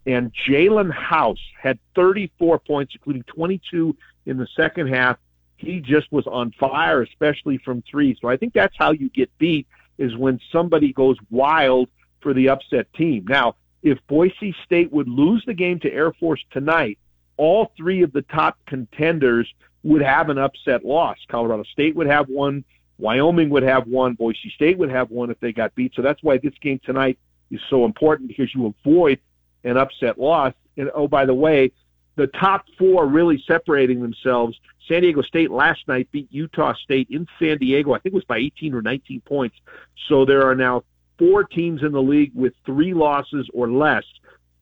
And 0.06 0.32
Jaelen 0.46 0.92
House 0.92 1.38
had 1.60 1.78
34 1.94 2.58
points, 2.58 2.94
including 2.94 3.22
22 3.24 3.96
in 4.26 4.36
the 4.36 4.46
second 4.56 4.88
half 4.88 5.16
he 5.56 5.80
just 5.80 6.10
was 6.12 6.26
on 6.26 6.52
fire, 6.52 7.02
especially 7.02 7.58
from 7.58 7.82
three. 7.90 8.16
So 8.20 8.28
I 8.28 8.36
think 8.36 8.52
that's 8.52 8.74
how 8.78 8.92
you 8.92 9.08
get 9.10 9.30
beat 9.38 9.66
is 9.98 10.16
when 10.16 10.40
somebody 10.50 10.92
goes 10.92 11.16
wild 11.30 11.88
for 12.20 12.34
the 12.34 12.48
upset 12.48 12.92
team. 12.94 13.24
Now, 13.28 13.56
if 13.82 13.98
Boise 14.08 14.54
State 14.64 14.90
would 14.92 15.08
lose 15.08 15.44
the 15.46 15.54
game 15.54 15.78
to 15.80 15.92
Air 15.92 16.12
Force 16.14 16.44
tonight, 16.50 16.98
all 17.36 17.72
three 17.76 18.02
of 18.02 18.12
the 18.12 18.22
top 18.22 18.58
contenders 18.66 19.52
would 19.82 20.02
have 20.02 20.30
an 20.30 20.38
upset 20.38 20.84
loss. 20.84 21.18
Colorado 21.28 21.62
State 21.64 21.94
would 21.94 22.06
have 22.06 22.28
one, 22.28 22.64
Wyoming 22.98 23.50
would 23.50 23.62
have 23.62 23.86
one, 23.86 24.14
Boise 24.14 24.50
State 24.54 24.78
would 24.78 24.90
have 24.90 25.10
one 25.10 25.30
if 25.30 25.38
they 25.40 25.52
got 25.52 25.74
beat. 25.74 25.92
So 25.94 26.02
that's 26.02 26.22
why 26.22 26.38
this 26.38 26.54
game 26.60 26.80
tonight 26.84 27.18
is 27.50 27.60
so 27.68 27.84
important 27.84 28.28
because 28.28 28.54
you 28.54 28.74
avoid 28.84 29.20
an 29.62 29.76
upset 29.76 30.18
loss. 30.18 30.54
And 30.76 30.90
oh, 30.94 31.06
by 31.06 31.26
the 31.26 31.34
way, 31.34 31.72
the 32.16 32.26
top 32.28 32.66
four 32.78 33.06
really 33.06 33.42
separating 33.46 34.00
themselves. 34.00 34.58
San 34.88 35.02
Diego 35.02 35.22
State 35.22 35.50
last 35.50 35.86
night 35.88 36.08
beat 36.12 36.28
Utah 36.30 36.74
State 36.74 37.08
in 37.10 37.26
San 37.38 37.58
Diego. 37.58 37.92
I 37.92 37.98
think 37.98 38.12
it 38.12 38.16
was 38.16 38.24
by 38.24 38.38
18 38.38 38.74
or 38.74 38.82
19 38.82 39.20
points. 39.22 39.56
So 40.08 40.24
there 40.24 40.48
are 40.48 40.54
now 40.54 40.84
four 41.18 41.44
teams 41.44 41.82
in 41.82 41.92
the 41.92 42.02
league 42.02 42.32
with 42.34 42.52
three 42.66 42.94
losses 42.94 43.48
or 43.54 43.70
less, 43.70 44.04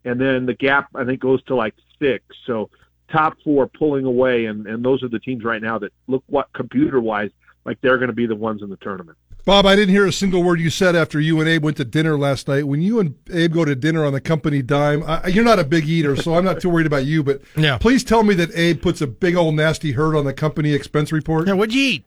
and 0.05 0.21
then 0.21 0.47
the 0.47 0.55
gap 0.55 0.89
I 0.95 1.05
think 1.05 1.21
goes 1.21 1.43
to 1.45 1.55
like 1.55 1.75
six. 1.99 2.25
So 2.47 2.71
top 3.11 3.37
four 3.45 3.67
pulling 3.67 4.05
away, 4.05 4.47
and 4.47 4.67
and 4.67 4.85
those 4.85 5.03
are 5.03 5.09
the 5.09 5.19
teams 5.19 5.45
right 5.45 5.63
now 5.63 5.79
that 5.79 5.93
look 6.07 6.25
what 6.29 6.53
computer 6.53 7.01
wise 7.01 7.31
like 7.65 7.81
they're 7.81 7.99
going 7.99 8.09
to 8.09 8.15
be 8.15 8.27
the 8.27 8.37
ones 8.37 8.63
in 8.63 8.71
the 8.71 8.77
tournament. 8.77 9.19
Bob, 9.45 9.67
I 9.67 9.75
didn't 9.75 9.93
hear 9.93 10.07
a 10.07 10.13
single 10.13 10.45
word 10.45 10.61
you 10.61 10.71
said 10.71 10.95
after 10.95 11.19
you 11.19 11.41
and 11.41 11.49
Abe 11.49 11.65
went 11.65 11.77
to 11.79 11.85
dinner 11.85 12.17
last 12.17 12.47
night. 12.47 12.69
When 12.69 12.81
you 12.81 13.01
and 13.01 13.17
Abe 13.33 13.53
go 13.53 13.65
to 13.65 13.75
dinner 13.75 14.05
on 14.05 14.13
the 14.13 14.21
company 14.21 14.63
dime, 14.63 15.03
I, 15.03 15.27
you're 15.27 15.45
not 15.45 15.59
a 15.59 15.65
big 15.65 15.89
eater, 15.89 16.15
so 16.15 16.35
I'm 16.37 16.45
not 16.45 16.61
too 16.61 16.71
worried 16.71 16.87
about 16.87 17.07
you. 17.07 17.25
But 17.25 17.43
yeah. 17.57 17.77
please 17.79 18.05
tell 18.05 18.23
me 18.23 18.35
that 18.35 18.55
Abe 18.55 18.81
puts 18.81 19.01
a 19.01 19.07
big 19.09 19.35
old 19.35 19.57
nasty 19.57 19.93
hurt 19.93 20.17
on 20.17 20.25
the 20.25 20.33
company 20.33 20.73
expense 20.73 21.11
report. 21.11 21.49
Yeah, 21.49 21.55
what'd 21.55 21.75
you 21.75 21.83
eat? 21.83 22.05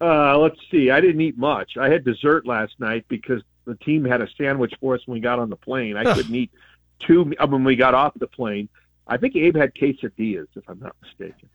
Uh, 0.00 0.36
let's 0.38 0.58
see. 0.68 0.90
I 0.90 1.00
didn't 1.00 1.20
eat 1.20 1.38
much. 1.38 1.76
I 1.76 1.90
had 1.90 2.04
dessert 2.04 2.44
last 2.44 2.72
night 2.80 3.04
because 3.06 3.42
the 3.66 3.76
team 3.76 4.04
had 4.04 4.22
a 4.22 4.28
sandwich 4.36 4.74
for 4.80 4.96
us 4.96 5.06
when 5.06 5.14
we 5.14 5.20
got 5.20 5.38
on 5.38 5.48
the 5.48 5.56
plane. 5.56 5.96
I 5.96 6.12
couldn't 6.12 6.34
eat 6.34 6.50
two 6.98 7.32
when 7.38 7.62
we 7.62 7.76
got 7.76 7.94
off 7.94 8.14
the 8.16 8.26
plane. 8.26 8.68
I 9.06 9.16
think 9.16 9.36
Abe 9.36 9.56
had 9.56 9.74
quesadillas, 9.74 10.48
if 10.56 10.68
I'm 10.68 10.80
not 10.80 10.96
mistaken. 11.02 11.48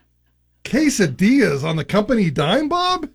Quesadillas 0.64 1.64
on 1.64 1.76
the 1.76 1.86
company 1.86 2.30
dime, 2.30 2.70
Bob? 2.70 3.10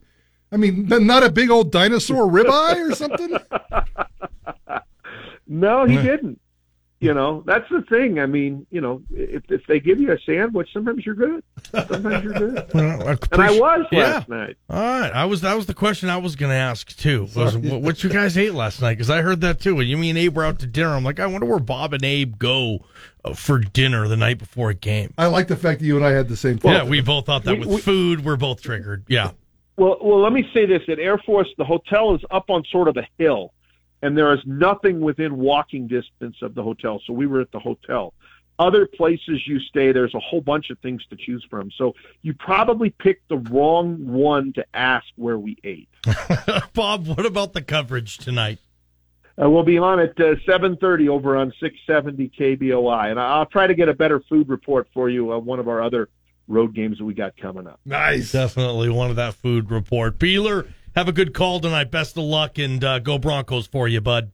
I 0.52 0.56
mean, 0.56 0.86
not 0.88 1.22
a 1.22 1.30
big 1.30 1.50
old 1.50 1.70
dinosaur 1.72 2.26
ribeye 2.28 2.90
or 2.90 2.94
something. 2.94 3.36
No, 5.52 5.84
he 5.84 5.96
didn't. 5.96 6.40
You 7.00 7.14
know, 7.14 7.42
that's 7.46 7.66
the 7.70 7.80
thing. 7.88 8.20
I 8.20 8.26
mean, 8.26 8.66
you 8.70 8.80
know, 8.82 9.02
if 9.10 9.42
if 9.48 9.66
they 9.66 9.80
give 9.80 9.98
you 10.00 10.12
a 10.12 10.18
sandwich, 10.20 10.68
sometimes 10.72 11.04
you're 11.06 11.14
good. 11.14 11.42
Sometimes 11.72 12.22
you're 12.22 12.34
good. 12.34 12.70
Well, 12.74 13.08
I 13.08 13.16
And 13.32 13.42
I 13.42 13.58
was 13.58 13.86
Yeah. 13.90 13.98
last 14.02 14.28
night. 14.28 14.56
All 14.68 14.78
right, 15.00 15.10
I 15.10 15.24
was 15.24 15.40
that 15.40 15.54
was 15.56 15.64
the 15.66 15.72
question 15.74 16.10
I 16.10 16.18
was 16.18 16.36
going 16.36 16.50
to 16.50 16.56
ask 16.56 16.94
too. 16.96 17.26
Was 17.34 17.56
what, 17.56 17.80
what 17.80 18.04
you 18.04 18.10
guys 18.10 18.36
ate 18.36 18.52
last 18.52 18.82
night? 18.82 18.92
Because 18.98 19.08
I 19.10 19.22
heard 19.22 19.40
that 19.40 19.60
too. 19.60 19.74
When 19.76 19.86
you 19.88 19.96
and 19.96 20.18
Abe 20.18 20.36
were 20.36 20.44
out 20.44 20.58
to 20.58 20.66
dinner, 20.66 20.90
I'm 20.94 21.02
like, 21.02 21.18
I 21.18 21.26
wonder 21.26 21.46
where 21.46 21.58
Bob 21.58 21.94
and 21.94 22.04
Abe 22.04 22.38
go 22.38 22.84
uh, 23.24 23.32
for 23.34 23.58
dinner 23.58 24.06
the 24.06 24.16
night 24.18 24.38
before 24.38 24.68
a 24.70 24.74
game. 24.74 25.14
I 25.16 25.26
like 25.28 25.48
the 25.48 25.56
fact 25.56 25.80
that 25.80 25.86
you 25.86 25.96
and 25.96 26.04
I 26.04 26.10
had 26.10 26.28
the 26.28 26.36
same 26.36 26.58
thought. 26.58 26.72
yeah, 26.74 26.84
we 26.84 27.00
both 27.00 27.24
thought 27.26 27.44
that 27.44 27.54
we- 27.54 27.60
with 27.60 27.68
we- 27.68 27.80
food, 27.80 28.24
we're 28.26 28.36
both 28.36 28.60
triggered. 28.62 29.04
Yeah, 29.08 29.30
Well, 29.80 29.96
well, 30.02 30.20
let 30.20 30.34
me 30.34 30.46
say 30.52 30.66
this: 30.66 30.82
at 30.88 30.98
Air 30.98 31.16
Force, 31.16 31.48
the 31.56 31.64
hotel 31.64 32.14
is 32.14 32.20
up 32.30 32.50
on 32.50 32.64
sort 32.70 32.86
of 32.86 32.98
a 32.98 33.08
hill, 33.16 33.54
and 34.02 34.16
there 34.16 34.30
is 34.34 34.40
nothing 34.44 35.00
within 35.00 35.38
walking 35.38 35.86
distance 35.86 36.36
of 36.42 36.54
the 36.54 36.62
hotel. 36.62 37.00
So 37.06 37.14
we 37.14 37.26
were 37.26 37.40
at 37.40 37.50
the 37.50 37.60
hotel. 37.60 38.12
Other 38.58 38.84
places 38.86 39.40
you 39.46 39.58
stay, 39.58 39.90
there's 39.90 40.14
a 40.14 40.20
whole 40.20 40.42
bunch 40.42 40.68
of 40.68 40.78
things 40.80 41.02
to 41.08 41.16
choose 41.16 41.42
from. 41.48 41.70
So 41.78 41.94
you 42.20 42.34
probably 42.34 42.90
picked 42.90 43.30
the 43.30 43.38
wrong 43.38 44.06
one 44.06 44.52
to 44.52 44.66
ask 44.74 45.06
where 45.16 45.38
we 45.38 45.56
ate. 45.64 45.88
Bob, 46.74 47.06
what 47.06 47.24
about 47.24 47.54
the 47.54 47.62
coverage 47.62 48.18
tonight? 48.18 48.58
Uh, 49.42 49.48
we'll 49.48 49.62
be 49.62 49.78
on 49.78 49.98
at 49.98 50.10
uh, 50.20 50.34
7:30 50.46 51.08
over 51.08 51.38
on 51.38 51.54
670 51.58 52.30
KBOI, 52.38 53.12
and 53.12 53.18
I'll 53.18 53.46
try 53.46 53.66
to 53.66 53.74
get 53.74 53.88
a 53.88 53.94
better 53.94 54.20
food 54.28 54.50
report 54.50 54.88
for 54.92 55.08
you 55.08 55.32
on 55.32 55.46
one 55.46 55.58
of 55.58 55.68
our 55.68 55.82
other 55.82 56.10
road 56.50 56.74
games 56.74 56.98
that 56.98 57.04
we 57.04 57.14
got 57.14 57.36
coming 57.36 57.66
up. 57.66 57.80
Nice. 57.84 58.32
Definitely 58.32 58.90
one 58.90 59.10
of 59.10 59.16
that 59.16 59.34
food 59.34 59.70
report. 59.70 60.18
Beeler, 60.18 60.68
have 60.94 61.08
a 61.08 61.12
good 61.12 61.32
call 61.32 61.60
tonight. 61.60 61.90
Best 61.90 62.16
of 62.18 62.24
luck 62.24 62.58
and 62.58 62.82
uh, 62.82 62.98
go 62.98 63.18
Broncos 63.18 63.66
for 63.66 63.88
you, 63.88 64.00
bud. 64.00 64.32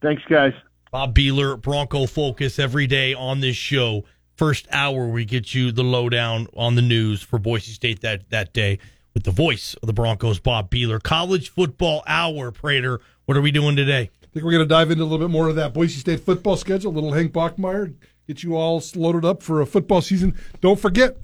Thanks, 0.00 0.22
guys. 0.30 0.52
Bob 0.90 1.14
Beeler, 1.14 1.60
Bronco 1.60 2.06
Focus, 2.06 2.58
every 2.58 2.86
day 2.86 3.14
on 3.14 3.40
this 3.40 3.56
show. 3.56 4.04
First 4.36 4.66
hour, 4.70 5.08
we 5.08 5.24
get 5.24 5.54
you 5.54 5.72
the 5.72 5.82
lowdown 5.82 6.46
on 6.56 6.74
the 6.74 6.82
news 6.82 7.22
for 7.22 7.38
Boise 7.38 7.72
State 7.72 8.00
that, 8.00 8.30
that 8.30 8.52
day 8.52 8.78
with 9.14 9.24
the 9.24 9.30
voice 9.30 9.74
of 9.82 9.86
the 9.86 9.92
Broncos, 9.92 10.38
Bob 10.40 10.70
Beeler. 10.70 11.02
College 11.02 11.50
football 11.50 12.02
hour, 12.06 12.50
Prater. 12.50 13.00
What 13.26 13.36
are 13.36 13.42
we 13.42 13.50
doing 13.50 13.76
today? 13.76 14.10
I 14.22 14.26
think 14.32 14.44
we're 14.44 14.52
going 14.52 14.64
to 14.64 14.68
dive 14.68 14.90
into 14.90 15.04
a 15.04 15.06
little 15.06 15.26
bit 15.26 15.30
more 15.30 15.48
of 15.48 15.56
that 15.56 15.74
Boise 15.74 15.98
State 16.00 16.20
football 16.20 16.56
schedule. 16.56 16.92
Little 16.92 17.12
Hank 17.12 17.32
Bachmeier, 17.32 17.94
get 18.26 18.42
you 18.42 18.56
all 18.56 18.82
loaded 18.94 19.24
up 19.24 19.42
for 19.42 19.60
a 19.60 19.66
football 19.66 20.00
season. 20.00 20.34
Don't 20.60 20.80
forget, 20.80 21.16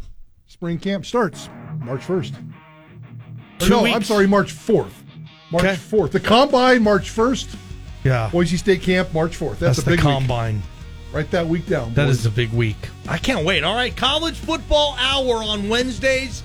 spring 0.49 0.79
camp 0.79 1.05
starts 1.07 1.49
March 1.81 2.01
1st. 2.01 2.33
Or 2.35 2.45
Two 3.61 3.69
no, 3.71 3.83
weeks. 3.83 3.97
I'm 3.97 4.03
sorry, 4.03 4.27
March 4.27 4.53
4th. 4.53 4.91
March 5.51 5.65
Okay. 5.65 5.75
4th. 5.75 6.11
The 6.13 6.21
combine, 6.21 6.83
March 6.83 7.11
1st. 7.15 7.55
Yeah, 8.05 8.29
Boise 8.33 8.57
State 8.57 8.83
camp, 8.83 9.13
March 9.13 9.39
4th. 9.39 9.59
that's 9.59 9.77
That's, 9.77 9.79
a 9.79 9.83
the 9.83 9.91
big 9.93 9.99
week. 10.01 10.05
combine. 10.15 10.63
Write 11.13 11.31
that 11.31 11.47
week 11.47 11.67
down. 11.67 11.95
That 11.95 12.07
boys. 12.07 12.21
is 12.21 12.27
a 12.27 12.31
big 12.31 12.51
week. 12.53 12.77
I 13.09 13.19
can't 13.19 13.45
wait. 13.45 13.65
All 13.65 13.75
right, 13.75 13.95
college 13.97 14.37
football 14.37 14.95
hour 14.99 15.43
on 15.43 15.69
Wednesdays 15.69 16.43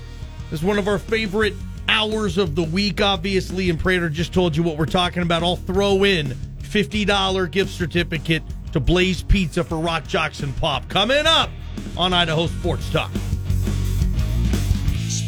is 0.51 0.63
one 0.63 0.77
of 0.77 0.87
our 0.87 0.97
favorite 0.99 1.53
hours 1.89 2.37
of 2.37 2.55
the 2.55 2.63
week, 2.63 3.01
obviously. 3.01 3.69
And 3.69 3.79
Prater 3.79 4.09
just 4.09 4.33
told 4.33 4.55
you 4.55 4.63
what 4.63 4.77
we're 4.77 4.85
talking 4.85 5.21
about. 5.21 5.43
I'll 5.43 5.57
throw 5.57 6.03
in 6.05 6.27
$50 6.61 7.51
gift 7.51 7.71
certificate 7.71 8.41
to 8.71 8.79
Blaze 8.79 9.21
Pizza 9.21 9.63
for 9.63 9.77
Rock 9.77 10.07
Jocks 10.07 10.39
and 10.41 10.55
Pop. 10.57 10.87
Coming 10.89 11.25
up 11.27 11.49
on 11.97 12.13
Idaho 12.13 12.47
Sports 12.47 12.89
Talk. 12.91 13.11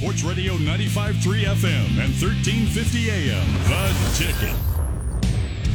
Sports 0.06 0.38
Radio 0.38 0.54
95.3 0.62 1.50
FM 1.66 1.90
and 1.98 2.14
1350 2.14 3.10
AM. 3.10 3.42
The 3.66 3.90
Ticket. 4.14 4.54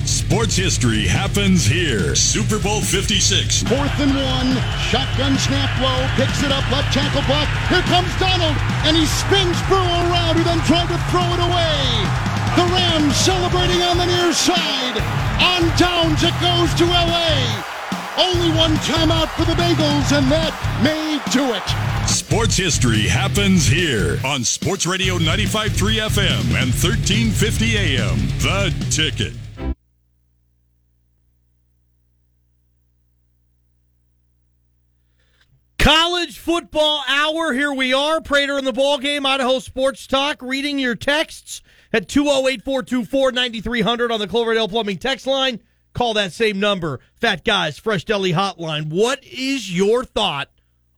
Sports 0.07 0.55
history 0.55 1.03
happens 1.03 1.67
here. 1.67 2.15
Super 2.15 2.63
Bowl 2.63 2.79
56. 2.79 3.67
Fourth 3.67 3.91
and 3.99 4.15
one. 4.15 4.55
Shotgun 4.87 5.35
snap 5.35 5.67
low. 5.83 5.99
Picks 6.15 6.47
it 6.47 6.55
up. 6.55 6.63
Left 6.71 6.95
tackle 6.95 7.27
block. 7.27 7.51
Here 7.75 7.83
comes 7.91 8.07
Donald. 8.23 8.55
And 8.87 8.95
he 8.95 9.03
spins 9.03 9.59
Burrow 9.67 9.99
around 10.15 10.39
who 10.39 10.47
then 10.47 10.63
tried 10.63 10.87
to 10.95 10.99
throw 11.11 11.27
it 11.35 11.43
away. 11.51 11.83
The 12.55 12.71
Rams 12.71 13.19
celebrating 13.19 13.83
on 13.83 13.99
the 13.99 14.07
near 14.07 14.31
side. 14.31 14.95
On 15.43 15.67
downs 15.75 16.23
it 16.23 16.39
goes 16.39 16.71
to 16.79 16.87
LA. 16.87 17.35
Only 18.15 18.55
one 18.55 18.79
timeout 18.87 19.35
for 19.35 19.43
the 19.43 19.59
Bengals, 19.59 20.15
and 20.15 20.31
that 20.31 20.55
may 20.87 21.19
do 21.35 21.51
it. 21.51 21.67
Sports 22.11 22.57
history 22.57 23.03
happens 23.03 23.67
here 23.69 24.19
on 24.25 24.43
Sports 24.43 24.85
Radio 24.85 25.17
95.3 25.19 26.09
FM 26.09 26.41
and 26.61 26.73
1350 26.73 27.77
AM. 27.77 28.17
The 28.39 28.75
Ticket. 28.91 29.33
College 35.79 36.39
football 36.39 37.05
hour. 37.09 37.53
Here 37.53 37.73
we 37.73 37.95
are. 37.95 38.21
Prater 38.21 38.59
in 38.59 38.65
the 38.65 38.73
ball 38.73 38.99
game. 38.99 39.25
Idaho 39.25 39.61
Sports 39.61 40.07
Talk. 40.07 40.43
Reading 40.43 40.79
your 40.79 40.97
texts 40.97 41.63
at 41.93 42.09
208 42.09 42.65
424 42.65 43.33
9300 43.33 44.11
on 44.11 44.19
the 44.19 44.29
Cloverdale 44.29 44.69
Plumbing 44.69 44.99
text 44.99 45.27
line. 45.29 45.61
Call 45.95 46.15
that 46.15 46.33
same 46.33 46.59
number. 46.59 47.01
Fat 47.15 47.45
Guys, 47.45 47.79
Fresh 47.79 48.05
Deli 48.05 48.33
Hotline. 48.33 48.91
What 48.91 49.25
is 49.25 49.75
your 49.75 50.05
thought 50.05 50.49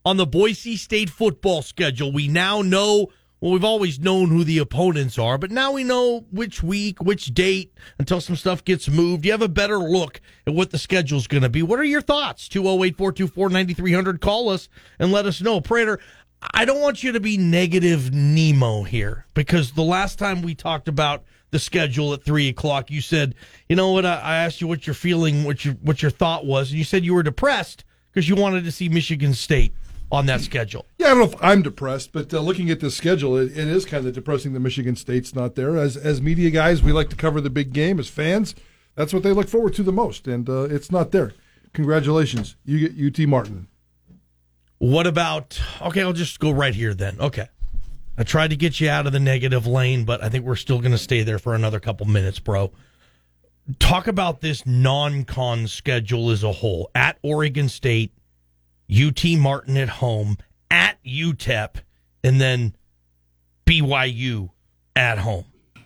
on 0.05 0.17
the 0.17 0.27
Boise 0.27 0.77
State 0.77 1.11
football 1.11 1.63
schedule? 1.63 2.13
We 2.13 2.29
now 2.29 2.63
know, 2.63 3.09
well, 3.41 3.53
we've 3.53 3.65
always 3.65 3.99
known 3.99 4.29
who 4.29 4.45
the 4.45 4.59
opponents 4.59 5.19
are, 5.19 5.39
but 5.39 5.51
now 5.51 5.73
we 5.73 5.85
know 5.85 6.27
which 6.31 6.63
week, 6.63 7.03
which 7.03 7.35
date 7.35 7.73
until 7.99 8.21
some 8.21 8.37
stuff 8.37 8.65
gets 8.65 8.89
moved. 8.89 9.25
You 9.25 9.33
have 9.33 9.43
a 9.43 9.49
better 9.49 9.79
look 9.79 10.21
at 10.47 10.55
what 10.55 10.71
the 10.71 10.79
schedule's 10.79 11.27
going 11.27 11.43
to 11.43 11.49
be. 11.49 11.63
What 11.63 11.79
are 11.79 11.85
your 11.85 12.03
thoughts? 12.03 12.49
208 12.49 12.97
424 12.97 13.49
9300. 13.49 14.21
Call 14.21 14.49
us 14.49 14.69
and 14.99 15.13
let 15.13 15.27
us 15.27 15.41
know. 15.41 15.61
Prater, 15.61 15.99
I 16.55 16.65
don't 16.65 16.81
want 16.81 17.03
you 17.03 17.13
to 17.13 17.21
be 17.21 17.37
negative 17.37 18.13
Nemo 18.13 18.83
here 18.83 19.27
because 19.35 19.73
the 19.73 19.83
last 19.83 20.19
time 20.19 20.43
we 20.43 20.55
talked 20.55 20.89
about 20.89 21.25
the 21.51 21.59
schedule 21.59 22.13
at 22.15 22.25
three 22.25 22.49
o'clock, 22.49 22.91
you 22.91 23.01
said, 23.01 23.35
you 23.69 23.77
know 23.77 23.93
what? 23.93 24.05
I, 24.05 24.17
I 24.17 24.37
asked 24.39 24.61
you 24.61 24.67
what 24.67 24.87
you're 24.87 24.95
feeling, 24.95 25.45
what 25.45 25.65
your 25.65 25.75
what 25.75 26.03
your 26.03 26.11
thought 26.11 26.45
was, 26.45 26.71
and 26.71 26.79
you 26.79 26.85
said 26.85 27.05
you 27.05 27.15
were 27.15 27.23
depressed 27.23 27.85
because 28.11 28.29
you 28.29 28.35
wanted 28.35 28.65
to 28.65 28.73
see 28.73 28.89
Michigan 28.89 29.35
State 29.35 29.73
on 30.13 30.27
that 30.27 30.43
schedule. 30.43 30.85
Yeah, 30.99 31.07
I 31.07 31.09
don't 31.11 31.19
know 31.19 31.25
if 31.25 31.43
I'm 31.43 31.63
depressed, 31.63 32.13
but 32.13 32.33
uh, 32.33 32.41
looking 32.41 32.71
at 32.71 32.81
this 32.81 32.95
schedule, 32.95 33.37
it, 33.39 33.57
it 33.57 33.67
is 33.67 33.87
kind 33.87 34.07
of 34.07 34.13
depressing 34.13 34.53
that 34.53 34.61
Michigan 34.61 34.95
State's 34.95 35.35
not 35.35 35.55
there. 35.57 35.77
As 35.77 35.97
as 35.97 36.21
media 36.21 36.51
guys, 36.51 36.83
we 36.83 36.93
like 36.93 37.09
to 37.11 37.17
cover 37.17 37.41
the 37.41 37.51
big 37.51 37.73
game. 37.73 37.99
As 37.99 38.09
fans, 38.09 38.55
that's 38.95 39.15
what 39.15 39.23
they 39.23 39.33
look 39.33 39.49
forward 39.49 39.75
to 39.75 39.83
the 39.83 39.91
most, 39.91 40.29
and 40.29 40.49
uh, 40.49 40.65
it's 40.65 40.93
not 40.93 41.11
there. 41.11 41.33
Congratulations, 41.73 42.57
you 42.65 42.89
get 42.89 43.21
UT 43.21 43.27
Martin. 43.27 43.67
What 44.79 45.07
about? 45.07 45.61
Okay, 45.81 46.03
I'll 46.03 46.13
just 46.13 46.39
go 46.39 46.51
right 46.51 46.75
here 46.75 46.93
then. 46.93 47.17
Okay. 47.19 47.49
I 48.19 48.25
tried 48.25 48.51
to 48.51 48.57
get 48.57 48.79
you 48.79 48.91
out 48.91 49.07
of 49.07 49.13
the 49.13 49.21
negative 49.21 49.67
lane, 49.67 50.05
but 50.05 50.23
I 50.23 50.29
think 50.29 50.45
we're 50.45 50.55
still 50.57 50.81
going 50.81 50.93
to 50.93 50.99
stay 50.99 51.23
there 51.23 51.39
for 51.39 51.55
another 51.55 51.81
couple 51.81 52.05
minutes, 52.07 52.39
bro. 52.39 52.71
Talk 53.79 54.07
about 54.07 54.43
this 54.43 54.67
non 54.67 55.25
con 55.25 55.67
schedule 55.67 56.31
as 56.31 56.43
a 56.43 56.53
whole. 56.53 56.91
At 56.95 57.17
Oregon 57.23 57.71
State, 57.71 58.13
UT 58.93 59.25
Martin 59.39 59.77
at 59.77 59.89
home, 59.89 60.37
at 60.71 60.99
UTEP, 61.05 61.77
and 62.23 62.41
then 62.41 62.77
BYU 63.67 64.51
at 64.95 65.19
home. 65.19 65.45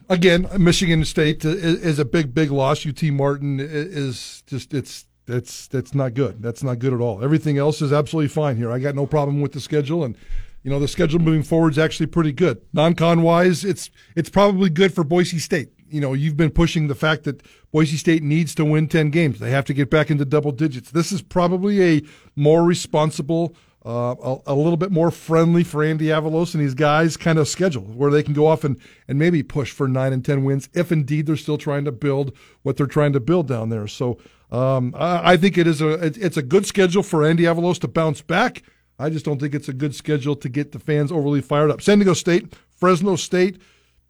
Again, 0.09 0.49
Michigan 0.59 1.05
State 1.05 1.45
is, 1.45 1.55
is 1.83 1.99
a 1.99 2.05
big, 2.05 2.35
big 2.35 2.51
loss. 2.51 2.87
UT 2.87 3.03
Martin 3.05 3.59
is 3.61 4.43
just 4.47 4.73
it's 4.73 5.07
that's 5.27 5.67
that's 5.67 5.95
not 5.95 6.15
good. 6.15 6.41
That's 6.41 6.63
not 6.63 6.79
good 6.79 6.93
at 6.93 7.01
all. 7.01 7.23
Everything 7.23 7.59
else 7.59 7.83
is 7.83 7.93
absolutely 7.93 8.29
fine 8.29 8.57
here. 8.57 8.71
I 8.71 8.79
got 8.79 8.95
no 8.95 9.07
problem 9.07 9.41
with 9.41 9.53
the 9.53 9.61
schedule, 9.61 10.05
and 10.05 10.17
you 10.63 10.71
know 10.71 10.79
the 10.79 10.89
schedule 10.89 11.19
moving 11.19 11.43
forward 11.43 11.73
is 11.73 11.79
actually 11.79 12.07
pretty 12.07 12.33
good. 12.33 12.61
Non-con 12.73 13.23
wise, 13.23 13.65
it's 13.65 13.91
it's 14.15 14.31
probably 14.31 14.71
good 14.71 14.95
for 14.95 15.03
Boise 15.03 15.41
State. 15.41 15.71
You 15.91 16.01
know, 16.01 16.13
you've 16.13 16.37
been 16.37 16.51
pushing 16.51 16.89
the 16.89 16.95
fact 16.95 17.25
that 17.25 17.43
Boise 17.73 17.97
State 17.97 18.23
needs 18.23 18.55
to 18.57 18.65
win 18.65 18.89
ten 18.89 19.11
games. 19.11 19.39
They 19.39 19.51
have 19.51 19.65
to 19.67 19.75
get 19.75 19.91
back 19.91 20.11
into 20.11 20.25
double 20.25 20.53
digits. 20.53 20.91
This 20.91 21.13
is 21.13 21.23
probably 21.23 21.83
a 21.83 22.03
more 22.35 22.65
responsible. 22.65 23.55
Uh, 23.85 24.17
a, 24.21 24.53
a 24.53 24.55
little 24.55 24.77
bit 24.77 24.91
more 24.91 25.13
friendly 25.13 25.63
for 25.63 25.85
Andy 25.85 26.07
Avalos 26.07 26.55
and 26.55 26.61
these 26.65 26.75
guys 26.75 27.17
kind 27.17 27.39
of 27.39 27.47
schedule 27.47 27.85
where 27.85 28.11
they 28.11 28.25
can 28.25 28.35
go 28.35 28.49
off 28.49 28.65
and, 28.65 28.81
and 29.07 29.17
maybe 29.17 29.45
push 29.45 29.71
for 29.71 29.87
nine 29.87 30.13
and 30.13 30.25
10 30.25 30.43
wins 30.43 30.69
if 30.75 30.91
indeed 30.91 31.27
they're 31.27 31.37
still 31.37 31.57
trying 31.57 31.85
to 31.85 31.93
build 31.93 32.37
what 32.63 32.77
they're 32.77 32.89
trying 32.89 33.13
to 33.13 33.21
build 33.21 33.47
down 33.47 33.69
there. 33.69 33.87
So 33.87 34.19
um, 34.51 34.93
I, 34.97 35.35
I 35.35 35.37
think 35.37 35.57
it 35.57 35.69
is 35.69 35.81
a 35.81 36.05
it, 36.05 36.17
it's 36.19 36.37
a 36.37 36.43
good 36.43 36.67
schedule 36.67 37.05
for 37.05 37.25
Andy 37.25 37.45
Avalos 37.45 37.79
to 37.81 37.89
bounce 37.89 38.23
back. 38.23 38.63
I 38.99 39.11
just 39.11 39.25
don't 39.25 39.41
think 39.41 39.55
it's 39.55 39.69
a 39.69 39.75
good 39.75 39.95
schedule 39.95 40.37
to 40.37 40.49
get 40.49 40.73
the 40.73 40.79
fans 40.79 41.13
overly 41.13 41.43
fired 41.43 41.71
up. 41.71 41.83
San 41.83 41.99
Diego 41.99 42.15
State, 42.15 42.55
Fresno 42.71 43.17
State, 43.17 43.61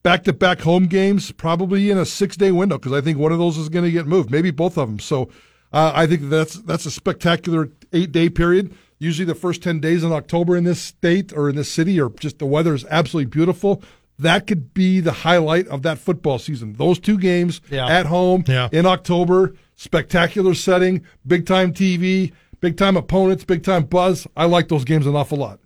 back 0.07 0.23
to 0.23 0.33
back 0.33 0.61
home 0.61 0.87
games, 0.87 1.33
probably 1.33 1.91
in 1.91 1.99
a 1.99 2.05
six 2.07 2.37
day 2.37 2.53
window 2.53 2.79
because 2.79 2.93
I 2.93 3.01
think 3.01 3.19
one 3.19 3.33
of 3.33 3.39
those 3.39 3.59
is 3.59 3.69
going 3.69 3.85
to 3.85 3.91
get 3.91 4.07
moved, 4.07 4.31
maybe 4.31 4.53
both 4.53 4.79
of 4.79 4.89
them. 4.89 5.01
So 5.01 5.29
uh, 5.73 5.91
I 5.97 6.07
think 6.07 6.31
that's 6.31 6.55
that's 6.61 6.87
a 6.87 6.93
spectacular 6.93 7.71
eight 7.93 8.13
day 8.13 8.31
period. 8.31 8.73
Usually 9.01 9.27
the 9.27 9.35
first 9.35 9.65
10 9.65 9.81
days 9.81 10.05
in 10.05 10.13
October 10.13 10.57
in 10.57 10.63
this 10.63 10.81
state 10.81 11.33
or 11.33 11.51
in 11.51 11.57
this 11.57 11.69
city 11.69 12.01
are 12.01 12.09
just 12.09 12.39
the 12.39 12.47
weather 12.47 12.73
is 12.73 12.85
absolutely 12.89 13.29
beautiful. 13.31 13.83
That 14.17 14.47
could 14.47 14.73
be 14.73 15.01
the 15.01 15.11
highlight 15.13 15.67
of 15.67 15.83
that 15.83 15.99
football 15.99 16.39
season. 16.39 16.75
Those 16.75 17.01
two 17.01 17.19
games 17.19 17.61
Yeah. 17.69 17.89
at 17.89 18.07
home 18.07 18.45
Yeah. 18.47 18.69
in 18.71 18.87
October, 18.87 19.55
spectacular 19.75 20.55
setting, 20.55 21.03
big 21.27 21.47
time 21.47 21.73
TV, 21.75 22.33
big 22.61 22.77
time 22.77 22.97
opponents, 22.97 23.45
big 23.45 23.65
time 23.65 23.83
buzz. 23.83 24.27
I 24.37 24.45
like 24.45 24.69
those 24.69 24.85
games 24.85 25.05
an 25.05 25.17
awful 25.17 25.37
lot. 25.39 25.59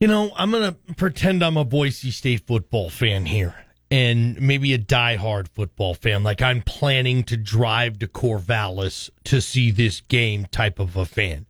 You 0.00 0.08
know, 0.08 0.32
I'm 0.36 0.50
going 0.50 0.74
to 0.74 0.94
pretend 0.94 1.42
I'm 1.42 1.56
a 1.56 1.64
Boise 1.64 2.10
State 2.10 2.46
football 2.46 2.90
fan 2.90 3.26
here 3.26 3.54
and 3.90 4.40
maybe 4.40 4.74
a 4.74 4.78
diehard 4.78 5.48
football 5.48 5.94
fan. 5.94 6.24
Like 6.24 6.42
I'm 6.42 6.62
planning 6.62 7.22
to 7.24 7.36
drive 7.36 8.00
to 8.00 8.08
Corvallis 8.08 9.08
to 9.24 9.40
see 9.40 9.70
this 9.70 10.00
game 10.00 10.46
type 10.46 10.78
of 10.78 10.96
a 10.96 11.04
fan. 11.04 11.46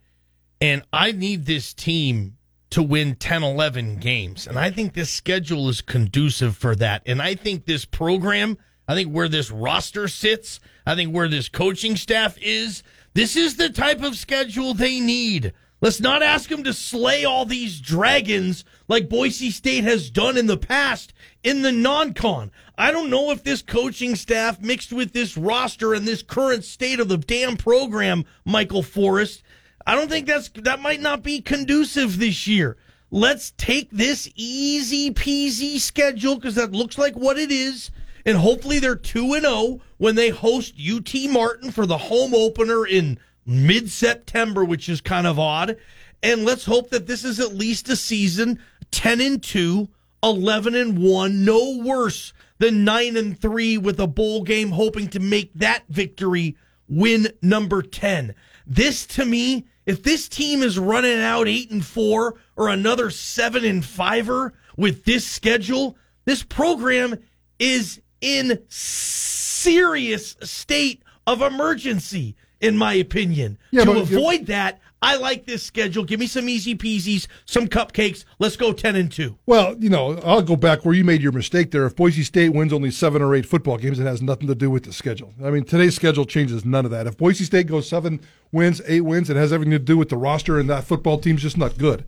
And 0.61 0.83
I 0.93 1.13
need 1.13 1.47
this 1.47 1.73
team 1.73 2.37
to 2.71 2.83
win 2.83 3.15
10, 3.15 3.43
11 3.43 3.97
games. 3.97 4.47
And 4.47 4.59
I 4.59 4.71
think 4.71 4.93
this 4.93 5.11
schedule 5.11 5.69
is 5.69 5.81
conducive 5.81 6.57
for 6.57 6.75
that. 6.77 7.03
And 7.07 7.23
I 7.23 7.35
think 7.35 7.65
this 7.65 7.85
program, 7.85 8.59
I 8.87 8.95
think 8.95 9.11
where 9.11 9.29
this 9.29 9.51
roster 9.51 10.09
sits, 10.09 10.61
I 10.85 10.95
think 10.95 11.15
where 11.15 11.29
this 11.29 11.49
coaching 11.49 11.97
staff 11.97 12.37
is, 12.43 12.83
this 13.15 13.37
is 13.37 13.57
the 13.57 13.71
type 13.71 14.03
of 14.03 14.17
schedule 14.17 14.75
they 14.75 15.01
need. 15.01 15.53
Let's 15.85 16.01
not 16.01 16.23
ask 16.23 16.51
him 16.51 16.65
to 16.65 16.73
slay 16.73 17.27
all 17.27 17.45
these 17.45 17.79
dragons 17.79 18.65
like 18.89 19.11
Boise 19.11 19.51
State 19.51 19.85
has 19.85 20.09
done 20.09 20.39
in 20.39 20.47
the 20.47 20.57
past 20.57 21.13
in 21.43 21.61
the 21.61 21.73
non 21.73 22.15
con. 22.15 22.51
I 22.79 22.91
don't 22.91 23.11
know 23.11 23.31
if 23.33 23.45
this 23.45 23.61
coaching 23.61 24.17
staff 24.17 24.63
mixed 24.63 24.95
with 24.95 25.13
this 25.13 25.37
roster 25.37 25.93
and 25.93 26.09
this 26.09 26.23
current 26.23 26.65
state 26.65 27.01
of 27.01 27.09
the 27.09 27.19
damn 27.19 27.59
program, 27.59 28.25
Michael 28.47 28.83
Forrest, 28.83 29.43
I 29.87 29.95
don't 29.95 30.09
think 30.09 30.27
that's 30.27 30.49
that 30.55 30.81
might 30.81 31.03
not 31.03 31.23
be 31.23 31.43
conducive 31.43 32.19
this 32.19 32.47
year. 32.47 32.79
Let's 33.11 33.51
take 33.59 33.91
this 33.91 34.27
easy 34.37 35.11
peasy 35.11 35.79
schedule 35.79 36.37
because 36.37 36.55
that 36.55 36.73
looks 36.73 36.97
like 36.97 37.15
what 37.15 37.39
it 37.39 37.53
is. 37.53 37.91
And 38.25 38.39
hopefully 38.39 38.79
they're 38.79 38.97
2 38.97 39.35
and 39.35 39.43
0 39.43 39.81
when 39.99 40.15
they 40.15 40.31
host 40.31 40.77
UT 40.81 41.15
Martin 41.29 41.71
for 41.71 41.85
the 41.85 41.99
home 41.99 42.35
opener 42.35 42.87
in 42.87 43.19
mid 43.47 43.91
September, 43.91 44.65
which 44.65 44.89
is 44.89 45.01
kind 45.01 45.27
of 45.27 45.39
odd. 45.39 45.77
And 46.23 46.45
let's 46.45 46.65
hope 46.65 46.91
that 46.91 47.07
this 47.07 47.25
is 47.25 47.39
at 47.41 47.55
least 47.55 47.89
a 47.89 47.97
season 47.97 48.59
10 48.91 49.21
and 49.21 49.43
2, 49.43 49.89
11 50.23 50.75
and 50.75 50.99
1, 50.99 51.45
no 51.45 51.79
worse 51.85 52.33
than 52.59 52.85
9 52.85 53.17
and 53.17 53.39
3 53.39 53.79
with 53.79 54.01
a 54.01 54.07
bowl 54.07 54.43
game, 54.43 54.71
hoping 54.71 55.09
to 55.09 55.21
make 55.21 55.53
that 55.55 55.85
victory 55.89 56.57
win 56.89 57.29
number 57.43 57.83
10. 57.83 58.35
This 58.67 59.05
to 59.07 59.25
me, 59.25 59.67
if 59.85 60.03
this 60.03 60.29
team 60.29 60.63
is 60.63 60.79
running 60.79 61.21
out 61.21 61.49
8 61.49 61.71
and 61.71 61.85
4 61.85 62.35
or 62.57 62.69
another 62.69 63.11
7 63.11 63.65
and 63.65 63.83
5er 63.83 64.53
with 64.77 65.05
this 65.05 65.27
schedule, 65.27 65.97
this 66.25 66.43
program 66.43 67.17
is 67.59 68.01
in 68.21 68.63
serious 68.69 70.37
state 70.43 71.03
of 71.27 71.43
emergency 71.43 72.37
in 72.65 72.79
my 72.79 72.95
opinion. 72.95 73.59
Yeah, 73.71 73.85
to 73.85 74.01
avoid 74.01 74.47
that, 74.47 74.81
I 75.03 75.17
like 75.17 75.45
this 75.45 75.63
schedule. 75.63 76.03
Give 76.03 76.19
me 76.19 76.27
some 76.27 76.49
easy 76.49 76.75
peasies, 76.75 77.27
some 77.45 77.69
cupcakes. 77.69 78.25
Let's 78.39 78.57
go 78.57 78.73
10 78.73 78.97
and 78.97 79.13
2. 79.13 79.37
Well, 79.45 79.77
you 79.79 79.91
know, 79.91 80.19
I'll 80.25 80.41
go 80.41 80.57
back 80.57 80.85
where 80.85 80.95
you 80.95 81.05
made 81.05 81.21
your 81.21 81.33
mistake 81.33 81.73
there. 81.73 81.85
If 81.85 81.95
Boise 81.95 82.23
State 82.23 82.55
wins 82.55 82.73
only 82.73 82.91
seven 82.91 83.21
or 83.21 83.35
eight 83.35 83.45
football 83.45 83.77
games, 83.77 84.01
it 84.01 84.07
has 84.07 84.23
nothing 84.23 84.49
to 84.49 84.55
do 84.55 84.71
with 84.71 84.85
the 84.85 84.95
schedule. 84.95 85.35
I 85.45 85.51
mean, 85.51 85.65
today's 85.65 85.95
schedule 85.95 86.25
changes 86.25 86.65
none 86.65 86.87
of 86.87 86.91
that. 86.93 87.07
If 87.07 87.19
Boise 87.19 87.45
State 87.45 87.67
goes 87.67 87.87
seven 87.87 88.19
wins, 88.51 88.81
eight 88.87 89.03
wins, 89.03 89.29
it 89.29 89.37
has 89.37 89.53
everything 89.53 89.73
to 89.73 89.79
do 89.79 89.99
with 89.99 90.09
the 90.09 90.17
roster, 90.17 90.59
and 90.59 90.71
that 90.71 90.85
football 90.85 91.19
team's 91.19 91.43
just 91.43 91.59
not 91.59 91.77
good. 91.77 92.07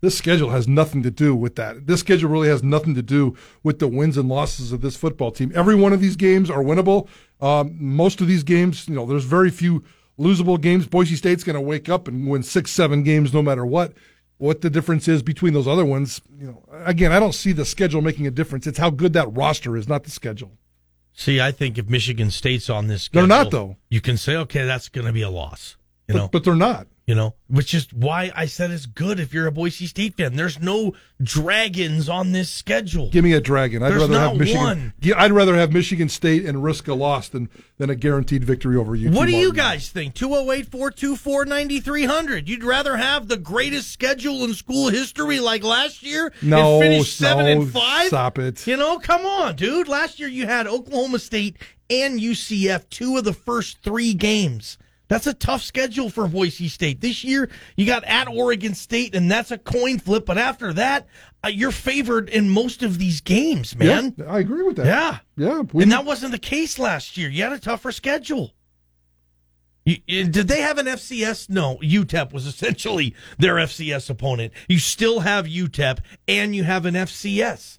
This 0.00 0.16
schedule 0.16 0.50
has 0.50 0.68
nothing 0.68 1.02
to 1.02 1.10
do 1.10 1.34
with 1.34 1.56
that. 1.56 1.86
This 1.86 2.00
schedule 2.00 2.30
really 2.30 2.48
has 2.48 2.62
nothing 2.62 2.94
to 2.94 3.02
do 3.02 3.36
with 3.64 3.80
the 3.80 3.88
wins 3.88 4.16
and 4.16 4.28
losses 4.28 4.70
of 4.70 4.80
this 4.80 4.96
football 4.96 5.32
team. 5.32 5.50
Every 5.54 5.74
one 5.74 5.92
of 5.92 6.00
these 6.00 6.14
games 6.16 6.50
are 6.50 6.62
winnable. 6.62 7.08
Um, 7.40 7.76
most 7.78 8.20
of 8.20 8.28
these 8.28 8.44
games, 8.44 8.88
you 8.88 8.94
know, 8.94 9.06
there's 9.06 9.24
very 9.24 9.50
few 9.50 9.82
losable 10.18 10.60
games. 10.60 10.86
Boise 10.86 11.16
State's 11.16 11.44
going 11.44 11.54
to 11.54 11.60
wake 11.60 11.88
up 11.88 12.08
and 12.08 12.28
win 12.28 12.42
six, 12.42 12.70
seven 12.70 13.02
games 13.02 13.32
no 13.32 13.42
matter 13.42 13.64
what. 13.64 13.92
What 14.38 14.60
the 14.60 14.70
difference 14.70 15.08
is 15.08 15.22
between 15.22 15.52
those 15.52 15.66
other 15.66 15.84
ones, 15.84 16.20
you 16.38 16.46
know, 16.46 16.64
again, 16.84 17.10
I 17.10 17.18
don't 17.18 17.34
see 17.34 17.52
the 17.52 17.64
schedule 17.64 18.00
making 18.02 18.26
a 18.26 18.30
difference. 18.30 18.66
It's 18.68 18.78
how 18.78 18.90
good 18.90 19.12
that 19.14 19.34
roster 19.36 19.76
is, 19.76 19.88
not 19.88 20.04
the 20.04 20.10
schedule. 20.10 20.52
See, 21.12 21.40
I 21.40 21.50
think 21.50 21.76
if 21.78 21.88
Michigan 21.88 22.30
State's 22.30 22.70
on 22.70 22.86
this 22.86 23.08
They're 23.08 23.26
not, 23.26 23.50
though. 23.50 23.76
You 23.88 24.00
can 24.00 24.16
say, 24.16 24.36
okay, 24.36 24.64
that's 24.64 24.88
going 24.88 25.08
to 25.08 25.12
be 25.12 25.22
a 25.22 25.30
loss. 25.30 25.76
You 26.06 26.12
But, 26.12 26.18
know, 26.18 26.28
but 26.28 26.44
they're 26.44 26.54
not. 26.54 26.86
You 27.08 27.14
know, 27.14 27.34
which 27.46 27.72
is 27.72 27.90
why 27.90 28.30
I 28.36 28.44
said 28.44 28.70
it's 28.70 28.84
good 28.84 29.18
if 29.18 29.32
you're 29.32 29.46
a 29.46 29.50
Boise 29.50 29.86
State 29.86 30.14
fan. 30.18 30.36
There's 30.36 30.60
no 30.60 30.92
dragons 31.22 32.06
on 32.06 32.32
this 32.32 32.50
schedule. 32.50 33.08
Give 33.08 33.24
me 33.24 33.32
a 33.32 33.40
dragon. 33.40 33.82
I'd 33.82 33.92
There's 33.92 34.02
rather 34.02 34.12
not 34.12 34.28
have 34.32 34.38
Michigan. 34.38 34.62
one. 34.62 34.92
I'd 35.16 35.32
rather 35.32 35.54
have 35.56 35.72
Michigan 35.72 36.10
State 36.10 36.44
and 36.44 36.62
risk 36.62 36.86
a 36.86 36.92
loss 36.92 37.30
than 37.30 37.48
than 37.78 37.88
a 37.88 37.94
guaranteed 37.94 38.44
victory 38.44 38.76
over 38.76 38.94
you. 38.94 39.10
What 39.10 39.24
do 39.24 39.34
you 39.34 39.54
guys 39.54 39.88
think? 39.88 40.12
208 40.16 40.66
424 40.70 41.46
9300. 41.46 42.46
You'd 42.46 42.62
rather 42.62 42.98
have 42.98 43.28
the 43.28 43.38
greatest 43.38 43.90
schedule 43.90 44.44
in 44.44 44.52
school 44.52 44.90
history 44.90 45.40
like 45.40 45.64
last 45.64 46.02
year 46.02 46.30
No, 46.42 46.74
and 46.74 46.82
finish 46.82 47.12
7 47.14 47.46
no, 47.46 47.50
and 47.62 47.72
5? 47.72 48.08
stop 48.08 48.38
it. 48.38 48.66
You 48.66 48.76
know, 48.76 48.98
come 48.98 49.24
on, 49.24 49.56
dude. 49.56 49.88
Last 49.88 50.20
year 50.20 50.28
you 50.28 50.44
had 50.46 50.66
Oklahoma 50.66 51.20
State 51.20 51.56
and 51.88 52.20
UCF, 52.20 52.90
two 52.90 53.16
of 53.16 53.24
the 53.24 53.32
first 53.32 53.78
three 53.82 54.12
games. 54.12 54.76
That's 55.08 55.26
a 55.26 55.32
tough 55.32 55.62
schedule 55.62 56.10
for 56.10 56.28
Boise 56.28 56.68
State. 56.68 57.00
This 57.00 57.24
year, 57.24 57.48
you 57.76 57.86
got 57.86 58.04
at 58.04 58.28
Oregon 58.28 58.74
State, 58.74 59.14
and 59.14 59.30
that's 59.30 59.50
a 59.50 59.56
coin 59.56 59.98
flip. 59.98 60.26
But 60.26 60.36
after 60.36 60.72
that, 60.74 61.06
uh, 61.42 61.48
you're 61.48 61.70
favored 61.72 62.28
in 62.28 62.50
most 62.50 62.82
of 62.82 62.98
these 62.98 63.22
games, 63.22 63.74
man. 63.74 64.14
Yeah, 64.18 64.26
I 64.26 64.40
agree 64.40 64.62
with 64.62 64.76
that. 64.76 64.86
Yeah. 64.86 65.18
yeah. 65.36 65.62
We, 65.72 65.82
And 65.84 65.92
that 65.92 66.04
wasn't 66.04 66.32
the 66.32 66.38
case 66.38 66.78
last 66.78 67.16
year. 67.16 67.30
You 67.30 67.42
had 67.42 67.54
a 67.54 67.58
tougher 67.58 67.90
schedule. 67.90 68.52
You, 69.86 69.96
you- 70.06 70.28
did 70.28 70.46
they 70.48 70.60
have 70.60 70.76
an 70.76 70.84
FCS? 70.86 71.48
No, 71.48 71.78
UTEP 71.78 72.32
was 72.34 72.46
essentially 72.52 73.14
their 73.38 73.54
FCS 73.54 74.10
opponent. 74.10 74.52
You 74.68 74.78
still 74.78 75.20
have 75.20 75.46
UTEP, 75.46 76.00
and 76.28 76.54
you 76.54 76.64
have 76.64 76.84
an 76.84 76.94
FCS. 76.94 77.78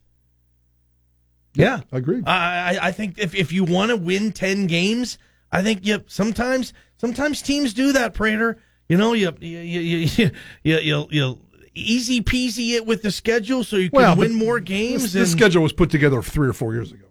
Yeah, 1.53 1.81
I 1.91 1.97
agree. 1.97 2.23
I, 2.25 2.75
I- 2.77 2.87
I 2.87 2.91
think 2.91 3.19
if, 3.19 3.35
if 3.35 3.51
you 3.51 3.63
want 3.65 3.89
to 3.89 3.97
win 3.97 4.31
ten 4.31 4.65
games, 4.65 5.19
I 5.51 5.61
think 5.63 5.85
you 5.85 6.03
sometimes 6.07 6.73
sometimes 6.97 7.41
teams 7.41 7.73
do 7.73 7.91
that. 7.93 8.13
Prater, 8.13 8.57
you 8.87 8.97
know, 8.97 9.13
you 9.13 9.33
you 9.39 9.59
you 9.59 9.79
you 9.79 10.31
you, 10.63 10.77
you, 10.79 11.07
you 11.11 11.39
easy 11.75 12.21
peasy 12.21 12.71
it 12.75 12.85
with 12.85 13.01
the 13.01 13.11
schedule 13.11 13.63
so 13.63 13.77
you 13.77 13.89
can 13.89 13.97
Well, 13.97 14.15
win 14.15 14.33
more 14.33 14.59
games. 14.59 15.03
This, 15.03 15.13
this 15.13 15.31
schedule 15.31 15.63
was 15.63 15.73
put 15.73 15.89
together 15.89 16.21
three 16.21 16.47
or 16.47 16.53
four 16.53 16.73
years 16.73 16.91
ago. 16.91 17.05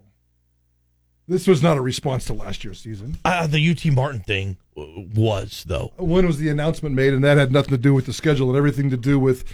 This 1.27 1.47
was 1.47 1.63
not 1.63 1.77
a 1.77 1.83
response 1.83 2.25
to 2.27 2.33
last 2.33 2.65
year's 2.65 2.81
season. 2.81 3.19
Uh, 3.23 3.47
the 3.47 3.71
UT 3.71 3.85
Martin 3.93 4.21
thing 4.21 4.57
was 4.75 5.65
though. 5.67 5.93
When 5.99 6.27
was 6.27 6.39
the 6.39 6.49
announcement 6.49 6.95
made? 6.95 7.13
And 7.13 7.23
that 7.23 7.37
had 7.37 7.53
nothing 7.53 7.71
to 7.73 7.79
do 7.79 7.93
with 7.93 8.07
the 8.07 8.13
schedule 8.15 8.49
and 8.49 8.57
everything 8.57 8.89
to 8.91 8.97
do 8.97 9.19
with 9.19 9.45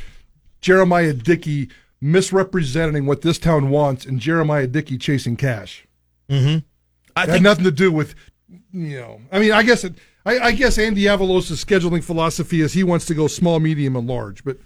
Jeremiah 0.61 1.13
Dickey 1.13 1.71
misrepresenting 2.01 3.07
what 3.07 3.23
this 3.23 3.39
town 3.39 3.71
wants 3.71 4.05
and 4.07 4.21
Jeremiah 4.21 4.67
Dickey 4.67 4.99
chasing 4.99 5.37
cash. 5.37 5.87
I 6.31 7.25
It 7.25 7.29
had 7.29 7.43
nothing 7.43 7.65
to 7.65 7.71
do 7.71 7.91
with, 7.91 8.15
you 8.73 9.01
know. 9.01 9.21
I 9.33 9.39
mean, 9.39 9.53
I 9.53 9.63
guess 9.63 9.85
it. 9.85 9.95
I, 10.27 10.39
I 10.39 10.53
guess 10.53 10.79
Andy 10.79 11.03
Avalos' 11.03 11.53
scheduling 11.65 12.03
philosophy 12.03 12.61
is 12.61 12.73
he 12.73 12.83
wants 12.83 13.05
to 13.07 13.15
go 13.15 13.27
small, 13.27 13.61
medium, 13.61 13.95
and 13.97 14.07
large. 14.07 14.45
But 14.45 14.59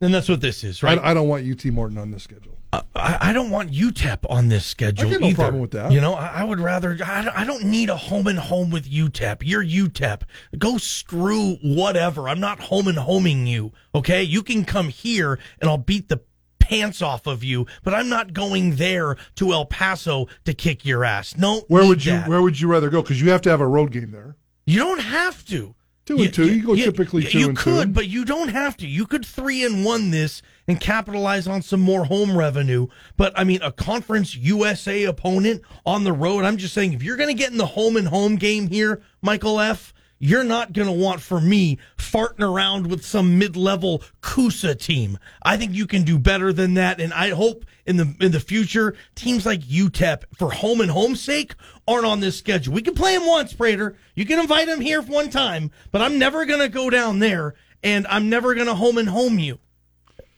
and 0.00 0.12
that's 0.12 0.28
what 0.28 0.40
this 0.40 0.64
is, 0.64 0.82
right? 0.82 0.98
I, 0.98 1.10
I 1.10 1.14
don't 1.14 1.28
want 1.28 1.48
UT 1.48 1.64
Martin 1.72 1.98
uh, 1.98 2.02
on 2.02 2.10
this 2.10 2.22
schedule. 2.22 2.58
I, 2.72 3.18
I 3.20 3.32
don't 3.34 3.50
want 3.50 3.70
UTEP 3.70 4.20
on 4.30 4.48
this 4.48 4.64
schedule 4.64 5.08
I 5.08 5.18
no 5.18 5.26
either. 5.26 5.36
problem 5.36 5.60
with 5.60 5.72
that. 5.72 5.92
You 5.92 6.00
know, 6.00 6.14
I, 6.14 6.40
I 6.40 6.44
would 6.44 6.58
rather. 6.58 6.98
I, 7.04 7.30
I 7.34 7.44
don't 7.44 7.64
need 7.64 7.90
a 7.90 7.96
home 7.96 8.26
and 8.26 8.38
home 8.38 8.70
with 8.70 8.90
UTEP. 8.90 9.38
You're 9.42 9.64
UTEP. 9.64 10.22
Go 10.58 10.78
screw 10.78 11.56
whatever. 11.62 12.28
I'm 12.28 12.40
not 12.40 12.60
home 12.60 12.88
and 12.88 12.98
homing 12.98 13.46
you. 13.46 13.72
Okay, 13.94 14.22
you 14.22 14.42
can 14.42 14.64
come 14.64 14.88
here 14.88 15.38
and 15.60 15.68
I'll 15.68 15.78
beat 15.78 16.08
the 16.08 16.22
pants 16.62 17.02
off 17.02 17.26
of 17.26 17.42
you, 17.42 17.66
but 17.82 17.92
I'm 17.92 18.08
not 18.08 18.32
going 18.32 18.76
there 18.76 19.16
to 19.36 19.52
El 19.52 19.66
Paso 19.66 20.28
to 20.44 20.54
kick 20.54 20.86
your 20.86 21.04
ass. 21.04 21.36
No, 21.36 21.62
Where 21.68 21.86
would 21.86 22.04
you 22.04 22.12
that. 22.12 22.28
Where 22.28 22.40
would 22.40 22.60
you 22.60 22.68
rather 22.68 22.88
go? 22.88 23.02
Because 23.02 23.20
you 23.20 23.30
have 23.30 23.42
to 23.42 23.50
have 23.50 23.60
a 23.60 23.66
road 23.66 23.90
game 23.90 24.12
there. 24.12 24.36
You 24.64 24.78
don't 24.78 25.00
have 25.00 25.44
to. 25.46 25.74
Two 26.04 26.18
and 26.20 26.34
two. 26.34 26.52
You 26.52 26.66
go 26.66 26.74
typically 26.74 27.22
two 27.24 27.38
you 27.38 27.48
and 27.48 27.58
two. 27.58 27.62
could, 27.62 27.94
but 27.94 28.08
you 28.08 28.24
don't 28.24 28.48
have 28.48 28.76
to. 28.78 28.86
You 28.86 29.06
could 29.06 29.24
three 29.24 29.64
and 29.64 29.84
one 29.84 30.10
this 30.10 30.42
and 30.66 30.80
capitalize 30.80 31.46
on 31.46 31.62
some 31.62 31.80
more 31.80 32.04
home 32.04 32.36
revenue. 32.36 32.88
But 33.16 33.32
I 33.36 33.44
mean, 33.44 33.60
a 33.62 33.70
conference 33.70 34.34
USA 34.34 35.04
opponent 35.04 35.62
on 35.84 36.04
the 36.04 36.12
road. 36.12 36.44
I'm 36.44 36.56
just 36.56 36.74
saying, 36.74 36.92
if 36.92 37.02
you're 37.02 37.16
going 37.16 37.28
to 37.28 37.40
get 37.40 37.52
in 37.52 37.58
the 37.58 37.66
home 37.66 37.96
and 37.96 38.08
home 38.08 38.36
game 38.36 38.68
here, 38.68 39.02
Michael 39.20 39.60
F. 39.60 39.94
You're 40.24 40.44
not 40.44 40.72
going 40.72 40.86
to 40.86 40.92
want 40.92 41.20
for 41.20 41.40
me 41.40 41.78
farting 41.98 42.48
around 42.48 42.86
with 42.86 43.04
some 43.04 43.40
mid-level 43.40 44.04
C-USA 44.24 44.72
team. 44.72 45.18
I 45.42 45.56
think 45.56 45.72
you 45.72 45.84
can 45.88 46.04
do 46.04 46.16
better 46.16 46.52
than 46.52 46.74
that, 46.74 47.00
and 47.00 47.12
I 47.12 47.30
hope 47.30 47.64
in 47.86 47.96
the 47.96 48.14
in 48.20 48.30
the 48.30 48.38
future 48.38 48.94
teams 49.16 49.44
like 49.44 49.62
UTEP, 49.62 50.22
for 50.38 50.52
home 50.52 50.80
and 50.80 50.92
home 50.92 51.16
sake, 51.16 51.56
aren't 51.88 52.06
on 52.06 52.20
this 52.20 52.38
schedule. 52.38 52.72
We 52.72 52.82
can 52.82 52.94
play 52.94 53.18
them 53.18 53.26
once, 53.26 53.52
Prater. 53.52 53.96
You 54.14 54.24
can 54.24 54.38
invite 54.38 54.68
them 54.68 54.80
here 54.80 55.02
one 55.02 55.28
time, 55.28 55.72
but 55.90 56.00
I'm 56.00 56.20
never 56.20 56.44
going 56.46 56.60
to 56.60 56.68
go 56.68 56.88
down 56.88 57.18
there, 57.18 57.56
and 57.82 58.06
I'm 58.06 58.28
never 58.28 58.54
going 58.54 58.68
to 58.68 58.76
home 58.76 58.98
and 58.98 59.08
home 59.08 59.40
you. 59.40 59.58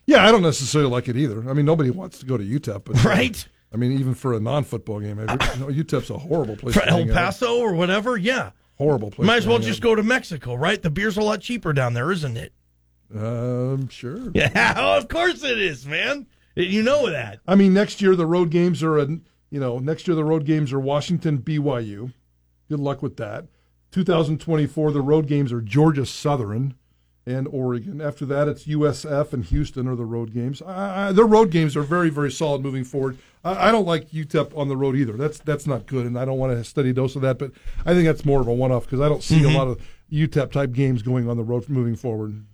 Yeah, 0.07 0.27
I 0.27 0.33
don't 0.33 0.41
necessarily 0.41 0.91
like 0.91 1.09
it 1.09 1.17
either. 1.19 1.47
I 1.47 1.53
mean, 1.53 1.67
nobody 1.67 1.91
wants 1.91 2.21
to 2.21 2.27
go 2.27 2.39
to 2.39 2.45
UTEP, 2.45 2.85
but 2.85 3.05
uh, 3.05 3.07
Right. 3.11 3.47
I 3.71 3.77
mean, 3.77 3.93
even 3.93 4.15
for 4.15 4.33
a 4.33 4.41
non-football 4.41 5.01
game, 5.01 5.19
I, 5.19 5.33
you 5.33 5.61
know, 5.61 5.67
UTEP's 5.67 6.09
a 6.09 6.17
horrible 6.17 6.57
place. 6.57 6.75
For 6.75 6.85
El. 6.85 7.07
Paso 7.09 7.59
or 7.59 7.75
whatever, 7.75 8.17
yeah. 8.17 8.53
Horrible 8.77 9.11
place. 9.11 9.27
Might 9.27 9.37
as 9.37 9.47
well 9.47 9.59
just 9.59 9.81
out. 9.81 9.85
go 9.85 9.95
to 9.95 10.03
Mexico, 10.03 10.55
right? 10.55 10.81
The 10.81 10.91
beer's 10.91 11.17
a 11.17 11.23
lot 11.23 11.41
cheaper 11.41 11.73
down 11.73 11.95
there, 11.95 12.11
isn't 12.13 12.37
it? 12.37 12.53
Um, 13.15 13.89
sure. 13.89 14.31
Yeah, 14.35 14.97
of 14.97 15.09
course 15.09 15.43
it 15.45 15.59
is, 15.59 15.87
man. 15.87 16.27
You 16.57 16.83
know 16.83 17.11
that. 17.11 17.41
I 17.47 17.55
mean, 17.55 17.75
next 17.75 18.01
year 18.01 18.15
the 18.17 18.27
road 18.27 18.51
games 18.51 18.83
are, 18.83 18.99
a, 18.99 19.07
you 19.51 19.61
know, 19.61 19.79
next 19.79 20.07
year 20.07 20.15
the 20.15 20.25
road 20.25 20.45
games 20.45 20.73
are 20.73 20.81
Washington, 20.81 21.39
BYU. 21.39 22.13
Good 22.69 22.81
luck 22.81 23.03
with 23.03 23.17
that. 23.17 23.47
2024, 23.93 24.91
the 24.93 25.01
road 25.01 25.27
games 25.27 25.53
are 25.53 25.61
Georgia 25.61 26.07
Southern 26.07 26.75
and 27.27 27.49
Oregon. 27.49 28.01
After 28.01 28.27
that, 28.27 28.49
it's 28.49 28.67
USF 28.67 29.33
and 29.33 29.45
Houston 29.45 29.89
are 29.89 29.97
the 29.97 30.05
road 30.05 30.33
games. 30.33 30.61
I, 30.63 31.09
I, 31.09 31.13
their 31.13 31.25
road 31.25 31.51
games 31.51 31.77
are 31.77 31.83
very, 31.83 32.11
very 32.11 32.31
solid 32.31 32.63
moving 32.63 32.85
forward. 32.85 33.19
I, 33.45 33.69
I 33.69 33.73
don't 33.73 33.87
like 33.87 34.11
UTEP 34.11 34.57
on 34.57 34.69
the 34.69 34.77
road 34.77 34.97
either. 34.97 35.15
That's 35.15 35.39
that's 35.39 35.67
not 35.67 35.87
good, 35.87 36.07
and 36.07 36.19
I 36.19 36.25
don't 36.25 36.39
want 36.39 36.53
to 36.53 36.65
study 36.65 36.91
a 36.91 36.93
dose 36.93 37.17
of 37.17 37.23
that. 37.23 37.39
But 37.39 37.53
I 37.85 37.95
think 37.95 38.07
that's 38.07 38.25
more 38.25 38.41
of 38.41 38.49
a 38.49 38.53
one-off 38.53 38.85
because 38.85 39.01
I 39.01 39.09
don't 39.09 39.23
see 39.23 39.43
a 39.45 39.51
lot 39.51 39.69
of 39.69 39.81
UTEP 40.13 40.53
type 40.53 40.73
games 40.73 41.03
going 41.03 41.29
on 41.29 41.37
the 41.37 41.43
road 41.43 41.69
moving 41.69 41.97
forward. 41.97 42.45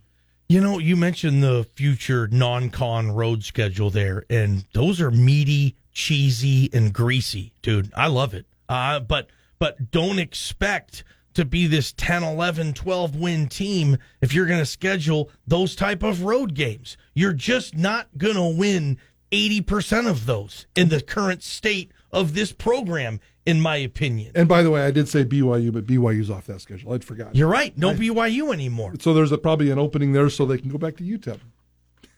You 0.48 0.60
know, 0.60 0.78
you 0.78 0.96
mentioned 0.96 1.44
the 1.44 1.64
future 1.74 2.26
non-con 2.26 3.12
road 3.12 3.44
schedule 3.44 3.90
there, 3.90 4.24
and 4.28 4.64
those 4.72 5.00
are 5.00 5.10
meaty, 5.10 5.76
cheesy, 5.92 6.68
and 6.72 6.92
greasy, 6.92 7.52
dude. 7.62 7.92
I 7.94 8.08
love 8.08 8.34
it. 8.34 8.46
Uh, 8.68 9.00
but 9.00 9.28
but 9.58 9.90
don't 9.90 10.18
expect 10.18 11.04
to 11.34 11.44
be 11.44 11.66
this 11.66 11.92
10, 11.92 12.22
11, 12.22 12.74
12 12.74 13.16
win 13.16 13.48
team 13.48 13.96
if 14.20 14.34
you're 14.34 14.46
going 14.46 14.58
to 14.58 14.66
schedule 14.66 15.30
those 15.46 15.74
type 15.76 16.02
of 16.02 16.22
road 16.22 16.54
games. 16.54 16.96
You're 17.14 17.32
just 17.32 17.76
not 17.76 18.08
going 18.16 18.34
to 18.36 18.58
win 18.58 18.98
80% 19.32 20.08
of 20.08 20.26
those 20.26 20.66
in 20.74 20.88
the 20.88 21.00
current 21.00 21.42
state 21.42 21.92
of 22.10 22.34
this 22.34 22.52
program, 22.52 23.20
in 23.46 23.60
my 23.60 23.76
opinion. 23.76 24.32
And 24.34 24.48
by 24.48 24.62
the 24.62 24.70
way, 24.70 24.82
I 24.82 24.90
did 24.90 25.08
say 25.08 25.24
BYU, 25.24 25.72
but 25.72 25.86
BYU's 25.86 26.30
off 26.30 26.46
that 26.46 26.60
schedule. 26.60 26.92
I'd 26.92 27.04
forgotten. 27.04 27.34
You're 27.34 27.48
right. 27.48 27.76
No 27.78 27.92
BYU 27.92 28.52
anymore. 28.52 28.94
So 29.00 29.14
there's 29.14 29.32
a, 29.32 29.38
probably 29.38 29.70
an 29.70 29.78
opening 29.78 30.12
there, 30.12 30.28
so 30.28 30.44
they 30.44 30.58
can 30.58 30.70
go 30.70 30.78
back 30.78 30.96
to 30.96 31.04
UTEP. 31.04 31.38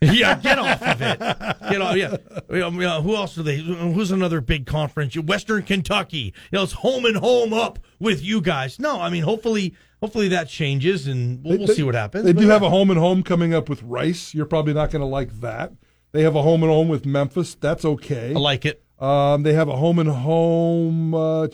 yeah, 0.12 0.38
get 0.40 0.59
off 0.59 0.82
of 0.82 1.00
it. 1.00 1.18
Get 1.18 1.80
off. 1.80 1.96
Yeah. 1.96 2.16
Yeah, 2.50 2.68
yeah, 2.70 3.00
Who 3.00 3.14
else 3.14 3.38
are 3.38 3.42
they? 3.42 3.59
Who's 3.59 4.11
another 4.11 4.40
big 4.40 4.66
conference? 4.66 5.16
Western 5.16 5.62
Kentucky. 5.62 6.34
You 6.50 6.59
know, 6.59 6.62
it's 6.64 6.72
home 6.72 7.05
and 7.05 7.16
home 7.16 7.53
up 7.53 7.78
with 8.00 8.22
you 8.22 8.40
guys. 8.40 8.78
No, 8.80 9.00
I 9.00 9.11
mean, 9.11 9.22
hopefully, 9.22 9.74
hopefully 10.00 10.28
that 10.28 10.48
changes, 10.48 11.07
and 11.07 11.44
we'll, 11.44 11.59
we'll 11.59 11.66
They- 11.68 11.74
see 11.74 11.82
what 11.84 11.94
happens. 11.94 12.24
They 12.24 12.32
But 12.32 12.40
do 12.40 12.48
have 12.48 12.62
a 12.62 12.70
home 12.70 12.90
and 12.90 12.98
home 12.98 13.22
coming 13.22 13.55
up 13.55 13.68
with 13.68 13.82
Rice. 13.82 14.34
You're 14.34 14.46
probably 14.46 14.74
not 14.74 14.90
going 14.90 15.00
to 15.00 15.07
like 15.07 15.40
that. 15.40 15.72
They 16.11 16.22
have 16.24 16.34
a 16.36 16.42
home 16.42 16.62
and 16.62 16.70
home 16.72 16.88
with 16.88 17.07
Memphis. 17.07 17.55
That's 17.55 17.84
okay. 17.84 18.30
I 18.34 18.38
like 18.38 18.66
it. 18.66 18.82
Um, 18.98 19.44
they 19.44 19.55
have 19.55 19.68
a 19.68 19.76
home 19.76 19.98
and 19.98 20.11
home. 20.11 21.14
Uh, 21.14 21.46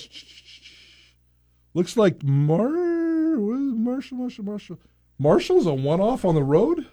looks 1.74 1.96
like 1.96 2.22
Mar 2.22 2.68
Marshall, 3.38 4.18
Marshall, 4.18 4.44
Marshall. 4.44 4.78
Marshall's 5.18 5.66
a 5.66 5.74
one-off 5.74 6.24
on 6.24 6.34
the 6.34 6.42
road. 6.42 6.86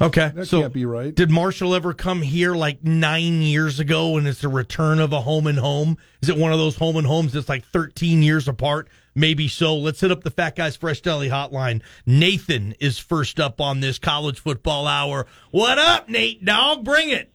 Okay, 0.00 0.30
That 0.34 0.46
so 0.46 0.62
can't 0.62 0.72
be 0.72 0.86
right. 0.86 1.14
did 1.14 1.30
Marshall 1.30 1.74
ever 1.74 1.92
come 1.92 2.22
here 2.22 2.54
like 2.54 2.82
nine 2.82 3.42
years 3.42 3.80
ago, 3.80 4.16
and 4.16 4.26
it's 4.26 4.40
the 4.40 4.48
return 4.48 4.98
of 4.98 5.12
a 5.12 5.20
home 5.20 5.46
and 5.46 5.58
home? 5.58 5.98
Is 6.22 6.28
it 6.30 6.38
one 6.38 6.52
of 6.52 6.58
those 6.58 6.76
home 6.76 6.96
and 6.96 7.06
homes 7.06 7.32
that's 7.34 7.48
like 7.50 7.64
thirteen 7.66 8.22
years 8.22 8.48
apart? 8.48 8.88
Maybe 9.14 9.46
so. 9.48 9.76
Let's 9.76 10.00
hit 10.00 10.10
up 10.10 10.22
the 10.22 10.30
Fat 10.30 10.56
Guys 10.56 10.76
Fresh 10.76 11.02
Deli 11.02 11.28
hotline. 11.28 11.82
Nathan 12.06 12.74
is 12.80 12.98
first 12.98 13.38
up 13.40 13.60
on 13.60 13.80
this 13.80 13.98
college 13.98 14.40
football 14.40 14.86
hour. 14.86 15.26
What 15.50 15.78
up, 15.78 16.08
Nate? 16.08 16.42
Dog, 16.44 16.84
bring 16.84 17.10
it. 17.10 17.30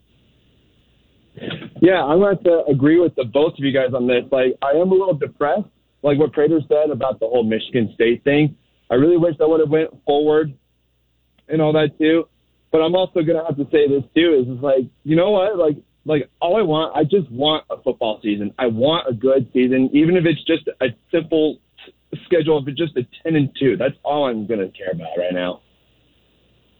Yeah, 1.81 2.01
I'm 2.03 2.19
going 2.19 2.37
to 2.45 2.63
agree 2.71 2.99
with 2.99 3.13
the 3.15 3.25
both 3.25 3.53
of 3.53 3.59
you 3.59 3.73
guys 3.73 3.93
on 3.93 4.07
this. 4.07 4.23
Like, 4.31 4.53
I 4.61 4.71
am 4.71 4.89
a 4.91 4.95
little 4.95 5.13
depressed, 5.13 5.67
like 6.01 6.17
what 6.17 6.31
Prater 6.31 6.61
said 6.67 6.89
about 6.89 7.19
the 7.19 7.27
whole 7.27 7.43
Michigan 7.43 7.91
State 7.93 8.23
thing. 8.23 8.55
I 8.89 8.95
really 8.95 9.17
wish 9.17 9.35
I 9.41 9.45
would 9.45 9.59
have 9.59 9.69
went 9.69 9.89
forward 10.05 10.53
and 11.49 11.61
all 11.61 11.73
that 11.73 11.97
too. 11.99 12.27
But 12.75 12.81
I'm 12.81 12.93
also 12.93 13.21
to 13.21 13.45
have 13.47 13.55
to 13.55 13.63
say 13.71 13.87
this 13.87 14.03
too: 14.13 14.33
is 14.33 14.47
it's 14.49 14.61
like, 14.61 14.83
you 15.05 15.15
know 15.15 15.31
what? 15.31 15.57
Like, 15.57 15.77
like 16.03 16.29
all 16.41 16.57
I 16.57 16.61
want, 16.61 16.93
I 16.93 17.05
just 17.05 17.31
want 17.31 17.63
a 17.69 17.81
football 17.81 18.19
season. 18.21 18.53
I 18.59 18.67
want 18.67 19.07
a 19.07 19.13
good 19.13 19.49
season, 19.53 19.89
even 19.93 20.17
if 20.17 20.25
it's 20.25 20.43
just 20.43 20.67
a 20.81 20.87
simple 21.09 21.59
schedule. 22.25 22.61
If 22.61 22.67
it's 22.67 22.77
just 22.77 22.97
a 22.97 23.07
ten 23.23 23.37
and 23.37 23.49
two, 23.57 23.77
that's 23.77 23.95
all 24.03 24.27
I'm 24.27 24.45
to 24.45 24.57
care 24.77 24.91
about 24.91 25.17
right 25.17 25.31
now. 25.31 25.61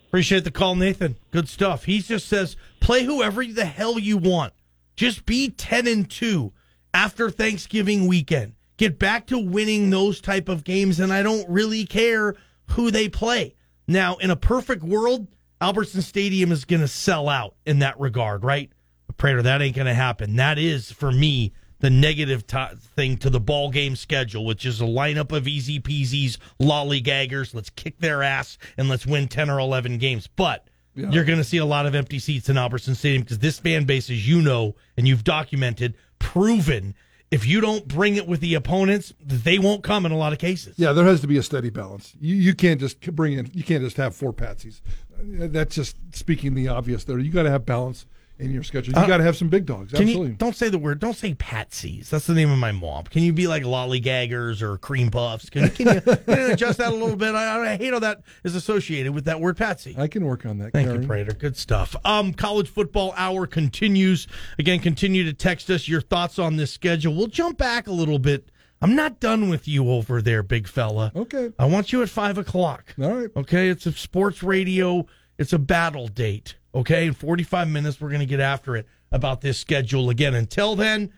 Appreciate 0.07 0.43
the 0.43 0.51
call, 0.51 0.75
Nathan. 0.75 1.15
Good 1.31 1.47
stuff. 1.47 1.85
He 1.85 2.01
just 2.01 2.27
says, 2.27 2.57
play 2.81 3.05
whoever 3.05 3.45
the 3.45 3.63
hell 3.63 3.97
you 3.97 4.17
want. 4.17 4.51
Just 4.97 5.25
be 5.25 5.49
10 5.49 5.87
and 5.87 6.11
2 6.11 6.51
after 6.93 7.29
Thanksgiving 7.29 8.05
weekend. 8.05 8.55
Get 8.75 8.99
back 8.99 9.27
to 9.27 9.39
winning 9.39 9.91
those 9.91 10.19
type 10.19 10.49
of 10.49 10.65
games, 10.65 10.99
and 10.99 11.13
I 11.13 11.23
don't 11.23 11.49
really 11.49 11.85
care 11.85 12.35
who 12.71 12.91
they 12.91 13.07
play. 13.07 13.55
Now, 13.87 14.17
in 14.17 14.29
a 14.29 14.35
perfect 14.35 14.83
world, 14.83 15.27
Albertson 15.61 16.01
Stadium 16.01 16.51
is 16.51 16.65
going 16.65 16.81
to 16.81 16.87
sell 16.87 17.29
out 17.29 17.55
in 17.65 17.79
that 17.79 17.99
regard, 17.99 18.43
right? 18.43 18.71
But 19.07 19.17
Prater, 19.17 19.41
that 19.43 19.61
ain't 19.61 19.75
going 19.75 19.87
to 19.87 19.93
happen. 19.93 20.35
That 20.35 20.57
is, 20.57 20.91
for 20.91 21.11
me, 21.11 21.53
the 21.79 21.89
negative 21.89 22.45
to 22.47 22.71
thing 22.95 23.17
to 23.17 23.29
the 23.29 23.39
ball 23.39 23.69
game 23.69 23.95
schedule, 23.95 24.45
which 24.45 24.65
is 24.65 24.81
a 24.81 24.85
lineup 24.85 25.31
of 25.31 25.47
easy 25.47 25.79
peasies, 25.79 26.37
lollygaggers. 26.59 27.53
Let's 27.53 27.69
kick 27.69 27.99
their 27.99 28.23
ass 28.23 28.57
and 28.77 28.89
let's 28.89 29.05
win 29.05 29.27
10 29.27 29.49
or 29.49 29.59
11 29.59 29.97
games. 29.97 30.27
But 30.27 30.67
you're 30.93 31.25
going 31.25 31.39
to 31.39 31.43
see 31.43 31.57
a 31.57 31.65
lot 31.65 31.85
of 31.85 31.93
empty 31.93 32.19
seats 32.19 32.47
in 32.47 32.57
Albertson 32.57 32.95
Stadium 32.95 33.23
because 33.23 33.39
this 33.39 33.59
fan 33.59 33.83
base, 33.83 34.09
as 34.09 34.27
you 34.27 34.41
know, 34.41 34.75
and 34.95 35.07
you've 35.07 35.25
documented, 35.25 35.95
proven, 36.19 36.95
if 37.31 37.45
you 37.45 37.59
don't 37.59 37.85
bring 37.87 38.15
it 38.15 38.27
with 38.27 38.39
the 38.39 38.53
opponents, 38.53 39.13
they 39.19 39.59
won't 39.59 39.83
come 39.83 40.05
in 40.05 40.13
a 40.13 40.17
lot 40.17 40.31
of 40.31 40.39
cases. 40.39 40.75
Yeah, 40.77 40.93
there 40.93 41.03
has 41.05 41.19
to 41.21 41.27
be 41.27 41.37
a 41.37 41.43
steady 41.43 41.69
balance. 41.69 42.13
You 42.19 42.35
you 42.35 42.55
can't 42.55 42.79
just 42.79 43.01
bring 43.13 43.33
in. 43.33 43.51
You 43.53 43.63
can't 43.63 43.83
just 43.83 43.97
have 43.97 44.15
four 44.15 44.31
patsies. 44.31 44.79
Uh, 45.19 45.47
That's 45.49 45.75
just 45.75 45.95
speaking 46.13 46.53
the 46.53 46.67
obvious. 46.69 47.03
There, 47.03 47.19
you 47.19 47.31
got 47.31 47.43
to 47.43 47.49
have 47.51 47.65
balance 47.65 48.05
in 48.37 48.51
your 48.51 48.63
schedule. 48.63 48.93
You 48.93 48.99
Uh, 48.99 49.07
got 49.07 49.17
to 49.17 49.23
have 49.23 49.37
some 49.37 49.47
big 49.47 49.65
dogs. 49.65 49.93
Absolutely. 49.93 50.27
you 50.31 50.33
don't 50.33 50.55
say 50.57 50.67
the 50.67 50.77
word? 50.77 50.99
Don't 50.99 51.15
say 51.15 51.33
patsies. 51.35 52.09
That's 52.09 52.27
the 52.27 52.33
name 52.33 52.51
of 52.51 52.57
my 52.57 52.73
mom. 52.73 53.05
Can 53.05 53.23
you 53.23 53.31
be 53.31 53.47
like 53.47 53.63
lollygaggers 53.63 54.61
or 54.61 54.77
cream 54.77 55.09
puffs? 55.09 55.49
Can, 55.49 55.69
can, 55.69 55.95
you, 55.95 56.01
can 56.01 56.17
you 56.27 56.51
adjust 56.51 56.79
that 56.79 56.91
a 56.91 56.95
little 56.95 57.15
bit? 57.15 57.33
I, 57.33 57.71
I 57.73 57.77
hate 57.77 57.93
how 57.93 57.99
that 57.99 58.23
is 58.43 58.53
associated 58.55 59.13
with 59.15 59.23
that 59.25 59.39
word 59.39 59.55
patsy. 59.55 59.95
I 59.97 60.07
can 60.07 60.25
work 60.25 60.45
on 60.45 60.57
that. 60.57 60.73
Thank 60.73 60.87
Karen. 60.87 61.01
you, 61.03 61.07
Prater. 61.07 61.31
Good 61.33 61.55
stuff. 61.55 61.95
Um, 62.03 62.33
college 62.33 62.67
football 62.67 63.13
hour 63.15 63.47
continues. 63.47 64.27
Again, 64.59 64.79
continue 64.79 65.23
to 65.23 65.33
text 65.33 65.69
us 65.69 65.87
your 65.87 66.01
thoughts 66.01 66.37
on 66.37 66.57
this 66.57 66.71
schedule. 66.73 67.15
We'll 67.15 67.27
jump 67.27 67.57
back 67.57 67.87
a 67.87 67.91
little 67.93 68.19
bit. 68.19 68.49
I'm 68.81 68.95
not 68.95 69.19
done 69.19 69.49
with 69.49 69.67
you 69.67 69.89
over 69.89 70.21
there, 70.21 70.43
big 70.43 70.67
fella. 70.67 71.11
Okay. 71.15 71.51
I 71.57 71.65
want 71.65 71.91
you 71.91 72.01
at 72.03 72.09
five 72.09 72.37
o'clock. 72.37 72.93
All 73.01 73.13
right. 73.15 73.29
Okay, 73.35 73.69
it's 73.69 73.85
a 73.85 73.91
sports 73.93 74.43
radio. 74.43 75.05
It's 75.37 75.53
a 75.53 75.59
battle 75.59 76.07
date. 76.07 76.55
Okay, 76.73 77.07
in 77.07 77.13
45 77.13 77.69
minutes, 77.69 77.99
we're 78.01 78.09
going 78.09 78.19
to 78.19 78.25
get 78.25 78.39
after 78.41 78.75
it 78.75 78.85
about 79.11 79.41
this 79.41 79.57
schedule 79.57 80.09
again. 80.09 80.33
Until 80.35 80.75
then, 80.75 81.11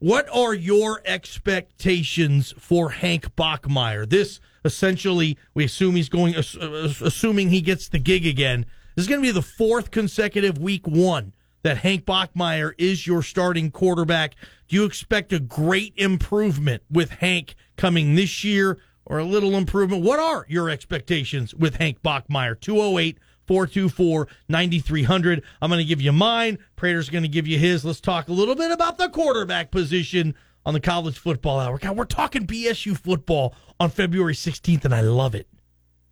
what 0.00 0.28
are 0.32 0.54
your 0.54 1.00
expectations 1.06 2.54
for 2.58 2.90
Hank 2.90 3.34
Bachmeier? 3.36 4.08
This 4.08 4.40
essentially, 4.64 5.38
we 5.54 5.64
assume 5.64 5.96
he's 5.96 6.08
going, 6.08 6.34
ass- 6.34 6.56
ass- 6.60 7.00
assuming 7.00 7.48
he 7.50 7.60
gets 7.60 7.88
the 7.88 7.98
gig 7.98 8.26
again. 8.26 8.66
This 8.94 9.04
is 9.04 9.08
going 9.08 9.20
to 9.22 9.26
be 9.26 9.32
the 9.32 9.42
fourth 9.42 9.90
consecutive 9.90 10.58
week 10.58 10.86
one 10.86 11.32
that 11.62 11.78
Hank 11.78 12.04
Bachmeier 12.04 12.72
is 12.78 13.06
your 13.06 13.22
starting 13.22 13.70
quarterback. 13.70 14.34
Do 14.68 14.76
you 14.76 14.84
expect 14.84 15.32
a 15.32 15.40
great 15.40 15.92
improvement 15.96 16.82
with 16.90 17.10
Hank 17.10 17.54
coming 17.76 18.14
this 18.14 18.44
year 18.44 18.78
or 19.04 19.18
a 19.18 19.24
little 19.24 19.54
improvement? 19.54 20.02
What 20.02 20.18
are 20.18 20.46
your 20.48 20.70
expectations 20.70 21.54
with 21.54 21.76
Hank 21.76 22.02
Bachmeier? 22.02 22.58
208 22.60 23.18
424 23.46 24.28
9300. 24.48 25.42
I'm 25.60 25.70
going 25.70 25.78
to 25.78 25.84
give 25.84 26.02
you 26.02 26.12
mine. 26.12 26.58
Prater's 26.76 27.08
going 27.08 27.22
to 27.22 27.28
give 27.28 27.46
you 27.46 27.58
his. 27.58 27.84
Let's 27.84 28.00
talk 28.00 28.28
a 28.28 28.32
little 28.32 28.54
bit 28.54 28.70
about 28.70 28.98
the 28.98 29.08
quarterback 29.08 29.70
position 29.70 30.34
on 30.66 30.74
the 30.74 30.80
college 30.80 31.18
football 31.18 31.58
hour. 31.58 31.78
God, 31.78 31.96
we're 31.96 32.04
talking 32.04 32.46
BSU 32.46 32.96
football 32.96 33.54
on 33.80 33.88
February 33.90 34.34
16th, 34.34 34.84
and 34.84 34.94
I 34.94 35.00
love 35.00 35.34
it. 35.34 35.48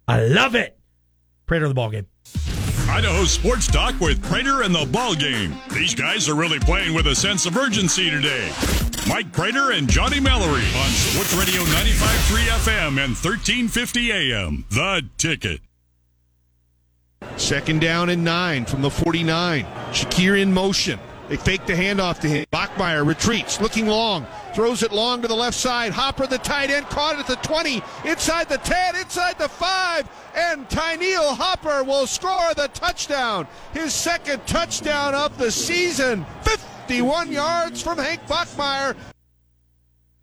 I 0.09 0.23
love 0.23 0.55
it. 0.55 0.79
Prater, 1.47 1.67
of 1.67 1.71
the 1.71 1.75
ball 1.75 1.91
game. 1.91 2.07
Idaho 2.97 3.25
Sports 3.25 3.67
Talk 3.67 4.01
with 4.01 4.23
Prater 4.23 4.63
and 4.63 4.75
the 4.75 4.87
ball 4.87 5.15
game. 5.15 5.55
These 5.75 5.95
guys 5.95 6.31
are 6.31 6.35
really 6.35 6.59
playing 6.59 6.95
with 6.95 7.07
a 7.09 7.15
sense 7.15 7.45
of 7.45 7.55
urgency 7.55 8.09
today. 8.09 8.51
Mike 9.07 9.31
Prater 9.35 9.73
and 9.73 9.87
Johnny 9.87 10.19
Mallory 10.19 10.65
on 10.75 10.89
Sports 10.89 11.35
Radio 11.35 11.61
95.3 11.61 12.47
FM 12.65 12.89
and 12.89 13.13
1350 13.13 14.13
AM. 14.13 14.65
The 14.71 15.07
Ticket. 15.19 15.61
Second 17.37 17.83
down 17.83 18.09
and 18.09 18.25
nine 18.25 18.65
from 18.65 18.81
the 18.81 18.91
49. 18.91 19.67
Shakir 19.91 20.41
in 20.41 20.55
motion. 20.55 20.99
They 21.29 21.37
fake 21.37 21.67
the 21.67 21.75
handoff 21.75 22.21
to 22.21 22.29
him. 22.29 22.47
Bachmeier 22.51 23.07
retreats, 23.07 23.61
looking 23.61 23.89
long, 23.89 24.27
throws 24.57 24.83
it 24.83 24.91
long 24.91 25.21
to 25.21 25.29
the 25.29 25.35
left 25.35 25.57
side. 25.57 25.93
Hopper, 25.93 26.27
the 26.27 26.39
tight 26.39 26.71
end, 26.71 26.87
caught 26.87 27.17
it 27.17 27.21
at 27.21 27.27
the 27.27 27.37
20, 27.47 27.83
inside 28.07 28.49
the 28.49 28.57
10, 28.57 28.97
inside 28.97 29.39
the 29.39 29.51
5, 29.51 30.09
and 30.35 30.67
Tyneil 30.71 31.35
Hopper 31.35 31.85
will 31.85 32.07
score 32.07 32.55
the 32.55 32.69
touchdown. 32.69 33.47
His 33.75 33.93
second 33.93 34.47
touchdown 34.47 35.15
of 35.15 35.37
the 35.37 35.51
season. 35.51 36.25
51 36.41 37.33
yards 37.33 37.83
from 37.83 37.99
Hank 37.99 38.27
Bachmeier. 38.27 38.97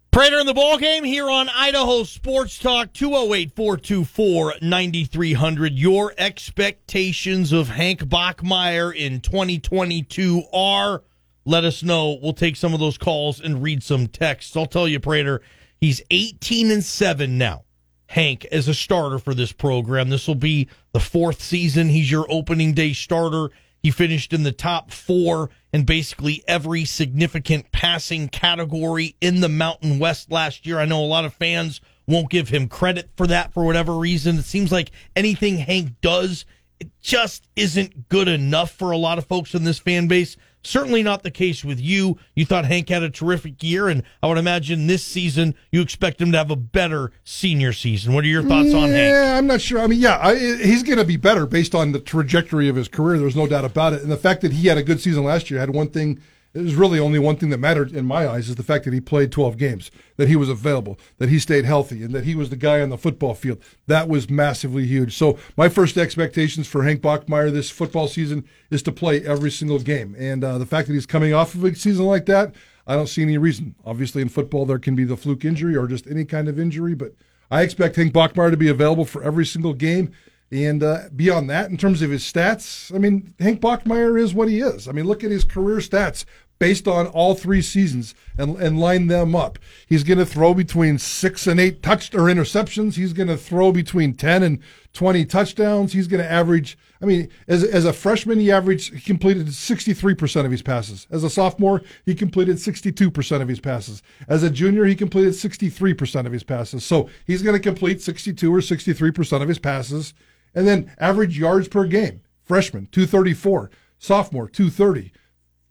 Prater 0.09 0.39
in 0.39 0.47
the 0.47 0.55
ball 0.55 0.79
game 0.79 1.03
here 1.03 1.29
on 1.29 1.47
Idaho 1.49 2.03
Sports 2.03 2.57
Talk 2.57 2.91
208-424-9300. 2.93 5.69
Your 5.73 6.11
expectations 6.17 7.51
of 7.51 7.69
Hank 7.69 7.99
Bachmeier 8.01 8.95
in 8.95 9.21
2022 9.21 10.41
are 10.51 11.03
let 11.45 11.63
us 11.63 11.83
know. 11.83 12.17
We'll 12.21 12.33
take 12.33 12.55
some 12.55 12.73
of 12.73 12.79
those 12.79 12.97
calls 12.97 13.39
and 13.39 13.63
read 13.63 13.83
some 13.83 14.07
texts. 14.07 14.55
I'll 14.55 14.65
tell 14.65 14.87
you 14.87 14.99
Prater, 14.99 15.41
he's 15.79 16.01
18 16.09 16.71
and 16.71 16.83
7 16.83 17.37
now. 17.37 17.63
Hank 18.07 18.45
as 18.45 18.67
a 18.67 18.73
starter 18.75 19.17
for 19.17 19.33
this 19.33 19.51
program. 19.51 20.09
This 20.09 20.27
will 20.27 20.35
be 20.35 20.67
the 20.91 20.99
fourth 20.99 21.41
season 21.41 21.89
he's 21.89 22.11
your 22.11 22.27
opening 22.29 22.73
day 22.73 22.93
starter. 22.93 23.49
He 23.81 23.91
finished 23.91 24.33
in 24.33 24.43
the 24.43 24.51
top 24.51 24.91
4 24.91 25.49
in 25.73 25.83
basically 25.83 26.43
every 26.47 26.85
significant 26.85 27.71
passing 27.71 28.29
category 28.29 29.15
in 29.19 29.41
the 29.41 29.49
Mountain 29.49 29.99
West 29.99 30.31
last 30.31 30.65
year. 30.65 30.79
I 30.79 30.85
know 30.85 31.03
a 31.03 31.07
lot 31.07 31.25
of 31.25 31.33
fans 31.33 31.81
won't 32.07 32.29
give 32.29 32.49
him 32.49 32.67
credit 32.67 33.09
for 33.17 33.27
that 33.27 33.53
for 33.53 33.65
whatever 33.65 33.97
reason. 33.97 34.37
It 34.37 34.45
seems 34.45 34.71
like 34.71 34.91
anything 35.15 35.57
Hank 35.57 35.99
does, 36.01 36.45
it 36.79 36.91
just 37.01 37.47
isn't 37.55 38.09
good 38.09 38.27
enough 38.27 38.71
for 38.71 38.91
a 38.91 38.97
lot 38.97 39.17
of 39.17 39.25
folks 39.25 39.55
in 39.55 39.63
this 39.63 39.79
fan 39.79 40.07
base. 40.07 40.37
Certainly 40.64 41.03
not 41.03 41.24
the 41.24 41.32
case 41.32 41.64
with 41.64 41.80
you. 41.80 42.18
You 42.36 42.45
thought 42.45 42.66
Hank 42.66 42.89
had 42.89 43.03
a 43.03 43.09
terrific 43.09 43.61
year, 43.61 43.89
and 43.89 44.03
I 44.22 44.28
would 44.28 44.38
imagine 44.38 44.88
this 44.88 45.03
season 45.03 45.55
you 45.72 45.82
expect 45.82 46.22
him 46.22 46.32
to 46.32 46.38
have 46.38 46.51
a 46.51 46.55
better 46.55 47.11
senior 47.24 47.74
season. 47.74 48.14
What 48.14 48.24
are 48.24 48.28
your 48.28 48.43
thoughts 48.43 48.70
yeah, 48.70 48.78
on 48.78 48.89
Hank? 48.89 49.14
Yeah, 49.14 49.38
I'm 49.38 49.47
not 49.47 49.61
sure. 49.61 49.80
I 49.80 49.88
mean, 49.88 49.99
yeah, 49.99 50.20
I, 50.22 50.36
he's 50.36 50.84
going 50.84 50.99
to 50.99 51.05
be 51.05 51.18
better 51.18 51.45
based 51.45 51.76
on 51.76 51.91
the 51.91 51.99
trajectory 51.99 52.70
of 52.70 52.76
his 52.76 52.88
career. 52.88 53.20
There's 53.20 53.36
no 53.36 53.47
doubt 53.47 53.66
about 53.66 53.93
it. 53.93 54.01
And 54.01 54.11
the 54.11 54.18
fact 54.18 54.41
that 54.41 54.53
he 54.53 54.68
had 54.68 54.78
a 54.78 54.84
good 54.84 55.01
season 55.01 55.24
last 55.24 55.51
year 55.51 55.59
had 55.59 55.72
one 55.72 55.89
thing 55.89 56.22
was 56.61 56.75
really 56.75 56.99
only 56.99 57.17
one 57.17 57.35
thing 57.35 57.49
that 57.49 57.57
mattered 57.57 57.91
in 57.91 58.05
my 58.05 58.27
eyes 58.27 58.47
is 58.47 58.55
the 58.55 58.63
fact 58.63 58.85
that 58.85 58.93
he 58.93 59.01
played 59.01 59.31
12 59.31 59.57
games, 59.57 59.89
that 60.17 60.27
he 60.27 60.35
was 60.35 60.49
available, 60.49 60.99
that 61.17 61.29
he 61.29 61.39
stayed 61.39 61.65
healthy, 61.65 62.03
and 62.03 62.13
that 62.13 62.25
he 62.25 62.35
was 62.35 62.51
the 62.51 62.55
guy 62.55 62.79
on 62.81 62.89
the 62.89 62.97
football 62.97 63.33
field. 63.33 63.59
That 63.87 64.07
was 64.07 64.29
massively 64.29 64.85
huge. 64.85 65.17
So 65.17 65.39
my 65.57 65.67
first 65.67 65.97
expectations 65.97 66.67
for 66.67 66.83
Hank 66.83 67.01
Bachmeier 67.01 67.51
this 67.51 67.71
football 67.71 68.07
season 68.07 68.45
is 68.69 68.83
to 68.83 68.91
play 68.91 69.25
every 69.25 69.49
single 69.49 69.79
game. 69.79 70.15
And 70.19 70.43
uh, 70.43 70.59
the 70.59 70.67
fact 70.67 70.87
that 70.87 70.93
he's 70.93 71.07
coming 71.07 71.33
off 71.33 71.55
of 71.55 71.63
a 71.63 71.73
season 71.73 72.05
like 72.05 72.27
that, 72.27 72.53
I 72.85 72.95
don't 72.95 73.07
see 73.07 73.23
any 73.23 73.37
reason. 73.37 73.75
Obviously, 73.85 74.21
in 74.21 74.29
football, 74.29 74.65
there 74.65 74.79
can 74.79 74.95
be 74.95 75.05
the 75.05 75.17
fluke 75.17 75.45
injury 75.45 75.75
or 75.75 75.87
just 75.87 76.05
any 76.05 76.25
kind 76.25 76.47
of 76.47 76.59
injury, 76.59 76.93
but 76.93 77.13
I 77.49 77.61
expect 77.61 77.95
Hank 77.95 78.13
Bachmeier 78.13 78.51
to 78.51 78.57
be 78.57 78.69
available 78.69 79.05
for 79.05 79.23
every 79.23 79.45
single 79.45 79.73
game. 79.73 80.11
And 80.51 80.83
uh, 80.83 81.09
beyond 81.15 81.49
that, 81.49 81.71
in 81.71 81.77
terms 81.77 82.03
of 82.03 82.11
his 82.11 82.23
stats, 82.23 82.93
I 82.93 82.99
mean, 82.99 83.33
Hank 83.39 83.59
Bachmeier 83.59 84.21
is 84.21 84.35
what 84.35 84.49
he 84.49 84.59
is. 84.59 84.87
I 84.87 84.91
mean, 84.91 85.05
look 85.05 85.23
at 85.23 85.31
his 85.31 85.43
career 85.43 85.77
stats 85.77 86.25
based 86.59 86.87
on 86.87 87.07
all 87.07 87.35
three 87.35 87.61
seasons 87.61 88.15
and, 88.37 88.55
and 88.57 88.79
line 88.79 89.07
them 89.07 89.35
up. 89.35 89.59
He's 89.87 90.03
going 90.03 90.19
to 90.19 90.25
throw 90.25 90.53
between 90.53 90.97
six 90.97 91.47
and 91.47 91.59
eight 91.59 91.83
touch 91.83 92.13
or 92.13 92.21
interceptions. 92.21 92.95
He's 92.95 93.13
going 93.13 93.27
to 93.27 93.37
throw 93.37 93.71
between 93.71 94.13
10 94.13 94.43
and 94.43 94.59
20 94.93 95.25
touchdowns. 95.25 95.93
He's 95.93 96.07
going 96.07 96.23
to 96.23 96.31
average, 96.31 96.77
I 97.01 97.05
mean, 97.05 97.29
as, 97.47 97.63
as 97.63 97.85
a 97.85 97.93
freshman, 97.93 98.39
he 98.39 98.51
averaged, 98.51 98.93
he 98.93 99.01
completed 99.01 99.47
63% 99.47 100.45
of 100.45 100.51
his 100.51 100.61
passes. 100.61 101.07
As 101.11 101.23
a 101.23 101.29
sophomore, 101.29 101.81
he 102.05 102.15
completed 102.15 102.57
62% 102.57 103.41
of 103.41 103.47
his 103.47 103.59
passes. 103.59 104.01
As 104.27 104.43
a 104.43 104.49
junior, 104.49 104.85
he 104.85 104.95
completed 104.95 105.33
63% 105.33 106.25
of 106.25 106.31
his 106.31 106.43
passes. 106.43 106.85
So 106.85 107.09
he's 107.25 107.41
going 107.41 107.55
to 107.55 107.61
complete 107.61 108.01
62 108.01 108.53
or 108.53 108.59
63% 108.59 109.41
of 109.41 109.47
his 109.47 109.59
passes. 109.59 110.13
And 110.55 110.67
then 110.67 110.91
average 110.99 111.37
yards 111.37 111.67
per 111.67 111.85
game. 111.85 112.21
Freshman, 112.43 112.87
234. 112.91 113.71
Sophomore, 113.97 114.49
230 114.49 115.13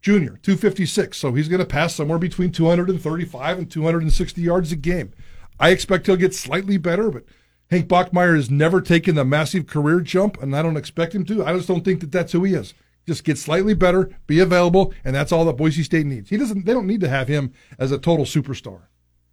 Junior, 0.03 0.38
256. 0.42 1.16
So 1.16 1.32
he's 1.32 1.48
going 1.48 1.61
to 1.61 1.64
pass 1.64 1.94
somewhere 1.94 2.18
between 2.18 2.50
235 2.50 3.59
and 3.59 3.70
260 3.70 4.42
yards 4.42 4.72
a 4.72 4.76
game. 4.76 5.12
I 5.59 5.70
expect 5.70 6.07
he'll 6.07 6.16
get 6.16 6.34
slightly 6.34 6.76
better, 6.76 7.11
but 7.11 7.24
Hank 7.70 7.86
Bachmeier 7.86 8.36
has 8.36 8.50
never 8.50 8.80
taken 8.80 9.14
the 9.14 9.24
massive 9.24 9.66
career 9.66 10.00
jump, 10.00 10.42
and 10.42 10.55
I 10.55 10.62
don't 10.62 10.76
expect 10.76 11.14
him 11.14 11.24
to. 11.26 11.44
I 11.46 11.55
just 11.55 11.68
don't 11.68 11.84
think 11.84 12.00
that 12.00 12.12
that's 12.12 12.32
who 12.32 12.42
he 12.44 12.55
is. 12.55 12.74
Just 13.07 13.24
get 13.24 13.38
slightly 13.38 13.74
better, 13.74 14.11
be 14.26 14.40
available, 14.40 14.92
and 15.05 15.14
that's 15.14 15.32
all 15.32 15.44
that 15.46 15.57
Boise 15.57 15.82
State 15.82 16.07
needs. 16.07 16.30
He 16.30 16.36
doesn't. 16.36 16.66
They 16.66 16.72
don't 16.72 16.86
need 16.86 17.00
to 17.00 17.09
have 17.09 17.28
him 17.28 17.53
as 17.78 17.92
a 17.92 17.98
total 17.98 18.24
superstar. 18.24 18.82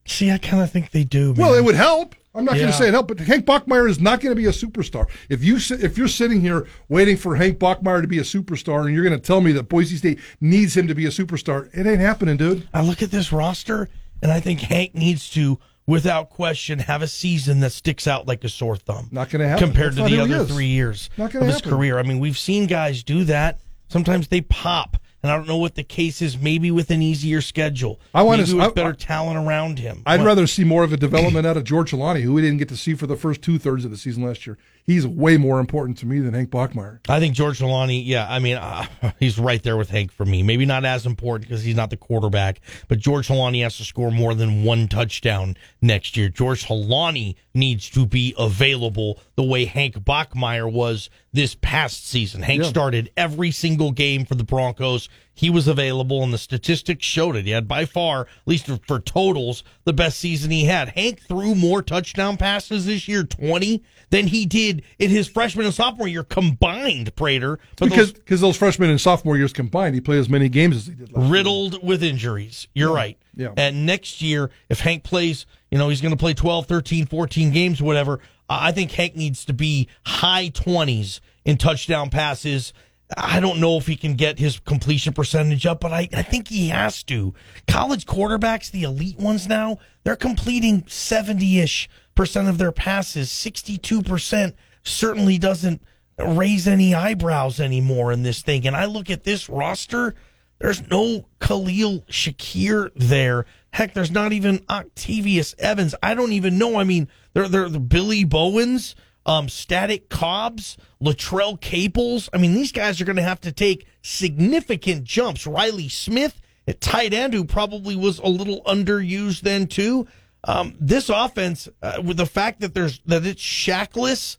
See, 0.10 0.32
I 0.32 0.38
kind 0.38 0.62
of 0.64 0.72
think 0.72 0.92
they 0.92 1.04
do. 1.04 1.34
Man. 1.34 1.36
Well, 1.38 1.54
it 1.54 1.64
would 1.64 1.76
help. 1.76 2.16
I'm 2.36 2.46
not 2.46 2.56
Yeah. 2.56 2.62
going 2.64 2.72
to 2.72 2.78
say 2.78 2.88
it 2.88 2.94
helped, 2.94 3.08
but 3.10 3.20
Hank 3.20 3.46
Bachmeier 3.46 3.90
is 3.90 4.00
not 4.00 4.22
going 4.22 4.32
to 4.32 4.36
be 4.36 4.46
a 4.48 4.52
superstar. 4.52 5.08
If 5.30 5.44
you 5.44 5.58
if 5.58 5.98
you're 5.98 6.08
sitting 6.08 6.42
here 6.42 6.68
waiting 6.88 7.18
for 7.18 7.36
Hank 7.36 7.58
Bachmeier 7.60 8.02
to 8.02 8.08
be 8.08 8.20
a 8.20 8.24
superstar, 8.24 8.86
and 8.86 8.94
you're 8.94 9.04
going 9.04 9.20
to 9.20 9.26
tell 9.26 9.42
me 9.42 9.52
that 9.54 9.64
Boise 9.64 9.98
State 9.98 10.20
needs 10.40 10.76
him 10.78 10.88
to 10.88 10.96
be 10.96 11.06
a 11.06 11.10
superstar, 11.10 11.70
it 11.76 11.88
ain't 11.88 12.00
happening, 12.00 12.38
dude. 12.38 12.68
I 12.74 12.82
look 12.82 13.02
at 13.02 13.12
this 13.12 13.32
roster, 13.32 13.90
and 14.22 14.32
I 14.32 14.40
think 14.40 14.62
Hank 14.62 14.94
needs 14.96 15.30
to, 15.32 15.60
without 15.88 16.30
question, 16.30 16.80
have 16.80 17.02
a 17.02 17.08
season 17.08 17.60
that 17.62 17.72
sticks 17.72 18.08
out 18.08 18.28
like 18.28 18.44
a 18.44 18.50
sore 18.50 18.78
thumb. 18.78 19.10
Not 19.12 19.30
going 19.32 19.42
to 19.42 19.48
happen 19.48 19.68
compared 19.68 19.96
That's 19.96 20.10
to 20.10 20.16
the 20.16 20.22
other 20.22 20.46
three 20.46 20.68
years 20.68 21.10
of 21.18 21.32
gonna 21.34 21.46
his 21.46 21.62
career. 21.62 21.98
I 21.98 22.04
mean, 22.04 22.20
we've 22.20 22.38
seen 22.38 22.68
guys 22.68 23.04
do 23.04 23.24
that. 23.26 23.60
Sometimes 23.90 24.28
they 24.28 24.42
pop, 24.42 24.98
and 25.22 25.32
I 25.32 25.36
don't 25.38 25.48
know 25.48 25.58
what 25.58 25.76
the 25.76 25.84
case 25.84 26.22
is. 26.22 26.38
Maybe 26.38 26.72
with 26.72 26.90
an 26.92 27.02
easier 27.02 27.42
schedule, 27.42 28.00
I 28.14 28.24
maybe 28.24 28.44
s- 28.44 28.54
with 28.54 28.64
I- 28.66 28.70
better 28.70 28.94
talent 28.94 29.38
around 29.38 29.80
him. 29.80 30.02
I'd 30.06 30.24
rather 30.24 30.48
see 30.48 30.64
more 30.64 30.84
of 30.84 30.94
a 30.94 30.98
development 30.98 31.46
out 31.46 31.58
of 31.58 31.64
George 31.64 31.92
Holani, 31.92 32.22
who 32.22 32.34
we 32.34 32.42
didn't 32.42 32.58
get 32.58 32.70
to 32.70 32.78
see 32.78 32.94
for 32.94 33.08
the 33.08 33.16
first 33.16 33.42
two 33.42 33.58
thirds 33.60 33.86
of 33.86 33.92
the 33.92 33.98
season 33.98 34.24
last 34.24 34.46
year. 34.48 34.58
He's 34.90 35.06
way 35.06 35.38
more 35.38 35.60
important 35.60 36.00
to 36.00 36.08
me 36.08 36.20
than 36.20 36.34
Hank 36.34 36.50
Bachmeier. 36.50 36.98
I 37.08 37.20
think 37.20 37.36
George 37.36 37.60
Holani, 37.60 38.02
yeah, 38.04 38.26
I 38.28 38.40
mean, 38.40 38.58
uh, 38.58 38.88
he's 39.20 39.38
right 39.38 39.62
there 39.62 39.78
with 39.78 39.92
Hank 39.92 40.12
for 40.12 40.26
me. 40.26 40.42
Maybe 40.42 40.66
not 40.66 40.84
as 40.84 41.06
important 41.06 41.48
because 41.48 41.64
he's 41.64 41.76
not 41.76 41.92
the 41.92 41.96
quarterback, 41.96 42.60
but 42.88 42.98
George 42.98 43.28
Holani 43.28 43.62
has 43.62 43.78
to 43.78 43.84
score 43.84 44.10
more 44.10 44.34
than 44.34 44.64
one 44.64 44.88
touchdown 44.88 45.56
next 45.80 46.18
year. 46.18 46.28
George 46.28 46.66
Holani 46.66 47.36
needs 47.54 47.88
to 47.92 48.08
be 48.08 48.34
available 48.36 49.20
the 49.36 49.44
way 49.44 49.66
Hank 49.66 49.94
Bachmeier 50.00 50.72
was 50.72 51.12
this 51.34 51.56
past 51.62 52.08
season. 52.08 52.42
Hank 52.42 52.64
Yeah. 52.64 52.70
started 52.70 53.12
every 53.16 53.52
single 53.52 53.92
game 53.92 54.26
for 54.26 54.34
the 54.34 54.44
Broncos. 54.44 55.08
He 55.34 55.50
was 55.50 55.68
available, 55.68 56.24
and 56.24 56.34
the 56.34 56.38
statistics 56.38 57.06
showed 57.06 57.36
it. 57.36 57.46
He 57.46 57.52
had 57.52 57.68
by 57.68 57.86
far, 57.86 58.22
at 58.22 58.28
least 58.48 58.66
for, 58.66 58.80
for 58.88 59.00
totals, 59.00 59.64
the 59.86 59.94
best 59.94 60.18
season 60.18 60.52
he 60.52 60.66
had. 60.66 60.90
Hank 60.90 61.22
threw 61.22 61.56
more 61.56 61.82
touchdown 61.82 62.36
passes 62.36 62.86
this 62.88 63.08
year, 63.08 63.24
20, 63.24 63.82
than 64.10 64.28
he 64.28 64.46
did 64.46 64.79
in 64.98 65.10
his 65.10 65.28
freshman 65.28 65.66
and 65.66 65.74
sophomore 65.74 66.08
year 66.08 66.24
combined, 66.24 67.16
Prater. 67.16 67.60
But 67.78 67.90
Because 67.90 68.14
those 68.14 68.22
because 68.22 68.42
those 68.42 68.58
freshmen 68.58 68.90
and 68.90 69.00
sophomore 69.00 69.38
years 69.38 69.54
combined, 69.54 69.96
he 69.96 70.02
played 70.02 70.20
as 70.20 70.30
many 70.30 70.50
games 70.50 70.76
as 70.76 70.88
he 70.88 70.94
did 70.94 71.12
last 71.12 71.24
year. 71.24 71.32
riddled 71.32 71.84
with 71.84 72.04
injuries. 72.04 72.68
You're 72.74 72.94
right. 72.94 73.18
yeah. 73.36 73.54
And 73.58 73.86
next 73.86 74.22
year, 74.22 74.52
if 74.70 74.80
Hank 74.82 75.04
plays, 75.04 75.46
you 75.72 75.78
know, 75.78 75.90
he's 75.90 76.02
going 76.02 76.14
to 76.14 76.18
play 76.18 76.34
12, 76.34 76.66
13, 76.66 77.06
14 77.08 77.52
games, 77.52 77.82
whatever. 77.82 78.20
I 78.50 78.72
think 78.72 78.92
Hank 78.92 79.16
needs 79.16 79.46
to 79.46 79.54
be 79.54 79.88
high 80.06 80.50
20s 80.50 81.20
in 81.46 81.58
touchdown 81.58 82.10
passes. 82.10 82.74
I 83.18 83.40
don't 83.40 83.60
know 83.60 83.78
if 83.78 83.88
he 83.88 83.96
can 83.96 84.14
get 84.16 84.38
his 84.40 84.60
completion 84.60 85.14
percentage 85.14 85.66
up, 85.66 85.80
but 85.80 85.92
I, 85.92 86.08
I 86.14 86.22
think 86.22 86.48
he 86.48 86.68
has 86.70 87.02
to. 87.04 87.34
College 87.68 88.06
quarterbacks, 88.06 88.70
the 88.70 88.84
elite 88.84 89.18
ones 89.18 89.48
now, 89.48 89.78
they're 90.04 90.16
completing 90.16 90.84
70 90.88 91.60
ish 91.60 91.90
percent 92.16 92.48
of 92.48 92.58
their 92.58 92.72
passes. 92.72 93.30
62% 93.30 94.54
certainly 94.84 95.38
doesn't 95.38 95.82
raise 96.18 96.68
any 96.68 96.94
eyebrows 96.94 97.60
anymore 97.60 98.12
in 98.12 98.24
this 98.24 98.42
thing. 98.42 98.68
And 98.68 98.76
I 98.76 98.86
look 98.86 99.10
at 99.10 99.24
this 99.24 99.50
roster, 99.50 100.16
there's 100.60 100.88
no 100.90 101.26
Khalil 101.40 102.02
Shakir 102.10 102.92
there. 102.96 103.46
Heck, 103.72 103.94
there's 103.94 104.12
not 104.12 104.34
even 104.34 104.66
Octavius 104.70 105.56
Evans. 105.58 105.96
I 106.04 106.14
don't 106.14 106.34
even 106.34 106.58
know. 106.58 106.78
I 106.78 106.84
mean, 106.84 107.08
they're, 107.34 107.48
they're 107.48 107.70
the 107.70 107.80
Billy 107.80 108.24
Bowens, 108.24 108.96
um, 109.26 109.48
Stefan 109.48 110.00
Cobbs, 110.10 110.78
Latrell 111.02 111.60
Caples. 111.60 112.30
I 112.34 112.38
mean, 112.38 112.54
these 112.54 112.72
guys 112.72 113.00
are 113.00 113.06
going 113.06 113.16
to 113.16 113.22
have 113.22 113.42
to 113.42 113.52
take 113.52 113.88
significant 114.02 115.04
jumps. 115.04 115.48
Riley 115.48 115.88
Smith 115.88 116.42
at 116.68 116.82
tight 116.82 117.14
end, 117.14 117.34
who 117.34 117.46
probably 117.46 117.96
was 117.96 118.20
a 118.20 118.28
little 118.28 118.62
underused 118.64 119.42
then 119.42 119.68
too. 119.68 120.08
Um, 120.44 120.76
this 120.80 121.10
offense, 121.10 121.70
uh, 121.82 122.02
with 122.04 122.18
the 122.18 122.26
fact 122.26 122.62
that 122.62 122.74
there's 122.74 123.00
that 123.06 123.26
it's 123.26 123.42
shackless, 123.42 124.38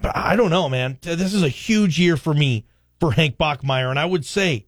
but 0.00 0.16
I 0.16 0.36
don't 0.36 0.50
know, 0.50 0.68
man. 0.68 0.98
This 1.02 1.34
is 1.34 1.42
a 1.42 1.48
huge 1.48 1.98
year 1.98 2.16
for 2.16 2.34
me 2.34 2.64
for 3.00 3.12
Hank 3.12 3.36
Bachmeier, 3.36 3.90
and 3.90 3.98
I 3.98 4.04
would 4.04 4.24
say 4.24 4.66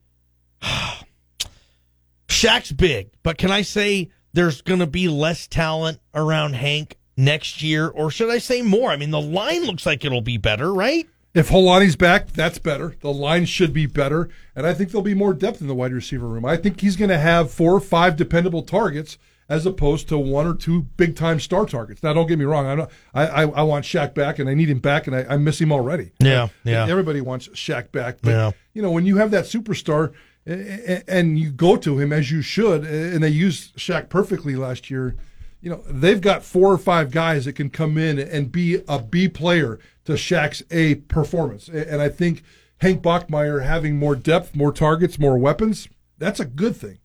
Shaq's 2.28 2.72
big, 2.72 3.10
but 3.22 3.38
can 3.38 3.50
I 3.50 3.62
say 3.62 4.10
there's 4.32 4.62
going 4.62 4.80
to 4.80 4.86
be 4.86 5.08
less 5.08 5.46
talent 5.46 6.00
around 6.14 6.54
Hank 6.54 6.96
next 7.16 7.62
year, 7.62 7.88
or 7.88 8.10
should 8.10 8.30
I 8.30 8.38
say 8.38 8.62
more? 8.62 8.90
I 8.90 8.96
mean, 8.96 9.10
the 9.10 9.20
line 9.20 9.64
looks 9.64 9.86
like 9.86 10.04
it'll 10.04 10.20
be 10.20 10.38
better, 10.38 10.72
right? 10.72 11.06
If 11.32 11.50
Holani's 11.50 11.94
back, 11.94 12.32
that's 12.32 12.58
better. 12.58 12.96
The 13.00 13.12
line 13.12 13.44
should 13.44 13.72
be 13.72 13.86
better, 13.86 14.30
and 14.56 14.66
I 14.66 14.74
think 14.74 14.90
there'll 14.90 15.02
be 15.02 15.14
more 15.14 15.32
depth 15.32 15.60
in 15.60 15.68
the 15.68 15.74
wide 15.74 15.92
receiver 15.92 16.26
room. 16.26 16.44
I 16.44 16.56
think 16.56 16.80
he's 16.80 16.96
going 16.96 17.10
to 17.10 17.18
have 17.18 17.52
four 17.52 17.72
or 17.72 17.80
five 17.80 18.16
dependable 18.16 18.62
targets 18.62 19.16
as 19.50 19.66
opposed 19.66 20.08
to 20.08 20.16
one 20.16 20.46
or 20.46 20.54
two 20.54 20.82
big 20.96 21.14
time 21.16 21.38
star 21.40 21.66
targets. 21.66 22.02
Now, 22.02 22.12
don't 22.14 22.26
get 22.28 22.38
me 22.38 22.46
wrong. 22.46 22.86
I, 23.12 23.26
I 23.26 23.42
I 23.42 23.62
want 23.62 23.84
Shaq 23.84 24.14
back, 24.14 24.38
and 24.38 24.48
I 24.48 24.54
need 24.54 24.70
him 24.70 24.78
back, 24.78 25.06
and 25.06 25.14
I, 25.14 25.26
I 25.28 25.36
miss 25.36 25.60
him 25.60 25.72
already. 25.72 26.12
Yeah, 26.20 26.48
yeah. 26.64 26.86
Everybody 26.88 27.20
wants 27.20 27.48
Shaq 27.48 27.90
back, 27.92 28.18
but 28.22 28.30
Yeah. 28.30 28.50
you 28.72 28.80
know 28.80 28.90
when 28.92 29.04
you 29.04 29.16
have 29.18 29.30
that 29.32 29.44
superstar, 29.44 30.12
and 30.46 31.38
you 31.38 31.50
go 31.50 31.76
to 31.76 31.98
him 31.98 32.12
as 32.12 32.30
you 32.30 32.42
should, 32.42 32.84
and 32.84 33.22
they 33.22 33.28
used 33.28 33.76
Shaq 33.76 34.08
perfectly 34.08 34.56
last 34.56 34.90
year. 34.90 35.14
You 35.60 35.70
know, 35.70 35.82
they've 35.86 36.20
got 36.20 36.42
four 36.42 36.72
or 36.72 36.78
five 36.78 37.10
guys 37.10 37.44
that 37.44 37.52
can 37.52 37.68
come 37.68 37.98
in 37.98 38.18
and 38.18 38.50
be 38.50 38.80
a 38.88 38.98
B 38.98 39.28
player 39.28 39.78
to 40.06 40.12
Shaq's 40.12 40.62
A 40.70 40.94
performance. 40.94 41.68
And 41.68 42.00
I 42.00 42.08
think 42.08 42.42
Hank 42.78 43.02
Bachmeier 43.02 43.62
having 43.62 43.98
more 43.98 44.16
depth, 44.16 44.56
more 44.56 44.72
targets, 44.72 45.18
more 45.18 45.36
weapons, 45.36 45.86
that's 46.16 46.40
a 46.40 46.46
good 46.46 46.76
thing. 46.76 46.99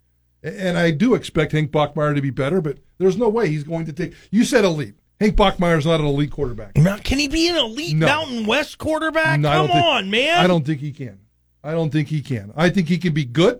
And 0.45 0.77
I 0.77 0.91
do 0.91 1.15
expect 1.15 1.53
Hank 1.53 1.71
Bachmeier 1.71 2.13
to 2.13 2.21
be 2.21 2.29
better, 2.29 2.61
but 2.61 2.77
there's 2.99 3.17
no 3.17 3.27
way 3.29 3.49
he's 3.49 3.63
going 3.63 3.85
to 3.87 3.93
take. 3.93 4.13
You 4.29 4.43
said 4.45 4.63
elite. 4.63 4.93
Hank 5.19 5.35
Bachmeier's 5.35 5.85
not 5.87 5.99
an 5.99 6.05
elite 6.05 6.29
quarterback. 6.31 6.75
Can 6.75 7.17
he 7.17 7.27
be 7.27 7.49
an 7.49 7.55
elite 7.55 7.95
No. 7.95 8.05
Mountain 8.05 8.45
West 8.45 8.77
quarterback? 8.77 9.39
No, 9.39 9.49
Come 9.51 9.67
think- 9.67 9.85
on, 9.85 10.09
man. 10.11 10.37
I 10.37 10.45
don't 10.47 10.63
think 10.65 10.81
he 10.81 10.91
can. 10.91 11.19
I 11.63 11.71
don't 11.71 11.89
think 11.89 12.09
he 12.09 12.21
can. 12.21 12.53
I 12.55 12.69
think 12.69 12.89
he 12.89 12.99
can 12.99 13.13
be 13.13 13.25
good. 13.25 13.59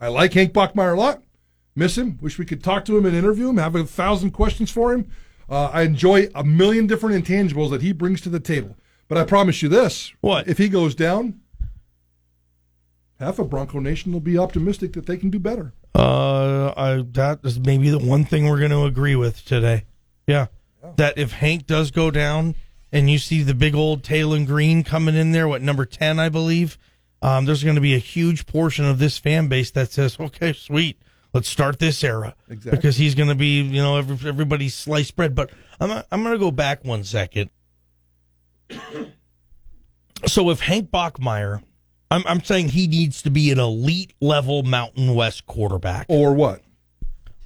I 0.00 0.06
like 0.06 0.34
Hank 0.34 0.52
Bachmeier 0.52 0.92
a 0.96 1.00
lot. 1.00 1.22
Miss 1.74 1.98
him. 1.98 2.16
Wish 2.20 2.38
we 2.38 2.44
could 2.44 2.62
talk 2.62 2.84
to 2.84 2.96
him 2.96 3.04
and 3.04 3.16
interview 3.16 3.48
him. 3.48 3.56
Have 3.56 3.74
a 3.74 3.82
thousand 3.84 4.30
questions 4.30 4.70
for 4.70 4.92
him. 4.92 5.10
Uh, 5.50 5.70
I 5.72 5.82
enjoy 5.82 6.28
a 6.34 6.44
million 6.44 6.86
different 6.86 7.24
intangibles 7.24 7.70
that 7.70 7.82
he 7.82 7.92
brings 7.92 8.20
to 8.20 8.28
the 8.28 8.38
table. 8.38 8.76
But 9.08 9.18
I 9.18 9.24
promise 9.24 9.62
you 9.62 9.68
this: 9.68 10.12
What? 10.20 10.46
if 10.46 10.58
he 10.58 10.68
goes 10.68 10.94
down? 10.94 11.40
Half 13.18 13.38
of 13.40 13.50
Bronco 13.50 13.80
Nation 13.80 14.12
will 14.12 14.20
be 14.20 14.38
optimistic 14.38 14.92
that 14.92 15.06
they 15.06 15.16
can 15.16 15.30
do 15.30 15.38
better. 15.40 15.72
Uh, 15.94 16.72
I, 16.76 17.04
that 17.12 17.40
is 17.44 17.58
maybe 17.58 17.90
the 17.90 17.98
one 17.98 18.24
thing 18.24 18.48
we're 18.48 18.58
going 18.58 18.70
to 18.70 18.84
agree 18.84 19.16
with 19.16 19.44
today. 19.44 19.84
Yeah. 20.26 20.46
That 20.96 21.18
if 21.18 21.32
Hank 21.32 21.66
does 21.66 21.90
go 21.90 22.10
down 22.10 22.54
and 22.92 23.10
you 23.10 23.18
see 23.18 23.42
the 23.42 23.54
big 23.54 23.74
old 23.74 24.02
Taylen 24.02 24.46
Green 24.46 24.84
coming 24.84 25.16
in 25.16 25.32
there, 25.32 25.48
what, 25.48 25.60
number 25.60 25.84
10, 25.84 26.18
I 26.18 26.28
believe, 26.28 26.78
um, 27.20 27.44
there's 27.46 27.64
going 27.64 27.74
to 27.74 27.80
be 27.80 27.94
a 27.94 27.98
huge 27.98 28.46
portion 28.46 28.84
of 28.84 28.98
this 28.98 29.18
fan 29.18 29.48
base 29.48 29.70
that 29.72 29.90
says, 29.90 30.18
okay, 30.20 30.52
sweet, 30.52 31.00
let's 31.34 31.48
start 31.48 31.78
this 31.78 32.04
era. 32.04 32.34
Exactly. 32.48 32.76
Because 32.76 32.96
he's 32.96 33.14
going 33.14 33.28
to 33.28 33.34
be, 33.34 33.60
you 33.60 33.82
know, 33.82 33.96
every, 33.96 34.28
everybody's 34.28 34.74
sliced 34.74 35.16
bread. 35.16 35.34
But 35.34 35.50
I'm, 35.80 36.02
I'm 36.12 36.22
going 36.22 36.34
to 36.34 36.38
go 36.38 36.50
back 36.50 36.84
one 36.84 37.04
second. 37.04 37.50
So 40.26 40.50
if 40.50 40.58
Hank 40.58 40.90
Bachmeier, 40.90 41.62
I'm, 42.10 42.22
I'm 42.26 42.42
saying 42.42 42.70
he 42.70 42.86
needs 42.86 43.20
to 43.22 43.30
be 43.30 43.50
an 43.50 43.58
elite 43.58 44.14
level 44.20 44.62
Mountain 44.62 45.14
West 45.14 45.46
quarterback 45.46 46.06
Or 46.08 46.32
what? 46.34 46.62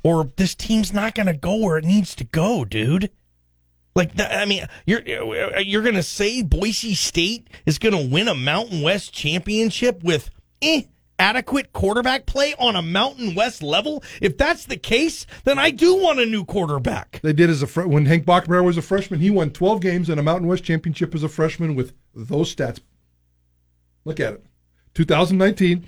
or 0.05 0.31
this 0.37 0.55
team's 0.55 0.93
not 0.93 1.15
going 1.15 1.27
to 1.27 1.33
go 1.33 1.57
where 1.57 1.79
it 1.79 1.85
needs 1.85 2.15
to 2.17 2.25
go, 2.25 2.65
dude. 2.65 3.11
Like 3.95 4.15
that, 4.15 4.33
I 4.37 4.47
mean, 4.47 4.67
you're 4.87 5.03
you're 5.61 5.83
going 5.83 5.97
to 5.97 6.03
say 6.03 6.43
Boise 6.43 6.95
State 6.95 7.49
is 7.67 7.79
going 7.79 7.95
to 7.95 8.13
win 8.13 8.27
a 8.27 8.35
Mountain 8.35 8.81
West 8.83 9.13
championship 9.13 10.03
with 10.03 10.31
eh, 10.63 10.83
adequate 11.19 11.73
quarterback 11.75 12.25
play 12.25 12.55
on 12.59 12.75
a 12.75 12.81
Mountain 12.83 13.35
West 13.35 13.63
level? 13.63 14.03
If 14.23 14.39
that's 14.39 14.65
the 14.65 14.79
case, 14.79 15.27
then 15.45 15.59
I 15.59 15.71
do 15.71 15.95
want 15.95 16.21
a 16.21 16.27
new 16.27 16.45
quarterback. 16.45 17.21
They 17.23 17.35
did 17.35 17.51
as 17.51 17.63
a 17.63 17.67
fre- 17.67 17.83
when 17.83 18.07
Hank 18.07 18.25
Bachmeier 18.25 18.65
was 18.65 18.79
a 18.79 18.83
freshman. 18.83 19.21
He 19.21 19.31
won 19.31 19.51
12 19.51 19.81
games 19.83 20.09
and 20.09 20.19
a 20.19 20.23
Mountain 20.23 20.49
West 20.49 20.65
championship 20.65 21.15
as 21.15 21.23
a 21.23 21.29
freshman 21.29 21.75
with 21.75 21.93
those 22.15 22.55
stats. 22.55 22.81
Look 24.07 24.19
at 24.21 24.33
it. 24.33 24.47
2019, 24.95 25.87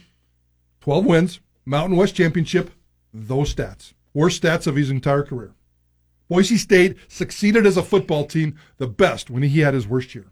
12 0.80 1.04
wins, 1.04 1.40
Mountain 1.64 1.96
West 1.96 2.14
championship, 2.14 2.70
those 3.12 3.54
stats. 3.54 3.94
Worst 4.12 4.42
stats 4.42 4.66
of 4.66 4.76
his 4.76 4.90
entire 4.90 5.22
career. 5.22 5.54
Boise 6.28 6.56
State 6.56 6.96
succeeded 7.08 7.66
as 7.66 7.76
a 7.76 7.82
football 7.82 8.24
team 8.24 8.56
the 8.78 8.86
best 8.86 9.30
when 9.30 9.42
he 9.42 9.60
had 9.60 9.74
his 9.74 9.86
worst 9.86 10.14
year. 10.14 10.26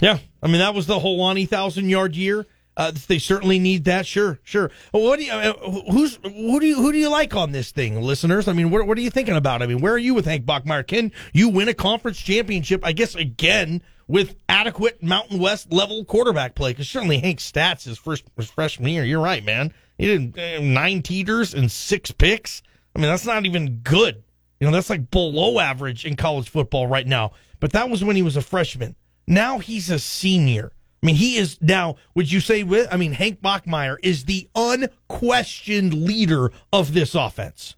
Yeah, 0.00 0.18
I 0.42 0.46
mean 0.46 0.58
that 0.58 0.74
was 0.74 0.86
the 0.86 0.98
Holani 0.98 1.48
thousand 1.48 1.88
yard 1.90 2.16
year. 2.16 2.46
Uh, 2.76 2.92
they 3.08 3.18
certainly 3.18 3.58
need 3.58 3.84
that. 3.84 4.06
Sure, 4.06 4.38
sure. 4.42 4.70
What 4.92 5.18
do 5.18 5.26
you? 5.26 5.32
Uh, 5.32 5.52
who's 5.90 6.18
who 6.22 6.60
do 6.60 6.66
you 6.66 6.76
who 6.76 6.92
do 6.92 6.98
you 6.98 7.10
like 7.10 7.34
on 7.36 7.52
this 7.52 7.72
thing, 7.72 8.00
listeners? 8.00 8.48
I 8.48 8.54
mean, 8.54 8.70
what 8.70 8.86
what 8.86 8.96
are 8.96 9.02
you 9.02 9.10
thinking 9.10 9.36
about? 9.36 9.60
I 9.60 9.66
mean, 9.66 9.80
where 9.80 9.92
are 9.92 9.98
you 9.98 10.14
with 10.14 10.24
Hank 10.24 10.46
Bachmeier? 10.46 10.86
Can 10.86 11.12
you 11.34 11.50
win 11.50 11.68
a 11.68 11.74
conference 11.74 12.18
championship? 12.18 12.84
I 12.84 12.92
guess 12.92 13.14
again 13.14 13.82
with 14.10 14.34
adequate 14.48 15.00
Mountain 15.04 15.38
West 15.38 15.72
level 15.72 16.04
quarterback 16.04 16.56
play. 16.56 16.72
Because 16.72 16.88
certainly 16.88 17.18
Hank's 17.18 17.50
stats 17.50 17.84
his 17.84 17.96
first 17.96 18.24
his 18.36 18.50
freshman 18.50 18.90
year. 18.90 19.04
You're 19.04 19.22
right, 19.22 19.44
man. 19.44 19.72
He 19.98 20.06
did 20.06 20.38
uh, 20.38 20.60
nine 20.60 21.02
teeters 21.02 21.54
and 21.54 21.70
six 21.70 22.10
picks. 22.10 22.62
I 22.94 22.98
mean, 22.98 23.08
that's 23.08 23.24
not 23.24 23.46
even 23.46 23.80
good. 23.84 24.24
You 24.58 24.66
know, 24.66 24.72
that's 24.72 24.90
like 24.90 25.10
below 25.10 25.60
average 25.60 26.04
in 26.04 26.16
college 26.16 26.48
football 26.48 26.88
right 26.88 27.06
now. 27.06 27.32
But 27.60 27.72
that 27.72 27.88
was 27.88 28.02
when 28.02 28.16
he 28.16 28.22
was 28.22 28.36
a 28.36 28.42
freshman. 28.42 28.96
Now 29.28 29.60
he's 29.60 29.90
a 29.90 29.98
senior. 30.00 30.72
I 31.02 31.06
mean, 31.06 31.14
he 31.14 31.36
is 31.36 31.56
now, 31.62 31.96
would 32.14 32.30
you 32.30 32.40
say, 32.40 32.62
with, 32.62 32.88
I 32.90 32.96
mean, 32.96 33.12
Hank 33.12 33.40
Bachmeier 33.40 33.96
is 34.02 34.24
the 34.24 34.48
unquestioned 34.54 35.94
leader 35.94 36.50
of 36.72 36.92
this 36.92 37.14
offense. 37.14 37.76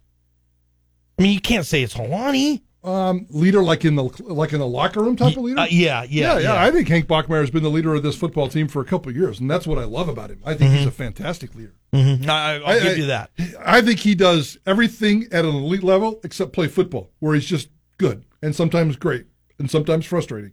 I 1.17 1.21
mean, 1.21 1.33
you 1.33 1.39
can't 1.39 1.65
say 1.65 1.83
it's 1.83 1.93
Holani. 1.93 2.63
Um, 2.83 3.27
leader 3.29 3.63
like 3.63 3.85
in 3.85 3.95
the 3.95 4.03
like 4.27 4.51
in 4.51 4.59
the 4.59 4.67
locker 4.67 5.01
room 5.01 5.15
type 5.15 5.37
of 5.37 5.43
leader. 5.43 5.59
Uh, 5.59 5.67
yeah, 5.69 6.03
yeah, 6.03 6.33
yeah, 6.33 6.39
yeah. 6.39 6.61
I 6.61 6.69
think 6.69 6.89
Hank 6.89 7.05
Bachmeier 7.07 7.39
has 7.39 7.49
been 7.49 7.63
the 7.63 7.69
leader 7.69 7.93
of 7.95 8.03
this 8.03 8.17
football 8.17 8.49
team 8.49 8.67
for 8.67 8.81
a 8.81 8.85
couple 8.85 9.09
of 9.09 9.15
years, 9.15 9.39
and 9.39 9.49
that's 9.49 9.65
what 9.65 9.77
I 9.77 9.85
love 9.85 10.09
about 10.09 10.29
him. 10.31 10.41
I 10.45 10.53
think 10.53 10.73
he's 10.73 10.85
a 10.85 10.91
fantastic 10.91 11.55
leader. 11.55 11.73
Mhm. 11.93 12.27
I, 12.27 12.55
I'll 12.57 12.65
I- 12.65 12.79
give 12.81 12.97
you 12.97 13.05
that. 13.05 13.31
I 13.65 13.81
think 13.81 13.99
he 13.99 14.15
does 14.15 14.57
everything 14.65 15.27
at 15.31 15.45
an 15.45 15.55
elite 15.55 15.83
level 15.83 16.19
except 16.25 16.51
play 16.51 16.67
football, 16.67 17.09
where 17.19 17.33
he's 17.35 17.45
just 17.45 17.69
good 17.97 18.25
and 18.41 18.53
sometimes 18.53 18.97
great 18.97 19.27
and 19.57 19.71
sometimes 19.71 20.05
frustrating 20.05 20.51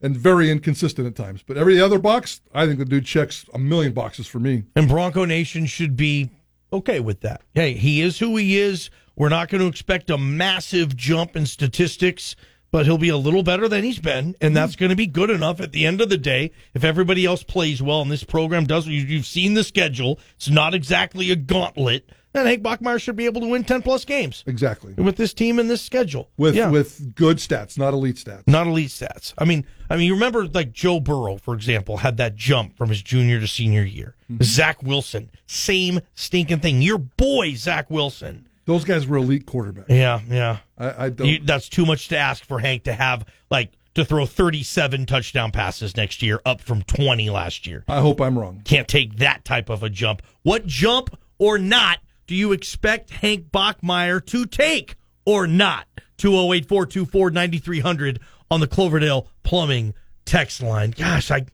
and 0.00 0.16
very 0.16 0.50
inconsistent 0.50 1.06
at 1.06 1.14
times. 1.14 1.42
But 1.42 1.58
every 1.58 1.78
other 1.78 1.98
box, 1.98 2.40
I 2.54 2.64
think 2.66 2.78
the 2.78 2.84
dude 2.86 3.04
checks 3.04 3.44
a 3.52 3.58
million 3.58 3.92
boxes 3.92 4.26
for 4.26 4.38
me. 4.38 4.64
And 4.76 4.88
Bronco 4.88 5.26
Nation 5.26 5.66
should 5.66 5.94
be 5.96 6.30
okay 6.72 7.00
with 7.00 7.20
that. 7.20 7.42
Hey, 7.54 7.74
he 7.74 8.00
is 8.00 8.18
who 8.18 8.36
he 8.38 8.56
is. 8.58 8.88
We're 9.16 9.30
not 9.30 9.48
going 9.48 9.62
to 9.62 9.66
expect 9.66 10.10
a 10.10 10.18
massive 10.18 10.94
jump 10.96 11.36
in 11.36 11.46
statistics, 11.46 12.36
but 12.70 12.84
he'll 12.84 12.98
be 12.98 13.08
a 13.08 13.16
little 13.16 13.42
better 13.42 13.66
than 13.68 13.82
he's 13.82 13.98
been, 13.98 14.34
and 14.40 14.54
that's 14.54 14.76
mm. 14.76 14.80
going 14.80 14.90
to 14.90 14.96
be 14.96 15.06
good 15.06 15.30
enough 15.30 15.60
at 15.60 15.72
the 15.72 15.86
end 15.86 16.00
of 16.02 16.10
the 16.10 16.18
day. 16.18 16.52
If 16.74 16.84
everybody 16.84 17.24
else 17.24 17.42
plays 17.42 17.80
well 17.80 18.02
and 18.02 18.10
this 18.10 18.24
program 18.24 18.66
does, 18.66 18.86
you- 18.86 19.00
you've 19.00 19.26
seen 19.26 19.54
the 19.54 19.64
schedule. 19.64 20.20
It's 20.36 20.50
not 20.50 20.74
exactly 20.74 21.30
a 21.30 21.36
gauntlet. 21.36 22.10
Then 22.34 22.44
Hank 22.44 22.62
Bachmeier 22.62 23.00
should 23.00 23.16
be 23.16 23.24
able 23.24 23.40
to 23.40 23.46
win 23.46 23.64
ten 23.64 23.80
plus 23.80 24.04
games 24.04 24.44
Exactly. 24.46 24.92
with 24.98 25.16
this 25.16 25.32
team 25.32 25.58
and 25.58 25.70
this 25.70 25.80
schedule. 25.80 26.28
With 26.36 26.54
Yeah. 26.54 26.68
with 26.68 27.14
good 27.14 27.38
stats, 27.38 27.78
not 27.78 27.94
elite 27.94 28.16
stats. 28.16 28.42
not 28.46 28.66
elite 28.66 28.90
stats. 28.90 29.32
I 29.38 29.46
mean, 29.46 29.64
I 29.88 29.96
mean, 29.96 30.06
you 30.06 30.12
remember 30.12 30.46
like 30.46 30.70
Joe 30.74 31.00
Burrow, 31.00 31.38
for 31.38 31.54
example, 31.54 31.96
had 31.96 32.18
that 32.18 32.36
jump 32.36 32.76
from 32.76 32.90
his 32.90 33.00
junior 33.00 33.40
to 33.40 33.48
senior 33.48 33.84
year. 33.84 34.16
Mm-hmm. 34.30 34.42
Zach 34.42 34.82
Wilson, 34.82 35.30
same 35.46 36.00
stinking 36.14 36.60
thing. 36.60 36.82
Your 36.82 36.98
boy 36.98 37.54
Zach 37.54 37.90
Wilson. 37.90 38.46
Those 38.66 38.84
guys 38.84 39.06
were 39.06 39.16
elite 39.16 39.46
quarterbacks. 39.46 39.88
Yeah, 39.88 40.20
yeah. 40.28 40.58
I, 40.76 41.06
I 41.06 41.08
don't. 41.10 41.26
You, 41.26 41.38
that's 41.42 41.68
too 41.68 41.86
much 41.86 42.08
to 42.08 42.18
ask 42.18 42.44
for 42.44 42.58
Hank 42.58 42.84
to 42.84 42.92
have 42.92 43.24
like 43.50 43.72
to 43.94 44.04
throw 44.04 44.26
37 44.26 45.06
touchdown 45.06 45.52
passes 45.52 45.96
next 45.96 46.22
year, 46.22 46.40
up 46.44 46.60
from 46.60 46.82
20 46.82 47.30
last 47.30 47.66
year. 47.66 47.84
I 47.88 48.00
hope 48.00 48.20
I'm 48.20 48.38
wrong. 48.38 48.60
Can't 48.64 48.88
take 48.88 49.16
that 49.16 49.44
type 49.44 49.70
of 49.70 49.82
a 49.82 49.88
jump. 49.88 50.20
What 50.42 50.66
jump 50.66 51.16
or 51.38 51.58
not 51.58 52.00
do 52.26 52.34
you 52.34 52.52
expect 52.52 53.10
Hank 53.10 53.50
Bachmeier 53.50 54.24
to 54.26 54.46
take 54.46 54.96
or 55.24 55.46
not? 55.46 55.86
208 56.18 56.68
424 56.68 57.30
9300 57.30 58.20
on 58.50 58.60
the 58.60 58.66
Cloverdale 58.66 59.28
Plumbing 59.44 59.94
text 60.24 60.62
line. 60.62 60.90
Gosh, 60.90 61.30
I 61.30 61.46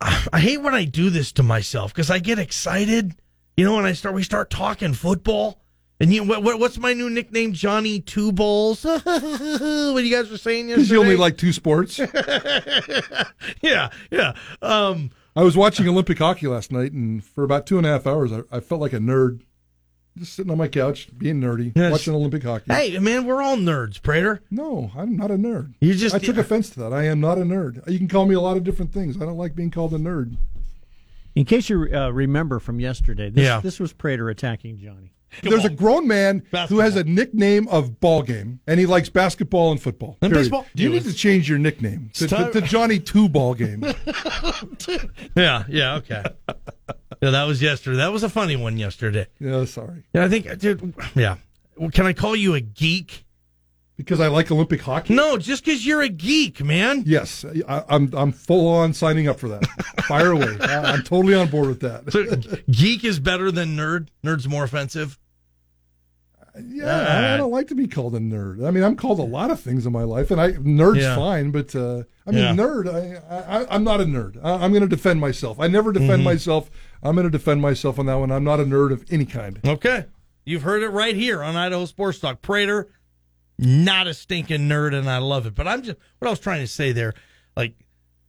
I 0.00 0.40
hate 0.40 0.62
when 0.62 0.74
I 0.74 0.84
do 0.84 1.10
this 1.10 1.32
to 1.32 1.42
myself 1.42 1.92
because 1.92 2.10
I 2.10 2.20
get 2.20 2.38
excited. 2.38 3.16
You 3.56 3.64
know, 3.64 3.74
when 3.74 3.84
I 3.86 3.92
start, 3.92 4.14
we 4.14 4.22
start 4.22 4.50
talking 4.50 4.94
football. 4.94 5.60
And 6.00 6.12
you, 6.14 6.22
what, 6.22 6.44
what, 6.44 6.60
what's 6.60 6.78
my 6.78 6.92
new 6.92 7.10
nickname? 7.10 7.52
Johnny 7.52 7.98
Two 8.00 8.30
Balls. 8.30 8.84
what 8.84 9.04
you 10.04 10.10
guys 10.14 10.30
were 10.30 10.36
saying 10.38 10.68
yesterday? 10.68 10.76
Because 10.76 10.90
you 10.90 11.00
only 11.00 11.16
like 11.16 11.36
two 11.36 11.52
sports. 11.52 11.98
yeah, 13.62 13.90
yeah. 14.10 14.32
Um, 14.62 15.10
I 15.34 15.42
was 15.42 15.56
watching 15.56 15.88
Olympic 15.88 16.18
hockey 16.18 16.46
last 16.46 16.70
night, 16.72 16.92
and 16.92 17.24
for 17.24 17.42
about 17.44 17.66
two 17.66 17.78
and 17.78 17.86
a 17.86 17.90
half 17.90 18.06
hours, 18.06 18.32
I, 18.32 18.42
I 18.52 18.60
felt 18.60 18.80
like 18.80 18.92
a 18.92 18.98
nerd, 18.98 19.40
just 20.16 20.34
sitting 20.34 20.50
on 20.52 20.58
my 20.58 20.68
couch, 20.68 21.08
being 21.16 21.40
nerdy, 21.40 21.72
Yes. 21.74 21.90
watching 21.92 22.14
Olympic 22.14 22.42
hockey. 22.44 22.72
hey, 22.72 22.98
man, 23.00 23.24
we're 23.24 23.42
all 23.42 23.56
nerds, 23.56 24.00
Prater. 24.02 24.40
No, 24.50 24.90
I'm 24.96 25.16
not 25.16 25.30
a 25.32 25.36
nerd. 25.36 25.74
You 25.80 25.94
just 25.94 26.14
I 26.14 26.18
took 26.18 26.36
offense 26.36 26.70
to 26.70 26.80
that. 26.80 26.92
I 26.92 27.04
am 27.06 27.20
not 27.20 27.38
a 27.38 27.42
nerd. 27.42 27.88
You 27.90 27.98
can 27.98 28.08
call 28.08 28.26
me 28.26 28.34
a 28.36 28.40
lot 28.40 28.56
of 28.56 28.62
different 28.64 28.92
things. 28.92 29.16
I 29.16 29.20
don't 29.20 29.36
like 29.38 29.54
being 29.56 29.70
called 29.72 29.92
a 29.94 29.98
nerd. 29.98 30.36
In 31.34 31.44
case 31.44 31.68
you 31.68 31.88
uh, 31.92 32.10
remember 32.10 32.58
from 32.58 32.80
yesterday, 32.80 33.30
this, 33.30 33.44
Yeah. 33.44 33.60
this 33.60 33.78
was 33.80 33.92
Prater 33.92 34.28
attacking 34.28 34.78
Johnny. 34.78 35.12
There's 35.42 35.64
a 35.64 35.70
grown 35.70 36.06
man 36.08 36.42
who 36.68 36.78
has 36.78 36.96
a 36.96 37.04
nickname 37.04 37.68
of 37.68 38.00
ball 38.00 38.22
game, 38.22 38.60
and 38.66 38.80
he 38.80 38.86
likes 38.86 39.08
basketball 39.08 39.70
and 39.70 39.80
football. 39.80 40.16
And 40.20 40.32
period. 40.32 40.44
baseball. 40.44 40.66
You 40.74 40.90
need 40.90 41.04
to 41.04 41.12
change 41.12 41.48
your 41.48 41.58
nickname 41.58 42.10
to, 42.14 42.28
to, 42.28 42.50
to 42.52 42.60
Johnny 42.60 42.98
Two 42.98 43.28
Ball 43.28 43.54
Game. 43.54 43.84
Yeah, 45.36 45.64
yeah, 45.68 45.96
okay. 45.96 46.24
yeah, 47.22 47.30
that 47.30 47.44
was 47.44 47.62
yesterday. 47.62 47.98
That 47.98 48.12
was 48.12 48.22
a 48.22 48.28
funny 48.28 48.56
one 48.56 48.76
yesterday. 48.76 49.26
yeah, 49.38 49.64
sorry. 49.66 50.04
Yeah, 50.12 50.24
I 50.24 50.28
think, 50.28 50.58
dude, 50.58 50.94
yeah. 51.14 51.36
Can 51.92 52.06
I 52.06 52.12
call 52.12 52.34
you 52.34 52.54
a 52.54 52.60
geek? 52.60 53.24
Because 53.98 54.20
I 54.20 54.28
like 54.28 54.50
Olympic 54.50 54.80
hockey. 54.80 55.12
No, 55.12 55.36
just 55.36 55.64
because 55.64 55.84
you're 55.84 56.02
a 56.02 56.08
geek, 56.08 56.62
man. 56.64 57.02
Yes, 57.04 57.44
I, 57.68 57.84
I'm 57.88 58.10
I'm 58.14 58.30
full 58.32 58.68
on 58.68 58.94
signing 58.94 59.26
up 59.28 59.38
for 59.40 59.48
that. 59.48 59.66
Fire 60.06 60.30
away. 60.30 60.56
I, 60.60 60.92
I'm 60.92 61.02
totally 61.02 61.34
on 61.34 61.48
board 61.48 61.66
with 61.68 61.80
that. 61.80 62.10
So 62.12 62.24
geek 62.72 63.02
is 63.04 63.18
better 63.18 63.50
than 63.50 63.76
nerd. 63.76 64.08
Nerd's 64.24 64.48
more 64.48 64.62
offensive. 64.64 65.18
Yeah, 66.60 66.86
I, 67.30 67.34
I 67.34 67.36
don't 67.36 67.52
like 67.52 67.68
to 67.68 67.74
be 67.76 67.86
called 67.86 68.16
a 68.16 68.18
nerd. 68.18 68.66
I 68.66 68.70
mean, 68.72 68.82
I'm 68.82 68.96
called 68.96 69.20
a 69.20 69.24
lot 69.24 69.50
of 69.52 69.60
things 69.60 69.86
in 69.86 69.92
my 69.92 70.02
life, 70.02 70.30
and 70.32 70.40
I 70.40 70.52
nerd's 70.52 70.98
Yeah. 71.02 71.14
fine, 71.14 71.50
but 71.52 71.74
uh, 71.76 72.02
I 72.26 72.30
mean, 72.32 72.42
Yeah. 72.42 72.52
nerd. 72.54 72.88
I, 72.88 73.60
I 73.60 73.66
I'm 73.74 73.84
not 73.84 74.00
a 74.00 74.04
nerd. 74.04 74.38
I, 74.42 74.54
I'm 74.64 74.70
going 74.72 74.82
to 74.82 74.88
defend 74.88 75.20
myself. 75.20 75.60
I 75.60 75.68
never 75.68 75.92
defend 75.92 76.22
Mhm. 76.22 76.24
myself. 76.24 76.68
I'm 77.02 77.14
going 77.14 77.26
to 77.26 77.30
defend 77.36 77.62
myself 77.62 77.98
on 77.98 78.06
that 78.06 78.14
one. 78.16 78.32
I'm 78.32 78.42
not 78.44 78.58
a 78.60 78.64
nerd 78.64 78.92
of 78.92 79.04
any 79.10 79.24
kind. 79.24 79.60
Okay. 79.64 80.06
You've 80.44 80.62
heard 80.62 80.82
it 80.82 80.88
right 80.88 81.14
here 81.14 81.42
on 81.44 81.54
Idaho 81.56 81.84
Sports 81.84 82.18
Talk. 82.20 82.42
Prater, 82.42 82.88
not 83.58 84.06
a 84.06 84.14
stinking 84.14 84.68
nerd, 84.68 84.94
and 84.94 85.08
I 85.10 85.18
love 85.18 85.46
it. 85.46 85.54
But 85.54 85.66
I'm 85.68 85.82
just 85.82 85.98
what 86.18 86.28
I 86.28 86.30
was 86.30 86.40
trying 86.40 86.60
to 86.60 86.66
say 86.66 86.92
there, 86.92 87.14
like 87.56 87.74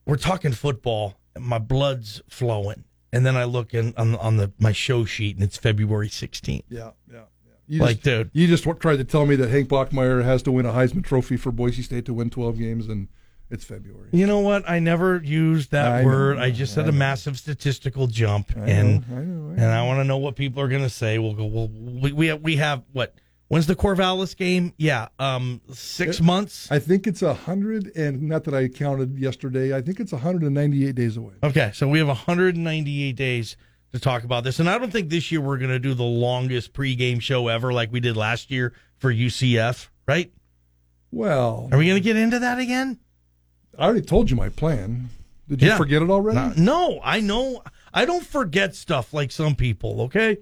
we're 0.05 0.17
talking 0.17 0.51
football, 0.51 1.15
and 1.35 1.43
my 1.45 1.59
blood's 1.59 2.21
flowing, 2.29 2.83
and 3.13 3.25
then 3.25 3.35
I 3.37 3.43
look 3.43 3.73
in 3.73 3.93
on, 3.97 4.15
on 4.15 4.37
the 4.37 4.51
my 4.59 4.71
show 4.71 5.05
sheet, 5.05 5.35
and 5.35 5.43
it's 5.43 5.57
February 5.57 6.09
16th. 6.09 6.63
Yeah, 6.69 6.91
yeah. 7.11 7.21
You 7.67 7.81
Like, 7.81 7.97
just, 7.97 8.03
dude. 8.03 8.29
you 8.33 8.47
just 8.47 8.63
tried 8.79 8.97
to 8.97 9.03
tell 9.03 9.27
me 9.27 9.35
that 9.35 9.49
Hank 9.51 9.69
Bachmeier 9.69 10.23
has 10.23 10.41
to 10.43 10.51
win 10.51 10.65
a 10.65 10.71
Heisman 10.71 11.03
Trophy 11.05 11.37
for 11.37 11.51
Boise 11.51 11.83
State 11.83 12.05
to 12.05 12.15
win 12.15 12.31
12 12.31 12.57
games, 12.57 12.87
and 12.87 13.09
it's 13.51 13.63
February. 13.63 14.09
You 14.11 14.25
know 14.25 14.39
what? 14.39 14.67
I 14.67 14.79
never 14.79 15.21
used 15.23 15.69
that 15.69 15.91
I 15.91 16.01
know, 16.01 16.07
word. 16.07 16.39
I 16.39 16.49
just 16.49 16.73
said 16.73 16.85
I 16.85 16.89
a 16.89 16.91
know. 16.91 16.97
massive 16.97 17.37
statistical 17.37 18.07
jump, 18.07 18.51
I 18.57 18.61
and 18.61 19.07
know, 19.07 19.15
I 19.15 19.19
know, 19.21 19.49
I 19.49 19.53
and 19.53 19.65
I 19.65 19.85
want 19.85 19.99
to 19.99 20.03
know 20.03 20.17
what 20.17 20.35
people 20.35 20.63
are 20.63 20.67
going 20.67 20.81
to 20.81 20.89
say. 20.89 21.19
We'll 21.19 21.35
go. 21.35 21.45
Well, 21.45 21.67
we 21.67 22.11
we 22.11 22.27
have, 22.27 22.41
we 22.41 22.55
have 22.55 22.81
what? 22.91 23.13
When's 23.49 23.65
the 23.65 23.75
Corvallis 23.75 24.37
game? 24.37 24.73
Yeah, 24.77 25.07
um, 25.17 25.59
six 25.73 26.19
It- 26.19 26.23
months. 26.23 26.71
I 26.71 26.77
think 26.79 27.07
it's 27.07 27.21
a 27.23 27.33
hundred 27.33 27.91
and 27.95 28.21
not 28.21 28.43
that 28.45 28.53
I 28.53 28.67
counted 28.67 29.17
yesterday. 29.17 29.75
I 29.75 29.81
think 29.81 29.99
it's 29.99 30.11
198 30.11 30.93
days 30.95 31.17
away. 31.17 31.33
Okay, 31.43 31.71
so 31.73 31.87
we 31.87 31.97
have 31.99 32.07
198 32.07 33.15
days 33.15 33.57
to 33.91 33.99
talk 33.99 34.23
about 34.23 34.43
this, 34.43 34.59
and 34.59 34.69
I 34.69 34.77
don't 34.77 34.91
think 34.93 35.09
this 35.09 35.31
year 35.31 35.41
we're 35.41 35.57
going 35.57 35.71
to 35.71 35.79
do 35.79 35.95
the 35.95 36.03
longest 36.03 36.73
pregame 36.73 37.19
show 37.21 37.47
ever, 37.47 37.73
like 37.73 37.91
we 37.91 37.99
did 37.99 38.15
last 38.15 38.51
year 38.51 38.71
for 38.99 39.11
UCF. 39.11 39.89
Right? 40.07 40.31
Well, 41.11 41.69
Are 41.71 41.77
we 41.79 41.85
going 41.87 41.97
to 42.01 42.03
get 42.03 42.15
into 42.17 42.37
that 42.39 42.59
again? 42.59 42.99
I 43.77 43.85
already 43.85 44.01
told 44.01 44.29
you 44.29 44.35
my 44.35 44.49
plan. 44.49 45.09
Did 45.47 45.61
you 45.63 45.69
Yeah. 45.69 45.77
forget 45.77 46.03
it 46.03 46.09
already? 46.11 46.35
No, 46.37 46.53
no, 46.55 46.99
I 47.03 47.19
know. 47.21 47.63
I 47.91 48.05
don't 48.05 48.23
forget 48.25 48.75
stuff 48.75 49.11
like 49.11 49.31
some 49.31 49.55
people. 49.55 50.01
Okay, 50.01 50.37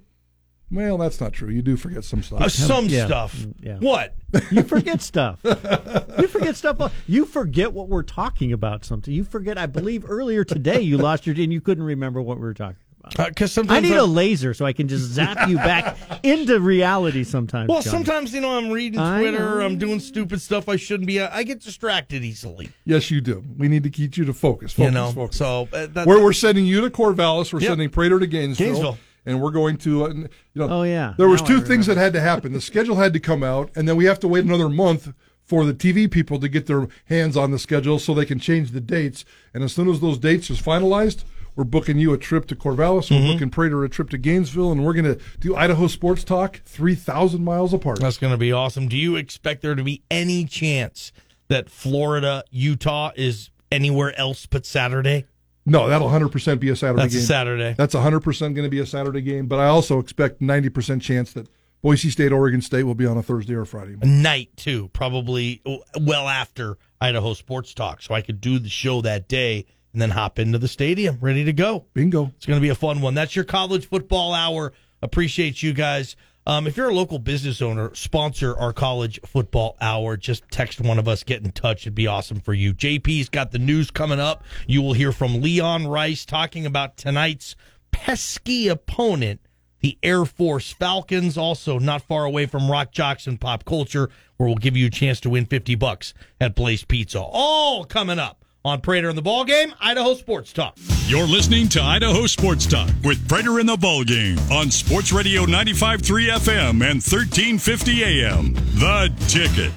Well, 0.70 0.98
that's 0.98 1.22
not 1.22 1.32
true. 1.34 1.50
You 1.50 1.62
do 1.62 1.78
forget 1.78 2.04
some 2.04 2.22
stuff. 2.24 2.42
Uh, 2.42 2.50
some 2.50 2.88
Yeah. 2.88 3.06
stuff. 3.06 3.46
Yeah. 3.62 3.78
What? 3.80 4.16
You 4.52 4.64
forget 4.64 5.02
stuff. 5.02 5.40
you 5.44 6.28
forget 6.28 6.56
stuff. 6.58 6.94
You 7.08 7.26
forget 7.26 7.72
what 7.74 7.88
we're 7.88 8.04
talking 8.04 8.52
about. 8.52 8.84
Something 8.84 9.14
you 9.14 9.24
forget. 9.24 9.58
I 9.58 9.66
believe 9.66 10.04
earlier 10.10 10.44
today 10.44 10.82
you 10.82 10.98
lost 10.98 11.26
your 11.26 11.36
and 11.38 11.54
you 11.54 11.62
couldn't 11.62 11.86
remember 11.86 12.22
what 12.22 12.38
we 12.38 12.44
were 12.44 12.54
talking 12.54 12.76
about. 13.00 13.30
Because 13.30 13.52
I 13.52 13.62
sometimes 13.62 13.84
need 13.84 13.94
I'm- 13.94 14.02
a 14.02 14.06
laser 14.06 14.54
so 14.54 14.66
I 14.66 14.74
can 14.74 14.90
just 14.90 15.06
zap 15.06 15.48
you 15.48 15.56
back 15.56 15.96
into 16.24 16.60
reality. 16.60 17.24
Sometimes. 17.24 17.70
Well, 17.70 17.82
Johnny. 17.82 17.92
sometimes 18.04 18.34
you 18.34 18.42
know 18.42 18.58
I'm 18.58 18.70
reading 18.70 19.00
Twitter. 19.00 19.62
I'm 19.62 19.78
doing 19.78 20.02
stupid 20.02 20.42
stuff 20.42 20.68
I 20.68 20.76
shouldn't 20.76 21.08
be. 21.08 21.22
I 21.22 21.44
get 21.44 21.62
distracted 21.62 22.26
easily. 22.26 22.70
yes, 22.84 23.10
you 23.10 23.22
do. 23.22 23.46
We 23.58 23.70
need 23.70 23.84
to 23.84 23.90
keep 23.90 24.18
you 24.18 24.26
to 24.26 24.34
focus. 24.34 24.74
Focus. 24.74 24.86
you 24.86 24.92
know, 24.92 25.12
focus. 25.14 25.38
so 25.38 25.70
uh, 25.72 25.88
that's, 25.90 26.06
We're, 26.06 26.22
we're 26.22 26.34
sending 26.34 26.66
you 26.66 26.82
to 26.82 26.90
Corvallis. 26.90 27.54
We're 27.54 27.62
Yep. 27.62 27.70
sending 27.70 27.90
Prater 27.90 28.20
to 28.20 28.28
Gainesville. 28.28 28.68
Gainesville. 28.68 28.98
And 29.28 29.42
we're 29.42 29.52
going 29.52 29.76
to, 29.78 30.06
uh, 30.06 30.10
you 30.10 30.28
know, 30.56 30.70
Oh, 30.70 30.84
yeah. 30.84 31.14
There 31.18 31.28
was 31.28 31.42
Now 31.42 31.48
two 31.48 31.62
things 31.62 31.86
that 31.88 31.98
had 31.98 32.14
to 32.14 32.22
happen. 32.22 32.54
The 32.54 32.62
schedule 32.62 32.96
had 32.96 33.12
to 33.14 33.20
come 33.20 33.44
out, 33.44 33.70
and 33.76 33.88
then 33.88 33.98
we 33.98 34.06
have 34.06 34.20
to 34.22 34.28
wait 34.28 34.46
another 34.46 34.70
month 34.70 35.14
for 35.44 35.66
the 35.66 35.74
TV 35.74 36.10
people 36.10 36.40
to 36.40 36.48
get 36.50 36.66
their 36.66 36.88
hands 37.06 37.36
on 37.38 37.52
the 37.52 37.60
schedule 37.60 38.00
so 38.00 38.14
they 38.14 38.26
can 38.26 38.40
change 38.40 38.72
the 38.72 38.82
dates. 38.82 39.26
And 39.54 39.64
as 39.64 39.74
soon 39.74 39.90
as 39.90 40.00
those 40.00 40.18
dates 40.18 40.50
is 40.50 40.62
finalized, 40.62 41.24
we're 41.58 41.64
booking 41.64 41.98
you 41.98 42.14
a 42.14 42.18
trip 42.18 42.46
to 42.48 42.56
Corvallis. 42.56 43.10
Mm-hmm. 43.10 43.26
We're 43.26 43.34
booking 43.34 43.50
Prater 43.50 43.84
a 43.84 43.90
trip 43.90 44.10
to 44.12 44.18
Gainesville, 44.18 44.72
and 44.72 44.86
we're 44.86 44.94
going 44.94 45.06
to 45.06 45.20
do 45.40 45.56
Idaho 45.56 45.88
Sports 45.88 46.24
Talk 46.24 46.62
three 46.66 46.96
thousand 46.96 47.44
miles 47.44 47.74
apart. 47.74 48.00
That's 48.00 48.18
going 48.18 48.32
to 48.32 48.38
be 48.38 48.52
awesome. 48.52 48.88
Do 48.88 48.96
you 48.96 49.16
expect 49.16 49.62
there 49.62 49.76
to 49.76 49.84
be 49.84 50.04
any 50.12 50.46
chance 50.46 51.12
that 51.48 51.70
Florida, 51.70 52.44
Utah 52.52 53.12
is 53.16 53.50
anywhere 53.72 54.18
else 54.20 54.46
but 54.46 54.66
Saturday? 54.66 55.26
No, 55.68 55.90
that'll 55.90 56.08
100% 56.08 56.60
be 56.60 56.70
a 56.70 56.76
Saturday 56.76 57.02
That's 57.02 57.14
game. 57.14 57.24
Saturday. 57.24 57.76
That's 57.78 57.94
100% 57.94 58.40
going 58.40 58.56
to 58.56 58.70
be 58.70 58.80
a 58.80 58.86
Saturday 58.86 59.22
game, 59.22 59.48
but 59.48 59.60
I 59.60 59.68
also 59.68 60.00
expect 60.00 60.42
90% 60.42 61.02
chance 61.02 61.34
that 61.34 61.48
Boise 61.82 62.10
State, 62.10 62.32
Oregon 62.32 62.62
State 62.62 62.84
will 62.84 62.96
be 62.96 63.06
on 63.06 63.18
a 63.18 63.24
Thursday 63.24 63.54
or 63.54 63.66
Friday. 63.66 63.98
Night 64.02 64.56
too, 64.56 64.90
probably 64.94 65.62
well 66.00 66.28
after 66.28 66.78
Idaho 67.02 67.34
Sports 67.34 67.74
Talk, 67.74 68.02
so 68.02 68.14
I 68.14 68.22
could 68.22 68.42
do 68.42 68.60
the 68.60 68.70
show 68.70 69.02
that 69.02 69.28
day 69.28 69.66
and 69.94 70.02
then 70.02 70.10
hop 70.10 70.40
into 70.40 70.58
the 70.58 70.68
stadium, 70.68 71.18
ready 71.22 71.44
to 71.44 71.54
go. 71.54 71.86
Bingo. 71.94 72.32
It's 72.38 72.46
going 72.46 72.58
to 72.58 72.62
be 72.62 72.70
a 72.70 72.76
fun 72.76 73.02
one. 73.02 73.14
That's 73.14 73.36
your 73.36 73.46
college 73.46 73.88
football 73.88 74.34
hour. 74.34 74.74
Appreciate 75.02 75.62
you 75.62 75.74
guys. 75.74 76.16
Um, 76.48 76.66
if 76.66 76.78
you're 76.78 76.88
a 76.88 76.94
local 76.94 77.20
business 77.20 77.62
owner, 77.62 77.94
sponsor 77.94 78.58
our 78.58 78.72
college 78.72 79.20
football 79.26 79.76
hour. 79.82 80.16
Just 80.16 80.50
text 80.50 80.80
one 80.80 80.98
of 80.98 81.06
us, 81.06 81.22
get 81.24 81.44
in 81.44 81.52
touch. 81.52 81.84
It'd 81.84 81.94
be 81.94 82.08
awesome 82.08 82.40
for 82.40 82.54
you. 82.54 82.74
JP's 82.74 83.28
got 83.28 83.52
the 83.52 83.60
news 83.60 83.92
coming 83.92 84.22
up. 84.22 84.46
You 84.66 84.82
will 84.82 84.94
hear 84.94 85.12
from 85.12 85.42
Leon 85.42 85.88
Rice 85.88 86.26
talking 86.26 86.66
about 86.66 86.96
tonight's 86.96 87.58
pesky 87.92 88.70
opponent, 88.70 89.42
the 89.82 89.98
Air 90.02 90.24
Force 90.24 90.72
Falcons. 90.72 91.38
Also, 91.38 91.80
not 91.80 92.02
far 92.02 92.24
away 92.24 92.46
from 92.46 92.72
Rock 92.72 92.94
Jocks 92.94 93.28
and 93.28 93.42
Pop 93.42 93.66
Culture, 93.66 94.10
where 94.38 94.48
we'll 94.48 94.56
give 94.56 94.78
you 94.78 94.88
a 94.88 94.90
chance 94.90 95.20
to 95.20 95.30
win 95.30 95.46
50 95.46 95.76
bucks 95.76 96.14
at 96.40 96.56
Blaze 96.56 96.86
Pizza. 96.86 97.20
All 97.20 97.84
coming 97.84 98.20
up 98.20 98.46
on 98.68 98.82
Prater 98.82 99.10
in 99.10 99.16
the 99.16 99.22
Ball 99.22 99.46
Game, 99.46 99.74
Idaho 99.80 100.14
Sports 100.14 100.52
Talk. 100.54 100.78
You're 101.06 101.26
listening 101.26 101.70
to 101.70 101.82
Idaho 101.82 102.28
Sports 102.28 102.66
Talk 102.66 102.90
with 103.04 103.28
Prater 103.28 103.60
in 103.60 103.66
the 103.66 103.78
Ball 103.78 104.04
Game 104.04 104.38
on 104.52 104.70
Sports 104.70 105.12
Radio 105.12 105.46
95.3 105.46 106.02
FM 106.30 106.70
and 106.70 107.02
1350 107.02 108.04
AM. 108.04 108.54
The 108.54 109.14
Ticket. 109.28 109.72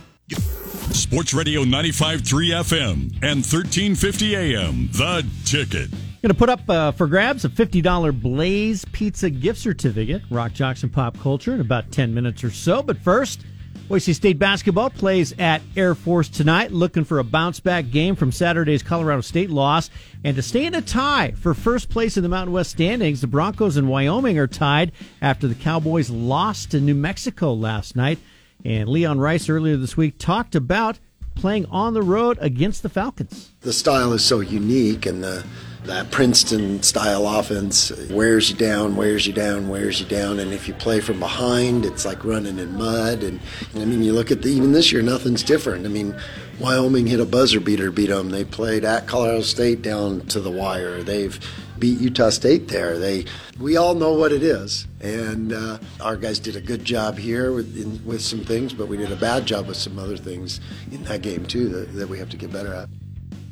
Sports 0.95 1.33
Radio 1.33 1.63
95.3 1.63 2.21
FM 2.21 3.13
and 3.23 3.45
1350 3.45 4.35
AM. 4.37 4.89
The 4.93 5.25
Ticket. 5.45 5.91
Going 6.23 6.29
to 6.29 6.35
put 6.35 6.51
up 6.51 6.69
uh, 6.69 6.93
for 6.93 7.07
grabs 7.07 7.45
a 7.45 7.49
$50 7.49 8.21
Blaze 8.21 8.85
Pizza 8.87 9.31
gift 9.31 9.59
certificate, 9.59 10.23
Rock 10.31 10.53
Jocks 10.53 10.83
and 10.83 10.93
Pop 10.93 11.19
Culture, 11.19 11.55
in 11.55 11.61
about 11.61 11.91
10 11.93 12.13
minutes 12.13 12.45
or 12.45 12.51
so. 12.51 12.83
But 12.83 12.99
first, 12.99 13.43
Boise 13.91 14.13
State 14.13 14.39
basketball 14.39 14.89
plays 14.89 15.35
at 15.37 15.63
Air 15.75 15.97
Force 15.97 16.29
tonight, 16.29 16.71
looking 16.71 17.03
for 17.03 17.19
a 17.19 17.25
bounce 17.25 17.59
back 17.59 17.91
game 17.91 18.15
from 18.15 18.31
Saturday's 18.31 18.85
Colorado 18.85 19.21
State 19.21 19.51
loss. 19.51 19.91
And 20.23 20.37
to 20.37 20.43
stay 20.43 20.65
in 20.65 20.77
a 20.77 20.81
tie 20.81 21.33
for 21.33 21.55
first 21.55 21.91
place 21.91 22.17
in 22.17 22.23
the 22.23 22.29
Mountain 22.29 22.53
West 22.53 22.71
standings, 22.71 23.21
the 23.21 23.27
Broncos 23.27 23.77
and 23.77 23.89
Wyoming 23.89 24.39
are 24.39 24.47
tied 24.47 24.93
after 25.21 25.49
the 25.49 25.57
Cowboys 25.57 26.09
lost 26.09 26.71
to 26.71 26.81
New 26.81 26.95
Mexico 26.95 27.53
last 27.53 27.97
night. 27.97 28.21
And 28.65 28.89
Leon 28.89 29.19
Rice 29.19 29.49
earlier 29.49 29.77
this 29.77 29.97
week 29.97 30.19
talked 30.19 30.55
about 30.55 31.01
playing 31.35 31.67
on 31.67 31.93
the 31.93 32.03
road 32.03 32.39
against 32.41 32.85
the 32.85 32.89
Falcons. 32.89 33.51
The 33.63 33.73
style 33.73 34.13
is 34.13 34.25
so 34.25 34.39
unique, 34.39 35.05
and 35.05 35.25
the 35.25 35.45
that 35.85 36.11
Princeton 36.11 36.83
style 36.83 37.27
offense 37.27 37.91
wears 38.11 38.51
you 38.51 38.57
down, 38.57 38.97
wears 38.97 39.27
you 39.27 39.33
down, 39.33 39.69
wears 39.69 40.01
you 40.01 40.07
down. 40.07 40.39
And 40.39 40.53
if 40.53 40.69
you 40.69 40.75
play 40.75 41.01
from 41.01 41.19
behind, 41.19 41.87
it's 41.87 42.05
like 42.05 42.25
running 42.25 42.59
in 42.59 42.77
mud. 42.77 43.23
And 43.23 43.41
I 43.75 43.85
mean, 43.85 44.03
you 44.03 44.13
look 44.13 44.31
at 44.31 44.43
the, 44.43 44.51
even 44.51 44.73
this 44.73 44.93
year, 44.93 45.03
nothing's 45.03 45.43
different. 45.43 45.87
I 45.87 45.89
mean, 45.89 46.15
Wyoming 46.59 47.07
hit 47.07 47.21
a 47.21 47.25
buzzer 47.25 47.61
beater, 47.61 47.91
beat 47.91 48.11
them. 48.11 48.31
They 48.31 48.45
played 48.45 48.85
at 48.85 49.07
Colorado 49.07 49.41
State 49.41 49.81
down 49.81 50.21
to 50.27 50.41
the 50.41 50.51
wire. 50.51 51.03
They've 51.03 51.39
beat 51.79 51.99
Utah 51.99 52.29
State 52.29 52.69
there. 52.69 52.99
They, 52.99 53.25
we 53.59 53.79
all 53.79 53.95
know 53.95 54.13
what 54.13 54.33
it 54.33 54.43
is, 54.43 54.87
and 55.01 55.55
uh, 55.55 55.79
our 56.01 56.17
guys 56.17 56.39
did 56.39 56.55
a 56.55 56.61
good 56.61 56.85
job 56.85 57.17
here 57.17 57.53
with 57.53 57.75
in, 57.77 58.05
with 58.05 58.21
some 58.21 58.45
things, 58.45 58.75
but 58.75 58.87
we 58.87 58.99
did 58.99 59.11
a 59.11 59.17
bad 59.17 59.47
job 59.47 59.67
with 59.67 59.79
some 59.79 59.99
other 59.99 60.19
things 60.19 60.61
in 60.93 61.03
that 61.05 61.23
game 61.23 61.47
too 61.47 61.71
that, 61.71 61.95
that 61.95 62.09
we 62.11 62.19
have 62.19 62.29
to 62.29 62.37
get 62.37 62.53
better 62.53 62.75
at. 62.75 62.91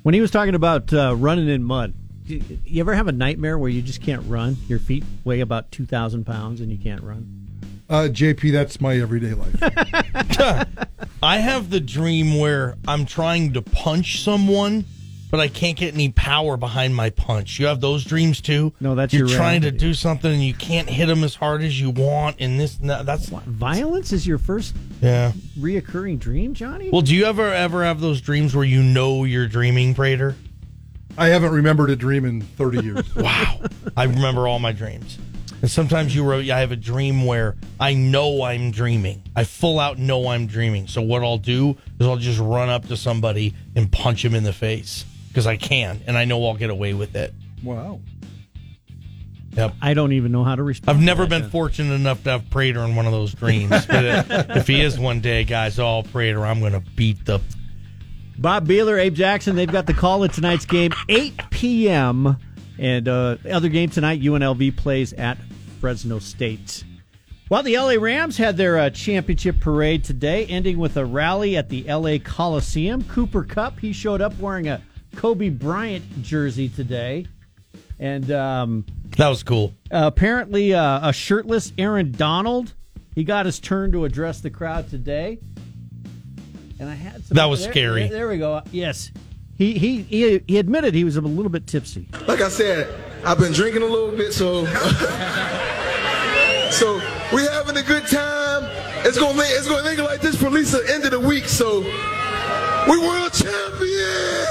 When 0.02 0.14
he 0.14 0.20
was 0.20 0.30
talking 0.30 0.54
about 0.54 0.92
uh, 0.92 1.16
running 1.16 1.48
in 1.48 1.64
mud, 1.64 1.94
you 2.30 2.42
you 2.64 2.80
ever 2.80 2.94
have 2.94 3.08
a 3.08 3.12
nightmare 3.12 3.58
where 3.58 3.70
you 3.70 3.82
just 3.82 4.02
can't 4.02 4.24
run? 4.28 4.56
Your 4.68 4.78
feet 4.78 5.04
weigh 5.24 5.40
about 5.40 5.70
2,000 5.72 6.24
pounds 6.24 6.60
and 6.60 6.70
you 6.70 6.78
can't 6.78 7.02
run? 7.02 7.48
Uh, 7.88 8.08
JP, 8.10 8.52
that's 8.52 8.80
my 8.80 8.98
everyday 8.98 9.32
life. 9.32 9.56
I 11.22 11.38
have 11.38 11.70
the 11.70 11.80
dream 11.80 12.38
where 12.38 12.76
I'm 12.86 13.06
trying 13.06 13.54
to 13.54 13.62
punch 13.62 14.20
someone, 14.20 14.84
but 15.30 15.40
I 15.40 15.48
can't 15.48 15.76
get 15.76 15.94
any 15.94 16.10
power 16.10 16.58
behind 16.58 16.94
my 16.94 17.08
punch. 17.10 17.58
You 17.58 17.66
have 17.66 17.80
those 17.80 18.04
dreams 18.04 18.42
too? 18.42 18.74
No, 18.78 18.94
that's 18.94 19.14
you're 19.14 19.26
your 19.26 19.36
trying 19.36 19.62
to 19.62 19.70
do 19.70 19.94
something 19.94 20.30
and 20.30 20.42
you 20.42 20.52
can't 20.52 20.88
hit 20.88 21.06
them 21.06 21.24
as 21.24 21.34
hard 21.34 21.62
as 21.62 21.80
you 21.80 21.88
want, 21.88 22.36
and 22.40 22.60
this 22.60 22.78
and 22.78 22.90
that, 22.90 23.06
that's 23.06 23.30
Violence 23.30 24.12
is 24.12 24.26
your 24.26 24.38
first 24.38 24.76
yeah. 25.00 25.32
reoccurring 25.58 26.18
dream, 26.18 26.52
Johnny? 26.52 26.90
Well, 26.90 27.02
do 27.02 27.14
you 27.14 27.24
ever 27.24 27.52
ever 27.52 27.84
have 27.84 28.00
those 28.00 28.20
dreams 28.20 28.54
where 28.54 28.66
you 28.66 28.82
know 28.82 29.24
you're 29.24 29.48
dreaming, 29.48 29.94
Prater? 29.94 30.36
I 31.18 31.28
haven't 31.28 31.52
remembered 31.52 31.90
a 31.90 31.96
dream 31.96 32.24
in 32.24 32.40
30 32.40 32.84
years. 32.84 33.04
Wow, 33.16 33.60
I 33.96 34.04
remember 34.04 34.46
all 34.46 34.58
my 34.60 34.72
dreams. 34.72 35.18
And 35.60 35.68
sometimes 35.70 36.14
you 36.14 36.22
wrote, 36.22 36.48
I 36.48 36.60
have 36.60 36.70
a 36.70 36.76
dream 36.76 37.26
where 37.26 37.56
I 37.80 37.94
know 37.94 38.44
I'm 38.44 38.70
dreaming. 38.70 39.22
I 39.34 39.42
full 39.42 39.80
out 39.80 39.98
know 39.98 40.28
I'm 40.28 40.46
dreaming. 40.46 40.86
So 40.86 41.02
what 41.02 41.24
I'll 41.24 41.36
do 41.36 41.76
is 41.98 42.06
I'll 42.06 42.16
just 42.16 42.38
run 42.38 42.68
up 42.68 42.86
to 42.88 42.96
somebody 42.96 43.54
and 43.74 43.90
punch 43.90 44.24
him 44.24 44.36
in 44.36 44.44
the 44.44 44.52
face 44.52 45.04
because 45.28 45.48
I 45.48 45.56
can, 45.56 46.00
and 46.06 46.16
I 46.16 46.24
know 46.24 46.46
I'll 46.46 46.54
get 46.54 46.70
away 46.70 46.94
with 46.94 47.16
it. 47.16 47.34
Wow. 47.64 48.00
Yep. 49.52 49.74
I 49.82 49.94
don't 49.94 50.12
even 50.12 50.30
know 50.30 50.44
how 50.44 50.54
to 50.54 50.62
respond. 50.62 50.90
I've 50.90 51.00
to 51.00 51.04
never 51.04 51.22
that, 51.22 51.30
been 51.30 51.42
Jeff. 51.42 51.50
fortunate 51.50 51.94
enough 51.94 52.22
to 52.22 52.30
have 52.30 52.48
Prater 52.50 52.80
in 52.84 52.94
one 52.94 53.06
of 53.06 53.12
those 53.12 53.34
dreams. 53.34 53.70
But 53.86 54.04
if 54.56 54.68
he 54.68 54.80
is 54.80 54.96
one 55.00 55.20
day, 55.20 55.42
guys, 55.42 55.80
oh, 55.80 56.04
Prater, 56.12 56.46
I'm 56.46 56.60
going 56.60 56.74
to 56.74 56.80
beat 56.94 57.24
the. 57.24 57.40
Bob 58.38 58.68
Beeler, 58.68 58.98
Abe 59.00 59.14
Jackson, 59.14 59.56
they've 59.56 59.70
got 59.70 59.86
the 59.86 59.94
call 59.94 60.22
of 60.22 60.32
tonight's 60.32 60.64
game, 60.64 60.92
8 61.08 61.40
p.m. 61.50 62.36
And 62.78 63.08
uh, 63.08 63.36
other 63.50 63.68
game 63.68 63.90
tonight, 63.90 64.20
UNLV 64.20 64.76
plays 64.76 65.12
at 65.14 65.38
Fresno 65.80 66.20
State. 66.20 66.84
Well, 67.50 67.62
the 67.64 67.76
LA 67.76 67.94
Rams 67.94 68.36
had 68.36 68.56
their 68.56 68.78
uh, 68.78 68.90
championship 68.90 69.58
parade 69.58 70.04
today, 70.04 70.46
ending 70.46 70.78
with 70.78 70.96
a 70.96 71.04
rally 71.04 71.56
at 71.56 71.68
the 71.68 71.82
LA 71.92 72.18
Coliseum. 72.22 73.02
Cooper 73.04 73.42
Kupp, 73.42 73.80
he 73.80 73.92
showed 73.92 74.20
up 74.20 74.38
wearing 74.38 74.68
a 74.68 74.82
Kobe 75.16 75.48
Bryant 75.48 76.22
jersey 76.22 76.68
today. 76.68 77.26
And 77.98 78.30
um, 78.30 78.86
That 79.16 79.28
was 79.28 79.42
cool. 79.42 79.74
apparently, 79.90 80.74
uh, 80.74 81.08
a 81.08 81.12
shirtless 81.12 81.72
Aaron 81.76 82.12
Donald, 82.12 82.74
he 83.16 83.24
got 83.24 83.46
his 83.46 83.58
turn 83.58 83.90
to 83.92 84.04
address 84.04 84.40
the 84.40 84.50
crowd 84.50 84.88
today. 84.90 85.38
And 86.80 86.88
I 86.88 86.94
had 86.94 87.24
some, 87.24 87.34
That 87.36 87.46
was 87.46 87.62
there- 87.62 87.72
scary. 87.72 88.02
There, 88.08 88.18
there 88.18 88.28
we 88.28 88.38
go. 88.38 88.62
Yes, 88.70 89.10
he, 89.56 89.78
he 89.78 90.02
he 90.02 90.40
he 90.46 90.58
admitted 90.58 90.94
he 90.94 91.04
was 91.04 91.16
a 91.16 91.20
little 91.20 91.50
bit 91.50 91.66
tipsy. 91.66 92.08
Like 92.26 92.40
I 92.40 92.48
said, 92.48 92.88
I've 93.24 93.38
been 93.38 93.52
drinking 93.52 93.82
a 93.82 93.86
little 93.86 94.16
bit, 94.16 94.32
so 94.32 94.64
so 96.70 96.94
we 97.34 97.42
having 97.42 97.76
a 97.76 97.82
good 97.82 98.06
time. 98.06 98.64
It's 99.04 99.18
gonna 99.18 99.36
make 99.36 99.50
it's 99.50 99.68
gonna 99.68 99.84
make 99.84 99.98
it 99.98 100.04
like 100.04 100.20
this 100.20 100.36
for 100.36 100.46
at 100.46 100.52
least 100.52 100.72
the 100.72 100.84
end 100.92 101.04
of 101.04 101.10
the 101.10 101.20
week. 101.20 101.46
So 101.46 101.80
we 101.80 102.98
world 102.98 103.32
champions. 103.32 104.46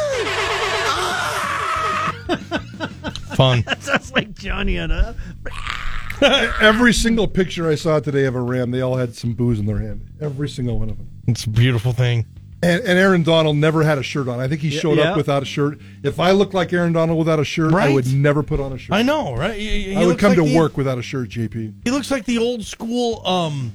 Fun. 3.38 3.62
that 3.68 3.82
Sounds 3.84 4.12
like 4.14 4.34
Johnny 4.34 4.80
on 4.80 4.90
a. 4.92 5.16
Every 6.62 6.92
single 6.94 7.28
picture 7.28 7.70
I 7.70 7.76
saw 7.76 8.00
today 8.00 8.26
of 8.26 8.34
a 8.36 8.42
Ram, 8.42 8.72
they 8.72 8.82
all 8.82 8.96
had 8.98 9.16
some 9.16 9.34
booze 9.34 9.60
in 9.60 9.68
their 9.68 9.78
hand. 9.78 10.10
Every 10.20 10.50
single 10.50 10.80
one 10.80 10.90
of 10.90 10.98
them. 10.98 11.10
It's 11.28 11.44
a 11.44 11.50
beautiful 11.50 11.92
thing. 11.92 12.26
And, 12.64 12.82
and 12.82 12.98
Aaron 12.98 13.22
Donald 13.22 13.58
never 13.58 13.84
had 13.84 14.00
a 14.00 14.04
shirt 14.04 14.28
on. 14.28 14.40
I 14.40 14.48
think 14.48 14.62
he 14.62 14.72
showed 14.72 14.98
yeah. 14.98 15.12
up 15.12 15.18
without 15.18 15.44
a 15.44 15.46
shirt. 15.46 15.80
If 16.02 16.20
I 16.20 16.32
looked 16.32 16.56
like 16.56 16.74
Aaron 16.74 16.92
Donald 16.92 17.20
without 17.20 17.40
a 17.40 17.46
shirt, 17.46 17.74
I 17.74 17.94
would 17.94 18.12
never 18.12 18.42
put 18.42 18.60
on 18.60 18.74
a 18.74 18.78
shirt. 18.80 18.96
I 18.96 19.04
know, 19.04 19.36
right? 19.36 19.56
He- 19.60 19.94
he 19.94 19.96
I 19.96 20.06
would 20.06 20.18
come 20.18 20.30
like 20.30 20.40
to 20.40 20.46
the- 20.46 20.58
work 20.58 20.76
without 20.76 20.98
a 20.98 21.04
shirt, 21.04 21.30
JP. 21.30 21.74
He 21.84 21.92
looks 21.92 22.10
like 22.10 22.26
the 22.26 22.40
old 22.40 22.64
school 22.64 23.26
um 23.28 23.74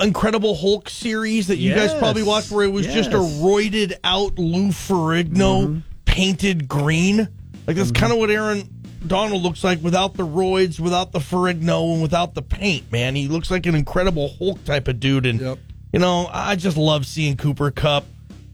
Incredible 0.00 0.56
Hulk 0.56 0.88
series 0.88 1.48
that 1.48 1.56
you 1.58 1.74
guys 1.74 1.92
probably 1.94 2.22
watched 2.22 2.50
where 2.50 2.64
it 2.64 2.72
was 2.72 2.86
just 2.86 3.12
a 3.12 3.18
roided 3.18 3.94
out 4.02 4.38
Lou 4.38 4.68
Ferrigno 4.68 5.82
painted 6.06 6.66
green. 6.68 7.28
Like 7.66 7.76
that's 7.76 7.92
kind 7.92 8.10
of 8.12 8.18
what 8.18 8.30
Aaron 8.30 8.62
Donald 9.06 9.42
looks 9.42 9.62
like 9.62 9.82
without 9.82 10.14
the 10.14 10.26
roids, 10.26 10.80
without 10.80 11.12
the 11.12 11.18
Ferrigno, 11.18 11.92
and 11.92 12.02
without 12.02 12.34
the 12.34 12.42
paint, 12.42 12.90
man. 12.90 13.14
He 13.14 13.28
looks 13.28 13.50
like 13.50 13.66
an 13.66 13.74
Incredible 13.74 14.34
Hulk 14.38 14.64
type 14.64 14.88
of 14.88 15.00
dude. 15.00 15.26
And, 15.26 15.40
Yep. 15.40 15.58
You 15.92 15.98
know, 15.98 16.28
I 16.32 16.56
just 16.56 16.76
love 16.76 17.04
seeing 17.04 17.36
Cooper 17.36 17.70
Kupp 17.70 18.04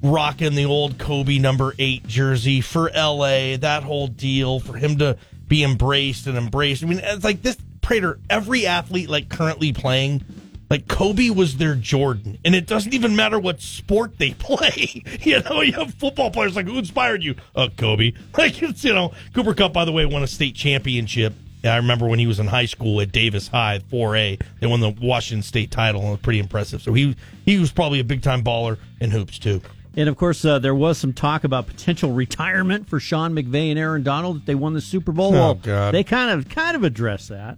rocking 0.02 0.54
the 0.54 0.64
old 0.64 0.98
Kobe 0.98 1.38
number 1.38 1.74
eight 1.78 2.06
jersey 2.06 2.60
for 2.60 2.90
LA, 2.94 3.56
that 3.58 3.82
whole 3.82 4.06
deal, 4.06 4.60
for 4.60 4.76
him 4.76 4.98
to 4.98 5.18
be 5.46 5.62
embraced 5.62 6.26
and 6.26 6.38
embraced. 6.38 6.82
I 6.82 6.86
mean, 6.86 7.00
it's 7.02 7.24
like 7.24 7.42
this, 7.42 7.56
Prater, 7.82 8.18
every 8.30 8.66
athlete 8.66 9.08
like 9.08 9.28
currently 9.28 9.72
playing, 9.72 10.24
like 10.70 10.88
Kobe 10.88 11.30
was 11.30 11.56
their 11.58 11.74
Jordan. 11.74 12.38
And 12.44 12.54
it 12.54 12.66
doesn't 12.66 12.94
even 12.94 13.14
matter 13.14 13.38
what 13.38 13.60
sport 13.60 14.18
they 14.18 14.30
play. 14.38 15.02
you 15.20 15.42
know, 15.42 15.60
you 15.60 15.72
have 15.72 15.94
football 15.94 16.30
players 16.30 16.56
like, 16.56 16.66
who 16.66 16.78
inspired 16.78 17.22
you? 17.22 17.34
Uh, 17.54 17.68
Kobe. 17.76 18.12
Like, 18.36 18.62
it's, 18.62 18.84
you 18.84 18.92
know, 18.92 19.12
Cooper 19.34 19.54
Kupp, 19.54 19.72
by 19.72 19.84
the 19.84 19.92
way, 19.92 20.04
won 20.04 20.22
a 20.22 20.26
state 20.26 20.54
championship. 20.54 21.32
Yeah, 21.65 21.74
I 21.74 21.77
remember 21.78 22.07
when 22.07 22.19
he 22.19 22.27
was 22.27 22.39
in 22.39 22.47
high 22.47 22.66
school 22.66 23.01
at 23.01 23.12
Davis 23.12 23.49
High, 23.49 23.81
4A. 23.91 24.41
They 24.61 24.66
won 24.66 24.81
the 24.81 24.91
Washington 24.91 25.43
State 25.43 25.70
title, 25.70 26.01
and 26.03 26.09
it 26.09 26.12
was 26.12 26.20
pretty 26.20 26.39
impressive. 26.39 26.83
So 26.83 26.93
he 26.93 27.16
he 27.45 27.59
was 27.59 27.73
probably 27.73 27.99
a 28.01 28.05
big 28.05 28.23
time 28.23 28.43
baller 28.43 28.78
in 29.01 29.11
hoops 29.11 29.39
too. 29.39 29.61
And 29.97 30.11
of 30.11 30.16
course, 30.16 30.45
uh, 30.45 30.59
there 30.59 30.74
was 30.74 30.99
some 30.99 31.15
talk 31.15 31.45
about 31.45 31.66
potential 31.66 32.12
retirement 32.12 32.89
for 32.89 33.01
Sean 33.01 33.35
McVay 33.35 33.70
and 33.70 33.78
Aaron 33.78 34.03
Donald 34.03 34.39
if 34.39 34.45
they 34.45 34.55
won 34.55 34.74
the 34.74 34.81
Super 34.81 35.11
Bowl. 35.11 35.28
Oh, 35.28 35.33
well, 35.33 35.55
God. 35.55 35.95
they 35.95 36.05
kind 36.05 36.31
of 36.31 36.49
kind 36.51 36.77
of 36.77 36.85
addressed 36.85 37.31
that. 37.31 37.57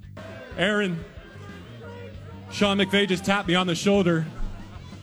Aaron, 0.56 1.04
Sean 2.52 2.78
McVay 2.78 3.08
just 3.08 3.24
tapped 3.24 3.48
me 3.48 3.56
on 3.56 3.66
the 3.66 3.74
shoulder. 3.74 4.24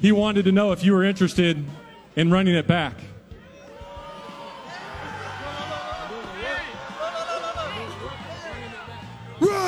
He 0.02 0.12
wanted 0.12 0.46
to 0.46 0.52
know 0.52 0.72
if 0.72 0.84
you 0.84 0.94
were 0.94 1.04
interested 1.04 1.64
in 2.16 2.32
running 2.32 2.56
it 2.56 2.68
back. 2.68 2.96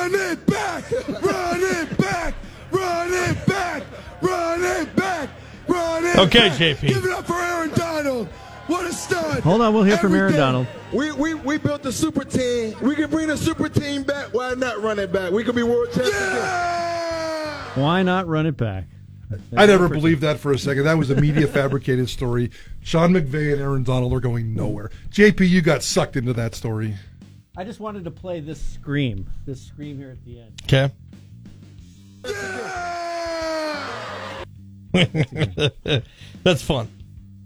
Run 0.07 0.31
it 0.31 0.45
back! 0.45 0.89
Run 1.21 1.59
it 1.59 1.97
back! 1.97 2.33
Run 2.71 3.09
it 3.11 3.45
back! 3.45 3.83
Run 4.21 4.63
it 4.63 4.95
back! 4.95 5.29
Run 5.67 6.05
it 6.05 6.17
Okay, 6.17 6.47
back! 6.47 6.57
JP. 6.57 6.87
Give 6.87 7.03
it 7.05 7.11
up 7.11 7.27
for 7.27 7.33
Aaron 7.33 7.71
Donald! 7.71 8.27
What 8.67 8.85
a 8.85 8.93
stud! 8.93 9.43
Hold 9.43 9.59
on, 9.59 9.73
we'll 9.73 9.83
hear 9.83 9.97
from 9.97 10.15
Aaron 10.15 10.33
Donald. 10.33 10.65
We, 10.93 11.11
we, 11.11 11.33
we 11.33 11.57
built 11.57 11.85
a 11.85 11.91
super 11.91 12.23
team. 12.23 12.73
We 12.81 12.95
can 12.95 13.09
bring 13.09 13.27
the 13.27 13.35
super 13.35 13.67
team 13.67 14.03
back. 14.03 14.33
Why 14.33 14.53
not 14.53 14.81
run 14.81 14.97
it 14.97 15.11
back? 15.11 15.33
We 15.33 15.43
could 15.43 15.55
be 15.55 15.63
world 15.63 15.89
champions. 15.89 16.15
Yeah! 16.15 17.63
Why 17.75 18.01
not 18.01 18.27
run 18.27 18.45
it 18.45 18.55
back? 18.55 18.85
I 19.57 19.65
never 19.65 19.89
believed 19.89 20.21
that 20.21 20.39
for 20.39 20.53
a 20.53 20.57
second. 20.57 20.85
That 20.85 20.97
was 20.97 21.09
a 21.09 21.19
media 21.19 21.47
fabricated 21.47 22.07
story. 22.07 22.51
Sean 22.81 23.11
McVay 23.11 23.51
and 23.51 23.61
Aaron 23.61 23.83
Donald 23.83 24.13
are 24.13 24.21
going 24.21 24.55
nowhere. 24.55 24.89
JP, 25.11 25.49
you 25.49 25.61
got 25.61 25.83
sucked 25.83 26.15
into 26.15 26.31
that 26.31 26.55
story. 26.55 26.95
I 27.59 27.63
just 27.63 27.79
wanted 27.79 28.03
to 28.03 28.11
play 28.11 28.39
this 28.39 28.61
scream, 28.61 29.27
this 29.47 29.59
scream 29.59 29.97
here 29.97 30.11
at 30.11 30.23
the 30.23 30.41
end. 30.41 30.61
Okay. 30.65 30.91
That's 36.43 36.61
fun. 36.61 36.87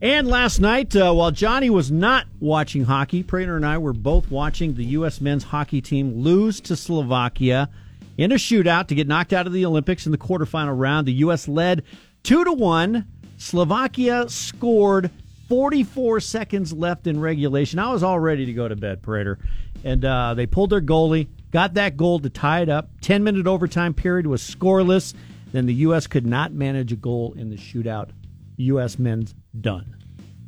And 0.02 0.28
last 0.28 0.60
night, 0.60 0.94
uh, 0.98 1.14
while 1.14 1.32
Johnny 1.32 1.70
was 1.70 1.92
not 1.92 2.26
watching 2.42 2.84
hockey, 2.84 3.24
Prater 3.24 3.56
and 3.56 3.66
I 3.66 3.78
were 3.78 3.94
both 3.94 4.30
watching 4.30 4.74
the 4.74 4.84
U.S. 4.86 5.22
men's 5.22 5.46
hockey 5.46 5.80
team 5.80 6.22
lose 6.22 6.60
to 6.62 6.76
Slovakia 6.76 7.70
in 8.18 8.34
a 8.34 8.36
shootout 8.36 8.88
to 8.88 8.96
get 8.96 9.08
knocked 9.08 9.32
out 9.32 9.48
of 9.48 9.54
the 9.54 9.66
Olympics 9.66 10.06
in 10.06 10.12
the 10.12 10.18
quarterfinal 10.18 10.78
round. 10.78 11.08
The 11.08 11.14
U.S. 11.14 11.48
led 11.48 11.84
two 12.24 12.44
to 12.44 12.52
one. 12.52 13.06
Slovakia 13.38 14.28
scored 14.28 15.10
44 15.52 16.22
seconds 16.22 16.72
left 16.72 17.08
in 17.08 17.20
regulation. 17.20 17.78
I 17.78 17.92
was 17.92 18.04
all 18.04 18.22
ready 18.22 18.46
to 18.46 18.54
go 18.54 18.70
to 18.70 18.76
bed, 18.78 19.02
Prater, 19.02 19.38
and 19.84 20.06
uh, 20.06 20.34
they 20.34 20.46
pulled 20.46 20.70
their 20.70 20.80
goalie, 20.80 21.28
got 21.52 21.74
that 21.74 21.98
goal 21.98 22.20
to 22.22 22.30
tie 22.30 22.62
it 22.62 22.70
up. 22.70 22.90
10 23.02 23.22
minute 23.22 23.48
overtime 23.48 23.94
period 23.94 24.28
was 24.28 24.42
scoreless. 24.42 25.14
Then 25.52 25.66
the 25.66 25.74
U.S. 25.74 26.08
could 26.08 26.26
not 26.26 26.54
manage 26.54 26.94
a 26.94 26.96
goal 26.96 27.34
in 27.36 27.50
the 27.50 27.58
shootout. 27.58 28.12
U.S. 28.56 28.98
men's 28.98 29.36
done. 29.60 29.98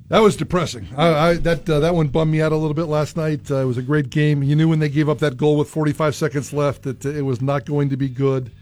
That 0.08 0.20
was 0.20 0.38
depressing. 0.38 0.88
I, 0.96 1.08
I, 1.08 1.34
that 1.34 1.70
uh, 1.70 1.82
that 1.82 1.94
one 1.96 2.08
bummed 2.08 2.32
me 2.32 2.42
out 2.42 2.54
a 2.54 2.56
little 2.56 2.74
bit 2.74 2.86
last 2.86 3.18
night. 3.18 3.52
Uh, 3.52 3.58
it 3.58 3.66
was 3.66 3.78
a 3.78 3.82
great 3.82 4.10
game. 4.10 4.42
You 4.42 4.56
knew 4.56 4.70
when 4.70 4.80
they 4.80 4.88
gave 4.88 5.10
up 5.10 5.20
that 5.20 5.36
goal 5.36 5.58
with 5.58 5.70
45 5.70 6.16
seconds 6.16 6.54
left 6.54 6.84
that 6.84 7.04
it 7.04 7.24
was 7.24 7.42
not 7.42 7.66
going 7.66 7.90
to 7.90 7.98
be 7.98 8.08
good. 8.08 8.54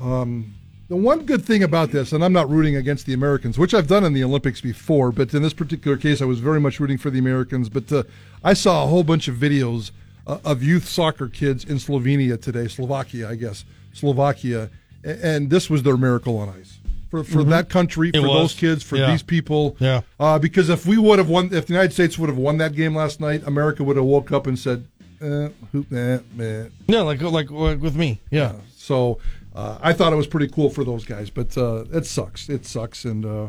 Um, 0.00 0.54
the 0.92 0.96
one 0.98 1.24
good 1.24 1.42
thing 1.42 1.62
about 1.62 1.90
this, 1.90 2.12
and 2.12 2.22
I'm 2.22 2.34
not 2.34 2.50
rooting 2.50 2.76
against 2.76 3.06
the 3.06 3.14
Americans, 3.14 3.58
which 3.58 3.72
I've 3.72 3.86
done 3.86 4.04
in 4.04 4.12
the 4.12 4.22
Olympics 4.22 4.60
before, 4.60 5.10
but 5.10 5.32
in 5.32 5.42
this 5.42 5.54
particular 5.54 5.96
case, 5.96 6.20
I 6.20 6.26
was 6.26 6.38
very 6.38 6.60
much 6.60 6.78
rooting 6.80 6.98
for 6.98 7.08
the 7.08 7.18
Americans. 7.18 7.70
But 7.70 7.90
uh, 7.90 8.02
I 8.44 8.52
saw 8.52 8.84
a 8.84 8.86
whole 8.88 9.02
bunch 9.02 9.26
of 9.26 9.36
videos 9.36 9.90
uh, 10.26 10.36
of 10.44 10.62
youth 10.62 10.86
soccer 10.86 11.28
kids 11.28 11.64
in 11.64 11.76
Slovenia 11.78 12.38
today, 12.38 12.68
Slovakia, 12.68 13.30
I 13.30 13.36
guess, 13.36 13.64
Slovakia, 13.94 14.68
and 15.02 15.48
this 15.48 15.70
was 15.70 15.82
their 15.82 15.96
miracle 15.96 16.36
on 16.36 16.50
ice. 16.50 16.78
For, 17.10 17.24
for 17.24 17.42
that 17.44 17.70
country, 17.70 18.08
Mm-hmm. 18.12 18.24
It 18.24 18.28
for 18.28 18.28
was. 18.28 18.52
those 18.52 18.60
kids, 18.60 18.82
for 18.82 18.96
Yeah. 18.96 19.10
these 19.12 19.22
people, 19.22 19.76
Yeah. 19.80 20.02
uh, 20.20 20.38
because 20.38 20.68
if 20.68 20.84
we 20.84 20.98
would 20.98 21.18
have 21.18 21.30
won, 21.30 21.46
if 21.54 21.68
the 21.68 21.72
United 21.72 21.94
States 21.94 22.18
would 22.18 22.28
have 22.28 22.38
won 22.38 22.58
that 22.58 22.74
game 22.74 22.94
last 22.94 23.18
night, 23.18 23.42
America 23.46 23.82
would 23.82 23.96
have 23.96 24.04
woke 24.04 24.30
up 24.30 24.46
and 24.46 24.58
said, 24.58 24.84
eh, 25.22 25.48
hoop, 25.72 25.90
eh, 25.90 26.18
eh. 26.38 26.64
Yeah, 26.86 27.00
like 27.00 27.22
like, 27.22 27.50
like 27.50 27.80
with 27.80 27.96
me. 27.96 28.20
Yeah. 28.30 28.52
So 28.76 29.18
uh, 29.54 29.78
I 29.82 29.92
thought 29.92 30.12
it 30.12 30.16
was 30.16 30.26
pretty 30.26 30.48
cool 30.48 30.70
for 30.70 30.84
those 30.84 31.04
guys, 31.04 31.30
but 31.30 31.56
uh, 31.56 31.84
it 31.92 32.06
sucks. 32.06 32.48
It 32.48 32.64
sucks, 32.66 33.04
and 33.04 33.24
uh, 33.24 33.48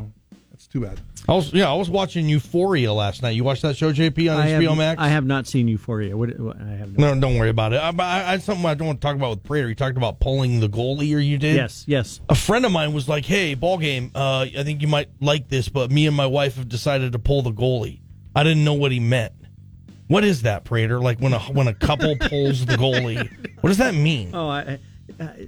it's 0.54 0.68
too 0.68 0.82
bad. 0.82 1.00
I 1.28 1.34
was 1.34 1.54
yeah, 1.54 1.72
I 1.72 1.76
was 1.76 1.90
watching 1.90 2.28
Euphoria 2.28 2.92
last 2.92 3.22
night. 3.22 3.32
You 3.32 3.44
watched 3.44 3.62
that 3.62 3.78
show, 3.78 3.94
JP, 3.94 4.34
on 4.34 4.42
I 4.42 4.48
HBO 4.50 4.70
have, 4.70 4.78
Max? 4.78 5.02
I 5.02 5.08
have 5.08 5.26
not 5.26 5.48
seen 5.48 5.68
Euphoria. 5.70 6.18
What, 6.18 6.38
what, 6.38 6.62
I 6.62 6.72
have 6.72 6.98
not. 6.98 7.16
No, 7.16 7.22
don't 7.22 7.38
worry 7.38 7.50
about 7.50 7.74
it. 7.74 7.78
I, 7.78 7.92
I, 7.98 8.34
I 8.34 8.38
something 8.40 8.66
I 8.66 8.74
don't 8.74 8.88
want 8.88 9.02
to 9.02 9.08
talk 9.08 9.16
about 9.16 9.30
with 9.30 9.44
Prater. 9.44 9.70
You 9.70 9.76
talked 9.76 9.96
about 9.96 10.20
pulling 10.20 10.60
the 10.60 10.68
goalie, 10.68 11.16
or 11.16 11.20
you 11.20 11.38
did? 11.38 11.56
Yes, 11.56 11.86
yes. 11.88 12.20
A 12.30 12.36
friend 12.36 12.66
of 12.66 12.72
mine 12.72 12.94
was 12.94 13.08
like, 13.08 13.26
"Hey, 13.26 13.54
ball 13.56 13.78
game. 13.78 14.12
Uh, 14.14 14.48
I 14.58 14.64
think 14.64 14.82
you 14.82 14.88
might 14.90 15.10
like 15.22 15.48
this, 15.48 15.70
but 15.70 15.92
me 15.92 16.08
and 16.08 16.16
my 16.16 16.28
wife 16.28 16.56
have 16.58 16.68
decided 16.68 17.14
to 17.14 17.20
pull 17.20 17.42
the 17.42 17.54
goalie." 17.54 18.02
I 18.36 18.44
didn't 18.44 18.66
know 18.66 18.74
what 18.74 18.92
he 18.92 19.00
meant. 19.00 19.34
What 20.08 20.24
is 20.24 20.42
that, 20.42 20.66
Prater? 20.66 21.00
Like 21.00 21.20
when 21.20 21.34
a 21.34 21.40
when 21.40 21.68
a 21.68 21.74
couple 21.74 22.16
pulls 22.18 22.66
the 22.66 22.76
goalie. 22.76 23.30
What 23.64 23.70
does 23.70 23.78
that 23.78 23.96
mean? 23.96 24.32
Oh, 24.36 24.50
I, 24.50 24.78
I, 25.22 25.48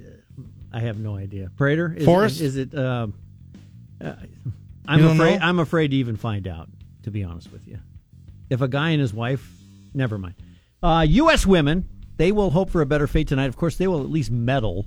I 0.76 0.80
have 0.80 0.98
no 0.98 1.16
idea. 1.16 1.50
Prater, 1.56 1.94
is 1.96 2.04
Forrest? 2.04 2.38
It, 2.38 2.44
is 2.44 2.56
it? 2.58 2.74
Um, 2.76 3.14
uh, 3.98 4.12
I'm 4.86 5.02
afraid. 5.06 5.40
know? 5.40 5.46
I'm 5.46 5.58
afraid 5.58 5.92
to 5.92 5.96
even 5.96 6.16
find 6.16 6.46
out. 6.46 6.68
To 7.04 7.10
be 7.10 7.24
honest 7.24 7.50
with 7.50 7.66
you, 7.66 7.78
if 8.50 8.60
a 8.60 8.68
guy 8.68 8.90
and 8.90 9.00
his 9.00 9.14
wife, 9.14 9.48
never 9.94 10.18
mind. 10.18 10.34
Uh, 10.82 11.06
U.S. 11.08 11.46
women, 11.46 11.88
they 12.16 12.30
will 12.30 12.50
hope 12.50 12.68
for 12.68 12.82
a 12.82 12.86
better 12.86 13.06
fate 13.06 13.28
tonight. 13.28 13.46
Of 13.46 13.56
course, 13.56 13.76
they 13.76 13.86
will 13.86 14.02
at 14.02 14.10
least 14.10 14.30
medal 14.30 14.86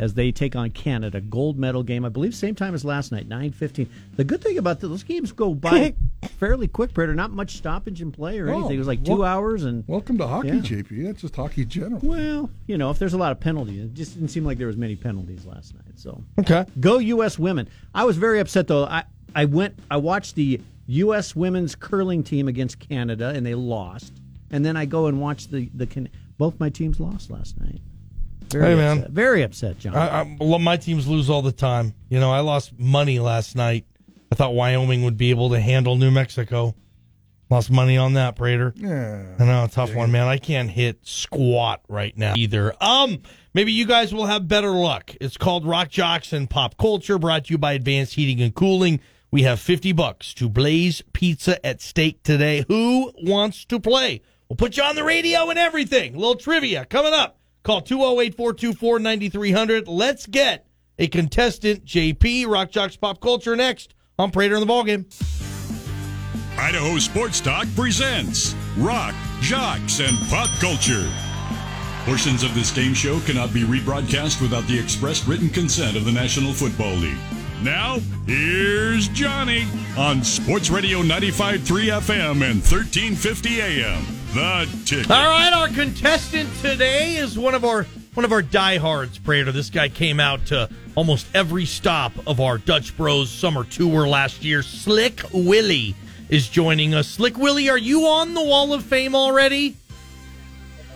as 0.00 0.14
they 0.14 0.32
take 0.32 0.56
on 0.56 0.70
Canada. 0.70 1.20
Gold 1.20 1.58
medal 1.58 1.82
game, 1.82 2.04
I 2.04 2.08
believe, 2.08 2.34
same 2.34 2.54
time 2.54 2.74
as 2.74 2.84
last 2.84 3.12
night, 3.12 3.28
nine 3.28 3.52
fifteen. 3.52 3.88
The 4.16 4.24
good 4.24 4.40
thing 4.42 4.58
about 4.58 4.80
those 4.80 5.02
games 5.04 5.30
go 5.30 5.54
by 5.54 5.94
fairly 6.38 6.66
quick. 6.66 6.94
Prater, 6.94 7.14
not 7.14 7.30
much 7.30 7.56
stoppage 7.56 8.00
in 8.02 8.10
play 8.10 8.38
or 8.40 8.48
Oh, 8.50 8.58
anything. 8.58 8.76
It 8.76 8.78
was 8.78 8.86
like 8.88 9.04
two 9.04 9.24
hours 9.24 9.62
and. 9.64 9.84
Welcome 9.86 10.18
to 10.18 10.26
hockey, 10.26 10.48
Yeah. 10.48 10.54
JP. 10.54 11.04
That's 11.04 11.20
just 11.20 11.36
hockey 11.36 11.64
general. 11.64 12.00
Well, 12.02 12.50
you 12.66 12.78
know, 12.78 12.90
if 12.90 12.98
there's 12.98 13.12
a 13.14 13.18
lot 13.18 13.30
of 13.32 13.40
penalties, 13.40 13.84
it 13.84 13.94
just 13.94 14.14
didn't 14.14 14.28
seem 14.30 14.44
like 14.44 14.58
there 14.58 14.66
was 14.66 14.76
many 14.76 14.96
penalties 14.96 15.44
last 15.46 15.74
night. 15.74 15.96
So 15.98 16.24
Okay. 16.38 16.64
go 16.80 16.98
U.S. 16.98 17.38
women. 17.38 17.68
I 17.94 18.04
was 18.04 18.16
very 18.16 18.40
upset 18.40 18.66
though. 18.66 18.84
I 18.84 19.04
I 19.34 19.44
went. 19.44 19.78
I 19.90 19.98
watched 19.98 20.34
the 20.34 20.60
U.S. 20.86 21.36
women's 21.36 21.74
curling 21.76 22.22
team 22.24 22.48
against 22.48 22.78
Canada, 22.80 23.28
and 23.28 23.44
they 23.46 23.54
lost. 23.54 24.12
And 24.50 24.64
then 24.64 24.76
I 24.76 24.86
go 24.86 25.06
and 25.06 25.20
watch 25.20 25.48
the 25.48 25.70
the 25.74 25.86
Can- 25.86 26.08
both 26.38 26.58
my 26.58 26.70
teams 26.70 26.98
lost 26.98 27.30
last 27.30 27.60
night. 27.60 27.80
Very 28.50 28.70
Hey, 28.70 28.74
man. 28.76 28.98
upset. 28.98 29.10
very 29.12 29.42
upset, 29.42 29.78
John. 29.78 29.94
I, 29.94 30.20
I, 30.22 30.36
well, 30.40 30.58
my 30.58 30.76
teams 30.76 31.06
lose 31.06 31.30
all 31.30 31.42
the 31.42 31.52
time. 31.52 31.94
You 32.08 32.20
know, 32.20 32.30
I 32.32 32.40
lost 32.40 32.72
money 32.78 33.18
last 33.18 33.56
night. 33.56 33.86
I 34.32 34.34
thought 34.34 34.54
Wyoming 34.54 35.02
would 35.04 35.16
be 35.16 35.30
able 35.30 35.50
to 35.50 35.60
handle 35.60 35.96
New 35.96 36.10
Mexico. 36.10 36.74
Lost 37.50 37.68
money 37.70 37.96
on 37.98 38.12
that, 38.14 38.36
Prater. 38.36 38.72
Yeah. 38.76 39.24
I 39.38 39.44
know, 39.44 39.64
a 39.64 39.68
tough 39.68 39.92
one, 39.92 40.12
man. 40.12 40.28
I 40.28 40.38
can't 40.38 40.70
hit 40.70 41.00
squat 41.04 41.80
right 41.88 42.16
now 42.16 42.34
either. 42.36 42.72
Um, 42.80 43.22
maybe 43.54 43.72
you 43.72 43.86
guys 43.86 44.14
will 44.14 44.26
have 44.26 44.46
better 44.46 44.70
luck. 44.70 45.16
It's 45.20 45.36
called 45.36 45.66
Rock 45.66 45.88
Jocks 45.88 46.32
and 46.32 46.48
Pop 46.48 46.76
Culture, 46.76 47.18
brought 47.18 47.46
to 47.46 47.50
you 47.54 47.58
by 47.58 47.72
Advanced 47.72 48.14
Heating 48.14 48.40
and 48.40 48.54
Cooling. 48.54 49.00
We 49.32 49.42
have 49.42 49.58
50 49.58 49.90
bucks 49.92 50.32
to 50.34 50.48
Blaze 50.48 51.02
Pizza 51.12 51.64
at 51.66 51.80
stake 51.80 52.22
today. 52.22 52.64
Who 52.68 53.12
wants 53.24 53.64
to 53.64 53.80
play? 53.80 54.22
We'll 54.48 54.56
put 54.56 54.76
you 54.76 54.84
on 54.84 54.94
the 54.94 55.02
radio 55.04 55.50
and 55.50 55.58
everything. 55.58 56.14
A 56.14 56.18
little 56.18 56.36
trivia 56.36 56.84
coming 56.84 57.12
up. 57.14 57.39
Call 57.62 57.80
208 57.82 58.34
424 58.36 58.98
9300. 58.98 59.88
Let's 59.88 60.26
get 60.26 60.66
a 60.98 61.08
contestant, 61.08 61.84
JP, 61.84 62.46
Rock 62.46 62.70
Jocks 62.70 62.96
Pop 62.96 63.20
Culture, 63.20 63.56
next 63.56 63.94
on 64.18 64.30
Prater 64.30 64.56
in 64.56 64.60
the 64.60 64.72
Ballgame. 64.72 65.06
Idaho 66.58 66.98
Sports 66.98 67.40
Talk 67.40 67.66
presents 67.74 68.54
Rock, 68.76 69.14
Jocks, 69.40 70.00
and 70.00 70.16
Pop 70.28 70.50
Culture. 70.60 71.10
Portions 72.04 72.42
of 72.42 72.54
this 72.54 72.70
game 72.70 72.94
show 72.94 73.20
cannot 73.20 73.52
be 73.52 73.62
rebroadcast 73.62 74.40
without 74.40 74.66
the 74.66 74.78
express 74.78 75.26
written 75.26 75.48
consent 75.48 75.96
of 75.96 76.04
the 76.04 76.12
National 76.12 76.52
Football 76.52 76.94
League. 76.94 77.18
Now, 77.62 77.98
here's 78.26 79.08
Johnny 79.08 79.66
on 79.96 80.24
Sports 80.24 80.70
Radio 80.70 81.02
95.3 81.02 81.58
FM 82.00 82.32
and 82.42 82.62
1350 82.62 83.60
AM. 83.60 84.19
The 84.34 84.68
Ticket. 84.84 85.10
All 85.10 85.26
right, 85.26 85.52
our 85.52 85.66
contestant 85.68 86.48
today 86.62 87.16
is 87.16 87.36
one 87.36 87.54
of 87.54 87.64
our 87.64 87.82
one 88.14 88.24
of 88.24 88.30
our 88.30 88.42
diehards, 88.42 89.18
Prater. 89.18 89.50
This 89.50 89.70
guy 89.70 89.88
came 89.88 90.20
out 90.20 90.46
to 90.46 90.68
almost 90.94 91.26
every 91.34 91.64
stop 91.64 92.12
of 92.28 92.38
our 92.40 92.56
Dutch 92.58 92.96
Bros 92.96 93.28
summer 93.28 93.64
tour 93.64 94.06
last 94.06 94.44
year. 94.44 94.62
Slick 94.62 95.22
Willie 95.32 95.96
is 96.28 96.48
joining 96.48 96.94
us. 96.94 97.08
Slick 97.08 97.38
Willie, 97.38 97.68
are 97.68 97.78
you 97.78 98.06
on 98.06 98.34
the 98.34 98.42
Wall 98.42 98.72
of 98.72 98.84
Fame 98.84 99.16
already? 99.16 99.76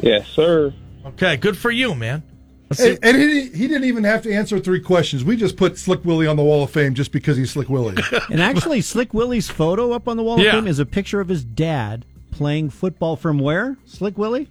Yes, 0.01 0.29
sir. 0.29 0.73
Okay, 1.05 1.37
good 1.37 1.59
for 1.59 1.73
you, 1.73 1.95
man. 1.97 2.23
And, 2.79 2.99
and 3.03 3.17
he, 3.17 3.49
he 3.51 3.67
didn't 3.69 3.85
even 3.85 4.05
have 4.05 4.23
to 4.23 4.33
answer 4.33 4.59
three 4.61 4.81
questions. 4.81 5.25
We 5.25 5.37
just 5.37 5.57
put 5.57 5.77
Slick 5.77 6.05
Willie 6.05 6.27
on 6.29 6.37
the 6.37 6.45
Wall 6.45 6.63
of 6.63 6.71
Fame 6.71 6.95
just 6.95 7.11
because 7.11 7.37
he's 7.37 7.51
Slick 7.51 7.69
Willie. 7.69 7.97
and 8.31 8.41
actually, 8.41 8.81
Slick 8.81 9.13
Willie's 9.13 9.49
photo 9.51 9.93
up 9.93 10.07
on 10.07 10.17
the 10.17 10.23
wall 10.23 10.39
Yeah. 10.39 10.51
of 10.51 10.53
fame 10.55 10.69
is 10.69 10.79
a 10.79 10.87
picture 10.87 11.21
of 11.21 11.29
his 11.29 11.45
dad 11.45 12.05
playing 12.35 12.71
football 12.71 13.17
from 13.17 13.39
where? 13.39 13.77
Slick 13.87 14.19
Willie. 14.19 14.49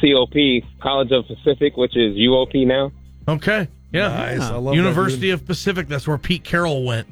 COP, 0.00 0.34
College 0.80 1.10
of 1.12 1.26
Pacific, 1.26 1.76
which 1.76 1.96
is 1.96 2.16
UOP 2.16 2.66
now. 2.66 2.92
Okay, 3.28 3.68
yeah, 3.92 4.08
Nice. 4.08 4.40
I 4.40 4.56
love 4.56 4.74
University 4.74 5.22
dude. 5.28 5.34
of 5.34 5.46
Pacific. 5.46 5.88
That's 5.88 6.06
where 6.06 6.18
Pete 6.18 6.44
Carroll 6.44 6.84
went. 6.84 7.06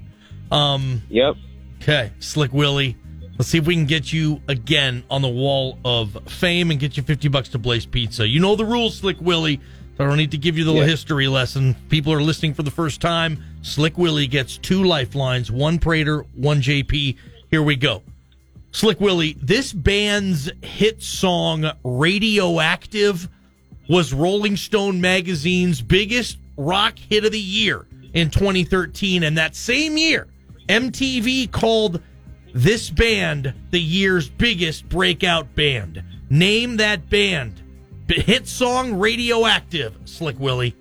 Um, 0.51 1.02
Yep. 1.11 1.35
Okay, 1.82 2.12
Slick 2.20 2.52
Willie. 2.52 2.97
Let's 3.39 3.48
see 3.48 3.59
if 3.59 3.66
we 3.66 3.74
can 3.74 3.86
get 3.86 4.12
you 4.12 4.40
again 4.48 5.02
on 5.11 5.20
the 5.23 5.28
wall 5.28 5.78
of 5.85 6.16
fame 6.28 6.70
and 6.70 6.78
get 6.78 6.97
you 6.97 7.02
50 7.02 7.28
bucks 7.28 7.48
to 7.51 7.59
Blaze 7.59 7.85
Pizza. 7.85 8.27
You 8.28 8.39
know 8.40 8.55
the 8.55 8.65
rules, 8.65 8.98
Slick 8.98 9.20
Willie. 9.20 9.61
So 9.97 10.05
I 10.05 10.09
don't 10.09 10.16
need 10.16 10.31
to 10.32 10.39
give 10.39 10.56
you 10.56 10.65
the 10.65 10.73
Yeah. 10.74 10.85
history 10.86 11.27
lesson. 11.28 11.74
People 11.89 12.12
are 12.12 12.23
listening 12.23 12.55
for 12.55 12.62
the 12.62 12.70
first 12.70 13.01
time. 13.01 13.43
Slick 13.62 13.98
Willie 13.98 14.27
gets 14.27 14.56
two 14.56 14.85
lifelines, 14.85 15.51
one 15.51 15.78
Prater, 15.78 16.24
one 16.35 16.61
JP. 16.62 17.16
Here 17.51 17.62
we 17.62 17.77
go. 17.77 18.02
Slick 18.75 19.01
Willie, 19.01 19.37
this 19.41 19.73
band's 19.73 20.51
hit 20.61 21.01
song 21.01 21.71
Radioactive 21.85 23.29
was 23.89 24.13
Rolling 24.13 24.57
Stone 24.57 25.01
magazine's 25.01 25.81
biggest 25.81 26.39
rock 26.57 26.99
hit 26.99 27.25
of 27.25 27.31
the 27.31 27.39
year 27.39 27.87
in 28.15 28.31
2013 28.31 29.23
and 29.23 29.39
that 29.39 29.55
same 29.55 29.97
year 29.97 30.27
MTV 30.69 31.53
called 31.53 32.03
this 32.53 32.91
band 32.91 33.55
the 33.71 33.81
year's 33.81 34.29
biggest 34.29 34.89
breakout 34.89 35.55
band. 35.55 36.03
Name 36.29 36.79
that 36.79 37.09
band. 37.09 37.63
B- 38.09 38.21
Hit 38.21 38.49
song 38.49 38.95
Radioactive, 38.99 39.97
Slick 40.05 40.41
Willie. 40.41 40.75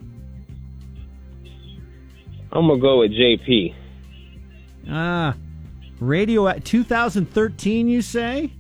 I'm 2.52 2.68
gonna 2.68 2.82
go 2.82 3.02
with 3.02 3.12
JP. 3.12 3.76
Ah, 4.90 5.36
radio 6.08 6.48
at 6.48 6.64
2013. 6.66 7.88
You 7.88 8.02
say? 8.02 8.52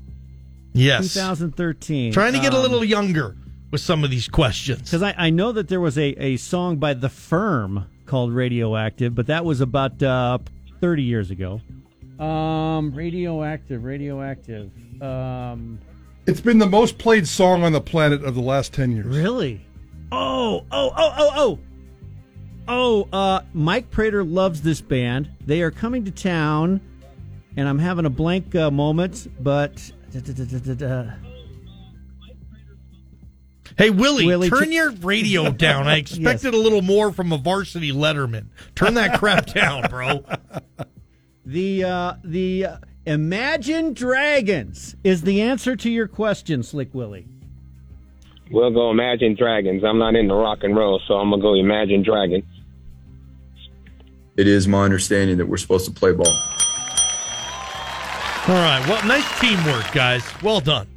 Yes. 0.74 1.14
2013. 1.14 2.14
Trying 2.14 2.34
to 2.34 2.40
get 2.40 2.54
a 2.54 2.58
Um, 2.58 2.62
little 2.64 2.84
younger 2.84 3.36
with 3.72 3.82
some 3.82 4.04
of 4.04 4.10
these 4.10 4.28
questions. 4.28 4.82
Because 4.84 5.04
I, 5.04 5.14
I 5.18 5.30
know 5.30 5.52
that 5.52 5.68
there 5.68 5.80
was 5.82 5.98
a, 5.98 6.10
a 6.24 6.38
song 6.38 6.78
by 6.78 6.94
The 6.94 7.10
Firm 7.10 7.86
called 8.06 8.34
Radioactive, 8.34 9.14
but 9.16 9.28
that 9.28 9.46
was 9.46 9.62
about 9.62 10.02
uh, 10.02 10.40
30 10.82 11.04
years 11.04 11.32
ago. 11.32 11.62
Um, 12.20 12.94
Radioactive, 12.94 13.84
Radioactive. 13.84 14.72
Um, 15.02 15.80
it's 16.26 16.42
been 16.42 16.58
the 16.60 16.68
most 16.70 16.98
played 16.98 17.28
song 17.28 17.64
on 17.64 17.72
the 17.72 17.82
planet 17.82 18.24
of 18.24 18.36
the 18.36 18.42
last 18.42 18.74
10 18.74 18.92
years. 18.94 19.06
really? 19.06 19.66
Oh, 20.12 20.64
oh, 20.72 20.92
oh, 20.96 21.14
oh, 21.18 21.32
oh. 21.36 21.60
Oh, 22.66 23.10
uh, 23.12 23.42
Mike 23.54 23.92
Prater 23.92 24.24
loves 24.24 24.62
this 24.62 24.80
band. 24.80 25.30
They 25.46 25.62
are 25.64 25.72
coming 25.72 26.06
to 26.06 26.12
town, 26.12 26.80
and 27.58 27.68
I'm 27.68 27.80
having 27.80 28.06
a 28.06 28.10
blank 28.10 28.56
uh, 28.56 28.72
moment, 28.72 29.28
but. 29.40 29.92
Hey, 33.78 33.90
Willie, 33.90 34.28
Willie, 34.28 34.50
turn 34.50 34.66
t- 34.66 34.76
your 34.76 34.92
radio 34.92 35.50
down. 35.52 35.88
I 35.88 35.98
expected 35.98 36.54
a 36.54 36.58
little 36.58 36.82
more 36.82 37.12
from 37.12 37.32
a 37.32 37.38
varsity 37.38 37.92
letterman. 37.92 38.48
Turn 38.76 38.94
that 38.96 39.20
crap 39.20 39.48
down, 39.48 39.90
bro. 39.90 40.24
The 41.46 41.84
uh, 41.84 42.14
the 42.24 42.66
uh, 42.66 42.78
Imagine 43.06 43.94
Dragons 43.94 44.96
is 45.04 45.24
the 45.24 45.42
answer 45.42 45.76
to 45.76 45.90
your 45.90 46.08
question, 46.08 46.64
Slick 46.64 46.94
Willie. 46.94 47.28
We'll 48.52 48.72
go 48.72 48.92
Imagine 48.92 49.36
Dragons. 49.36 49.84
I'm 49.84 49.98
not 49.98 50.16
into 50.16 50.36
rock 50.36 50.60
and 50.62 50.76
roll, 50.76 51.02
so 51.08 51.16
I'm 51.16 51.32
gonna 51.32 51.42
go 51.42 51.56
Imagine 51.56 52.04
Dragons. 52.04 52.44
It 54.38 54.48
is 54.48 54.68
my 54.68 54.84
understanding 54.84 55.38
that 55.38 55.48
we're 55.48 55.58
supposed 55.58 55.86
to 55.86 55.92
play 55.92 56.12
ball. 56.12 56.34
All 58.46 58.56
right. 58.56 58.86
Well, 58.90 59.06
nice 59.06 59.40
teamwork, 59.40 59.90
guys. 59.94 60.24
Well 60.42 60.60
done. 60.60 60.88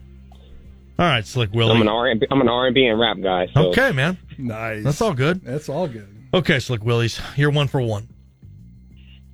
All 0.98 1.06
right, 1.06 1.24
Slick 1.24 1.52
Willie. 1.52 1.74
I'm 1.77 1.82
an 1.82 1.89
R. 1.89 2.09
I'm 2.09 2.40
an 2.40 2.48
R&B 2.48 2.86
and 2.86 2.98
rap 2.98 3.18
guy. 3.23 3.47
So 3.55 3.68
Okay, 3.68 3.93
man. 3.93 4.18
Nice. 4.39 4.82
That's 4.82 5.01
all 5.01 5.14
good. 5.14 5.43
That's 5.44 5.68
all 5.68 5.86
good. 5.86 6.09
Okay, 6.35 6.59
Slick 6.59 6.85
Willies, 6.85 7.20
you're 7.36 7.51
one 7.51 7.68
for 7.68 7.81
one. 7.81 8.09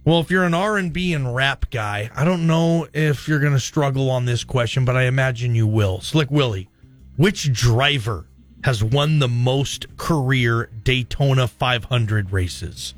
Well, 0.05 0.21
if 0.21 0.31
you're 0.31 0.45
an 0.45 0.53
R 0.55 0.77
and 0.77 0.93
B 0.93 1.15
and 1.15 1.35
rap 1.35 1.71
guy, 1.71 2.11
I 2.15 2.25
don't 2.25 2.47
know 2.47 2.87
if 2.93 3.29
you're 3.29 3.39
going 3.39 3.53
to 3.55 3.61
struggle 3.61 4.11
on 4.11 4.25
this 4.25 4.45
question, 4.45 4.85
but 4.85 4.97
I 4.97 5.05
imagine 5.05 5.55
you 5.55 5.67
will. 5.67 6.01
Slick 6.01 6.31
Willie, 6.31 6.69
which 7.17 7.51
driver 7.53 8.27
has 8.65 8.85
won 8.85 9.21
the 9.21 9.29
most 9.29 9.87
career 9.97 10.69
Daytona 10.83 11.49
500 11.49 12.31
races? 12.33 12.95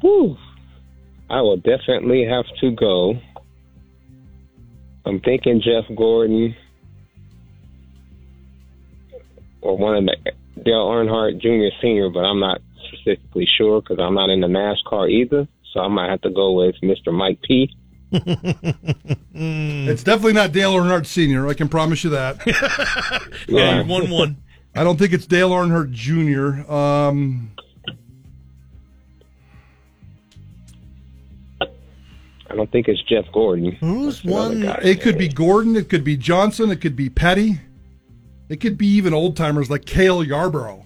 Whew. 0.00 0.38
I 1.28 1.40
will 1.40 1.56
definitely 1.56 2.24
have 2.24 2.44
to 2.60 2.70
go. 2.70 3.14
I'm 5.04 5.20
thinking 5.20 5.60
Jeff 5.60 5.84
Gordon 5.96 6.54
or 9.60 9.76
one 9.76 9.96
of 9.96 10.04
the 10.04 10.32
Dale 10.62 10.86
Earnhardt 10.86 11.40
Jr. 11.40 11.74
Senior, 11.82 12.10
but 12.10 12.20
I'm 12.20 12.40
not 12.40 12.60
specifically 12.88 13.46
sure 13.58 13.80
because 13.80 13.98
I'm 14.00 14.14
not 14.14 14.30
in 14.30 14.40
the 14.40 14.46
NASCAR 14.46 15.10
either. 15.10 15.48
So 15.72 15.80
I 15.80 15.88
might 15.88 16.10
have 16.10 16.22
to 16.22 16.30
go 16.30 16.52
with 16.52 16.76
Mr. 16.82 17.12
Mike 17.12 17.40
P. 17.42 17.74
it's 18.12 20.02
definitely 20.04 20.32
not 20.32 20.52
Dale 20.52 20.72
Earnhardt 20.72 21.06
Sr., 21.06 21.48
I 21.48 21.54
can 21.54 21.68
promise 21.68 22.04
you 22.04 22.10
that. 22.10 22.38
yeah, 23.48 23.82
one 23.82 24.08
one. 24.08 24.36
I 24.74 24.84
don't 24.84 24.98
think 24.98 25.12
it's 25.12 25.26
Dale 25.26 25.50
Earnhardt 25.50 25.90
Jr. 25.90 26.70
Um, 26.72 27.50
I 32.50 32.54
don't 32.54 32.70
think 32.70 32.88
it's 32.88 33.02
Jeff 33.02 33.24
Gordon. 33.32 33.72
Who's 33.72 34.24
one? 34.24 34.62
it 34.82 35.00
could 35.00 35.18
be 35.18 35.28
Gordon, 35.28 35.76
it 35.76 35.88
could 35.88 36.04
be 36.04 36.16
Johnson, 36.16 36.70
it 36.70 36.80
could 36.80 36.94
be 36.96 37.08
Petty, 37.10 37.60
it 38.48 38.60
could 38.60 38.78
be 38.78 38.86
even 38.86 39.12
old 39.14 39.36
timers 39.36 39.68
like 39.70 39.84
Cale 39.84 40.22
Yarborough. 40.22 40.84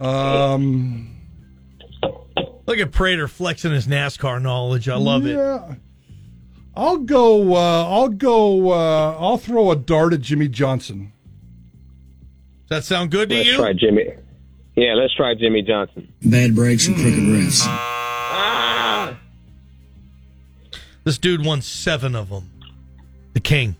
Um, 0.00 1.16
Look 2.66 2.78
at 2.78 2.90
Prater 2.92 3.28
flexing 3.28 3.72
his 3.72 3.86
NASCAR 3.86 4.40
knowledge. 4.42 4.88
I 4.88 4.96
love 4.96 5.26
it. 5.26 5.36
yeah. 5.36 5.74
I'll 6.74 6.98
go. 6.98 7.54
Uh, 7.54 7.86
I'll 7.88 8.08
go. 8.08 8.70
Uh, 8.72 9.16
I'll 9.18 9.36
throw 9.36 9.70
a 9.70 9.76
dart 9.76 10.12
at 10.14 10.22
Jimmie 10.22 10.48
Johnson. 10.48 11.12
Does 12.68 12.78
that 12.80 12.84
sound 12.84 13.10
good 13.10 13.28
to 13.28 13.34
Let's 13.36 13.48
you? 13.48 13.56
try 13.56 13.72
Jimmie. 13.74 14.14
Yeah, 14.74 14.94
let's 14.94 15.14
try 15.14 15.34
Jimmie 15.34 15.62
Johnson. 15.62 16.10
Bad 16.24 16.54
breaks 16.54 16.86
and 16.86 16.96
crooked 16.96 17.12
refs. 17.18 17.66
This 21.04 21.18
dude 21.18 21.44
won 21.44 21.60
seven 21.62 22.14
of 22.14 22.28
them. 22.28 22.50
The 23.34 23.40
King, 23.40 23.76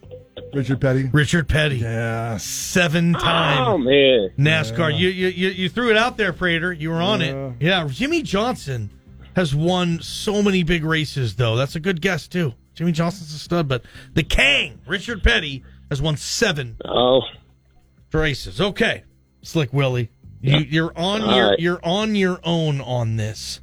Richard 0.55 0.81
Petty. 0.81 1.05
Richard 1.13 1.49
Petty, 1.49 1.77
Yeah. 1.77 2.37
seven 2.39 3.15
oh, 3.15 3.19
time 3.19 3.67
Oh 3.69 3.79
man. 3.79 4.31
NASCAR. 4.39 4.99
You, 4.99 5.09
you 5.09 5.29
you 5.29 5.49
you 5.51 5.69
threw 5.69 5.91
it 5.91 5.97
out 5.97 6.17
there, 6.17 6.33
Prater. 6.33 6.73
You 6.73 6.91
were 6.91 7.03
on 7.03 7.21
Yeah. 7.21 7.27
it. 7.49 7.53
Yeah, 7.61 7.89
Jimmie 7.91 8.23
Johnson 8.23 8.91
has 9.37 9.55
won 9.55 10.01
so 10.03 10.43
many 10.43 10.63
big 10.63 10.85
races, 10.85 11.37
though. 11.37 11.57
That's 11.57 11.77
a 11.77 11.81
good 11.81 12.01
guess 12.01 12.27
too. 12.29 12.55
Jimmie 12.75 12.93
Johnson's 12.93 13.35
a 13.35 13.39
stud, 13.39 13.69
but 13.69 13.83
the 14.15 14.23
King, 14.23 14.81
Richard 14.87 15.23
Petty, 15.23 15.63
has 15.91 16.01
won 16.01 16.17
seven 16.17 16.77
Oh, 16.85 17.21
races. 18.13 18.61
Okay, 18.61 19.05
Slick 19.43 19.73
Willie, 19.73 20.11
you, 20.41 20.59
you're 20.59 20.93
on 20.97 21.23
All 21.23 21.37
your 21.37 21.49
right. 21.51 21.59
you're 21.61 21.81
on 21.83 22.15
your 22.15 22.41
own 22.45 22.81
on 22.81 23.17
this. 23.17 23.61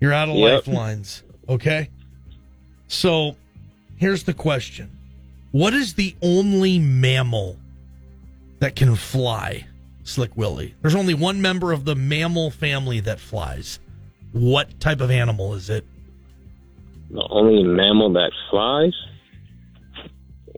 You're 0.00 0.12
out 0.12 0.28
of 0.28 0.36
Yep. 0.36 0.66
lifelines. 0.66 1.22
Okay, 1.48 1.90
so 2.92 3.36
here's 3.96 4.22
the 4.24 4.34
question: 4.34 4.90
What 5.50 5.74
is 5.74 5.94
the 5.94 6.14
only 6.22 6.78
mammal 6.78 7.56
that 8.60 8.76
can 8.76 8.94
fly? 8.96 9.66
Slick 10.04 10.36
Willie. 10.36 10.74
There's 10.82 10.96
only 10.96 11.14
one 11.14 11.40
member 11.40 11.70
of 11.70 11.84
the 11.84 11.94
mammal 11.94 12.50
family 12.50 12.98
that 13.00 13.20
flies. 13.20 13.78
What 14.32 14.80
type 14.80 15.00
of 15.00 15.10
animal 15.10 15.54
is 15.54 15.70
it? 15.70 15.84
the 17.10 17.26
only 17.30 17.62
mammal 17.62 18.10
that 18.14 18.32
flies. 18.50 18.94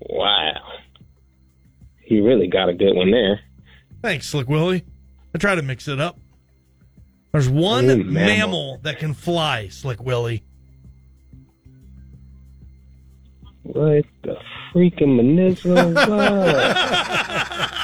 Wow. 0.08 0.52
He 2.00 2.20
really 2.20 2.46
got 2.46 2.68
a 2.68 2.74
good 2.74 2.94
one 2.94 3.10
there. 3.10 3.40
Thanks, 4.02 4.28
Slick 4.28 4.48
Willie. 4.48 4.84
I 5.34 5.38
try 5.38 5.56
to 5.56 5.62
mix 5.62 5.88
it 5.88 6.00
up. 6.00 6.16
There's 7.32 7.48
one 7.48 7.86
Ooh, 7.86 8.04
mammal. 8.04 8.12
mammal. 8.12 8.78
that 8.82 9.00
can 9.00 9.14
fly, 9.14 9.66
Slick 9.66 10.00
Willie. 10.00 10.43
What 13.64 14.04
the 14.22 14.36
freaking 14.72 15.16
manipulative? 15.16 15.96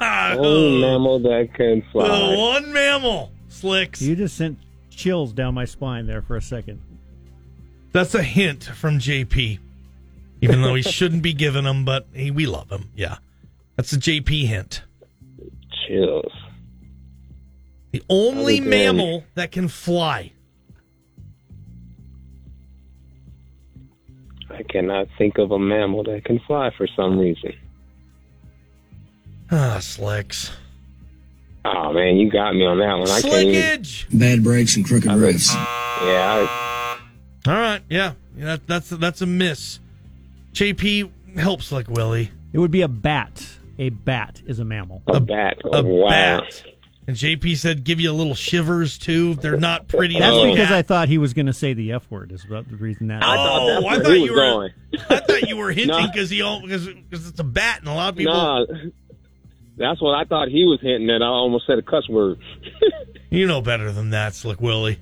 only 0.00 0.80
mammal 0.80 1.18
that 1.20 1.50
can 1.54 1.82
fly. 1.92 2.02
The 2.02 2.08
fly. 2.08 2.36
one 2.36 2.72
mammal, 2.72 3.32
Slicks. 3.48 4.02
You 4.02 4.16
just 4.16 4.36
sent 4.36 4.58
chills 4.90 5.32
down 5.32 5.54
my 5.54 5.64
spine 5.64 6.06
there 6.06 6.22
for 6.22 6.36
a 6.36 6.42
second. 6.42 6.80
That's 7.92 8.14
a 8.14 8.22
hint 8.22 8.64
from 8.64 8.98
JP. 8.98 9.58
Even 10.42 10.62
though 10.62 10.74
he 10.74 10.82
shouldn't 10.90 11.22
be 11.22 11.32
giving 11.32 11.64
them, 11.64 11.84
but 11.84 12.06
hey, 12.12 12.30
we 12.30 12.46
love 12.46 12.70
him. 12.70 12.90
Yeah. 12.94 13.18
That's 13.76 13.92
a 13.92 13.98
JP 13.98 14.46
hint. 14.46 14.82
Chills. 15.86 16.32
The 17.92 18.02
only 18.08 18.60
mammal 18.60 19.24
that 19.34 19.52
can 19.52 19.68
fly. 19.68 20.32
I 24.60 24.62
cannot 24.64 25.08
think 25.16 25.38
of 25.38 25.52
a 25.52 25.58
mammal 25.58 26.04
that 26.04 26.22
can 26.26 26.38
fly 26.40 26.70
for 26.76 26.86
some 26.94 27.18
reason. 27.18 27.54
Ah, 29.50 29.78
Slicks. 29.80 30.52
Oh 31.64 31.94
man, 31.94 32.16
you 32.16 32.30
got 32.30 32.54
me 32.54 32.66
on 32.66 32.78
that 32.78 32.98
one. 32.98 33.08
I 33.08 33.22
can't 33.22 33.48
even. 33.48 33.82
Slickage. 33.82 34.18
Bad 34.18 34.44
breaks 34.44 34.76
and 34.76 34.84
crooked 34.84 35.10
refs. 35.10 35.54
Yeah, 36.02 36.46
I, 36.46 36.98
All 37.46 37.54
right. 37.54 37.82
Yeah. 37.88 38.12
yeah 38.36 38.44
that, 38.44 38.66
that's 38.66 38.90
that's 38.90 39.22
a 39.22 39.26
miss. 39.26 39.80
JP 40.52 41.10
helps 41.38 41.72
like 41.72 41.88
Willie. 41.88 42.30
It 42.52 42.58
would 42.58 42.70
be 42.70 42.82
a 42.82 42.88
bat. 42.88 43.46
A 43.78 43.88
bat 43.88 44.42
is 44.44 44.58
a 44.58 44.64
mammal. 44.64 45.02
a 45.06 45.20
bat. 45.20 45.56
A 45.64 45.82
wow. 45.82 46.08
bat. 46.10 46.64
And 47.10 47.16
JP 47.18 47.56
said 47.56 47.82
give 47.82 47.98
you 48.00 48.08
a 48.08 48.14
little 48.14 48.36
shivers 48.36 48.96
too. 48.96 49.34
They're 49.34 49.56
not 49.56 49.88
pretty. 49.88 50.16
That's 50.16 50.32
Oh. 50.32 50.48
because 50.48 50.70
I 50.70 50.82
thought 50.82 51.08
he 51.08 51.18
was 51.18 51.34
going 51.34 51.46
to 51.46 51.52
say 51.52 51.72
the 51.74 51.90
F 51.90 52.08
word. 52.08 52.30
Is 52.30 52.44
about 52.44 52.70
the 52.70 52.76
reason 52.76 53.08
that. 53.08 53.24
I 53.24 53.34
thought 53.34 53.66
that's 53.66 53.84
Oh, 53.84 53.88
I 53.88 53.98
thought 53.98 54.06
he 54.12 54.16
you 54.16 54.22
was 54.22 54.30
were- 54.30 54.36
going. 54.36 54.70
I 55.10 55.20
thought 55.20 55.48
you 55.48 55.56
were 55.56 55.72
hinting 55.72 55.88
No. 56.00 56.06
because 56.06 56.30
he 56.30 56.36
because 56.62 56.86
because 56.86 57.26
it's 57.26 57.40
a 57.40 57.44
bat 57.44 57.80
and 57.80 57.88
a 57.88 57.92
lot 57.94 58.10
of 58.10 58.16
people. 58.16 58.32
Nah, 58.32 58.64
that's 59.76 60.00
what 60.00 60.14
I 60.14 60.24
thought 60.24 60.48
he 60.48 60.62
was 60.64 60.78
hinting 60.80 61.10
at. 61.10 61.20
I 61.22 61.26
almost 61.26 61.66
said 61.66 61.78
a 61.78 61.82
cuss 61.82 62.08
word. 62.08 62.38
You 63.32 63.46
know 63.46 63.60
better 63.62 63.92
than 63.92 64.10
that, 64.10 64.34
Slick 64.34 64.60
Willie. 64.60 64.98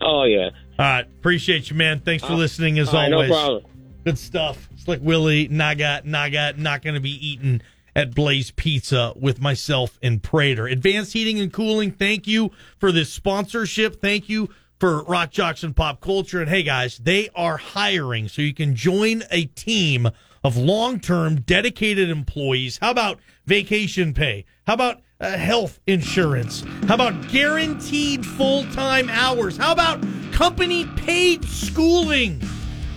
oh 0.00 0.24
yeah. 0.24 0.48
All 0.78 0.86
right, 0.86 1.02
appreciate 1.04 1.68
you, 1.70 1.76
man. 1.76 2.00
Thanks 2.00 2.24
for 2.24 2.32
Uh, 2.32 2.36
listening 2.36 2.78
as 2.78 2.88
all 2.88 2.94
right, 2.94 3.10
no 3.10 3.16
always. 3.16 3.30
problem. 3.30 3.64
Good 4.04 4.18
stuff. 4.18 4.68
Slick 4.76 5.00
Willie, 5.02 5.48
Naga, 5.48 6.00
Naga, 6.04 6.54
not 6.56 6.80
going 6.82 6.94
to 6.94 7.00
be 7.02 7.10
eaten 7.10 7.60
at 7.96 8.14
Blaze 8.14 8.50
Pizza 8.50 9.14
with 9.16 9.40
myself 9.40 9.98
and 10.02 10.22
Prater. 10.22 10.66
Advanced 10.66 11.14
Heating 11.14 11.40
and 11.40 11.50
Cooling, 11.50 11.90
thank 11.90 12.26
you 12.26 12.52
for 12.76 12.92
this 12.92 13.10
sponsorship. 13.10 14.02
Thank 14.02 14.28
you 14.28 14.50
for 14.78 15.02
Rock 15.04 15.30
Jocks 15.30 15.62
and 15.62 15.74
Pop 15.74 16.02
Culture. 16.02 16.42
And 16.42 16.50
hey, 16.50 16.62
guys, 16.62 16.98
they 16.98 17.30
are 17.34 17.56
hiring, 17.56 18.28
so 18.28 18.42
you 18.42 18.52
can 18.52 18.76
join 18.76 19.22
a 19.30 19.46
team 19.46 20.10
of 20.44 20.58
long 20.58 21.00
term 21.00 21.40
dedicated 21.40 22.10
employees. 22.10 22.78
How 22.82 22.90
about 22.90 23.18
vacation 23.46 24.12
pay? 24.12 24.44
How 24.66 24.74
about 24.74 25.00
uh, 25.18 25.30
health 25.38 25.80
insurance? 25.86 26.64
How 26.86 26.96
about 26.96 27.28
guaranteed 27.28 28.26
full 28.26 28.64
time 28.72 29.08
hours? 29.08 29.56
How 29.56 29.72
about 29.72 30.04
company 30.32 30.84
paid 30.96 31.46
schooling? 31.46 32.42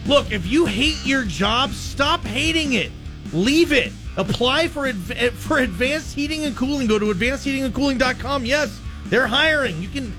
Look, 0.06 0.30
if 0.34 0.46
you 0.46 0.66
hate 0.66 1.06
your 1.06 1.24
job, 1.24 1.72
stop 1.72 2.26
hating 2.26 2.74
it. 2.74 2.92
Leave 3.32 3.72
it. 3.72 3.94
Apply 4.20 4.68
for 4.68 4.86
adv- 4.86 5.12
eh, 5.12 5.30
for 5.30 5.60
advanced 5.60 6.14
heating 6.14 6.44
and 6.44 6.56
cooling. 6.56 6.88
Go 6.88 7.00
to 7.00 7.06
advancedheatingandcooling.com. 7.06 8.46
Yes, 8.46 8.80
they're 9.06 9.28
hiring. 9.28 9.82
You 9.82 9.88
can 9.88 10.14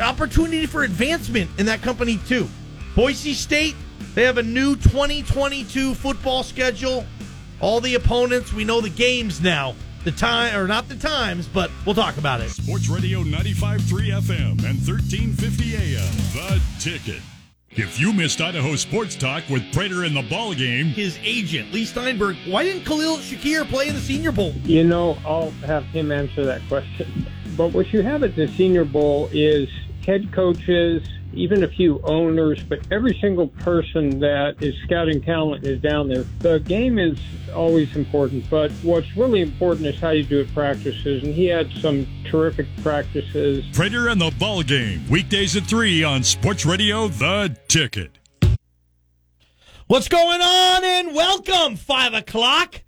opportunity 0.00 0.66
for 0.66 0.82
advancement 0.82 1.48
in 1.56 1.66
that 1.66 1.80
company 1.80 2.18
too. 2.26 2.48
Boise 2.96 3.32
State, 3.32 3.76
they 4.14 4.24
have 4.24 4.38
a 4.38 4.42
new 4.42 4.74
2022 4.74 5.94
football 5.94 6.42
schedule. 6.42 7.06
All 7.60 7.80
the 7.80 7.94
opponents, 7.94 8.52
we 8.52 8.64
know 8.64 8.80
the 8.80 8.90
games 8.90 9.40
now. 9.40 9.76
The 10.02 10.10
time 10.12 10.54
or 10.54 10.66
not 10.66 10.88
the 10.88 10.96
times, 10.96 11.46
but 11.46 11.70
we'll 11.86 11.94
talk 11.94 12.18
about 12.18 12.40
it. 12.40 12.50
Sports 12.50 12.88
Radio 12.88 13.22
95.3 13.22 13.78
FM 14.20 14.50
and 14.64 14.78
1350 14.86 15.76
AM. 15.76 16.12
The 16.34 16.60
Ticket. 16.78 17.22
If 17.76 17.98
you 17.98 18.12
missed 18.12 18.40
Idaho 18.40 18.76
Sports 18.76 19.16
Talk 19.16 19.42
with 19.50 19.72
Prater 19.72 20.04
in 20.04 20.14
the 20.14 20.22
ball 20.22 20.54
game, 20.54 20.86
His 20.86 21.18
agent, 21.24 21.72
Leigh 21.72 21.86
Steinberg, 21.86 22.36
why 22.46 22.62
didn't 22.62 22.84
Khalil 22.84 23.16
Shakir 23.16 23.68
play 23.68 23.88
in 23.88 23.96
the 23.96 24.00
Senior 24.00 24.30
Bowl? 24.30 24.52
You 24.62 24.84
know, 24.84 25.18
I'll 25.26 25.50
have 25.66 25.82
him 25.86 26.12
answer 26.12 26.44
that 26.44 26.62
question. 26.68 27.26
But 27.56 27.72
what 27.72 27.92
you 27.92 28.02
have 28.02 28.22
at 28.22 28.36
the 28.36 28.46
Senior 28.46 28.84
Bowl 28.84 29.28
is 29.32 29.68
head 30.06 30.30
coaches, 30.32 31.02
even 31.36 31.64
a 31.64 31.68
few 31.68 32.00
owners, 32.04 32.62
but 32.62 32.80
every 32.90 33.16
single 33.20 33.48
person 33.48 34.20
that 34.20 34.56
is 34.60 34.74
scouting 34.84 35.22
talent 35.22 35.66
is 35.66 35.80
down 35.80 36.08
there. 36.08 36.24
The 36.40 36.60
game 36.60 36.98
is 36.98 37.18
always 37.54 37.94
important, 37.96 38.48
but 38.50 38.70
what's 38.82 39.16
really 39.16 39.40
important 39.40 39.86
is 39.86 40.00
how 40.00 40.10
you 40.10 40.24
do 40.24 40.40
it 40.40 40.52
practices. 40.54 41.22
And 41.22 41.34
he 41.34 41.46
had 41.46 41.70
some 41.72 42.06
terrific 42.24 42.66
practices. 42.82 43.64
Prater 43.72 44.08
and 44.08 44.20
the 44.20 44.32
ball 44.38 44.62
game. 44.62 45.06
Weekdays 45.08 45.56
at 45.56 45.64
3 45.64 46.04
on 46.04 46.22
Sports 46.22 46.64
Radio 46.64 47.08
The 47.08 47.56
Ticket. 47.68 48.18
What's 49.86 50.08
going 50.08 50.40
on? 50.40 50.84
And 50.84 51.14
welcome, 51.14 51.76
five 51.76 52.14
o'clock. 52.14 52.82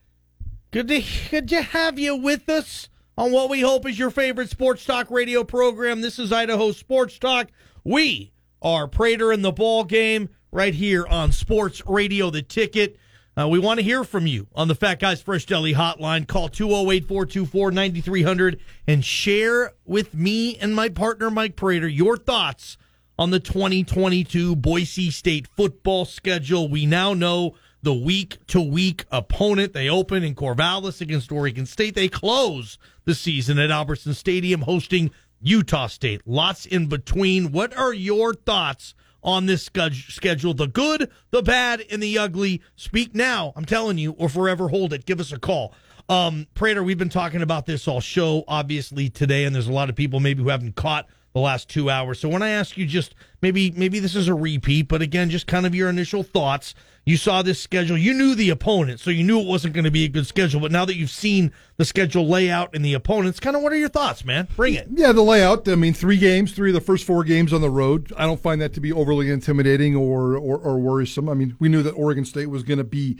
Good 0.71 0.89
to 0.89 1.03
good 1.31 1.49
to 1.51 1.61
have 1.61 1.99
you 1.99 2.17
with 2.17 2.49
us 2.49 2.89
on 3.19 3.33
what 3.33 3.51
we 3.51 3.61
hope 3.61 3.87
is 3.87 3.99
your 3.99 4.11
favorite 4.11 4.51
sports 4.51 4.85
talk 4.85 5.11
radio 5.11 5.45
program. 5.45 6.01
This 6.01 6.19
is 6.19 6.33
Idaho 6.33 6.73
Sports 6.73 7.19
Talk. 7.19 7.49
We 7.85 8.33
are 8.67 8.89
Prater 8.89 9.33
in 9.33 9.43
the 9.43 9.53
ball 9.53 9.85
game 9.85 10.29
right 10.51 10.75
here 10.75 11.07
on 11.07 11.31
Sports 11.31 11.87
Radio 11.87 12.31
The 12.31 12.43
Ticket. 12.43 12.99
Uh, 13.39 13.47
we 13.47 13.61
want 13.61 13.79
to 13.79 13.85
hear 13.85 14.03
from 14.03 14.27
you 14.27 14.49
on 14.57 14.67
the 14.67 14.75
Fat 14.75 14.99
Guys 14.99 15.23
Fresh 15.23 15.47
Deli 15.47 15.73
hotline. 15.73 16.27
Call 16.27 16.49
208 16.49 17.07
424 17.07 17.71
9300 17.71 18.61
and 18.89 19.05
share 19.05 19.73
with 19.85 20.15
me 20.15 20.57
and 20.57 20.75
my 20.75 20.89
partner, 20.89 21.31
Mike 21.31 21.55
Prater, 21.55 21.87
your 21.87 22.17
thoughts 22.17 22.77
on 23.17 23.31
the 23.31 23.39
2022 23.39 24.57
Boise 24.57 25.13
State 25.13 25.47
football 25.47 26.05
schedule. 26.05 26.69
We 26.69 26.87
now 26.87 27.15
know 27.15 27.55
the 27.83 27.95
week 27.95 28.45
to 28.49 28.61
week 28.61 29.05
opponent. 29.13 29.75
They 29.75 29.89
open 29.89 30.25
in 30.25 30.35
Corvallis 30.35 31.01
against 31.01 31.31
Oregon 31.31 31.67
State. 31.67 31.95
They 31.95 32.09
close 32.09 32.79
the 33.05 33.15
season 33.15 33.61
at 33.61 33.71
Albertson 33.71 34.13
Stadium 34.13 34.63
hosting 34.63 35.13
Utah 35.41 35.87
State. 35.87 36.23
Lots 36.27 36.67
in 36.67 36.87
between. 36.87 37.53
What 37.53 37.77
are 37.77 37.93
your 37.93 38.35
thoughts 38.35 38.95
on 39.23 39.47
this 39.47 39.65
schedule? 39.65 40.55
The 40.55 40.67
good, 40.67 41.11
the 41.31 41.43
bad, 41.43 41.85
and 41.91 42.03
the 42.03 42.19
ugly. 42.19 42.63
Speak 42.77 43.15
now, 43.15 43.53
I'm 43.57 43.65
telling 43.65 43.99
you, 43.99 44.13
or 44.13 44.29
forever 44.29 44.69
hold 44.69 44.93
it. 44.93 45.07
Give 45.07 45.21
us 45.21 45.33
a 45.33 45.39
call. 45.39 45.75
Um, 46.09 46.47
Prater, 46.55 46.85
we've 46.85 46.99
been 46.99 47.09
talking 47.09 47.43
about 47.43 47.67
this 47.67 47.89
all 47.89 48.01
show, 48.01 48.45
obviously, 48.47 49.09
today, 49.09 49.45
and 49.45 49.55
there's 49.55 49.67
a 49.67 49.73
lot 49.73 49.91
of 49.91 49.97
people 49.97 50.21
maybe 50.21 50.43
who 50.43 50.51
haven't 50.51 50.77
caught 50.77 51.07
the 51.37 51.43
last 51.43 51.69
two 51.69 51.91
hours. 51.91 52.19
So 52.19 52.31
when 52.31 52.43
I 52.43 52.49
ask 52.49 52.79
you 52.79 52.87
just 52.87 53.15
maybe 53.43 53.71
maybe 53.73 53.99
this 53.99 54.17
is 54.17 54.27
a 54.27 54.35
repeat, 54.35 54.89
but 54.89 55.03
again, 55.03 55.29
just 55.29 55.47
kind 55.47 55.67
of 55.67 55.75
your 55.75 55.91
initial 55.91 56.23
thoughts. 56.23 56.75
You 57.05 57.19
saw 57.19 57.43
this 57.43 57.61
schedule, 57.61 57.99
you 57.99 58.15
knew 58.15 58.35
the 58.35 58.49
opponent, 58.49 59.01
so 59.01 59.11
you 59.11 59.23
knew 59.23 59.39
it 59.41 59.47
wasn't 59.47 59.75
going 59.75 59.85
to 59.85 59.91
be 59.91 60.07
a 60.07 60.09
good 60.09 60.27
schedule. 60.27 60.63
But 60.63 60.73
now 60.73 60.87
that 60.87 60.97
you've 60.97 61.11
seen 61.11 61.53
the 61.77 61.85
schedule 61.85 62.27
layout 62.27 62.75
and 62.75 62.83
the 62.83 62.95
opponents, 62.95 63.39
kind 63.39 63.55
of 63.55 63.61
what 63.61 63.71
are 63.73 63.77
your 63.77 63.91
thoughts, 63.91 64.25
man? 64.25 64.49
Bring 64.57 64.75
it. 64.75 64.89
Yeah, 64.91 65.13
the 65.13 65.21
layout. 65.21 65.69
I 65.69 65.75
mean, 65.75 65.93
three 65.93 66.17
games, 66.17 66.53
three 66.53 66.71
of 66.71 66.75
the 66.75 66.81
first 66.81 67.05
four 67.05 67.23
games 67.23 67.53
on 67.53 67.61
the 67.61 67.71
road. 67.71 68.15
I 68.17 68.25
don't 68.25 68.41
find 68.41 68.59
that 68.63 68.73
to 68.73 68.81
be 68.81 68.91
overly 68.91 69.31
intimidating 69.31 69.95
or 69.95 70.39
or, 70.39 70.57
or 70.57 70.79
worrisome. 70.79 71.29
I 71.29 71.35
mean, 71.35 71.55
we 71.59 71.69
knew 71.69 71.83
that 71.83 71.93
Oregon 71.93 72.25
State 72.25 72.47
was 72.47 72.63
going 72.63 72.79
to 72.79 72.85
be 72.85 73.19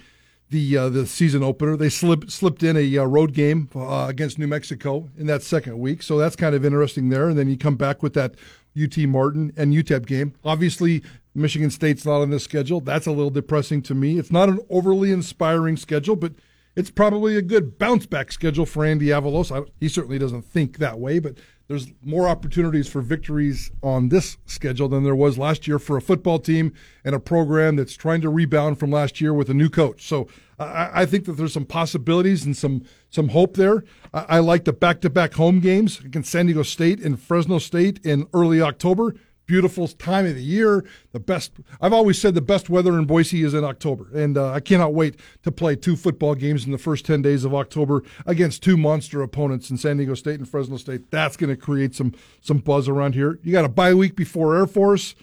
the 0.51 0.77
uh, 0.77 0.89
the 0.89 1.07
season 1.07 1.43
opener. 1.43 1.77
They 1.77 1.89
slipped 1.89 2.31
slipped 2.31 2.63
in 2.63 2.77
a 2.77 2.99
uh, 2.99 3.05
road 3.05 3.33
game 3.33 3.69
uh, 3.75 4.07
against 4.09 4.39
New 4.39 4.47
Mexico 4.47 5.11
in 5.17 5.27
that 5.27 5.43
second 5.43 5.79
week, 5.79 6.03
so 6.03 6.19
that's 6.19 6.37
kind 6.37 6.55
of 6.55 6.65
interesting 6.65 7.09
there. 7.09 7.29
And 7.29 7.39
then 7.39 7.49
you 7.49 7.57
come 7.57 7.77
back 7.77 8.03
with 8.03 8.15
that 8.15 8.35
UT 8.81 8.97
Martin 8.99 9.53
and 9.57 9.73
UTEP 9.73 10.07
game. 10.07 10.35
Obviously, 10.45 11.03
Michigan 11.35 11.71
State's 11.71 12.05
not 12.05 12.21
on 12.21 12.31
this 12.31 12.45
schedule. 12.45 12.81
That's 12.81 13.07
a 13.07 13.13
little 13.13 13.31
depressing 13.31 13.83
to 13.83 13.95
me. 13.95 14.19
It's 14.19 14.31
not 14.31 14.49
an 14.49 14.61
overly 14.71 15.11
inspiring 15.11 15.77
schedule, 15.77 16.17
but 16.17 16.35
it's 16.77 16.91
probably 16.91 17.37
a 17.37 17.43
good 17.43 17.79
bounce 17.79 18.07
back 18.07 18.31
schedule 18.31 18.67
for 18.67 18.85
Andy 18.85 19.07
Avalos. 19.07 19.51
I, 19.51 19.69
he 19.81 19.89
certainly 19.89 20.19
doesn't 20.19 20.43
think 20.43 20.79
that 20.79 20.99
way, 20.99 21.19
but 21.19 21.39
there's 21.69 21.93
more 22.03 22.29
opportunities 22.29 22.89
for 22.89 23.01
victories 23.01 23.71
on 23.83 24.09
this 24.09 24.37
schedule 24.47 24.89
than 24.89 25.03
there 25.03 25.17
was 25.17 25.37
last 25.37 25.67
year 25.67 25.79
for 25.79 25.97
a 25.97 26.01
football 26.01 26.39
team 26.39 26.73
and 27.05 27.15
a 27.15 27.21
program 27.21 27.77
that's 27.77 27.97
trying 27.97 28.21
to 28.21 28.29
rebound 28.29 28.79
from 28.79 28.91
last 28.91 29.21
year 29.21 29.35
with 29.35 29.51
a 29.51 29.55
new 29.55 29.69
coach. 29.69 30.07
So 30.07 30.29
I, 30.59 31.03
I 31.03 31.07
think 31.07 31.25
that 31.25 31.33
there's 31.33 31.53
some 31.53 31.67
possibilities 31.67 32.45
and 32.45 32.57
some 32.57 32.85
some 33.11 33.29
hope 33.29 33.57
there. 33.57 33.85
I, 34.15 34.27
I 34.29 34.39
like 34.39 34.65
the 34.65 34.73
back 34.73 35.01
to 35.01 35.11
back 35.11 35.35
home 35.35 35.61
games 35.61 36.01
against 36.01 36.31
San 36.31 36.47
Diego 36.47 36.63
State 36.63 37.01
and 37.01 37.21
Fresno 37.21 37.59
State 37.59 38.05
in 38.05 38.27
early 38.33 38.63
October 38.63 39.15
beautiful 39.47 39.89
time 39.89 40.27
of 40.27 40.35
the 40.35 40.43
year. 40.43 40.85
The 41.13 41.21
best, 41.21 41.53
I've 41.81 41.93
always 41.93 42.21
said 42.21 42.35
the 42.35 42.41
best 42.41 42.69
weather 42.69 42.99
in 42.99 43.07
Boise 43.07 43.43
is 43.43 43.55
in 43.55 43.65
October. 43.65 44.09
And 44.15 44.37
uh, 44.37 44.53
I 44.53 44.61
cannot 44.61 44.95
wait 44.95 45.19
to 45.45 45.53
play 45.53 45.77
two 45.77 45.97
football 45.97 46.35
games 46.35 46.67
in 46.67 46.73
the 46.73 46.79
first 46.79 47.05
10 47.07 47.23
days 47.23 47.45
of 47.45 47.55
October 47.55 48.03
against 48.27 48.63
two 48.63 48.77
monster 48.77 49.23
opponents 49.23 49.71
in 49.71 49.77
San 49.77 49.97
Diego 49.97 50.15
State 50.15 50.39
and 50.39 50.49
Fresno 50.49 50.77
State. 50.77 51.11
That's 51.11 51.37
going 51.37 51.51
to 51.51 51.57
create 51.57 51.95
some, 51.95 52.15
some 52.41 52.59
buzz 52.59 52.89
around 52.89 53.15
here. 53.15 53.39
You 53.43 53.53
got 53.53 53.65
a 53.65 53.71
bye 53.71 53.95
week 53.95 54.17
before 54.17 54.57
Air 54.57 54.67
Force. 54.67 55.15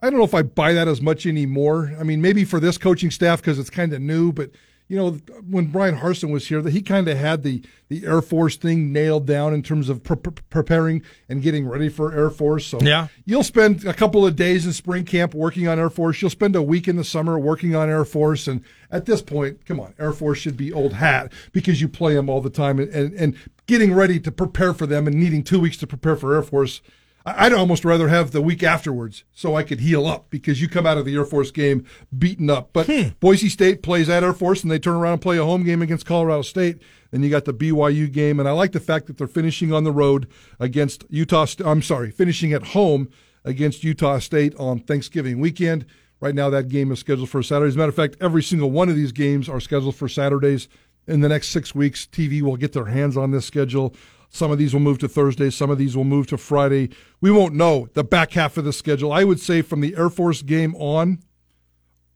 I 0.00 0.10
don't 0.10 0.18
know 0.18 0.24
if 0.24 0.34
I 0.34 0.42
buy 0.42 0.74
that 0.74 0.86
as 0.86 1.00
much 1.00 1.24
anymore. 1.24 1.94
I 1.98 2.02
mean, 2.02 2.20
maybe 2.20 2.44
for 2.44 2.60
this 2.60 2.76
coaching 2.76 3.10
staff 3.10 3.40
because 3.40 3.58
it's 3.58 3.70
kind 3.70 3.92
of 3.92 4.02
new, 4.02 4.32
but 4.32 4.50
you 4.86 4.96
know, 4.96 5.12
when 5.48 5.66
Bryan 5.68 5.96
Harsin 5.96 6.30
was 6.30 6.48
here, 6.48 6.60
that 6.60 6.72
he 6.72 6.82
kind 6.82 7.08
of 7.08 7.16
had 7.16 7.42
the 7.42 7.62
the 7.88 8.06
Air 8.06 8.20
Force 8.20 8.56
thing 8.56 8.92
nailed 8.92 9.26
down 9.26 9.54
in 9.54 9.62
terms 9.62 9.88
of 9.88 10.02
pre- 10.02 10.16
preparing 10.50 11.02
and 11.28 11.42
getting 11.42 11.66
ready 11.66 11.88
for 11.88 12.12
Air 12.12 12.28
Force. 12.28 12.66
So 12.66 12.80
yeah, 12.80 13.08
you'll 13.24 13.44
spend 13.44 13.86
a 13.86 13.94
couple 13.94 14.26
of 14.26 14.36
days 14.36 14.66
in 14.66 14.72
spring 14.72 15.04
camp 15.04 15.34
working 15.34 15.68
on 15.68 15.78
Air 15.78 15.90
Force. 15.90 16.20
You'll 16.20 16.30
spend 16.30 16.54
a 16.54 16.62
week 16.62 16.86
in 16.86 16.96
the 16.96 17.04
summer 17.04 17.38
working 17.38 17.74
on 17.74 17.88
Air 17.88 18.04
Force, 18.04 18.46
and 18.46 18.62
at 18.90 19.06
this 19.06 19.22
point, 19.22 19.64
come 19.64 19.80
on, 19.80 19.94
Air 19.98 20.12
Force 20.12 20.38
should 20.38 20.56
be 20.56 20.72
old 20.72 20.92
hat 20.94 21.32
because 21.52 21.80
you 21.80 21.88
play 21.88 22.14
them 22.14 22.28
all 22.28 22.42
the 22.42 22.50
time, 22.50 22.78
and 22.78 22.90
and, 22.90 23.14
and 23.14 23.36
getting 23.66 23.94
ready 23.94 24.20
to 24.20 24.30
prepare 24.30 24.74
for 24.74 24.86
them 24.86 25.06
and 25.06 25.16
needing 25.16 25.42
two 25.42 25.60
weeks 25.60 25.78
to 25.78 25.86
prepare 25.86 26.16
for 26.16 26.34
Air 26.34 26.42
Force 26.42 26.82
I'd 27.26 27.54
almost 27.54 27.86
rather 27.86 28.08
have 28.08 28.32
the 28.32 28.42
week 28.42 28.62
afterwards 28.62 29.24
so 29.32 29.56
I 29.56 29.62
could 29.62 29.80
heal 29.80 30.06
up 30.06 30.28
because 30.28 30.60
you 30.60 30.68
come 30.68 30.86
out 30.86 30.98
of 30.98 31.06
the 31.06 31.14
Air 31.14 31.24
Force 31.24 31.50
game 31.50 31.86
beaten 32.16 32.50
up. 32.50 32.70
But 32.74 32.86
hmm. 32.86 33.08
Boise 33.18 33.48
State 33.48 33.82
plays 33.82 34.10
at 34.10 34.22
Air 34.22 34.34
Force 34.34 34.62
and 34.62 34.70
they 34.70 34.78
turn 34.78 34.96
around 34.96 35.14
and 35.14 35.22
play 35.22 35.38
a 35.38 35.44
home 35.44 35.64
game 35.64 35.80
against 35.80 36.04
Colorado 36.04 36.42
State. 36.42 36.82
Then 37.10 37.22
you 37.22 37.30
got 37.30 37.46
the 37.46 37.54
BYU 37.54 38.12
game. 38.12 38.38
And 38.38 38.48
I 38.48 38.52
like 38.52 38.72
the 38.72 38.80
fact 38.80 39.06
that 39.06 39.16
they're 39.16 39.26
finishing 39.26 39.72
on 39.72 39.84
the 39.84 39.92
road 39.92 40.28
against 40.60 41.04
Utah. 41.08 41.46
I'm 41.64 41.80
sorry, 41.80 42.10
finishing 42.10 42.52
at 42.52 42.68
home 42.68 43.08
against 43.42 43.84
Utah 43.84 44.18
State 44.18 44.54
on 44.56 44.80
Thanksgiving 44.80 45.40
weekend. 45.40 45.86
Right 46.20 46.34
now, 46.34 46.50
that 46.50 46.68
game 46.68 46.92
is 46.92 47.00
scheduled 47.00 47.30
for 47.30 47.42
Saturday. 47.42 47.68
As 47.68 47.74
a 47.74 47.78
matter 47.78 47.90
of 47.90 47.96
fact, 47.96 48.16
every 48.20 48.42
single 48.42 48.70
one 48.70 48.88
of 48.88 48.96
these 48.96 49.12
games 49.12 49.48
are 49.48 49.60
scheduled 49.60 49.96
for 49.96 50.08
Saturdays. 50.08 50.68
In 51.06 51.20
the 51.20 51.28
next 51.28 51.48
six 51.48 51.74
weeks, 51.74 52.06
TV 52.06 52.40
will 52.40 52.56
get 52.56 52.72
their 52.72 52.86
hands 52.86 53.16
on 53.16 53.30
this 53.30 53.44
schedule. 53.44 53.94
Some 54.34 54.50
of 54.50 54.58
these 54.58 54.72
will 54.74 54.80
move 54.80 54.98
to 54.98 55.06
Thursday. 55.06 55.48
Some 55.48 55.70
of 55.70 55.78
these 55.78 55.96
will 55.96 56.02
move 56.02 56.26
to 56.26 56.36
Friday. 56.36 56.88
We 57.20 57.30
won't 57.30 57.54
know 57.54 57.86
the 57.94 58.02
back 58.02 58.32
half 58.32 58.56
of 58.56 58.64
the 58.64 58.72
schedule. 58.72 59.12
I 59.12 59.22
would 59.22 59.38
say 59.38 59.62
from 59.62 59.80
the 59.80 59.94
Air 59.96 60.10
Force 60.10 60.42
game 60.42 60.74
on, 60.74 61.20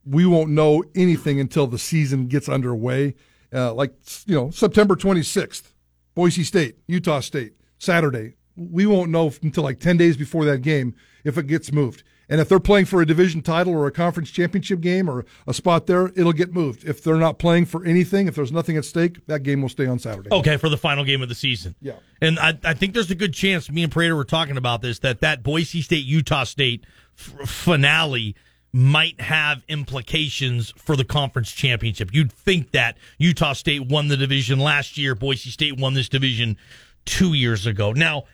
we 0.04 0.26
won't 0.26 0.50
know 0.50 0.82
anything 0.96 1.38
until 1.38 1.68
the 1.68 1.78
season 1.78 2.26
gets 2.26 2.48
underway. 2.48 3.14
Uh, 3.52 3.72
like, 3.72 3.94
you 4.26 4.34
know, 4.34 4.50
September 4.50 4.96
26th, 4.96 5.70
Boise 6.16 6.42
State, 6.42 6.78
Utah 6.88 7.20
State, 7.20 7.52
Saturday. 7.78 8.34
We 8.56 8.84
won't 8.84 9.12
know 9.12 9.32
until 9.40 9.62
like 9.62 9.78
10 9.78 9.96
days 9.96 10.16
before 10.16 10.44
that 10.46 10.58
game 10.58 10.96
if 11.22 11.38
it 11.38 11.46
gets 11.46 11.70
moved. 11.70 12.02
And 12.28 12.40
if 12.40 12.48
they're 12.48 12.60
playing 12.60 12.84
for 12.84 13.00
a 13.00 13.06
division 13.06 13.40
title 13.40 13.72
or 13.72 13.86
a 13.86 13.90
conference 13.90 14.30
championship 14.30 14.80
game 14.80 15.08
or 15.08 15.24
a 15.46 15.54
spot 15.54 15.86
there, 15.86 16.08
it'll 16.08 16.34
get 16.34 16.52
moved. 16.52 16.84
If 16.84 17.02
they're 17.02 17.16
not 17.16 17.38
playing 17.38 17.64
for 17.66 17.84
anything, 17.84 18.28
if 18.28 18.34
there's 18.34 18.52
nothing 18.52 18.76
at 18.76 18.84
stake, 18.84 19.26
that 19.26 19.42
game 19.42 19.62
will 19.62 19.70
stay 19.70 19.86
on 19.86 19.98
Saturday. 19.98 20.28
Okay, 20.30 20.58
for 20.58 20.68
the 20.68 20.76
final 20.76 21.04
game 21.04 21.22
of 21.22 21.28
the 21.28 21.34
season. 21.34 21.74
Yeah. 21.80 21.94
And 22.20 22.38
I, 22.38 22.58
I 22.64 22.74
think 22.74 22.92
there's 22.92 23.10
a 23.10 23.14
good 23.14 23.32
chance, 23.32 23.70
me 23.70 23.82
and 23.82 23.90
Prater 23.92 24.14
were 24.14 24.24
talking 24.24 24.56
about 24.56 24.82
this, 24.82 24.98
that 24.98 25.20
that 25.20 25.42
Boise 25.42 25.80
State 25.80 26.04
Utah 26.04 26.44
State 26.44 26.84
f- 27.18 27.48
finale 27.48 28.36
might 28.70 29.18
have 29.20 29.64
implications 29.66 30.74
for 30.76 30.96
the 30.96 31.04
conference 31.04 31.50
championship. 31.52 32.12
You'd 32.12 32.30
think 32.30 32.72
that 32.72 32.98
Utah 33.16 33.54
State 33.54 33.86
won 33.86 34.08
the 34.08 34.16
division 34.18 34.58
last 34.58 34.98
year, 34.98 35.14
Boise 35.14 35.48
State 35.50 35.78
won 35.78 35.94
this 35.94 36.10
division 36.10 36.58
two 37.06 37.32
years 37.32 37.64
ago. 37.64 37.92
Now, 37.92 38.24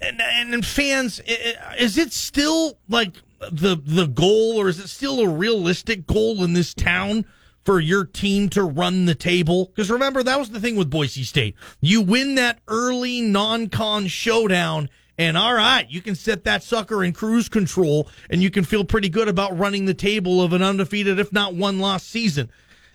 and, 0.00 0.20
and 0.54 0.66
fans, 0.66 1.20
is 1.78 1.98
it 1.98 2.12
still 2.12 2.78
like 2.88 3.16
the 3.52 3.80
the 3.82 4.06
goal, 4.06 4.60
or 4.60 4.68
is 4.68 4.78
it 4.78 4.88
still 4.88 5.20
a 5.20 5.28
realistic 5.28 6.06
goal 6.06 6.42
in 6.42 6.52
this 6.52 6.74
town 6.74 7.24
for 7.64 7.80
your 7.80 8.04
team 8.04 8.48
to 8.50 8.62
run 8.64 9.04
the 9.06 9.14
table? 9.14 9.66
Because 9.66 9.90
remember, 9.90 10.22
that 10.22 10.38
was 10.38 10.50
the 10.50 10.60
thing 10.60 10.76
with 10.76 10.90
Boise 10.90 11.22
State. 11.22 11.54
You 11.80 12.00
win 12.02 12.34
that 12.36 12.60
early 12.66 13.20
non-con 13.20 14.08
showdown, 14.08 14.88
and 15.16 15.36
all 15.36 15.54
right, 15.54 15.88
you 15.88 16.00
can 16.00 16.14
set 16.14 16.44
that 16.44 16.62
sucker 16.62 17.04
in 17.04 17.12
cruise 17.12 17.48
control, 17.48 18.08
and 18.28 18.42
you 18.42 18.50
can 18.50 18.64
feel 18.64 18.84
pretty 18.84 19.08
good 19.08 19.28
about 19.28 19.58
running 19.58 19.84
the 19.84 19.94
table 19.94 20.42
of 20.42 20.52
an 20.52 20.62
undefeated, 20.62 21.18
if 21.18 21.32
not 21.32 21.54
one 21.54 21.78
lost 21.78 22.08
season. 22.08 22.50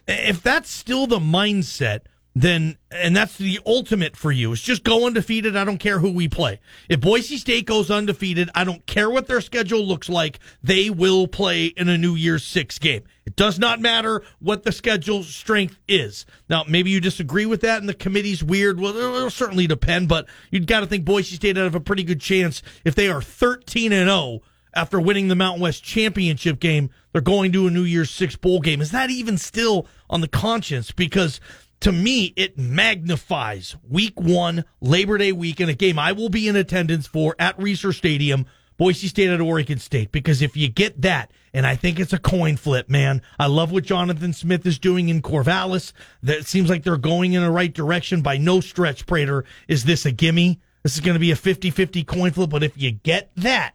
If 0.07 0.43
that's 0.43 0.69
still 0.69 1.07
the 1.07 1.19
mindset 1.19 2.01
then 2.35 2.77
and 2.89 3.15
that's 3.15 3.37
the 3.37 3.59
ultimate 3.65 4.15
for 4.15 4.31
you. 4.31 4.51
It's 4.53 4.61
just 4.61 4.83
go 4.83 5.05
undefeated. 5.05 5.55
I 5.55 5.63
don't 5.63 5.77
care 5.77 5.99
who 5.99 6.11
we 6.11 6.27
play. 6.27 6.59
If 6.89 7.01
Boise 7.01 7.37
State 7.37 7.65
goes 7.65 7.91
undefeated, 7.91 8.49
I 8.55 8.63
don't 8.63 8.85
care 8.85 9.09
what 9.09 9.27
their 9.27 9.41
schedule 9.41 9.85
looks 9.85 10.09
like. 10.09 10.39
They 10.63 10.89
will 10.89 11.27
play 11.27 11.67
in 11.67 11.89
a 11.89 11.97
New 11.97 12.15
Year's 12.15 12.43
Six 12.43 12.79
game. 12.79 13.03
It 13.25 13.35
does 13.35 13.59
not 13.59 13.79
matter 13.79 14.23
what 14.39 14.63
the 14.63 14.71
schedule 14.71 15.23
strength 15.23 15.77
is. 15.87 16.25
Now, 16.49 16.65
maybe 16.67 16.89
you 16.89 16.99
disagree 16.99 17.45
with 17.45 17.61
that, 17.61 17.79
and 17.79 17.87
the 17.87 17.93
committee's 17.93 18.43
weird. 18.43 18.79
Well, 18.79 18.95
it'll 18.95 19.29
certainly 19.29 19.67
depend, 19.67 20.09
but 20.09 20.27
you'd 20.51 20.67
got 20.67 20.81
to 20.81 20.87
think 20.87 21.05
Boise 21.05 21.35
State 21.35 21.55
have 21.55 21.75
a 21.75 21.79
pretty 21.79 22.03
good 22.03 22.19
chance 22.19 22.61
if 22.83 22.95
they 22.95 23.09
are 23.09 23.21
thirteen 23.21 23.91
and 23.91 24.09
zero 24.09 24.41
after 24.75 24.99
winning 24.99 25.27
the 25.27 25.35
Mountain 25.35 25.61
West 25.61 25.83
championship 25.83 26.59
game. 26.59 26.89
They're 27.11 27.21
going 27.21 27.51
to 27.51 27.67
a 27.67 27.69
New 27.69 27.83
Year's 27.83 28.09
Six 28.09 28.35
bowl 28.35 28.59
game. 28.59 28.81
Is 28.81 28.89
that 28.89 29.11
even 29.11 29.37
still 29.37 29.87
on 30.09 30.21
the 30.21 30.27
conscience? 30.27 30.91
Because 30.91 31.39
to 31.83 31.91
me, 31.91 32.33
it 32.37 32.57
magnifies 32.57 33.75
week 33.89 34.17
one, 34.17 34.63
Labor 34.79 35.17
Day 35.17 35.33
weekend, 35.33 35.69
a 35.69 35.73
game 35.73 35.99
I 35.99 36.13
will 36.13 36.29
be 36.29 36.47
in 36.47 36.55
attendance 36.55 37.07
for 37.07 37.35
at 37.37 37.57
Reser 37.57 37.93
Stadium, 37.93 38.45
Boise 38.77 39.09
State 39.09 39.29
at 39.29 39.41
Oregon 39.41 39.79
State. 39.79 40.13
Because 40.13 40.41
if 40.41 40.55
you 40.55 40.69
get 40.69 41.01
that, 41.01 41.31
and 41.53 41.67
I 41.67 41.75
think 41.75 41.99
it's 41.99 42.13
a 42.13 42.19
coin 42.19 42.55
flip, 42.55 42.89
man. 42.89 43.21
I 43.37 43.47
love 43.47 43.73
what 43.73 43.83
Jonathan 43.83 44.31
Smith 44.31 44.65
is 44.65 44.79
doing 44.79 45.09
in 45.09 45.21
Corvallis. 45.21 45.91
That 46.23 46.45
seems 46.45 46.69
like 46.69 46.83
they're 46.83 46.95
going 46.95 47.33
in 47.33 47.43
the 47.43 47.51
right 47.51 47.73
direction. 47.73 48.21
By 48.21 48.37
no 48.37 48.61
stretch, 48.61 49.05
Prater, 49.05 49.43
is 49.67 49.83
this 49.83 50.05
a 50.05 50.11
gimme. 50.13 50.61
This 50.83 50.95
is 50.95 51.01
going 51.01 51.15
to 51.15 51.19
be 51.19 51.31
a 51.31 51.35
50 51.35 51.69
50 51.69 52.05
coin 52.05 52.31
flip. 52.31 52.49
But 52.49 52.63
if 52.63 52.77
you 52.77 52.91
get 52.91 53.29
that, 53.35 53.73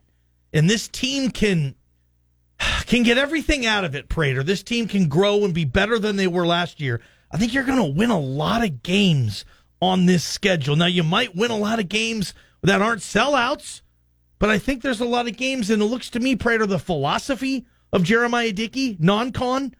and 0.54 0.68
this 0.68 0.88
team 0.88 1.30
can 1.30 1.74
can 2.86 3.02
get 3.02 3.18
everything 3.18 3.66
out 3.66 3.84
of 3.84 3.94
it, 3.94 4.08
Prater. 4.08 4.42
This 4.42 4.62
team 4.62 4.88
can 4.88 5.08
grow 5.08 5.44
and 5.44 5.52
be 5.52 5.66
better 5.66 5.98
than 5.98 6.16
they 6.16 6.26
were 6.26 6.46
last 6.46 6.80
year. 6.80 7.02
I 7.30 7.36
think 7.36 7.52
you're 7.52 7.64
going 7.64 7.78
to 7.78 7.98
win 7.98 8.10
a 8.10 8.18
lot 8.18 8.64
of 8.64 8.82
games 8.82 9.44
on 9.80 10.06
this 10.06 10.24
schedule. 10.24 10.76
Now, 10.76 10.86
you 10.86 11.02
might 11.02 11.36
win 11.36 11.50
a 11.50 11.56
lot 11.56 11.78
of 11.78 11.88
games 11.88 12.34
that 12.62 12.82
aren't 12.82 13.02
sellouts, 13.02 13.82
but 14.38 14.50
I 14.50 14.58
think 14.58 14.82
there's 14.82 15.00
a 15.00 15.06
lot 15.06 15.28
of 15.28 15.36
games, 15.36 15.70
and 15.70 15.82
it 15.82 15.86
looks 15.86 16.10
to 16.10 16.20
me, 16.20 16.36
Prater, 16.36 16.66
the 16.66 16.78
philosophy 16.78 17.66
of 17.92 18.02
Jeremiah 18.02 18.52
Dickey, 18.52 18.96
non 18.98 19.32
con, 19.32 19.74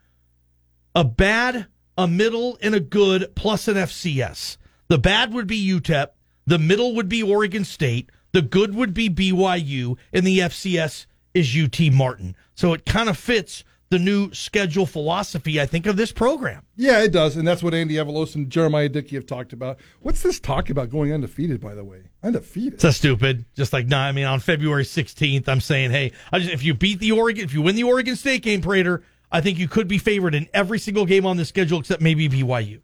a 0.94 1.04
bad, 1.04 1.66
a 1.96 2.06
middle, 2.06 2.58
and 2.60 2.74
a 2.74 2.80
good, 2.80 3.34
plus 3.34 3.68
an 3.68 3.76
FCS. 3.76 4.56
The 4.88 4.98
bad 4.98 5.32
would 5.32 5.46
be 5.46 5.68
UTEP, 5.68 6.08
the 6.46 6.58
middle 6.58 6.94
would 6.94 7.08
be 7.08 7.22
Oregon 7.22 7.64
State, 7.64 8.10
the 8.32 8.42
good 8.42 8.74
would 8.74 8.94
be 8.94 9.10
BYU, 9.10 9.96
and 10.12 10.26
the 10.26 10.38
FCS 10.40 11.06
is 11.34 11.56
UT 11.56 11.92
Martin. 11.92 12.36
So 12.54 12.72
it 12.72 12.86
kind 12.86 13.08
of 13.08 13.16
fits 13.16 13.64
the 13.90 13.98
new 13.98 14.32
schedule 14.32 14.86
philosophy, 14.86 15.60
I 15.60 15.66
think, 15.66 15.86
of 15.86 15.96
this 15.96 16.12
program. 16.12 16.62
Yeah, 16.76 17.02
it 17.02 17.12
does, 17.12 17.36
and 17.36 17.46
that's 17.46 17.62
what 17.62 17.74
Andy 17.74 17.94
Avalos 17.94 18.34
and 18.34 18.50
Jeremiah 18.50 18.88
Dickey 18.88 19.16
have 19.16 19.26
talked 19.26 19.52
about. 19.52 19.78
What's 20.00 20.22
this 20.22 20.38
talk 20.38 20.70
about 20.70 20.90
going 20.90 21.12
undefeated? 21.12 21.60
By 21.60 21.74
the 21.74 21.84
way, 21.84 22.02
undefeated. 22.22 22.80
So 22.80 22.90
stupid. 22.90 23.44
Just 23.54 23.72
like, 23.72 23.86
nah, 23.86 24.04
I 24.04 24.12
mean, 24.12 24.26
on 24.26 24.40
February 24.40 24.84
16th, 24.84 25.48
I'm 25.48 25.60
saying, 25.60 25.90
hey, 25.90 26.12
I 26.32 26.38
just, 26.38 26.52
if 26.52 26.62
you 26.62 26.74
beat 26.74 27.00
the 27.00 27.12
Oregon, 27.12 27.44
if 27.44 27.54
you 27.54 27.62
win 27.62 27.76
the 27.76 27.84
Oregon 27.84 28.16
State 28.16 28.42
game, 28.42 28.60
Prater, 28.60 29.02
I 29.30 29.40
think 29.40 29.58
you 29.58 29.68
could 29.68 29.88
be 29.88 29.98
favored 29.98 30.34
in 30.34 30.48
every 30.52 30.78
single 30.78 31.06
game 31.06 31.26
on 31.26 31.36
the 31.36 31.44
schedule 31.44 31.80
except 31.80 32.02
maybe 32.02 32.28
BYU. 32.28 32.80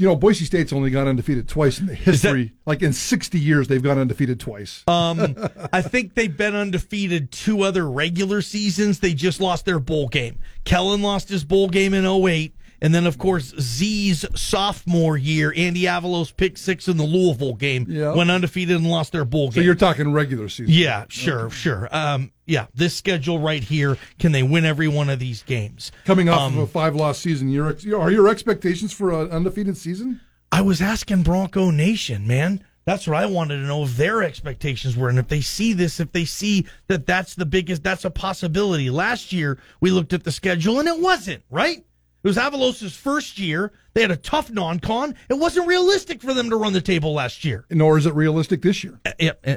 You 0.00 0.06
know, 0.06 0.16
Boise 0.16 0.46
State's 0.46 0.72
only 0.72 0.88
gone 0.88 1.06
undefeated 1.06 1.46
twice 1.46 1.78
in 1.78 1.84
the 1.84 1.94
history. 1.94 2.44
That, 2.44 2.52
like 2.64 2.82
in 2.82 2.94
60 2.94 3.38
years, 3.38 3.68
they've 3.68 3.82
gone 3.82 3.98
undefeated 3.98 4.40
twice. 4.40 4.82
Um, 4.88 5.36
I 5.74 5.82
think 5.82 6.14
they've 6.14 6.34
been 6.34 6.54
undefeated 6.54 7.30
two 7.30 7.60
other 7.60 7.86
regular 7.86 8.40
seasons. 8.40 9.00
They 9.00 9.12
just 9.12 9.42
lost 9.42 9.66
their 9.66 9.78
bowl 9.78 10.08
game. 10.08 10.38
Kellen 10.64 11.02
lost 11.02 11.28
his 11.28 11.44
bowl 11.44 11.68
game 11.68 11.92
in 11.92 12.06
08. 12.06 12.54
And 12.82 12.94
then, 12.94 13.06
of 13.06 13.18
course, 13.18 13.54
Z's 13.60 14.24
sophomore 14.34 15.16
year, 15.16 15.52
Andy 15.54 15.82
Avalos 15.82 16.34
picked 16.34 16.58
six 16.58 16.88
in 16.88 16.96
the 16.96 17.04
Louisville 17.04 17.54
game, 17.54 17.86
yeah. 17.88 18.14
went 18.14 18.30
undefeated 18.30 18.76
and 18.76 18.86
lost 18.86 19.12
their 19.12 19.26
bowl 19.26 19.48
game. 19.48 19.54
So 19.54 19.60
you're 19.60 19.74
talking 19.74 20.12
regular 20.12 20.48
season? 20.48 20.72
Yeah, 20.72 21.04
sure, 21.08 21.46
okay. 21.46 21.54
sure. 21.54 21.88
Um, 21.92 22.32
yeah, 22.46 22.66
this 22.74 22.94
schedule 22.94 23.38
right 23.38 23.62
here, 23.62 23.98
can 24.18 24.32
they 24.32 24.42
win 24.42 24.64
every 24.64 24.88
one 24.88 25.10
of 25.10 25.18
these 25.18 25.42
games? 25.42 25.92
Coming 26.06 26.28
off 26.28 26.40
um, 26.40 26.58
of 26.58 26.64
a 26.64 26.66
five 26.66 26.94
loss 26.94 27.18
season, 27.18 27.50
your 27.50 27.76
are 27.96 28.10
your 28.10 28.28
expectations 28.28 28.92
for 28.92 29.12
an 29.12 29.30
undefeated 29.30 29.76
season? 29.76 30.20
I 30.50 30.62
was 30.62 30.80
asking 30.80 31.22
Bronco 31.22 31.70
Nation, 31.70 32.26
man. 32.26 32.64
That's 32.86 33.06
what 33.06 33.18
I 33.18 33.26
wanted 33.26 33.58
to 33.58 33.66
know 33.66 33.84
if 33.84 33.96
their 33.96 34.22
expectations 34.22 34.96
were, 34.96 35.08
and 35.08 35.18
if 35.18 35.28
they 35.28 35.42
see 35.42 35.74
this, 35.74 36.00
if 36.00 36.10
they 36.12 36.24
see 36.24 36.66
that 36.88 37.06
that's 37.06 37.34
the 37.34 37.46
biggest, 37.46 37.84
that's 37.84 38.04
a 38.04 38.10
possibility. 38.10 38.90
Last 38.90 39.32
year 39.32 39.58
we 39.80 39.90
looked 39.90 40.12
at 40.12 40.24
the 40.24 40.32
schedule 40.32 40.80
and 40.80 40.88
it 40.88 40.98
wasn't 40.98 41.44
right. 41.50 41.84
It 42.22 42.28
was 42.28 42.36
Avalos' 42.36 42.94
first 42.94 43.38
year. 43.38 43.72
They 43.94 44.02
had 44.02 44.10
a 44.10 44.16
tough 44.16 44.50
non-con. 44.50 45.14
It 45.28 45.34
wasn't 45.34 45.66
realistic 45.66 46.20
for 46.20 46.34
them 46.34 46.50
to 46.50 46.56
run 46.56 46.72
the 46.72 46.80
table 46.80 47.14
last 47.14 47.44
year. 47.44 47.64
Nor 47.70 47.96
is 47.96 48.06
it 48.06 48.14
realistic 48.14 48.62
this 48.62 48.84
year. 48.84 49.00
Uh, 49.06 49.32
uh, 49.46 49.56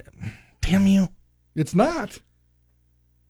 damn 0.62 0.88
you! 0.88 1.10
It's 1.56 1.76
not. 1.76 2.20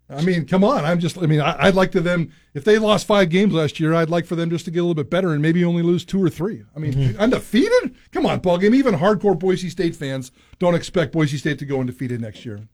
I 0.09 0.21
mean, 0.21 0.45
come 0.45 0.63
on. 0.63 0.85
I'm 0.85 0.99
just. 0.99 1.17
I 1.17 1.25
mean, 1.25 1.41
I, 1.41 1.65
would 1.65 1.75
like 1.75 1.91
to 1.93 2.01
them 2.01 2.31
if 2.53 2.63
they 2.63 2.77
lost 2.77 3.07
five 3.07 3.29
games 3.29 3.53
last 3.53 3.79
year. 3.79 3.93
I'd 3.93 4.09
like 4.09 4.25
for 4.25 4.35
them 4.35 4.49
just 4.49 4.65
to 4.65 4.71
get 4.71 4.79
a 4.79 4.83
little 4.83 4.95
bit 4.95 5.09
better 5.09 5.31
and 5.31 5.41
maybe 5.41 5.63
only 5.65 5.81
lose 5.81 6.05
two 6.05 6.23
or 6.23 6.29
three. 6.29 6.63
I 6.75 6.79
mean, 6.79 6.93
mm-hmm. 6.93 7.19
undefeated. 7.19 7.95
Come 8.11 8.25
on, 8.25 8.41
Paul. 8.41 8.59
Game. 8.59 8.75
Even 8.75 8.95
hardcore 8.95 9.37
Boise 9.37 9.69
State 9.69 9.95
fans 9.95 10.31
don't 10.59 10.75
expect 10.75 11.13
Boise 11.13 11.37
State 11.37 11.57
to 11.59 11.65
go 11.65 11.79
undefeated 11.79 12.21
next 12.21 12.45
year. 12.45 12.67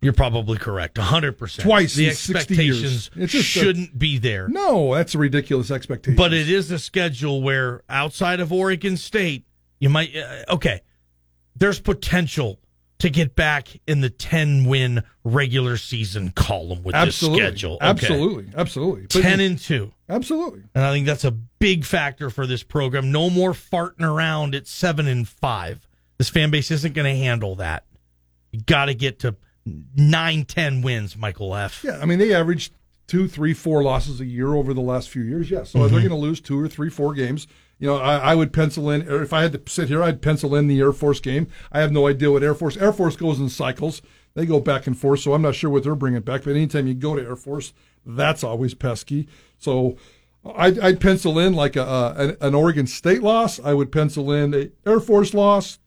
You're 0.00 0.12
probably 0.12 0.58
correct. 0.58 0.96
100%. 0.96 1.62
Twice 1.62 1.94
the 1.94 2.08
expectations 2.08 3.10
shouldn't 3.26 3.92
a, 3.92 3.96
be 3.96 4.18
there. 4.18 4.48
No, 4.48 4.94
that's 4.94 5.14
a 5.14 5.18
ridiculous 5.18 5.70
expectation. 5.70 6.16
But 6.16 6.32
it 6.32 6.48
is 6.48 6.70
a 6.70 6.78
schedule 6.78 7.42
where 7.42 7.82
outside 7.88 8.38
of 8.38 8.52
Oregon 8.52 8.96
State, 8.96 9.44
you 9.80 9.88
might 9.88 10.14
uh, 10.16 10.54
okay, 10.54 10.82
there's 11.56 11.80
potential 11.80 12.60
to 12.98 13.10
get 13.10 13.36
back 13.36 13.68
in 13.86 14.00
the 14.00 14.10
10 14.10 14.64
win 14.64 15.02
regular 15.24 15.76
season 15.76 16.32
column 16.32 16.82
with 16.82 16.94
absolutely. 16.94 17.40
this 17.40 17.48
schedule. 17.48 17.74
Okay. 17.76 17.86
Absolutely. 17.86 18.52
Absolutely. 18.56 19.02
But 19.02 19.22
10 19.22 19.40
and 19.40 19.58
2. 19.58 19.92
Absolutely. 20.08 20.62
And 20.74 20.84
I 20.84 20.92
think 20.92 21.06
that's 21.06 21.24
a 21.24 21.30
big 21.30 21.84
factor 21.84 22.30
for 22.30 22.46
this 22.46 22.62
program. 22.62 23.12
No 23.12 23.30
more 23.30 23.52
farting 23.52 24.02
around 24.02 24.54
at 24.54 24.66
7 24.66 25.06
and 25.06 25.28
5. 25.28 25.88
This 26.18 26.28
fan 26.28 26.50
base 26.50 26.70
isn't 26.70 26.94
going 26.94 27.12
to 27.12 27.16
handle 27.16 27.56
that. 27.56 27.84
You 28.50 28.62
got 28.62 28.86
to 28.86 28.94
get 28.94 29.20
to 29.20 29.36
nine, 29.94 30.44
ten 30.44 30.82
wins, 30.82 31.16
Michael 31.16 31.54
F. 31.54 31.84
Yeah, 31.84 31.98
I 32.00 32.04
mean 32.04 32.18
they 32.18 32.34
averaged 32.34 32.72
two, 33.08 33.26
three, 33.26 33.54
four 33.54 33.82
losses 33.82 34.20
a 34.20 34.26
year 34.26 34.54
over 34.54 34.72
the 34.72 34.80
last 34.80 35.08
few 35.08 35.22
years. 35.22 35.50
Yeah, 35.50 35.64
so 35.64 35.78
mm-hmm. 35.78 35.88
they're 35.88 36.00
going 36.00 36.10
to 36.10 36.16
lose 36.16 36.40
two 36.40 36.60
or 36.60 36.68
three, 36.68 36.90
four 36.90 37.14
games. 37.14 37.48
You 37.78 37.86
know, 37.88 37.96
I, 37.96 38.16
I, 38.16 38.34
would 38.34 38.52
pencil 38.52 38.90
in, 38.90 39.08
or 39.08 39.22
if 39.22 39.32
I 39.32 39.42
had 39.42 39.52
to 39.52 39.70
sit 39.70 39.88
here, 39.88 40.02
I'd 40.02 40.20
pencil 40.20 40.54
in 40.54 40.66
the 40.66 40.80
Air 40.80 40.92
Force 40.92 41.20
game. 41.20 41.46
I 41.70 41.80
have 41.80 41.92
no 41.92 42.08
idea 42.08 42.30
what 42.30 42.42
Air 42.42 42.54
Force. 42.54 42.76
Air 42.76 42.92
Force 42.92 43.16
goes 43.16 43.38
in 43.38 43.48
cycles. 43.48 44.02
They 44.34 44.46
go 44.46 44.60
back 44.60 44.86
and 44.86 44.98
forth, 44.98 45.20
so 45.20 45.32
I'm 45.32 45.42
not 45.42 45.54
sure 45.54 45.70
what 45.70 45.84
they're 45.84 45.94
bringing 45.94 46.20
back. 46.20 46.44
But 46.44 46.50
anytime 46.50 46.86
you 46.86 46.94
go 46.94 47.16
to 47.16 47.22
Air 47.22 47.36
Force, 47.36 47.72
that's 48.04 48.44
always 48.44 48.74
pesky. 48.74 49.28
So 49.58 49.96
I'd, 50.44 50.78
I'd 50.78 51.00
pencil 51.00 51.38
in 51.38 51.54
like 51.54 51.76
a, 51.76 52.36
a, 52.40 52.46
an 52.46 52.54
Oregon 52.54 52.86
State 52.86 53.22
loss. 53.22 53.60
I 53.60 53.74
would 53.74 53.92
pencil 53.92 54.32
in 54.32 54.54
a 54.54 54.70
Air 54.88 55.00
Force 55.00 55.34
loss, 55.34 55.78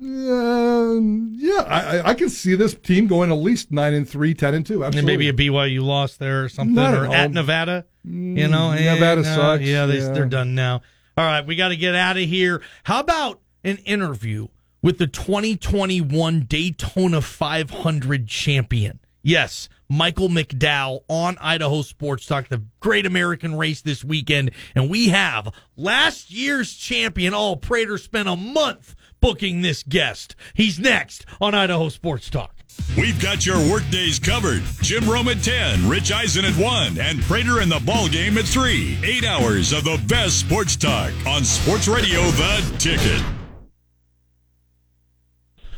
yeah, 0.00 0.98
yeah, 1.32 1.62
I, 1.62 2.10
I 2.10 2.14
can 2.14 2.28
see 2.28 2.54
this 2.54 2.74
team 2.74 3.06
going 3.06 3.32
at 3.32 3.38
least 3.38 3.72
nine 3.72 3.94
and 3.94 4.08
three, 4.08 4.32
10 4.34 4.54
and 4.54 4.66
two. 4.66 4.84
Absolutely. 4.84 4.98
And 4.98 5.06
maybe 5.06 5.28
a 5.28 5.50
BYU 5.50 5.82
loss 5.82 6.16
there 6.16 6.44
or 6.44 6.48
something, 6.48 6.74
Not 6.74 6.94
or 6.94 7.06
at, 7.06 7.12
at 7.12 7.30
Nevada. 7.32 7.84
You 8.04 8.48
know, 8.48 8.70
mm, 8.70 8.84
Nevada 8.84 9.22
no, 9.22 9.34
sucks. 9.34 9.64
Yeah, 9.64 9.86
they, 9.86 9.98
yeah. 9.98 10.12
they're 10.12 10.26
done 10.26 10.54
now. 10.54 10.82
All 11.16 11.24
right, 11.24 11.44
we 11.44 11.56
got 11.56 11.68
to 11.68 11.76
get 11.76 11.94
out 11.94 12.16
of 12.16 12.22
here. 12.22 12.62
How 12.84 13.00
about 13.00 13.40
an 13.64 13.78
interview 13.78 14.48
with 14.82 14.98
the 14.98 15.08
2021 15.08 16.40
Daytona 16.42 17.20
500 17.20 18.28
champion? 18.28 19.00
Yes, 19.22 19.68
Michael 19.88 20.28
McDowell 20.28 21.00
on 21.08 21.36
Idaho 21.40 21.82
Sports 21.82 22.24
Talk, 22.26 22.48
the 22.48 22.62
great 22.80 23.04
American 23.04 23.56
race 23.56 23.82
this 23.82 24.04
weekend. 24.04 24.52
And 24.74 24.88
we 24.88 25.08
have 25.08 25.52
last 25.76 26.30
year's 26.30 26.72
champion. 26.74 27.34
Oh, 27.34 27.56
Prater 27.56 27.98
spent 27.98 28.28
a 28.28 28.36
month 28.36 28.94
booking 29.20 29.62
this 29.62 29.82
guest. 29.82 30.34
He's 30.54 30.78
next 30.78 31.24
on 31.40 31.54
Idaho 31.54 31.88
Sports 31.88 32.30
Talk. 32.30 32.54
We've 32.96 33.20
got 33.20 33.44
your 33.44 33.58
workdays 33.70 34.18
covered. 34.18 34.62
Jim 34.82 35.08
Rome 35.08 35.28
at 35.28 35.42
10, 35.42 35.88
Rich 35.88 36.12
Eisen 36.12 36.44
at 36.44 36.54
1, 36.54 36.98
and 36.98 37.20
Prater 37.22 37.60
in 37.60 37.68
the 37.68 37.80
ball 37.80 38.08
game 38.08 38.38
at 38.38 38.44
3. 38.44 38.98
Eight 39.04 39.24
hours 39.24 39.72
of 39.72 39.84
the 39.84 40.00
best 40.08 40.40
sports 40.40 40.76
talk 40.76 41.12
on 41.26 41.44
Sports 41.44 41.88
Radio 41.88 42.22
The 42.22 42.76
Ticket. 42.78 43.22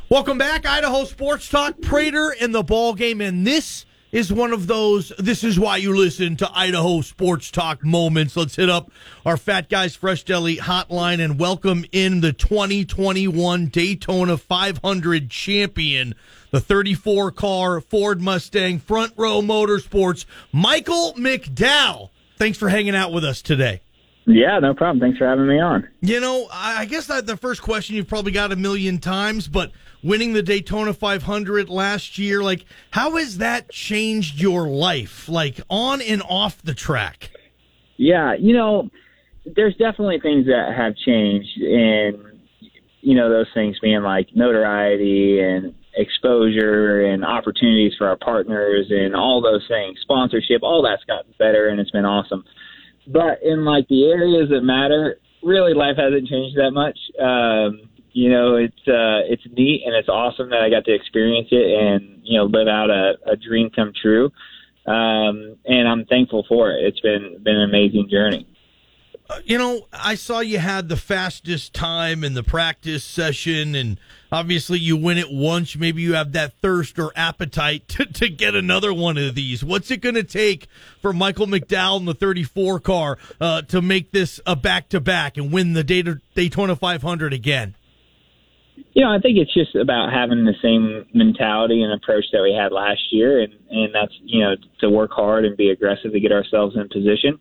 Welcome 0.09 0.39
back, 0.39 0.67
Idaho 0.67 1.05
Sports 1.05 1.49
Talk. 1.49 1.81
Prater 1.81 2.33
in 2.33 2.53
the 2.53 2.65
ball 2.65 2.95
game, 2.95 3.21
and 3.21 3.47
this 3.47 3.85
is 4.13 4.33
one 4.33 4.53
of 4.53 4.67
those. 4.67 5.13
This 5.19 5.45
is 5.45 5.59
why 5.59 5.77
you 5.77 5.97
listen 5.97 6.37
to 6.37 6.51
Idaho 6.53 7.01
Sports 7.01 7.51
Talk 7.51 7.85
moments. 7.85 8.37
Let's 8.37 8.57
hit 8.57 8.69
up 8.69 8.91
our 9.25 9.37
Fat 9.37 9.69
Guys 9.69 9.95
Fresh 9.95 10.25
Deli 10.25 10.57
hotline 10.57 11.23
and 11.23 11.39
welcome 11.39 11.85
in 11.93 12.21
the 12.21 12.33
2021 12.33 13.67
Daytona 13.67 14.37
500 14.37 15.31
champion, 15.31 16.15
the 16.51 16.61
34 16.61 17.31
car 17.33 17.81
Ford 17.81 18.21
Mustang 18.21 18.79
Front 18.81 19.13
Row 19.17 19.41
Motorsports, 19.41 20.25
Michael 20.53 21.15
McDowell. 21.15 22.11
Thanks 22.37 22.59
for 22.59 22.69
hanging 22.69 22.97
out 22.97 23.13
with 23.13 23.25
us 23.25 23.43
today. 23.43 23.81
Yeah, 24.27 24.59
no 24.59 24.75
problem. 24.75 25.01
Thanks 25.01 25.19
for 25.19 25.27
having 25.27 25.49
me 25.49 25.61
on. 25.61 25.89
You 26.01 26.21
know, 26.21 26.47
I 26.53 26.85
guess 26.85 27.07
that 27.07 27.27
the 27.27 27.37
first 27.37 27.63
question 27.63 27.97
you've 27.97 28.09
probably 28.09 28.33
got 28.33 28.53
a 28.53 28.57
million 28.57 28.99
times, 28.99 29.49
but 29.49 29.73
winning 30.03 30.33
the 30.33 30.43
Daytona 30.43 30.93
500 30.93 31.69
last 31.69 32.19
year, 32.19 32.43
like 32.43 32.65
how 32.91 33.17
has 33.17 33.39
that 33.39 33.71
changed 33.71 34.41
your 34.41 34.69
life, 34.69 35.29
like 35.29 35.61
on 35.69 36.01
and 36.01 36.23
off 36.23 36.63
the 36.63 36.75
track? 36.75 37.31
Yeah, 37.97 38.35
you 38.35 38.55
know, 38.55 38.89
there's 39.45 39.77
definitely 39.77 40.21
things 40.21 40.47
that 40.47 40.75
have 40.77 40.95
changed, 40.97 41.61
and 41.61 42.41
you 43.03 43.15
know, 43.15 43.31
those 43.31 43.49
things 43.55 43.79
being 43.81 44.03
like 44.03 44.29
notoriety 44.35 45.41
and 45.41 45.75
exposure 45.97 47.05
and 47.07 47.25
opportunities 47.25 47.93
for 47.99 48.09
our 48.09 48.17
partners 48.17 48.87
and 48.91 49.15
all 49.15 49.43
those 49.43 49.65
things, 49.69 49.99
sponsorship, 50.03 50.63
all 50.63 50.83
that's 50.83 51.05
gotten 51.05 51.35
better, 51.39 51.69
and 51.69 51.81
it's 51.81 51.91
been 51.91 52.05
awesome. 52.05 52.45
But 53.07 53.43
in 53.43 53.65
like 53.65 53.89
the 53.89 54.05
areas 54.05 54.51
that 54.51 54.63
matter, 54.63 55.19
really 55.43 55.75
life 55.75 55.97
hasn't 55.97 56.29
changed 56.29 56.57
that 56.57 56.71
much. 56.71 56.99
Um, 57.21 57.90
you 58.13 58.31
know, 58.31 58.57
it's 58.57 58.89
uh, 58.89 59.23
it's 59.29 59.43
neat 59.53 59.83
and 59.87 59.95
it's 59.95 60.09
awesome 60.09 60.51
that 60.51 60.63
I 60.63 60.71
got 60.71 60.85
to 60.87 60.95
experience 60.95 61.49
it 61.51 61.67
and 61.67 62.21
you 62.23 62.39
know 62.39 62.45
live 62.45 62.69
out 62.69 62.91
a, 62.91 63.15
a 63.27 63.37
dream 63.37 63.71
come 63.71 63.93
true. 64.01 64.31
Um, 64.87 65.57
and 65.67 65.87
I'm 65.87 66.05
thankful 66.07 66.45
for 66.49 66.73
it. 66.73 66.85
It's 66.85 67.01
been 67.01 67.41
been 67.43 67.57
an 67.57 67.69
amazing 67.69 68.09
journey. 68.11 68.47
You 69.45 69.59
know, 69.59 69.87
I 69.93 70.17
saw 70.17 70.41
you 70.41 70.59
had 70.59 70.89
the 70.89 70.97
fastest 70.97 71.73
time 71.73 72.25
in 72.25 72.35
the 72.35 72.43
practice 72.43 73.05
session, 73.05 73.77
and 73.77 73.97
obviously 74.33 74.81
you 74.81 74.97
win 74.97 75.19
it 75.19 75.31
once. 75.31 75.77
Maybe 75.77 76.03
you 76.03 76.15
have 76.15 76.33
that 76.33 76.55
thirst 76.61 76.99
or 76.99 77.13
appetite 77.15 77.87
to, 77.91 78.07
to 78.07 78.29
get 78.29 78.57
another 78.57 78.93
one 78.93 79.19
of 79.19 79.37
these. 79.37 79.63
What's 79.63 79.91
it 79.93 79.99
going 79.99 80.17
to 80.17 80.25
take 80.25 80.67
for 81.01 81.13
Michael 81.13 81.47
McDowell 81.47 82.01
in 82.01 82.07
the 82.07 82.15
34 82.15 82.81
car 82.81 83.19
uh, 83.41 83.63
to 83.63 83.81
make 83.81 84.11
this 84.11 84.41
a 84.47 84.57
back 84.57 84.89
to 84.89 85.01
back 85.01 85.37
and 85.37 85.53
win 85.53 85.75
the 85.75 85.85
Daytona 86.35 86.75
500 86.75 87.33
again? 87.33 87.77
You 88.93 89.05
know, 89.05 89.13
I 89.13 89.19
think 89.19 89.39
it's 89.39 89.53
just 89.55 89.75
about 89.75 90.13
having 90.13 90.45
the 90.45 90.59
same 90.63 91.07
mentality 91.15 91.83
and 91.83 91.93
approach 91.93 92.25
that 92.33 92.43
we 92.43 92.53
had 92.53 92.73
last 92.73 93.01
year, 93.13 93.41
and 93.41 93.53
and 93.71 93.95
that's 93.95 94.13
you 94.25 94.41
know 94.41 94.57
to 94.81 94.91
work 94.91 95.11
hard 95.13 95.45
and 95.45 95.57
be 95.57 95.71
aggressive 95.71 96.13
to 96.13 96.21
get 96.21 96.33
ourselves 96.33 96.77
in 96.77 96.89
position, 96.89 97.39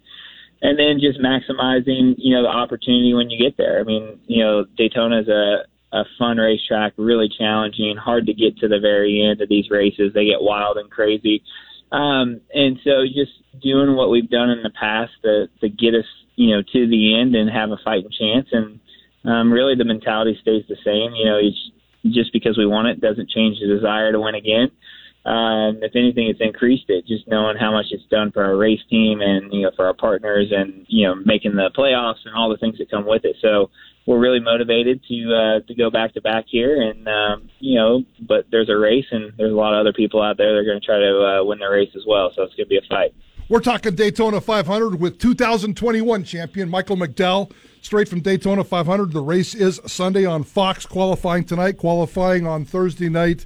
and 0.62 0.78
then 0.78 1.00
just 1.00 1.20
maximizing 1.20 2.16
you 2.18 2.36
know 2.36 2.44
the 2.44 2.50
opportunity 2.54 3.14
when 3.14 3.30
you 3.30 3.42
get 3.42 3.58
there. 3.58 3.80
I 3.80 3.84
mean, 3.84 4.20
you 4.28 4.44
know, 4.44 4.66
Daytona 4.78 5.22
is 5.22 5.28
a 5.28 5.64
a 5.92 6.04
fun 6.20 6.38
racetrack, 6.38 6.94
really 6.98 7.30
challenging, 7.36 7.98
hard 7.98 8.28
to 8.28 8.34
get 8.34 8.58
to 8.58 8.68
the 8.68 8.80
very 8.80 9.26
end 9.26 9.42
of 9.42 9.50
these 9.50 9.72
races. 9.72 10.14
They 10.14 10.26
get 10.26 10.42
wild 10.42 10.78
and 10.78 10.90
crazy, 10.90 11.44
um, 11.92 12.42
and 12.54 12.78
so 12.84 13.04
just 13.06 13.32
doing 13.62 13.96
what 13.96 14.12
we've 14.12 14.30
done 14.30 14.50
in 14.50 14.62
the 14.64 14.70
past 14.70 15.12
to 15.24 15.48
to 15.62 15.70
get 15.70 15.96
us 15.96 16.06
you 16.36 16.56
know 16.56 16.62
to 16.62 16.88
the 16.88 17.20
end 17.20 17.36
and 17.36 17.50
have 17.50 17.72
a 17.72 17.82
fighting 17.84 18.12
chance 18.18 18.48
and 18.52 18.80
um, 19.26 19.52
really 19.52 19.76
the 19.76 19.86
mentality 19.86 20.38
stays 20.42 20.64
the 20.68 20.78
same. 20.84 21.14
You 21.16 21.26
know, 21.26 21.40
just 22.12 22.32
because 22.34 22.58
we 22.58 22.66
won 22.66 22.86
it 22.86 23.02
doesn't 23.02 23.30
change 23.30 23.60
the 23.60 23.68
desire 23.68 24.12
to 24.12 24.20
win 24.20 24.36
again. 24.36 24.72
Um, 25.26 25.84
if 25.84 25.96
anything, 25.96 26.28
it's 26.28 26.40
increased 26.40 26.86
it. 26.88 27.06
Just 27.06 27.28
knowing 27.28 27.58
how 27.58 27.72
much 27.72 27.88
it's 27.92 28.06
done 28.10 28.32
for 28.32 28.44
our 28.44 28.56
race 28.56 28.80
team 28.90 29.20
and 29.22 29.52
you 29.54 29.64
know 29.64 29.72
for 29.76 29.86
our 29.86 29.94
partners 29.94 30.48
and 30.52 30.86
you 30.88 31.06
know 31.06 31.16
making 31.16 31.56
the 31.56 31.70
playoffs 31.78 32.26
and 32.26 32.34
all 32.36 32.50
the 32.50 32.58
things 32.58 32.78
that 32.78 32.90
come 32.90 33.06
with 33.06 33.26
it. 33.26 33.36
So 33.42 33.70
we're 34.06 34.20
really 34.20 34.40
motivated 34.40 35.04
to 35.08 35.36
uh, 35.36 35.68
to 35.68 35.76
go 35.76 35.92
back 35.92 36.14
to 36.14 36.22
back 36.22 36.46
here, 36.48 36.82
and 36.82 37.08
um, 37.08 37.50
you 37.60 37.78
know, 37.78 38.04
but 38.28 38.46
there's 38.50 38.70
a 38.70 38.78
race 38.78 39.06
and 39.12 39.34
there's 39.38 39.52
a 39.52 39.56
lot 39.56 39.74
of 39.74 39.82
other 39.82 39.94
people 39.94 40.22
out 40.22 40.38
there 40.38 40.54
that 40.54 40.60
are 40.60 40.64
going 40.64 40.80
to 40.80 40.86
try 40.86 40.98
to 40.98 41.42
uh, 41.42 41.44
win 41.44 41.60
their 41.60 41.72
race 41.72 41.92
as 41.96 42.04
well. 42.08 42.32
So 42.36 42.44
it's 42.44 42.56
going 42.56 42.66
to 42.66 42.70
be 42.70 42.78
a 42.78 42.88
fight. 42.90 43.14
We're 43.50 43.60
talking 43.60 43.96
Daytona 43.96 44.42
500 44.42 45.00
with 45.00 45.20
2021 45.20 46.24
champion 46.24 46.70
Michael 46.70 46.98
McDowell, 46.98 47.52
straight 47.82 48.08
from 48.10 48.22
Daytona 48.22 48.64
500. 48.64 49.12
The 49.12 49.22
race 49.22 49.56
is 49.56 49.80
Sunday 49.86 50.26
on 50.26 50.44
Fox, 50.44 50.86
qualifying 50.86 51.44
tonight, 51.44 51.78
qualifying 51.78 52.48
on 52.48 52.66
Thursday 52.66 53.10
night. 53.10 53.46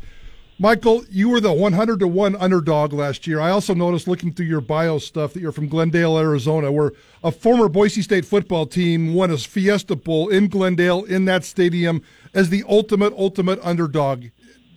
Michael, 0.59 1.03
you 1.09 1.29
were 1.29 1.39
the 1.39 1.51
100 1.51 1.99
to 1.99 2.07
1 2.07 2.35
underdog 2.35 2.93
last 2.93 3.25
year. 3.25 3.39
I 3.39 3.49
also 3.49 3.73
noticed 3.73 4.07
looking 4.07 4.31
through 4.31 4.45
your 4.45 4.61
bio 4.61 4.99
stuff 4.99 5.33
that 5.33 5.41
you're 5.41 5.51
from 5.51 5.67
Glendale, 5.67 6.17
Arizona, 6.17 6.71
where 6.71 6.91
a 7.23 7.31
former 7.31 7.67
Boise 7.67 8.01
State 8.01 8.25
football 8.25 8.65
team 8.65 9.13
won 9.13 9.31
a 9.31 9.37
Fiesta 9.37 9.95
Bowl 9.95 10.29
in 10.29 10.47
Glendale 10.47 11.03
in 11.05 11.25
that 11.25 11.43
stadium 11.43 12.01
as 12.33 12.49
the 12.49 12.63
ultimate, 12.67 13.13
ultimate 13.13 13.59
underdog 13.63 14.25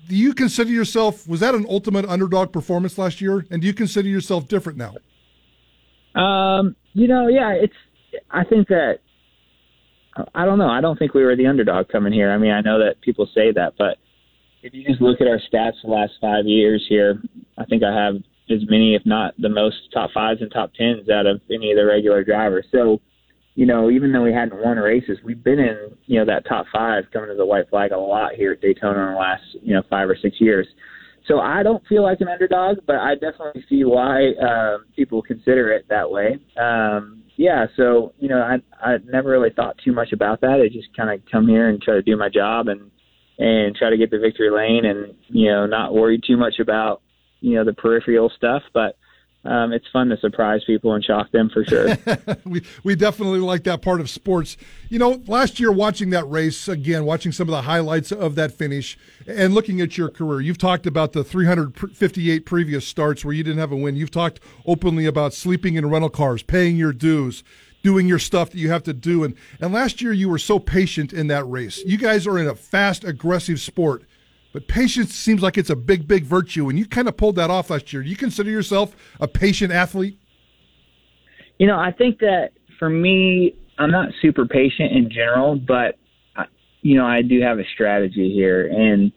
do 0.08 0.14
you 0.14 0.32
consider 0.32 0.70
yourself 0.70 1.26
was 1.26 1.40
that 1.40 1.52
an 1.52 1.66
ultimate 1.68 2.04
underdog 2.04 2.52
performance 2.52 2.96
last 2.96 3.20
year 3.20 3.44
and 3.50 3.60
do 3.60 3.66
you 3.66 3.74
consider 3.74 4.08
yourself 4.08 4.46
different 4.46 4.78
now 4.78 4.94
um, 6.16 6.74
you 6.94 7.06
know, 7.06 7.28
yeah, 7.28 7.50
it's. 7.52 7.74
I 8.30 8.42
think 8.44 8.68
that 8.68 9.00
I 10.34 10.44
don't 10.44 10.58
know. 10.58 10.68
I 10.68 10.80
don't 10.80 10.98
think 10.98 11.14
we 11.14 11.24
were 11.24 11.36
the 11.36 11.46
underdog 11.46 11.88
coming 11.88 12.12
here. 12.12 12.30
I 12.30 12.38
mean, 12.38 12.52
I 12.52 12.60
know 12.60 12.78
that 12.78 13.00
people 13.00 13.28
say 13.34 13.52
that, 13.52 13.74
but 13.78 13.98
if 14.62 14.74
you 14.74 14.84
just 14.84 15.00
look 15.00 15.20
at 15.20 15.26
our 15.26 15.40
stats 15.40 15.82
the 15.82 15.90
last 15.90 16.12
five 16.20 16.46
years 16.46 16.84
here, 16.88 17.20
I 17.58 17.64
think 17.64 17.82
I 17.82 17.94
have 17.94 18.16
as 18.50 18.60
many, 18.68 18.94
if 18.94 19.02
not 19.04 19.34
the 19.38 19.48
most, 19.48 19.76
top 19.92 20.10
fives 20.12 20.40
and 20.40 20.50
top 20.50 20.72
tens 20.74 21.08
out 21.08 21.26
of 21.26 21.40
any 21.50 21.72
of 21.72 21.76
the 21.76 21.84
regular 21.84 22.24
drivers. 22.24 22.66
So, 22.72 23.00
you 23.54 23.66
know, 23.66 23.90
even 23.90 24.12
though 24.12 24.22
we 24.22 24.32
hadn't 24.32 24.62
won 24.62 24.76
races, 24.76 25.18
we've 25.24 25.42
been 25.42 25.58
in, 25.58 25.96
you 26.06 26.18
know, 26.18 26.26
that 26.26 26.46
top 26.46 26.66
five 26.72 27.04
coming 27.12 27.30
to 27.30 27.36
the 27.36 27.46
white 27.46 27.68
flag 27.70 27.92
a 27.92 27.98
lot 27.98 28.34
here 28.34 28.52
at 28.52 28.60
Daytona 28.60 29.08
in 29.08 29.12
the 29.14 29.18
last, 29.18 29.42
you 29.62 29.74
know, 29.74 29.82
five 29.88 30.08
or 30.08 30.16
six 30.20 30.40
years. 30.40 30.66
So 31.28 31.40
I 31.40 31.62
don't 31.62 31.84
feel 31.86 32.02
like 32.02 32.20
an 32.20 32.28
underdog, 32.28 32.78
but 32.86 32.96
I 32.96 33.14
definitely 33.14 33.64
see 33.68 33.84
why 33.84 34.32
um, 34.34 34.84
people 34.94 35.22
consider 35.22 35.72
it 35.72 35.86
that 35.88 36.10
way. 36.10 36.38
Um, 36.60 37.24
yeah, 37.36 37.66
so 37.76 38.12
you 38.18 38.28
know, 38.28 38.40
I 38.40 38.56
I 38.80 38.98
never 39.04 39.30
really 39.30 39.50
thought 39.50 39.76
too 39.84 39.92
much 39.92 40.12
about 40.12 40.40
that. 40.40 40.62
I 40.64 40.68
just 40.72 40.96
kind 40.96 41.10
of 41.10 41.20
come 41.30 41.48
here 41.48 41.68
and 41.68 41.82
try 41.82 41.94
to 41.94 42.02
do 42.02 42.16
my 42.16 42.28
job 42.28 42.68
and 42.68 42.90
and 43.38 43.76
try 43.76 43.90
to 43.90 43.96
get 43.96 44.10
the 44.10 44.18
victory 44.18 44.50
lane, 44.50 44.86
and 44.86 45.14
you 45.28 45.50
know, 45.50 45.66
not 45.66 45.94
worry 45.94 46.20
too 46.24 46.36
much 46.36 46.54
about 46.60 47.02
you 47.40 47.56
know 47.56 47.64
the 47.64 47.74
peripheral 47.74 48.30
stuff, 48.34 48.62
but 48.72 48.96
um, 49.46 49.72
it's 49.72 49.86
fun 49.92 50.08
to 50.08 50.16
surprise 50.18 50.62
people 50.64 50.92
and 50.94 51.04
shock 51.04 51.30
them 51.32 51.50
for 51.50 51.64
sure. 51.64 51.96
we 52.44 52.62
we 52.82 52.96
definitely 52.96 53.38
like 53.38 53.64
that 53.64 53.82
part 53.82 54.00
of 54.00 54.10
sports. 54.10 54.56
You 54.88 54.98
know, 54.98 55.22
last 55.26 55.60
year 55.60 55.72
watching 55.72 56.10
that 56.10 56.28
race 56.28 56.68
again, 56.68 57.04
watching 57.04 57.32
some 57.32 57.48
of 57.48 57.52
the 57.52 57.62
highlights 57.62 58.12
of 58.12 58.34
that 58.34 58.52
finish, 58.52 58.98
and 59.26 59.54
looking 59.54 59.80
at 59.80 59.96
your 59.96 60.08
career, 60.08 60.40
you've 60.40 60.58
talked 60.58 60.86
about 60.86 61.12
the 61.12 61.24
358 61.24 62.46
previous 62.46 62.86
starts 62.86 63.24
where 63.24 63.34
you 63.34 63.42
didn't 63.42 63.58
have 63.58 63.72
a 63.72 63.76
win. 63.76 63.96
You've 63.96 64.10
talked 64.10 64.40
openly 64.66 65.06
about 65.06 65.32
sleeping 65.32 65.76
in 65.76 65.88
rental 65.88 66.10
cars, 66.10 66.42
paying 66.42 66.76
your 66.76 66.92
dues. 66.92 67.42
Doing 67.82 68.08
your 68.08 68.18
stuff 68.18 68.50
that 68.50 68.58
you 68.58 68.68
have 68.70 68.82
to 68.82 68.92
do, 68.92 69.22
and 69.22 69.36
and 69.60 69.72
last 69.72 70.02
year 70.02 70.12
you 70.12 70.28
were 70.28 70.38
so 70.38 70.58
patient 70.58 71.12
in 71.12 71.28
that 71.28 71.44
race. 71.44 71.78
You 71.86 71.96
guys 71.98 72.26
are 72.26 72.36
in 72.36 72.48
a 72.48 72.56
fast, 72.56 73.04
aggressive 73.04 73.60
sport 73.60 74.02
but 74.56 74.68
patience 74.68 75.14
seems 75.14 75.42
like 75.42 75.58
it's 75.58 75.68
a 75.68 75.76
big, 75.76 76.08
big 76.08 76.24
virtue, 76.24 76.70
and 76.70 76.78
you 76.78 76.86
kind 76.86 77.08
of 77.08 77.16
pulled 77.18 77.36
that 77.36 77.50
off 77.50 77.68
last 77.68 77.92
year. 77.92 78.02
Do 78.02 78.08
you 78.08 78.16
consider 78.16 78.48
yourself 78.48 78.96
a 79.20 79.28
patient 79.28 79.70
athlete? 79.70 80.18
You 81.58 81.66
know, 81.66 81.78
I 81.78 81.92
think 81.92 82.20
that 82.20 82.52
for 82.78 82.88
me, 82.88 83.54
I'm 83.78 83.90
not 83.90 84.08
super 84.22 84.46
patient 84.46 84.92
in 84.92 85.10
general, 85.10 85.56
but 85.56 85.96
you 86.80 86.96
know, 86.96 87.04
I 87.04 87.20
do 87.20 87.38
have 87.42 87.58
a 87.58 87.64
strategy 87.74 88.32
here, 88.32 88.66
and 88.68 89.12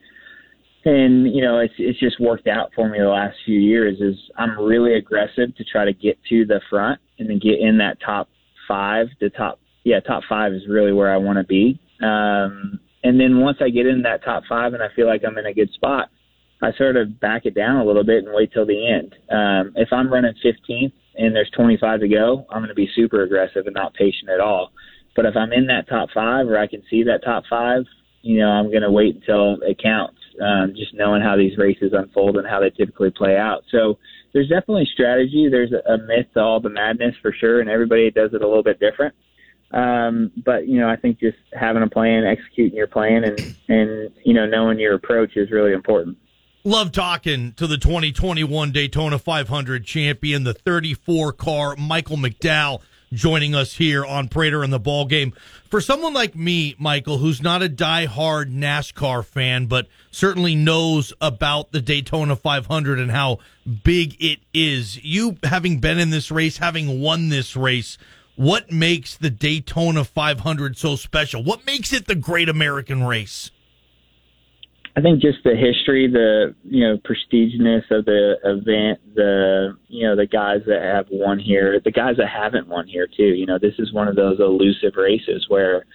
and 0.83 1.33
you 1.33 1.41
know, 1.41 1.59
it's 1.59 1.75
it's 1.77 2.01
just 2.01 2.19
worked 2.19 2.49
out 2.49 2.71
for 2.75 2.89
me 2.89 2.99
the 2.99 3.07
last 3.07 3.37
few 3.45 3.61
years. 3.61 4.01
Is 4.01 4.17
I'm 4.37 4.59
really 4.59 4.95
aggressive 4.95 5.55
to 5.55 5.63
try 5.63 5.85
to 5.85 5.93
get 5.93 6.19
to 6.27 6.45
the 6.45 6.59
front 6.69 6.99
and 7.17 7.29
then 7.29 7.39
get 7.39 7.61
in 7.61 7.77
that 7.77 7.97
top 8.05 8.27
five. 8.67 9.07
The 9.21 9.29
top, 9.29 9.61
yeah, 9.85 10.01
top 10.01 10.23
five 10.27 10.51
is 10.51 10.63
really 10.67 10.91
where 10.91 11.09
I 11.09 11.15
want 11.15 11.37
to 11.37 11.45
be. 11.45 11.79
Um, 12.03 12.81
and 13.03 13.19
then 13.19 13.39
once 13.39 13.57
I 13.61 13.69
get 13.69 13.85
in 13.85 14.01
that 14.03 14.23
top 14.23 14.43
five 14.47 14.73
and 14.73 14.83
I 14.83 14.87
feel 14.95 15.07
like 15.07 15.21
I'm 15.25 15.37
in 15.37 15.45
a 15.45 15.53
good 15.53 15.71
spot, 15.73 16.09
I 16.61 16.71
sort 16.77 16.97
of 16.97 17.19
back 17.19 17.45
it 17.45 17.55
down 17.55 17.77
a 17.77 17.85
little 17.85 18.03
bit 18.03 18.25
and 18.25 18.33
wait 18.33 18.51
till 18.51 18.65
the 18.65 18.87
end. 18.87 19.15
Um, 19.31 19.73
if 19.75 19.89
I'm 19.91 20.11
running 20.11 20.33
15th 20.43 20.91
and 21.15 21.35
there's 21.35 21.49
25 21.55 22.01
to 22.01 22.07
go, 22.07 22.45
I'm 22.49 22.59
going 22.59 22.69
to 22.69 22.75
be 22.75 22.89
super 22.95 23.23
aggressive 23.23 23.65
and 23.65 23.73
not 23.73 23.93
patient 23.93 24.29
at 24.29 24.41
all. 24.41 24.71
But 25.15 25.25
if 25.25 25.35
I'm 25.37 25.53
in 25.53 25.67
that 25.67 25.87
top 25.87 26.09
five 26.13 26.47
or 26.47 26.57
I 26.57 26.67
can 26.67 26.83
see 26.89 27.03
that 27.03 27.23
top 27.23 27.43
five, 27.49 27.83
you 28.21 28.39
know, 28.39 28.49
I'm 28.49 28.69
going 28.69 28.83
to 28.83 28.91
wait 28.91 29.15
until 29.15 29.57
it 29.61 29.81
counts. 29.81 30.17
Um, 30.41 30.73
just 30.75 30.93
knowing 30.93 31.21
how 31.21 31.35
these 31.35 31.57
races 31.57 31.91
unfold 31.93 32.37
and 32.37 32.47
how 32.47 32.61
they 32.61 32.69
typically 32.69 33.09
play 33.11 33.35
out. 33.35 33.63
So 33.71 33.97
there's 34.33 34.47
definitely 34.47 34.87
strategy. 34.93 35.47
There's 35.49 35.71
a, 35.71 35.97
myth 35.97 36.27
to 36.33 36.39
all 36.39 36.61
the 36.61 36.69
madness 36.69 37.15
for 37.21 37.33
sure, 37.37 37.59
and 37.59 37.69
everybody 37.69 38.09
does 38.11 38.33
it 38.33 38.41
a 38.41 38.47
little 38.47 38.63
bit 38.63 38.79
different. 38.79 39.15
Um, 39.71 40.31
but 40.43 40.67
you 40.67 40.79
know, 40.79 40.89
I 40.89 40.95
think 40.95 41.19
just 41.19 41.37
having 41.53 41.83
a 41.83 41.89
plan, 41.89 42.25
executing 42.25 42.75
your 42.75 42.87
plan, 42.87 43.23
and 43.23 43.55
and 43.67 44.11
you 44.23 44.33
know, 44.33 44.45
knowing 44.45 44.79
your 44.79 44.95
approach 44.95 45.35
is 45.35 45.51
really 45.51 45.73
important. 45.73 46.17
Love 46.65 46.91
talking 46.91 47.53
to 47.53 47.67
the 47.67 47.77
2021 47.77 48.71
Daytona 48.71 49.17
500 49.17 49.85
champion, 49.85 50.43
the 50.43 50.53
34 50.53 51.31
car 51.31 51.75
Michael 51.77 52.17
McDowell, 52.17 52.81
joining 53.13 53.55
us 53.55 53.75
here 53.75 54.05
on 54.05 54.27
Prater 54.27 54.61
and 54.61 54.73
the 54.73 54.79
Ball 54.79 55.05
Game. 55.05 55.33
For 55.69 55.79
someone 55.79 56.13
like 56.13 56.35
me, 56.35 56.75
Michael, 56.77 57.19
who's 57.19 57.41
not 57.41 57.61
a 57.61 57.69
die-hard 57.69 58.51
NASCAR 58.51 59.23
fan, 59.23 59.67
but 59.67 59.87
certainly 60.11 60.53
knows 60.53 61.13
about 61.21 61.71
the 61.71 61.81
Daytona 61.81 62.35
500 62.35 62.99
and 62.99 63.11
how 63.11 63.39
big 63.83 64.21
it 64.21 64.39
is, 64.53 65.01
you 65.03 65.37
having 65.43 65.79
been 65.79 65.97
in 65.97 66.09
this 66.09 66.29
race, 66.29 66.57
having 66.57 66.99
won 66.99 67.29
this 67.29 67.55
race, 67.55 67.97
what 68.39 68.71
makes 68.71 69.17
the 69.17 69.29
Daytona 69.29 70.05
500 70.05 70.77
so 70.77 70.95
special? 70.95 71.43
What 71.43 71.65
makes 71.65 71.91
it 71.91 72.07
the 72.07 72.15
great 72.15 72.47
American 72.47 73.03
race? 73.03 73.51
I 74.95 75.01
think 75.01 75.21
just 75.21 75.39
the 75.43 75.57
history, 75.57 76.07
the 76.09 76.55
you 76.63 76.87
know 76.87 76.97
prestiginess 76.99 77.83
of 77.91 78.05
the 78.05 78.35
event, 78.45 79.13
the 79.13 79.77
you 79.89 80.07
know 80.07 80.15
the 80.15 80.25
guys 80.25 80.61
that 80.67 80.81
have 80.81 81.07
won 81.11 81.37
here, 81.37 81.81
the 81.83 81.91
guys 81.91 82.15
that 82.15 82.29
haven't 82.29 82.69
won 82.69 82.87
here 82.87 83.07
too. 83.07 83.35
You 83.35 83.45
know, 83.45 83.59
this 83.59 83.73
is 83.77 83.91
one 83.91 84.07
of 84.07 84.15
those 84.15 84.39
elusive 84.39 84.93
races 84.95 85.45
where 85.49 85.85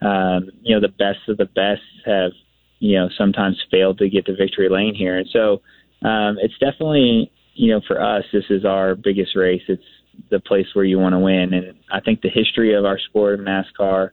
um, 0.00 0.48
you 0.62 0.74
know 0.74 0.80
the 0.80 0.88
best 0.88 1.28
of 1.28 1.36
the 1.36 1.44
best 1.44 1.82
have 2.06 2.32
you 2.78 2.98
know 2.98 3.10
sometimes 3.18 3.62
failed 3.70 3.98
to 3.98 4.08
get 4.08 4.24
to 4.26 4.34
victory 4.34 4.70
lane 4.70 4.94
here, 4.94 5.18
and 5.18 5.28
so 5.30 5.60
um, 6.08 6.38
it's 6.40 6.56
definitely 6.58 7.30
you 7.52 7.70
know 7.70 7.82
for 7.86 8.00
us 8.00 8.24
this 8.32 8.44
is 8.48 8.64
our 8.64 8.94
biggest 8.94 9.36
race. 9.36 9.62
It's 9.68 9.84
the 10.30 10.40
place 10.40 10.66
where 10.74 10.84
you 10.84 10.98
want 10.98 11.14
to 11.14 11.18
win. 11.18 11.52
And 11.52 11.74
I 11.90 12.00
think 12.00 12.22
the 12.22 12.30
history 12.30 12.74
of 12.74 12.84
our 12.84 12.98
sport 12.98 13.38
in 13.38 13.44
NASCAR, 13.44 14.10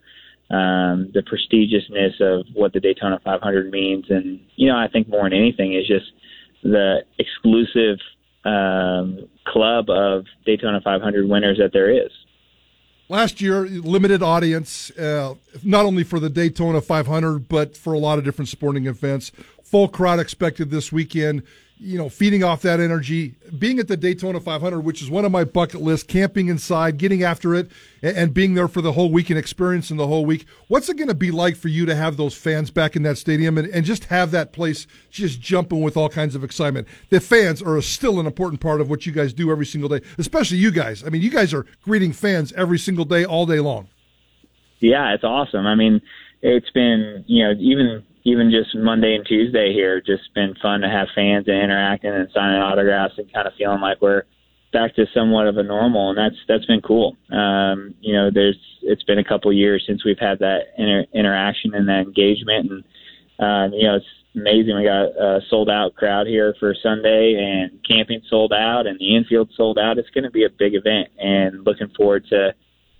um, 0.51 1.11
the 1.13 1.21
prestigiousness 1.21 2.19
of 2.21 2.45
what 2.53 2.73
the 2.73 2.79
Daytona 2.79 3.19
500 3.23 3.71
means, 3.71 4.05
and 4.09 4.39
you 4.55 4.67
know, 4.67 4.77
I 4.77 4.87
think 4.87 5.07
more 5.07 5.23
than 5.23 5.33
anything 5.33 5.73
is 5.73 5.87
just 5.87 6.11
the 6.63 7.03
exclusive 7.17 7.99
um, 8.45 9.27
club 9.45 9.89
of 9.89 10.25
Daytona 10.45 10.81
500 10.81 11.27
winners 11.27 11.57
that 11.59 11.71
there 11.73 11.89
is. 11.89 12.11
Last 13.11 13.41
year, 13.41 13.65
limited 13.65 14.21
audience, 14.21 14.91
uh, 14.91 15.33
not 15.63 15.85
only 15.85 16.03
for 16.03 16.19
the 16.19 16.29
Daytona 16.29 16.79
500, 16.79 17.49
but 17.49 17.75
for 17.75 17.93
a 17.93 17.97
lot 17.97 18.19
of 18.19 18.23
different 18.23 18.49
sporting 18.49 18.85
events. 18.85 19.31
Full 19.63 19.87
crowd 19.87 20.19
expected 20.19 20.69
this 20.69 20.91
weekend 20.91 21.41
you 21.81 21.97
know, 21.97 22.09
feeding 22.09 22.43
off 22.43 22.61
that 22.61 22.81
energy, 22.81 23.35
being 23.57 23.79
at 23.79 23.87
the 23.87 23.95
Daytona 23.95 24.41
500, 24.41 24.81
which 24.81 25.01
is 25.01 25.09
one 25.09 25.23
of 25.23 25.31
my 25.31 25.45
bucket 25.45 25.81
lists, 25.81 26.05
camping 26.05 26.49
inside, 26.49 26.97
getting 26.97 27.23
after 27.23 27.55
it, 27.55 27.71
and, 28.01 28.17
and 28.17 28.33
being 28.33 28.53
there 28.53 28.67
for 28.67 28.81
the 28.81 28.91
whole 28.91 29.09
week 29.09 29.29
and 29.29 29.39
experiencing 29.39 29.95
the 29.95 30.05
whole 30.05 30.25
week. 30.25 30.45
What's 30.67 30.89
it 30.89 30.97
going 30.97 31.07
to 31.07 31.13
be 31.13 31.31
like 31.31 31.55
for 31.55 31.69
you 31.69 31.85
to 31.85 31.95
have 31.95 32.17
those 32.17 32.35
fans 32.35 32.69
back 32.69 32.97
in 32.97 33.03
that 33.03 33.17
stadium 33.17 33.57
and, 33.57 33.69
and 33.69 33.85
just 33.85 34.05
have 34.05 34.31
that 34.31 34.51
place 34.51 34.87
just 35.09 35.39
jumping 35.39 35.81
with 35.81 35.95
all 35.95 36.09
kinds 36.09 36.35
of 36.35 36.43
excitement? 36.43 36.85
The 37.11 37.21
fans 37.21 37.61
are 37.61 37.81
still 37.81 38.19
an 38.19 38.25
important 38.25 38.59
part 38.59 38.81
of 38.81 38.89
what 38.89 39.05
you 39.05 39.13
guys 39.13 39.31
do 39.31 39.49
every 39.49 39.65
single 39.65 39.89
day, 39.89 40.01
especially 40.17 40.57
you 40.57 40.71
guys. 40.71 41.05
I 41.05 41.09
mean, 41.09 41.21
you 41.21 41.31
guys 41.31 41.53
are 41.53 41.65
greeting 41.81 42.11
fans 42.11 42.51
every 42.53 42.77
single 42.77 43.05
day, 43.05 43.23
all 43.23 43.45
day 43.45 43.61
long. 43.61 43.87
Yeah, 44.81 45.13
it's 45.13 45.23
awesome. 45.23 45.65
I 45.65 45.75
mean, 45.75 46.01
it's 46.41 46.69
been, 46.71 47.23
you 47.27 47.43
know, 47.43 47.53
even 47.57 48.03
even 48.29 48.51
just 48.51 48.75
Monday 48.75 49.15
and 49.15 49.25
Tuesday 49.25 49.73
here, 49.73 50.01
just 50.01 50.33
been 50.33 50.55
fun 50.61 50.81
to 50.81 50.89
have 50.89 51.07
fans 51.15 51.47
and 51.47 51.57
interacting 51.57 52.11
and 52.11 52.29
signing 52.33 52.61
autographs 52.61 53.15
and 53.17 53.31
kind 53.33 53.47
of 53.47 53.53
feeling 53.57 53.81
like 53.81 54.01
we're 54.01 54.23
back 54.71 54.95
to 54.95 55.05
somewhat 55.13 55.47
of 55.47 55.57
a 55.57 55.63
normal, 55.63 56.09
and 56.09 56.17
that's 56.17 56.35
that's 56.47 56.65
been 56.65 56.81
cool. 56.81 57.17
Um, 57.31 57.95
you 58.01 58.13
know, 58.13 58.29
there's 58.33 58.59
it's 58.83 59.03
been 59.03 59.19
a 59.19 59.23
couple 59.23 59.51
years 59.51 59.83
since 59.87 60.05
we've 60.05 60.19
had 60.19 60.39
that 60.39 60.73
inter- 60.77 61.05
interaction 61.13 61.73
and 61.73 61.87
that 61.87 62.05
engagement, 62.05 62.71
and 62.71 62.83
um, 63.39 63.73
you 63.73 63.87
know, 63.87 63.95
it's 63.95 64.05
amazing. 64.35 64.75
We 64.75 64.83
got 64.83 65.07
a 65.17 65.39
sold 65.49 65.69
out 65.69 65.95
crowd 65.95 66.27
here 66.27 66.53
for 66.59 66.75
Sunday, 66.81 67.35
and 67.39 67.79
camping 67.87 68.21
sold 68.29 68.53
out, 68.53 68.85
and 68.87 68.99
the 68.99 69.15
infield 69.15 69.49
sold 69.55 69.79
out. 69.79 69.97
It's 69.97 70.09
going 70.09 70.25
to 70.25 70.31
be 70.31 70.45
a 70.45 70.49
big 70.49 70.75
event, 70.75 71.09
and 71.17 71.65
looking 71.65 71.89
forward 71.97 72.25
to 72.29 72.53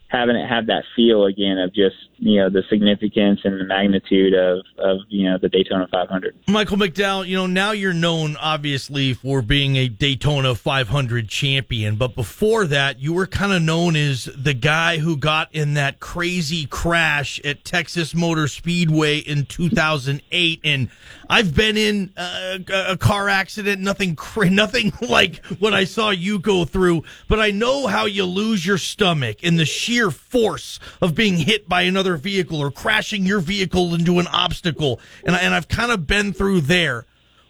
having 0.10 0.36
it 0.36 0.48
have 0.48 0.66
that 0.68 0.84
feel 0.96 1.26
again 1.26 1.60
of 1.60 1.74
just 1.74 1.96
you 2.18 2.40
know 2.40 2.50
the 2.50 2.64
significance 2.70 3.40
and 3.44 3.60
the 3.60 3.64
magnitude 3.64 4.34
of 4.34 4.66
of 4.78 4.98
you 5.08 5.30
know 5.30 5.38
the 5.38 5.50
Daytona 5.50 5.88
500. 5.92 6.36
Michael 6.48 6.78
McDowell, 6.78 7.28
you 7.28 7.36
know 7.36 7.46
now 7.48 7.72
you're 7.72 7.94
known 7.94 8.36
obviously 8.38 9.14
for 9.14 9.42
being 9.42 9.76
a 9.76 9.88
Daytona 9.88 10.56
500 10.56 11.30
champion, 11.30 11.96
but 11.96 12.16
before 12.16 12.66
that 12.66 13.00
you 13.00 13.14
were 13.14 13.28
kind 13.28 13.54
of 13.54 13.62
known 13.62 13.96
as 13.96 14.26
the 14.36 14.54
guy 14.54 14.98
who 14.98 15.16
got 15.16 15.54
in 15.54 15.76
that 15.76 16.00
crazy 16.00 16.66
crash 16.66 17.40
at 17.46 17.64
Texas 17.64 18.16
Motor 18.16 18.48
Speedway 18.48 19.20
in 19.20 19.46
2008 19.46 20.62
and 20.64 20.90
I've 21.32 21.56
been 21.56 21.78
in 21.78 22.12
uh, 22.18 22.58
a, 22.68 22.94
a 22.94 22.98
car 22.98 23.30
accident, 23.30 23.80
nothing 23.82 24.18
nothing 24.50 24.92
like 25.08 25.46
what 25.60 25.76
I 25.76 25.84
saw 25.84 26.10
you 26.10 26.40
go 26.40 26.66
through, 26.66 27.04
but 27.28 27.40
I 27.40 27.52
know 27.52 27.86
how 27.86 28.06
you 28.06 28.26
lose 28.26 28.66
your 28.66 28.80
stomach 28.80 29.38
and 29.44 29.60
the 29.60 29.66
sheer 29.66 29.99
force 30.10 30.80
of 31.02 31.16
being 31.16 31.38
hit 31.38 31.68
by 31.68 31.82
another 31.82 32.16
vehicle 32.18 32.60
or 32.60 32.72
crashing 32.72 33.26
your 33.26 33.40
vehicle 33.40 33.94
into 33.94 34.20
an 34.20 34.28
obstacle. 34.28 35.00
And, 35.26 35.36
I, 35.36 35.40
and 35.40 35.54
I've 35.54 35.68
kind 35.68 35.92
of 35.92 36.08
been 36.08 36.32
through 36.34 36.62
there. 36.62 37.06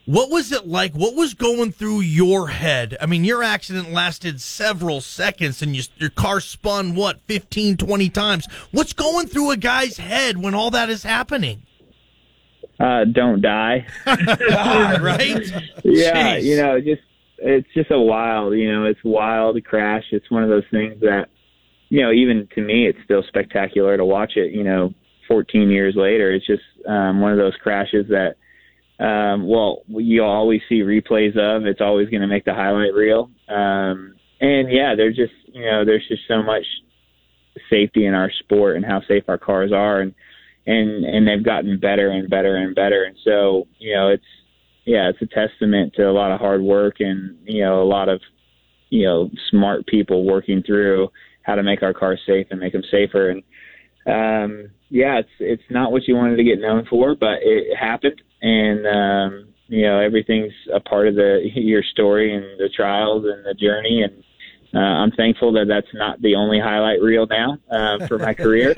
What 0.05 0.31
was 0.31 0.51
it 0.51 0.67
like? 0.67 0.93
What 0.93 1.13
was 1.15 1.35
going 1.35 1.71
through 1.71 1.99
your 2.01 2.47
head? 2.47 2.97
I 2.99 3.05
mean, 3.05 3.23
your 3.23 3.43
accident 3.43 3.91
lasted 3.91 4.41
several 4.41 5.01
seconds 5.01 5.61
and 5.61 5.75
you, 5.75 5.83
your 5.97 6.09
car 6.09 6.41
spun, 6.41 6.95
what, 6.95 7.21
15, 7.27 7.77
20 7.77 8.09
times. 8.09 8.47
What's 8.71 8.93
going 8.93 9.27
through 9.27 9.51
a 9.51 9.57
guy's 9.57 9.97
head 9.97 10.37
when 10.41 10.55
all 10.55 10.71
that 10.71 10.89
is 10.89 11.03
happening? 11.03 11.61
uh, 12.79 13.03
don't 13.05 13.41
die. 13.41 13.85
right? 14.05 15.51
Yeah, 15.83 16.37
Jeez. 16.37 16.43
you 16.43 16.57
know, 16.57 16.79
just 16.79 17.01
it's 17.37 17.67
just 17.73 17.91
a 17.91 17.99
wild, 17.99 18.53
you 18.53 18.71
know, 18.71 18.85
it's 18.85 18.99
wild 19.03 19.63
crash. 19.63 20.03
It's 20.11 20.29
one 20.29 20.43
of 20.43 20.49
those 20.49 20.65
things 20.71 20.99
that, 21.01 21.29
you 21.89 22.01
know, 22.01 22.11
even 22.11 22.47
to 22.55 22.61
me, 22.61 22.87
it's 22.87 22.99
still 23.03 23.23
spectacular 23.27 23.97
to 23.97 24.05
watch 24.05 24.33
it. 24.35 24.53
You 24.53 24.63
know, 24.63 24.93
14 25.27 25.69
years 25.69 25.95
later, 25.95 26.31
it's 26.31 26.45
just 26.45 26.63
um, 26.87 27.19
one 27.19 27.31
of 27.31 27.37
those 27.37 27.55
crashes 27.61 28.07
that, 28.09 28.35
um, 29.03 29.47
well, 29.47 29.83
you 29.87 30.23
always 30.23 30.61
see 30.69 30.81
replays 30.81 31.37
of. 31.37 31.65
It's 31.65 31.81
always 31.81 32.09
going 32.09 32.21
to 32.21 32.27
make 32.27 32.45
the 32.45 32.53
highlight 32.53 32.93
reel. 32.93 33.29
Um, 33.47 34.15
and 34.39 34.71
yeah, 34.71 34.93
there's 34.95 35.15
just, 35.15 35.33
you 35.47 35.65
know, 35.65 35.83
there's 35.83 36.07
just 36.07 36.23
so 36.27 36.43
much 36.43 36.65
safety 37.69 38.05
in 38.05 38.13
our 38.13 38.31
sport 38.39 38.75
and 38.75 38.85
how 38.85 39.01
safe 39.07 39.23
our 39.27 39.37
cars 39.37 39.71
are, 39.73 40.01
and 40.01 40.13
and 40.65 41.03
and 41.03 41.27
they've 41.27 41.43
gotten 41.43 41.79
better 41.79 42.09
and 42.09 42.29
better 42.29 42.55
and 42.55 42.75
better. 42.75 43.03
And 43.03 43.17
so, 43.25 43.67
you 43.79 43.93
know, 43.95 44.09
it's 44.09 44.23
yeah, 44.85 45.09
it's 45.09 45.21
a 45.21 45.27
testament 45.27 45.93
to 45.95 46.09
a 46.09 46.11
lot 46.11 46.31
of 46.31 46.39
hard 46.39 46.61
work 46.61 46.95
and 46.99 47.37
you 47.45 47.63
know 47.63 47.81
a 47.81 47.85
lot 47.85 48.09
of 48.09 48.21
you 48.89 49.05
know 49.05 49.29
smart 49.49 49.85
people 49.87 50.25
working 50.25 50.63
through 50.65 51.09
how 51.49 51.55
to 51.55 51.63
make 51.63 51.81
our 51.81 51.93
cars 51.93 52.19
safe 52.27 52.47
and 52.51 52.59
make 52.59 52.73
them 52.73 52.83
safer. 52.91 53.29
And 53.29 53.43
um, 54.05 54.71
yeah, 54.89 55.19
it's 55.19 55.29
it's 55.39 55.69
not 55.69 55.91
what 55.91 56.07
you 56.07 56.15
wanted 56.15 56.37
to 56.37 56.43
get 56.43 56.59
known 56.59 56.85
for, 56.89 57.15
but 57.15 57.39
it 57.41 57.75
happened, 57.75 58.21
and 58.41 58.85
um, 58.87 59.47
you 59.67 59.83
know 59.83 59.99
everything's 59.99 60.53
a 60.73 60.79
part 60.79 61.07
of 61.07 61.15
the 61.15 61.41
your 61.55 61.83
story 61.83 62.33
and 62.33 62.45
the 62.59 62.69
trials 62.69 63.25
and 63.25 63.45
the 63.45 63.53
journey 63.53 64.03
and. 64.03 64.23
Uh, 64.71 64.77
I'm 64.77 65.09
thankful 65.09 65.51
that 65.53 65.65
that's 65.67 65.91
not 65.95 66.21
the 66.21 66.35
only 66.35 66.59
highlight 66.59 67.01
reel 67.01 67.25
now 67.25 67.57
uh, 67.71 68.05
for 68.05 68.19
my 68.19 68.35
career. 68.35 68.69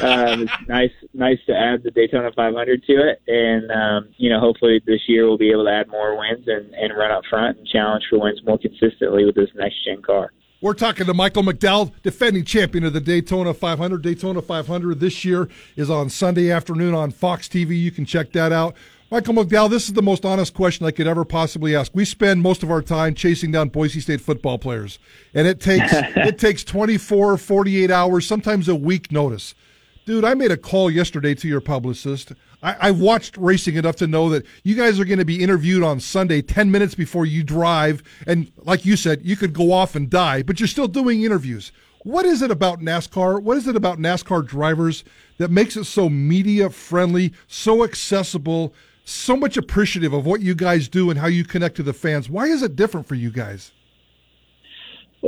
um, 0.00 0.42
it's 0.42 0.68
nice, 0.68 0.92
nice 1.14 1.38
to 1.48 1.52
add 1.52 1.82
the 1.82 1.90
Daytona 1.90 2.30
500 2.30 2.84
to 2.84 2.92
it, 2.92 3.20
and 3.26 3.68
um, 3.72 4.14
you 4.18 4.30
know, 4.30 4.38
hopefully 4.38 4.80
this 4.86 5.00
year 5.08 5.26
we'll 5.26 5.36
be 5.36 5.50
able 5.50 5.64
to 5.64 5.72
add 5.72 5.88
more 5.88 6.16
wins 6.16 6.46
and, 6.46 6.72
and 6.74 6.96
run 6.96 7.10
up 7.10 7.24
front 7.28 7.58
and 7.58 7.66
challenge 7.66 8.04
for 8.08 8.20
wins 8.20 8.40
more 8.46 8.56
consistently 8.56 9.24
with 9.24 9.34
this 9.34 9.50
next 9.56 9.84
gen 9.84 10.00
car. 10.00 10.30
We're 10.62 10.74
talking 10.74 11.06
to 11.06 11.12
Michael 11.12 11.42
McDowell, 11.42 11.90
defending 12.04 12.44
champion 12.44 12.84
of 12.84 12.92
the 12.92 13.00
Daytona 13.00 13.52
500. 13.52 14.00
Daytona 14.00 14.40
500 14.40 15.00
this 15.00 15.24
year 15.24 15.48
is 15.74 15.90
on 15.90 16.08
Sunday 16.08 16.52
afternoon 16.52 16.94
on 16.94 17.10
Fox 17.10 17.48
TV. 17.48 17.76
You 17.76 17.90
can 17.90 18.04
check 18.04 18.30
that 18.30 18.52
out. 18.52 18.76
Michael 19.10 19.34
McDowell, 19.34 19.68
this 19.68 19.88
is 19.88 19.94
the 19.94 20.02
most 20.02 20.24
honest 20.24 20.54
question 20.54 20.86
I 20.86 20.92
could 20.92 21.08
ever 21.08 21.24
possibly 21.24 21.74
ask. 21.74 21.90
We 21.96 22.04
spend 22.04 22.42
most 22.42 22.62
of 22.62 22.70
our 22.70 22.80
time 22.80 23.14
chasing 23.16 23.50
down 23.50 23.70
Boise 23.70 23.98
State 23.98 24.20
football 24.20 24.56
players, 24.56 25.00
and 25.34 25.48
it 25.48 25.58
takes 25.58 25.92
it 25.92 26.38
takes 26.38 26.62
24, 26.62 27.38
48 27.38 27.90
hours, 27.90 28.24
sometimes 28.24 28.68
a 28.68 28.76
week 28.76 29.10
notice. 29.10 29.56
Dude, 30.04 30.24
I 30.24 30.34
made 30.34 30.50
a 30.50 30.56
call 30.56 30.90
yesterday 30.90 31.32
to 31.36 31.46
your 31.46 31.60
publicist. 31.60 32.32
I, 32.60 32.88
I 32.88 32.90
watched 32.90 33.36
racing 33.36 33.76
enough 33.76 33.94
to 33.96 34.08
know 34.08 34.28
that 34.30 34.44
you 34.64 34.74
guys 34.74 34.98
are 34.98 35.04
going 35.04 35.20
to 35.20 35.24
be 35.24 35.40
interviewed 35.40 35.84
on 35.84 36.00
Sunday 36.00 36.42
10 36.42 36.72
minutes 36.72 36.96
before 36.96 37.24
you 37.24 37.44
drive. 37.44 38.02
And 38.26 38.50
like 38.56 38.84
you 38.84 38.96
said, 38.96 39.20
you 39.22 39.36
could 39.36 39.52
go 39.52 39.70
off 39.70 39.94
and 39.94 40.10
die, 40.10 40.42
but 40.42 40.58
you're 40.58 40.66
still 40.66 40.88
doing 40.88 41.22
interviews. 41.22 41.70
What 42.02 42.26
is 42.26 42.42
it 42.42 42.50
about 42.50 42.80
NASCAR? 42.80 43.40
What 43.40 43.56
is 43.56 43.68
it 43.68 43.76
about 43.76 43.98
NASCAR 43.98 44.44
drivers 44.44 45.04
that 45.38 45.52
makes 45.52 45.76
it 45.76 45.84
so 45.84 46.08
media 46.08 46.68
friendly, 46.68 47.32
so 47.46 47.84
accessible, 47.84 48.74
so 49.04 49.36
much 49.36 49.56
appreciative 49.56 50.12
of 50.12 50.26
what 50.26 50.40
you 50.40 50.56
guys 50.56 50.88
do 50.88 51.10
and 51.10 51.20
how 51.20 51.28
you 51.28 51.44
connect 51.44 51.76
to 51.76 51.84
the 51.84 51.92
fans? 51.92 52.28
Why 52.28 52.46
is 52.46 52.64
it 52.64 52.74
different 52.74 53.06
for 53.06 53.14
you 53.14 53.30
guys? 53.30 53.70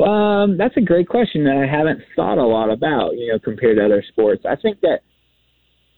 Um, 0.00 0.56
that's 0.58 0.76
a 0.76 0.80
great 0.80 1.08
question 1.08 1.44
that 1.44 1.56
I 1.56 1.70
haven't 1.70 2.00
thought 2.16 2.38
a 2.38 2.46
lot 2.46 2.70
about, 2.70 3.16
you 3.16 3.32
know, 3.32 3.38
compared 3.38 3.76
to 3.76 3.84
other 3.84 4.02
sports. 4.08 4.44
I 4.48 4.56
think 4.56 4.80
that 4.80 5.00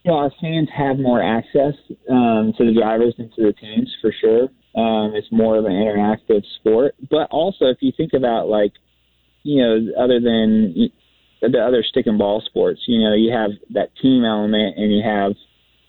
you 0.05 0.13
know, 0.13 0.19
our 0.19 0.31
fans 0.41 0.69
have 0.77 0.99
more 0.99 1.21
access 1.21 1.75
um, 2.09 2.53
to 2.57 2.65
the 2.65 2.73
drivers 2.79 3.15
and 3.19 3.33
to 3.35 3.43
the 3.43 3.53
teams 3.53 3.93
for 4.01 4.15
sure. 4.21 4.43
Um, 4.81 5.15
it's 5.17 5.27
more 5.33 5.59
of 5.59 5.65
an 5.65 5.73
interactive 5.73 6.45
sport, 6.61 6.95
but 7.11 7.29
also 7.31 7.67
if 7.67 7.79
you 7.81 7.93
think 7.97 8.13
about 8.13 8.49
like, 8.49 8.73
you 9.43 9.63
know, 9.63 10.05
other 10.05 10.21
than 10.21 10.91
the 11.41 11.59
other 11.59 11.83
stick 11.83 12.07
and 12.07 12.19
ball 12.19 12.43
sports, 12.45 12.83
you 12.87 13.01
know, 13.01 13.15
you 13.15 13.33
have 13.33 13.51
that 13.71 13.91
team 14.01 14.25
element, 14.25 14.77
and 14.77 14.93
you 14.93 15.03
have 15.03 15.33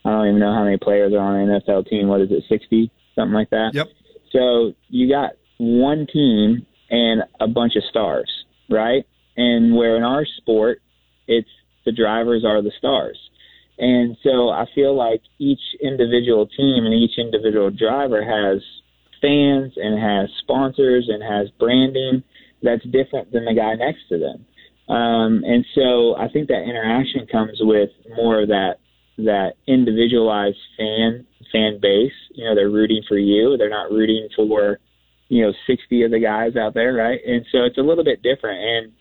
I 0.05 0.11
don't 0.11 0.27
even 0.27 0.39
know 0.39 0.53
how 0.53 0.63
many 0.63 0.77
players 0.77 1.13
are 1.13 1.19
on 1.19 1.49
an 1.49 1.61
NFL 1.61 1.87
team. 1.89 2.07
What 2.07 2.21
is 2.21 2.31
it, 2.31 2.43
sixty, 2.47 2.91
something 3.15 3.33
like 3.33 3.49
that? 3.49 3.71
Yep. 3.73 3.87
So 4.31 4.73
you 4.89 5.09
got 5.09 5.31
one 5.57 6.07
team 6.11 6.65
and 6.89 7.23
a 7.39 7.47
bunch 7.47 7.75
of 7.75 7.83
stars, 7.89 8.31
right? 8.69 9.05
And 9.35 9.75
where 9.75 9.97
in 9.97 10.03
our 10.03 10.25
sport, 10.37 10.79
it's 11.27 11.49
the 11.85 11.91
drivers 11.91 12.43
are 12.45 12.61
the 12.61 12.71
stars. 12.77 13.17
And 13.77 14.17
so 14.23 14.49
I 14.49 14.65
feel 14.73 14.95
like 14.95 15.21
each 15.37 15.61
individual 15.81 16.47
team 16.47 16.85
and 16.85 16.93
each 16.93 17.17
individual 17.17 17.69
driver 17.69 18.23
has 18.23 18.61
fans 19.21 19.73
and 19.75 20.01
has 20.01 20.29
sponsors 20.41 21.09
and 21.09 21.21
has 21.21 21.49
branding 21.59 22.23
that's 22.63 22.83
different 22.85 23.31
than 23.31 23.45
the 23.45 23.53
guy 23.53 23.75
next 23.75 24.07
to 24.09 24.17
them. 24.17 24.45
Um, 24.93 25.43
and 25.45 25.65
so 25.75 26.15
I 26.15 26.27
think 26.29 26.47
that 26.47 26.63
interaction 26.63 27.27
comes 27.31 27.57
with 27.61 27.89
more 28.15 28.41
of 28.41 28.47
that 28.49 28.75
that 29.17 29.53
individualized 29.67 30.57
fan 30.77 31.25
fan 31.51 31.79
base. 31.81 32.13
You 32.33 32.45
know, 32.45 32.55
they're 32.55 32.69
rooting 32.69 33.01
for 33.07 33.17
you. 33.17 33.57
They're 33.57 33.69
not 33.69 33.91
rooting 33.91 34.29
for 34.35 34.79
you 35.29 35.43
know 35.45 35.53
60 35.67 36.03
of 36.03 36.11
the 36.11 36.19
guys 36.19 36.55
out 36.55 36.73
there, 36.73 36.93
right? 36.93 37.19
And 37.25 37.45
so 37.51 37.63
it's 37.63 37.77
a 37.77 37.81
little 37.81 38.03
bit 38.03 38.21
different. 38.23 38.59
And 38.59 38.91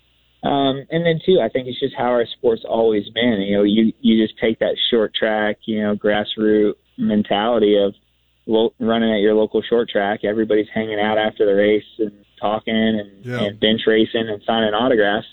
um, 0.42 0.86
and 0.90 1.04
then 1.04 1.20
too, 1.24 1.40
I 1.42 1.48
think 1.48 1.66
it's 1.66 1.80
just 1.80 1.94
how 1.96 2.10
our 2.10 2.26
sport's 2.26 2.64
always 2.68 3.08
been. 3.10 3.40
You 3.40 3.56
know, 3.58 3.62
you 3.64 3.92
you 4.00 4.24
just 4.24 4.38
take 4.38 4.58
that 4.60 4.76
short 4.90 5.14
track, 5.14 5.56
you 5.64 5.82
know, 5.82 5.96
grassroots 5.96 6.74
mentality 6.98 7.76
of 7.76 7.94
lo- 8.46 8.72
running 8.80 9.12
at 9.12 9.20
your 9.20 9.34
local 9.34 9.62
short 9.62 9.88
track. 9.88 10.20
Everybody's 10.24 10.68
hanging 10.72 10.98
out 11.00 11.18
after 11.18 11.44
the 11.46 11.54
race 11.54 11.84
and 11.98 12.12
talking 12.40 12.74
and, 12.74 13.24
Yeah. 13.24 13.42
and 13.44 13.60
bench 13.60 13.82
racing 13.86 14.28
and 14.28 14.42
signing 14.46 14.72
autographs. 14.74 15.26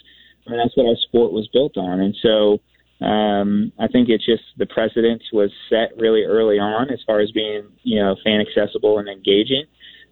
I 0.45 0.49
mean, 0.49 0.59
that's 0.59 0.75
what 0.75 0.87
our 0.87 0.95
sport 1.07 1.31
was 1.31 1.47
built 1.53 1.77
on. 1.77 1.99
And 2.01 2.15
so 2.21 2.59
um, 3.05 3.71
I 3.79 3.87
think 3.87 4.09
it's 4.09 4.25
just 4.25 4.43
the 4.57 4.65
precedence 4.65 5.23
was 5.31 5.51
set 5.69 5.95
really 5.97 6.23
early 6.23 6.59
on 6.59 6.89
as 6.89 6.99
far 7.05 7.19
as 7.19 7.31
being, 7.31 7.63
you 7.83 7.99
know, 8.01 8.15
fan 8.23 8.41
accessible 8.41 8.97
and 8.99 9.07
engaging. 9.07 9.65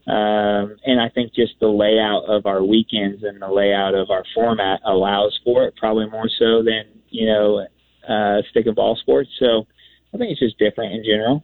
Um, 0.08 0.78
and 0.86 1.00
I 1.00 1.10
think 1.10 1.34
just 1.34 1.54
the 1.60 1.68
layout 1.68 2.26
of 2.26 2.46
our 2.46 2.64
weekends 2.64 3.24
and 3.24 3.42
the 3.42 3.48
layout 3.48 3.94
of 3.94 4.10
our 4.10 4.24
format 4.34 4.82
allows 4.86 5.40
for 5.44 5.66
it, 5.66 5.76
probably 5.76 6.10
more 6.10 6.30
so 6.40 6.64
than 6.64 6.86
you 7.10 7.28
know 7.28 7.68
uh, 8.08 8.42
stick 8.50 8.66
and 8.66 8.76
ball 8.76 8.96
sports. 8.96 9.30
So 9.40 9.68
I 10.14 10.18
think 10.18 10.32
it's 10.32 10.40
just 10.40 10.58
different 10.58 10.94
in 10.94 11.04
general. 11.04 11.44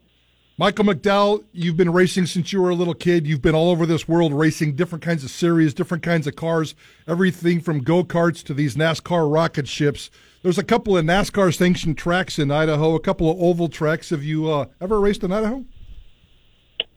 Michael 0.59 0.85
McDowell, 0.85 1.43
you've 1.51 1.77
been 1.77 1.93
racing 1.93 2.25
since 2.25 2.51
you 2.51 2.59
were 2.59 2.71
a 2.71 2.75
little 2.75 2.95
kid. 2.95 3.27
You've 3.27 3.43
been 3.43 3.53
all 3.53 3.69
over 3.69 3.85
this 3.85 4.07
world 4.07 4.33
racing 4.33 4.75
different 4.75 5.03
kinds 5.03 5.23
of 5.23 5.29
series, 5.29 5.75
different 5.75 6.01
kinds 6.01 6.25
of 6.25 6.35
cars, 6.35 6.73
everything 7.07 7.61
from 7.61 7.83
go 7.83 8.03
karts 8.03 8.43
to 8.45 8.55
these 8.55 8.75
NASCAR 8.75 9.31
rocket 9.31 9.67
ships. 9.67 10.09
There's 10.41 10.57
a 10.57 10.63
couple 10.63 10.97
of 10.97 11.05
NASCAR 11.05 11.55
sanctioned 11.55 11.99
tracks 11.99 12.39
in 12.39 12.49
Idaho, 12.49 12.95
a 12.95 12.99
couple 12.99 13.29
of 13.29 13.39
oval 13.39 13.69
tracks. 13.69 14.09
Have 14.09 14.23
you 14.23 14.49
uh, 14.49 14.65
ever 14.81 14.99
raced 14.99 15.23
in 15.23 15.31
Idaho? 15.31 15.63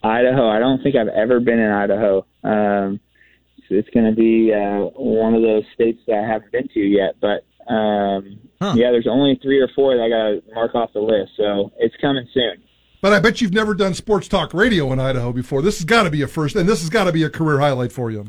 Idaho. 0.02 0.48
I 0.48 0.58
don't 0.58 0.82
think 0.82 0.96
I've 0.96 1.08
ever 1.08 1.40
been 1.40 1.58
in 1.58 1.70
Idaho. 1.70 2.26
Um, 2.42 3.00
so 3.68 3.74
it's 3.74 3.90
going 3.90 4.06
to 4.06 4.16
be 4.16 4.52
uh, 4.52 4.90
one 4.98 5.34
of 5.34 5.42
those 5.42 5.64
states 5.74 6.00
that 6.06 6.16
I 6.24 6.26
haven't 6.26 6.52
been 6.52 6.68
to 6.74 6.80
yet. 6.80 7.16
But 7.20 7.44
um, 7.72 8.38
Huh. 8.60 8.74
yeah, 8.76 8.90
there's 8.90 9.06
only 9.08 9.38
three 9.42 9.58
or 9.58 9.68
four 9.74 9.96
that 9.96 10.02
I 10.02 10.08
got 10.10 10.46
to 10.48 10.54
mark 10.54 10.74
off 10.74 10.92
the 10.92 11.00
list. 11.00 11.32
So 11.36 11.72
it's 11.78 11.94
coming 12.00 12.28
soon. 12.34 12.62
But 13.00 13.14
I 13.14 13.20
bet 13.20 13.40
you've 13.40 13.54
never 13.54 13.74
done 13.74 13.94
sports 13.94 14.28
talk 14.28 14.52
radio 14.52 14.92
in 14.92 15.00
Idaho 15.00 15.32
before. 15.32 15.62
This 15.62 15.78
has 15.78 15.86
got 15.86 16.02
to 16.02 16.10
be 16.10 16.20
a 16.20 16.26
first, 16.26 16.56
and 16.56 16.68
this 16.68 16.80
has 16.80 16.90
got 16.90 17.04
to 17.04 17.12
be 17.12 17.22
a 17.22 17.30
career 17.30 17.58
highlight 17.58 17.90
for 17.92 18.10
you. 18.10 18.26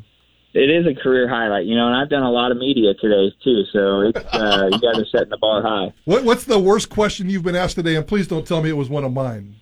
It 0.54 0.70
is 0.70 0.86
a 0.86 0.94
career 0.94 1.28
highlight, 1.28 1.66
you 1.66 1.76
know, 1.76 1.88
and 1.88 1.96
I've 1.96 2.10
done 2.10 2.24
a 2.24 2.32
lot 2.32 2.52
of 2.52 2.58
media 2.58 2.94
today 2.94 3.34
too. 3.44 3.64
So 3.74 4.02
it's 4.02 4.18
uh, 4.34 4.70
you 4.72 4.80
guys 4.80 5.02
are 5.02 5.06
setting 5.06 5.30
the 5.30 5.38
bar 5.38 5.62
high. 5.62 5.94
What, 6.06 6.24
what's 6.24 6.44
the 6.46 6.60
worst 6.60 6.90
question 6.90 7.30
you've 7.30 7.44
been 7.44 7.56
asked 7.56 7.76
today? 7.76 7.96
And 7.96 8.06
please 8.08 8.28
don't 8.28 8.46
tell 8.48 8.62
me 8.62 8.70
it 8.70 8.78
was 8.78 8.90
one 8.90 9.04
of 9.04 9.12
mine. 9.14 9.56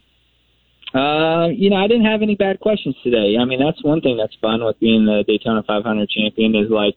Uh, 0.93 1.49
you 1.53 1.69
know, 1.69 1.75
I 1.75 1.87
didn't 1.87 2.05
have 2.05 2.21
any 2.21 2.35
bad 2.35 2.59
questions 2.59 2.95
today. 3.03 3.37
I 3.39 3.45
mean, 3.45 3.59
that's 3.59 3.83
one 3.83 4.01
thing 4.01 4.17
that's 4.17 4.35
fun 4.41 4.63
with 4.63 4.79
being 4.79 5.05
the 5.05 5.23
Daytona 5.27 5.63
500 5.63 6.09
champion 6.09 6.55
is 6.55 6.69
like 6.69 6.95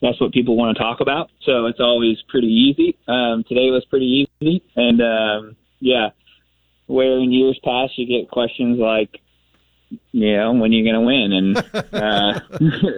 that's 0.00 0.20
what 0.20 0.32
people 0.32 0.56
want 0.56 0.76
to 0.76 0.82
talk 0.82 1.00
about. 1.00 1.30
So 1.44 1.66
it's 1.66 1.80
always 1.80 2.16
pretty 2.28 2.48
easy. 2.48 2.96
Um, 3.08 3.44
today 3.48 3.70
was 3.70 3.84
pretty 3.86 4.26
easy, 4.40 4.62
and 4.74 5.00
um, 5.02 5.56
yeah, 5.80 6.10
where 6.86 7.18
in 7.18 7.32
years 7.32 7.58
past 7.64 7.98
you 7.98 8.06
get 8.06 8.30
questions 8.30 8.78
like, 8.78 9.20
you 10.12 10.36
know, 10.36 10.52
when 10.52 10.72
you're 10.72 10.84
going 10.84 10.94
to 10.94 11.00
win, 11.00 11.32
and 11.32 11.56
uh, 11.94 12.40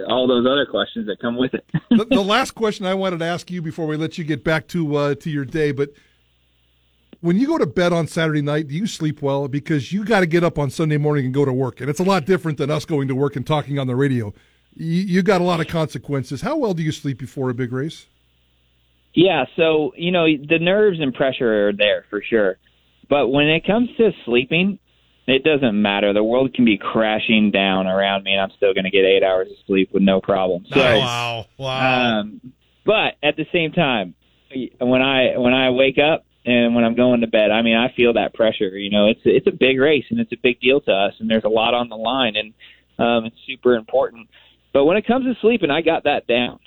all 0.09 0.27
those 0.27 0.45
other 0.45 0.65
questions 0.65 1.07
that 1.07 1.19
come 1.19 1.37
with 1.37 1.53
it. 1.53 1.65
the, 1.89 2.05
the 2.05 2.21
last 2.21 2.51
question 2.51 2.85
I 2.85 2.93
wanted 2.93 3.19
to 3.19 3.25
ask 3.25 3.51
you 3.51 3.61
before 3.61 3.87
we 3.87 3.97
let 3.97 4.17
you 4.17 4.23
get 4.23 4.43
back 4.43 4.67
to 4.69 4.95
uh, 4.95 5.15
to 5.15 5.29
your 5.29 5.45
day, 5.45 5.71
but 5.71 5.89
when 7.21 7.37
you 7.37 7.47
go 7.47 7.57
to 7.57 7.65
bed 7.65 7.91
on 7.91 8.07
Saturday 8.07 8.41
night, 8.41 8.67
do 8.67 8.75
you 8.75 8.87
sleep 8.87 9.21
well? 9.21 9.47
Because 9.47 9.91
you 9.91 10.05
got 10.05 10.21
to 10.21 10.25
get 10.25 10.43
up 10.43 10.57
on 10.57 10.69
Sunday 10.69 10.97
morning 10.97 11.25
and 11.25 11.33
go 11.33 11.45
to 11.45 11.53
work, 11.53 11.81
and 11.81 11.89
it's 11.89 11.99
a 11.99 12.03
lot 12.03 12.25
different 12.25 12.57
than 12.57 12.69
us 12.71 12.85
going 12.85 13.07
to 13.07 13.15
work 13.15 13.35
and 13.35 13.45
talking 13.45 13.77
on 13.77 13.87
the 13.87 13.95
radio. 13.95 14.33
You, 14.75 15.01
you 15.01 15.23
got 15.23 15.41
a 15.41 15.43
lot 15.43 15.59
of 15.59 15.67
consequences. 15.67 16.41
How 16.41 16.55
well 16.55 16.73
do 16.73 16.83
you 16.83 16.91
sleep 16.91 17.17
before 17.17 17.49
a 17.49 17.53
big 17.53 17.73
race? 17.73 18.05
Yeah, 19.13 19.45
so 19.55 19.91
you 19.97 20.11
know 20.11 20.25
the 20.25 20.59
nerves 20.59 20.99
and 21.01 21.13
pressure 21.13 21.69
are 21.69 21.73
there 21.73 22.05
for 22.09 22.21
sure, 22.21 22.57
but 23.09 23.27
when 23.27 23.47
it 23.47 23.65
comes 23.65 23.89
to 23.97 24.11
sleeping, 24.23 24.79
it 25.27 25.43
doesn't 25.43 25.79
matter. 25.79 26.13
The 26.13 26.23
world 26.23 26.53
can 26.53 26.63
be 26.63 26.77
crashing 26.77 27.51
down 27.51 27.87
around 27.87 28.23
me, 28.23 28.33
and 28.33 28.41
I'm 28.41 28.51
still 28.55 28.73
going 28.73 28.85
to 28.85 28.91
get 28.91 29.05
eight 29.05 29.23
hours 29.23 29.47
of 29.49 29.57
sleep 29.65 29.89
with 29.91 30.03
no 30.03 30.21
problem. 30.21 30.65
So, 30.71 30.79
wow, 30.79 31.45
wow. 31.57 32.19
um, 32.19 32.53
but 32.85 33.15
at 33.21 33.35
the 33.35 33.45
same 33.51 33.71
time, 33.71 34.13
when 34.79 35.01
I 35.01 35.37
when 35.37 35.53
I 35.53 35.71
wake 35.71 35.97
up 35.97 36.25
and 36.49 36.75
when 36.75 36.83
I'm 36.83 36.95
going 36.95 37.21
to 37.21 37.27
bed, 37.27 37.51
I 37.51 37.61
mean 37.61 37.75
I 37.75 37.93
feel 37.95 38.13
that 38.13 38.33
pressure. 38.33 38.77
You 38.77 38.89
know, 38.89 39.07
it's 39.07 39.21
it's 39.25 39.47
a 39.47 39.51
big 39.51 39.79
race 39.79 40.05
and 40.09 40.19
it's 40.19 40.31
a 40.31 40.37
big 40.41 40.59
deal 40.59 40.81
to 40.81 40.91
us, 40.91 41.13
and 41.19 41.29
there's 41.29 41.43
a 41.43 41.49
lot 41.49 41.73
on 41.73 41.89
the 41.89 41.95
line, 41.95 42.35
and 42.35 42.53
um, 42.97 43.25
it's 43.25 43.35
super 43.47 43.75
important. 43.75 44.29
But 44.73 44.85
when 44.85 44.97
it 44.97 45.07
comes 45.07 45.25
to 45.25 45.39
sleeping, 45.41 45.71
I 45.71 45.81
got 45.81 46.03
that 46.03 46.27
down. 46.27 46.59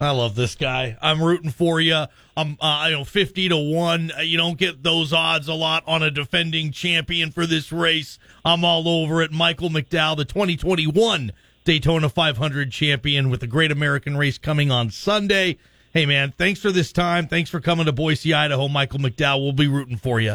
I 0.00 0.10
love 0.10 0.34
this 0.34 0.56
guy. 0.56 0.98
I'm 1.00 1.22
rooting 1.22 1.50
for 1.50 1.80
you. 1.80 2.04
I'm, 2.36 2.58
uh, 2.60 2.86
you 2.88 2.96
know, 2.96 3.04
fifty 3.04 3.48
to 3.48 3.56
one. 3.56 4.10
Uh, 4.16 4.22
You 4.22 4.36
don't 4.36 4.58
get 4.58 4.82
those 4.82 5.12
odds 5.12 5.48
a 5.48 5.54
lot 5.54 5.84
on 5.86 6.02
a 6.02 6.10
defending 6.10 6.72
champion 6.72 7.30
for 7.30 7.46
this 7.46 7.72
race. 7.72 8.18
I'm 8.44 8.64
all 8.64 8.88
over 8.88 9.22
it. 9.22 9.32
Michael 9.32 9.70
McDowell, 9.70 10.16
the 10.16 10.24
2021 10.24 11.32
Daytona 11.64 12.08
500 12.08 12.70
champion, 12.72 13.30
with 13.30 13.40
the 13.40 13.46
Great 13.46 13.70
American 13.70 14.16
Race 14.16 14.36
coming 14.36 14.70
on 14.70 14.90
Sunday. 14.90 15.56
Hey, 15.94 16.06
man, 16.06 16.34
thanks 16.36 16.58
for 16.58 16.72
this 16.72 16.92
time. 16.92 17.28
Thanks 17.28 17.48
for 17.48 17.60
coming 17.60 17.86
to 17.86 17.92
Boise, 17.92 18.34
Idaho. 18.34 18.66
Michael 18.66 18.98
McDowell, 18.98 19.40
we'll 19.40 19.52
be 19.52 19.68
rooting 19.68 19.96
for 19.96 20.20
you. 20.20 20.34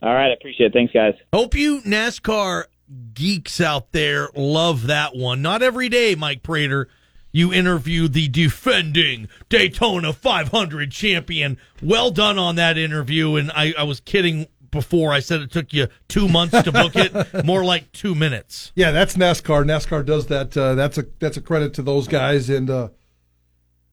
All 0.00 0.14
right, 0.14 0.30
I 0.30 0.32
appreciate 0.32 0.66
it. 0.68 0.72
Thanks, 0.72 0.92
guys. 0.92 1.14
Hope 1.32 1.56
you 1.56 1.80
NASCAR 1.80 2.66
geeks 3.12 3.60
out 3.60 3.90
there 3.90 4.28
love 4.36 4.86
that 4.86 5.16
one. 5.16 5.42
Not 5.42 5.62
every 5.62 5.88
day, 5.88 6.14
Mike 6.14 6.44
Prater. 6.44 6.88
You 7.32 7.52
interview 7.52 8.06
the 8.06 8.28
defending 8.28 9.28
Daytona 9.48 10.12
500 10.12 10.92
champion. 10.92 11.58
Well 11.82 12.12
done 12.12 12.38
on 12.38 12.54
that 12.54 12.78
interview. 12.78 13.34
And 13.34 13.50
I, 13.50 13.74
I 13.76 13.82
was 13.82 13.98
kidding 13.98 14.46
before. 14.70 15.12
I 15.12 15.18
said 15.18 15.40
it 15.40 15.50
took 15.50 15.72
you 15.72 15.88
two 16.06 16.28
months 16.28 16.62
to 16.62 16.70
book 16.70 16.92
it. 16.94 17.44
More 17.44 17.64
like 17.64 17.90
two 17.90 18.14
minutes. 18.14 18.70
Yeah, 18.76 18.92
that's 18.92 19.16
NASCAR. 19.16 19.64
NASCAR 19.64 20.06
does 20.06 20.28
that. 20.28 20.56
Uh, 20.56 20.76
that's 20.76 20.96
a 20.96 21.06
that's 21.18 21.36
a 21.36 21.40
credit 21.40 21.74
to 21.74 21.82
those 21.82 22.06
guys. 22.06 22.48
And 22.50 22.70
uh, 22.70 22.88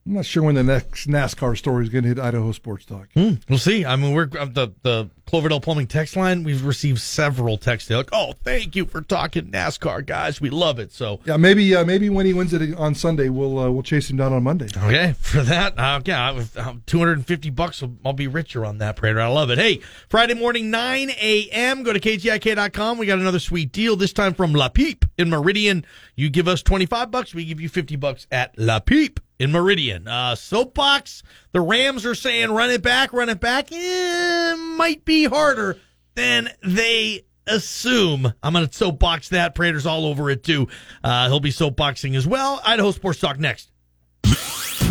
I'm 0.08 0.14
not 0.14 0.24
sure 0.24 0.42
when 0.42 0.54
the 0.54 0.62
next 0.64 1.06
NASCAR 1.06 1.54
story 1.58 1.84
is 1.84 1.90
going 1.90 2.04
to 2.04 2.08
hit 2.08 2.18
Idaho 2.18 2.52
Sports 2.52 2.86
Talk. 2.86 3.08
Hmm, 3.12 3.34
we'll 3.46 3.58
see. 3.58 3.84
I 3.84 3.94
mean, 3.96 4.14
we're 4.14 4.30
uh, 4.38 4.46
the 4.46 4.72
the 4.82 5.10
Cloverdale 5.28 5.60
Plumbing 5.60 5.86
text 5.86 6.16
line. 6.16 6.42
We've 6.42 6.64
received 6.64 7.00
several 7.00 7.58
texts. 7.58 7.86
They're 7.86 7.98
like, 7.98 8.08
"Oh, 8.14 8.32
thank 8.44 8.74
you 8.74 8.86
for 8.86 9.02
talking 9.02 9.50
NASCAR, 9.50 10.06
guys. 10.06 10.40
We 10.40 10.48
love 10.48 10.78
it." 10.78 10.90
So 10.90 11.20
Yeah, 11.26 11.36
maybe 11.36 11.76
uh, 11.76 11.84
maybe 11.84 12.08
when 12.08 12.24
he 12.24 12.32
wins 12.32 12.54
it 12.54 12.74
on 12.78 12.94
Sunday, 12.94 13.28
we'll 13.28 13.58
uh, 13.58 13.70
we'll 13.70 13.82
chase 13.82 14.08
him 14.08 14.16
down 14.16 14.32
on 14.32 14.42
Monday. 14.42 14.68
Okay, 14.74 15.12
for 15.20 15.42
that, 15.42 15.78
uh, 15.78 16.00
yeah, 16.06 16.42
uh, 16.56 16.74
250 16.86 17.50
bucks, 17.50 17.84
I'll, 18.06 18.14
be 18.14 18.26
richer 18.26 18.64
on 18.64 18.78
that, 18.78 18.96
Prater. 18.96 19.20
I 19.20 19.26
love 19.26 19.50
it. 19.50 19.58
Hey, 19.58 19.80
Friday 20.08 20.32
morning, 20.32 20.70
9 20.70 21.10
a.m., 21.10 21.82
go 21.82 21.92
to 21.92 22.00
KTIK.com. 22.00 22.96
We 22.96 23.04
got 23.04 23.18
another 23.18 23.38
sweet 23.38 23.70
deal, 23.70 23.96
this 23.96 24.14
time 24.14 24.32
from 24.32 24.54
La 24.54 24.70
Peep 24.70 25.04
in 25.18 25.28
Meridian. 25.28 25.84
You 26.16 26.30
give 26.30 26.48
us 26.48 26.62
25 26.62 27.10
bucks, 27.10 27.34
we 27.34 27.44
give 27.44 27.60
you 27.60 27.68
50 27.68 27.96
bucks 27.96 28.26
at 28.32 28.58
La 28.58 28.80
Peep 28.80 29.20
in 29.38 29.52
Meridian. 29.52 30.08
Uh, 30.08 30.34
soapbox, 30.34 31.22
the 31.52 31.60
Rams 31.60 32.04
are 32.06 32.14
saying 32.14 32.50
run 32.50 32.70
it 32.70 32.82
back, 32.82 33.12
run 33.12 33.28
it 33.28 33.40
back. 33.40 33.70
Eh, 33.72 34.54
might 34.76 35.04
be 35.04 35.24
harder 35.24 35.78
than 36.14 36.50
they 36.64 37.24
assume. 37.46 38.32
I'm 38.42 38.52
going 38.52 38.66
to 38.66 38.72
soapbox 38.72 39.30
that. 39.30 39.54
Prater's 39.54 39.86
all 39.86 40.06
over 40.06 40.30
it, 40.30 40.44
too. 40.44 40.68
Uh, 41.02 41.28
he'll 41.28 41.40
be 41.40 41.50
soapboxing 41.50 42.14
as 42.16 42.26
well. 42.26 42.60
Idaho 42.64 42.90
Sports 42.90 43.20
Talk 43.20 43.38
next. 43.38 43.70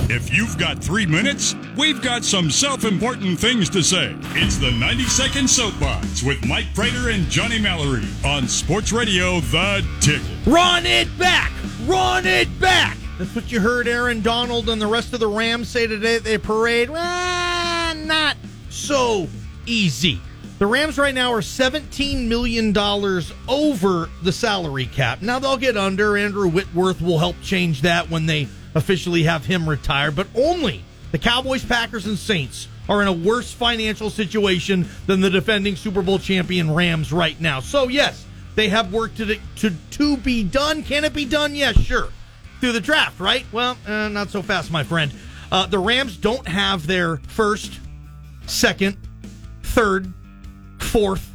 If 0.10 0.34
you've 0.34 0.58
got 0.58 0.82
three 0.82 1.06
minutes, 1.06 1.54
we've 1.78 2.02
got 2.02 2.24
some 2.24 2.50
self 2.50 2.86
important 2.86 3.38
things 3.38 3.70
to 3.72 3.84
say. 3.84 4.16
It's 4.36 4.56
the 4.56 4.72
90 4.72 5.04
Second 5.04 5.50
Soapbox 5.50 6.24
with 6.24 6.46
Mike 6.46 6.74
Prater 6.74 7.10
and 7.10 7.30
Johnny 7.30 7.60
Mallory 7.60 8.06
on 8.24 8.48
Sports 8.48 8.94
Radio 8.94 9.42
The 9.42 9.86
Ticket. 10.00 10.26
Run 10.46 10.86
it 10.86 11.10
back! 11.20 11.52
Run 11.86 12.26
it 12.26 12.48
back! 12.58 12.98
That's 13.18 13.34
what 13.36 13.52
you 13.52 13.60
heard 13.60 13.88
Aaron 13.88 14.22
Donald 14.22 14.70
and 14.70 14.80
the 14.80 14.86
rest 14.86 15.12
of 15.14 15.20
the 15.20 15.28
Rams 15.28 15.70
say 15.70 15.88
today 15.88 16.18
at 16.18 16.24
their 16.24 16.38
parade. 16.38 16.90
Well, 16.92 17.96
not 17.96 18.38
so 18.70 19.28
easy. 19.66 20.22
The 20.60 20.68
Rams 20.68 21.00
right 21.00 21.16
now 21.16 21.34
are 21.34 21.42
$17 21.42 22.28
million 22.28 22.78
over 23.48 24.10
the 24.22 24.32
salary 24.32 24.86
cap. 24.86 25.24
Now 25.24 25.40
they'll 25.40 25.58
get 25.58 25.78
under. 25.78 26.16
Andrew 26.16 26.48
Whitworth 26.48 27.02
will 27.02 27.18
help 27.18 27.36
change 27.42 27.82
that 27.82 28.10
when 28.12 28.28
they 28.28 28.48
officially 28.76 29.24
have 29.24 29.46
him 29.46 29.68
retire, 29.68 30.12
but 30.12 30.28
only 30.36 30.84
the 31.12 31.18
Cowboys, 31.18 31.66
Packers, 31.66 32.06
and 32.06 32.20
Saints 32.20 32.68
are 32.88 33.02
in 33.02 33.08
a 33.08 33.14
worse 33.14 33.52
financial 33.52 34.12
situation 34.12 34.88
than 35.08 35.22
the 35.22 35.30
defending 35.32 35.76
Super 35.76 36.04
Bowl 36.04 36.20
champion 36.20 36.72
Rams 36.72 37.12
right 37.12 37.40
now. 37.42 37.62
So, 37.62 37.88
yes, 37.88 38.26
they 38.54 38.70
have 38.70 38.94
work 38.94 39.16
to, 39.16 39.40
to, 39.58 39.74
to 39.92 40.18
be 40.18 40.44
done. 40.44 40.84
Can 40.84 41.04
it 41.04 41.14
be 41.14 41.26
done? 41.26 41.56
Yes, 41.56 41.80
sure. 41.80 42.10
Through 42.60 42.72
the 42.72 42.82
draft, 42.82 43.20
right? 43.20 43.46
Well, 43.52 43.78
uh, 43.86 44.10
not 44.10 44.30
so 44.30 44.42
fast, 44.42 44.72
my 44.72 44.84
friend. 44.84 45.12
Uh, 45.52 45.68
the 45.68 45.80
Rams 45.80 46.18
don't 46.18 46.48
have 46.48 46.88
their 46.88 47.18
first, 47.18 47.80
second, 48.48 48.98
third, 49.64 50.12
fourth, 50.80 51.34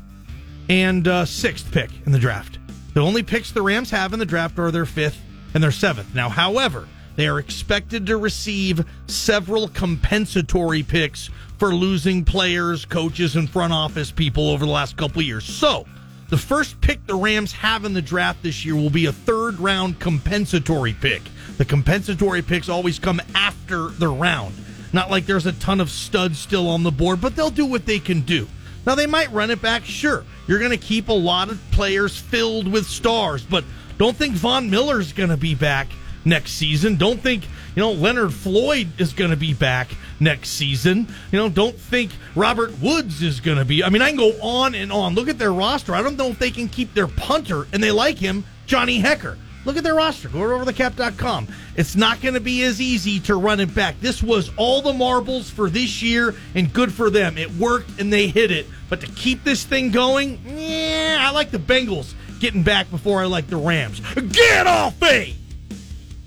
and 0.69 1.07
uh, 1.07 1.25
sixth 1.25 1.71
pick 1.71 1.91
in 2.07 2.13
the 2.13 2.19
draft. 2.19 2.59
The 2.95 3.01
only 3.01 3.23
picks 3.23 3.53
the 3.53 3.63
Rams 3.63 3.91
have 3.91 4.13
in 4.13 4.19
the 4.19 4.27
draft 4.27 4.59
are 4.59 4.71
their 4.71 4.85
fifth 4.85 5.21
and 5.55 5.63
their 5.63 5.71
seventh. 5.71 6.15
Now, 6.15 6.29
however, 6.29 6.89
they 7.17 7.29
are 7.29 7.39
expected 7.39 8.07
to 8.07 8.17
receive 8.17 8.85
several 9.07 9.69
compensatory 9.69 10.83
picks 10.83 11.31
for 11.59 11.75
losing 11.75 12.25
players, 12.25 12.85
coaches, 12.85 13.37
and 13.37 13.49
front 13.49 13.73
office 13.73 14.11
people 14.11 14.51
over 14.51 14.65
the 14.65 14.71
last 14.73 14.97
couple 14.97 15.23
years. 15.23 15.45
So, 15.45 15.87
the 16.33 16.39
first 16.39 16.81
pick 16.81 17.07
the 17.07 17.15
Rams 17.15 17.53
have 17.53 17.85
in 17.85 17.93
the 17.93 18.01
draft 18.01 18.43
this 18.43 18.65
year 18.65 18.75
will 18.75 18.89
be 18.89 19.05
a 19.05 19.13
third 19.13 19.61
round 19.61 20.01
compensatory 20.01 20.95
pick. 20.95 21.21
The 21.59 21.67
compensatory 21.67 22.41
picks 22.41 22.71
always 22.71 22.99
come 22.99 23.21
after 23.35 23.89
the 23.89 24.09
round. 24.09 24.55
Not 24.95 25.11
like 25.11 25.27
there's 25.27 25.45
a 25.45 25.53
ton 25.53 25.79
of 25.79 25.91
studs 25.91 26.39
still 26.39 26.71
on 26.71 26.85
the 26.85 26.91
board, 26.91 27.21
but 27.21 27.37
they'll 27.37 27.51
do 27.51 27.67
what 27.67 27.85
they 27.85 27.99
can 27.99 28.23
do. 28.23 28.49
Now, 28.87 28.95
they 28.95 29.07
might 29.07 29.31
run 29.31 29.51
it 29.51 29.61
back, 29.61 29.85
sure. 29.85 30.25
You're 30.47 30.59
going 30.59 30.71
to 30.71 30.79
keep 30.79 31.09
a 31.09 31.13
lot 31.13 31.51
of 31.51 31.61
players 31.71 32.17
filled 32.17 32.67
with 32.67 32.87
stars, 32.87 33.45
but 33.45 33.65
Don't 33.99 34.17
think 34.17 34.35
Von 34.35 34.71
Miller's 34.71 35.13
going 35.13 35.29
to 35.29 35.37
be 35.37 35.55
back 35.55 35.89
next 36.25 36.53
season. 36.53 36.97
Don't 36.97 37.21
think, 37.21 37.45
you 37.77 37.81
know, 37.81 37.93
Leonard 37.93 38.33
Floyd 38.33 38.89
is 38.99 39.13
going 39.13 39.31
to 39.31 39.37
be 39.37 39.55
back 39.55 39.89
next 40.23 40.51
season. 40.51 41.07
You 41.31 41.39
know, 41.39 41.49
don't 41.49 41.77
think 41.77 42.13
Robert 42.35 42.79
Woods 42.81 43.23
is 43.23 43.41
going 43.41 43.59
to 43.59 43.65
be. 43.65 43.85
I 43.85 43.89
mean, 43.89 44.03
I 44.03 44.09
can 44.09 44.19
go 44.19 44.33
on 44.41 44.75
and 44.75 44.93
on. 44.93 45.15
Look 45.15 45.29
at 45.29 45.39
their 45.39 45.53
roster. 45.53 45.95
I 45.95 46.03
don't 46.03 46.17
know 46.17 46.29
if 46.29 46.39
they 46.39 46.51
can 46.51 46.69
keep 46.69 46.95
their 46.95 47.09
punter, 47.09 47.67
and 47.73 47.83
they 47.83 47.91
like 47.91 48.19
him, 48.19 48.45
Johnny 48.67 49.01
Hekker. 49.01 49.37
Look 49.65 49.77
at 49.77 49.85
their 49.85 49.95
roster. 49.95 50.29
Go 50.29 50.43
over 50.43 50.65
the 50.65 50.73
cap.com. 50.73 51.47
It's 51.77 51.95
not 51.95 52.21
going 52.21 52.35
to 52.35 52.41
be 52.41 52.65
as 52.65 52.81
easy 52.81 53.21
to 53.21 53.37
run 53.37 53.61
it 53.61 53.73
back. 53.75 54.01
This 54.01 54.23
was 54.23 54.51
all 54.57 54.83
the 54.83 54.93
marbles 54.93 55.49
for 55.51 55.71
this 55.71 56.03
year, 56.03 56.35
and 56.55 56.73
good 56.73 56.93
for 56.93 57.11
them. 57.11 57.39
It 57.39 57.51
worked, 57.53 58.01
and 58.01 58.13
they 58.13 58.27
hit 58.27 58.51
it. 58.51 58.67
But 58.89 59.01
to 59.03 59.07
keep 59.07 59.45
this 59.45 59.65
thing 59.65 59.91
going, 59.91 60.41
yeah, 60.47 61.19
I 61.21 61.31
like 61.31 61.51
the 61.51 61.59
Bengals 61.59 62.15
getting 62.41 62.65
back 62.65 62.91
before 62.91 63.23
I 63.23 63.27
like 63.27 63.47
the 63.47 63.57
Rams. 63.57 64.01
Get 64.33 64.67
off 64.67 65.01
me! 65.01 65.37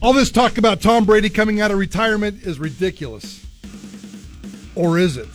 All 0.02 0.14
this 0.14 0.32
talk 0.32 0.58
about 0.58 0.82
Tom 0.82 1.06
Brady 1.06 1.30
coming 1.30 1.60
out 1.60 1.72
of 1.72 1.78
retirement 1.78 2.44
is 2.44 2.58
ridiculous. 2.58 3.45
Or 4.76 5.00
is 5.00 5.18
it? 5.18 5.30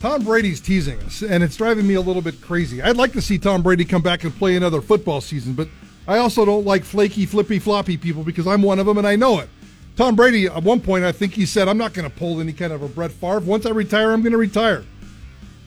Tom 0.00 0.24
Brady's 0.24 0.60
teasing 0.60 0.98
us, 1.00 1.22
and 1.22 1.44
it's 1.44 1.56
driving 1.56 1.86
me 1.86 1.94
a 1.94 2.00
little 2.00 2.22
bit 2.22 2.40
crazy. 2.40 2.82
I'd 2.82 2.96
like 2.96 3.12
to 3.12 3.22
see 3.22 3.38
Tom 3.38 3.62
Brady 3.62 3.84
come 3.84 4.02
back 4.02 4.24
and 4.24 4.34
play 4.34 4.56
another 4.56 4.80
football 4.80 5.20
season, 5.20 5.52
but 5.52 5.68
I 6.08 6.18
also 6.18 6.44
don't 6.44 6.66
like 6.66 6.82
flaky, 6.82 7.24
flippy, 7.24 7.60
floppy 7.60 7.96
people 7.96 8.24
because 8.24 8.46
I'm 8.46 8.62
one 8.62 8.80
of 8.80 8.86
them 8.86 8.98
and 8.98 9.06
I 9.06 9.14
know 9.14 9.38
it. 9.38 9.48
Tom 9.94 10.16
Brady, 10.16 10.46
at 10.46 10.62
one 10.62 10.80
point, 10.80 11.04
I 11.04 11.12
think 11.12 11.34
he 11.34 11.46
said, 11.46 11.68
I'm 11.68 11.78
not 11.78 11.92
going 11.92 12.10
to 12.10 12.16
pull 12.16 12.40
any 12.40 12.52
kind 12.52 12.72
of 12.72 12.82
a 12.82 12.88
Brett 12.88 13.12
Favre. 13.12 13.40
Once 13.40 13.66
I 13.66 13.70
retire, 13.70 14.10
I'm 14.10 14.22
going 14.22 14.32
to 14.32 14.38
retire. 14.38 14.84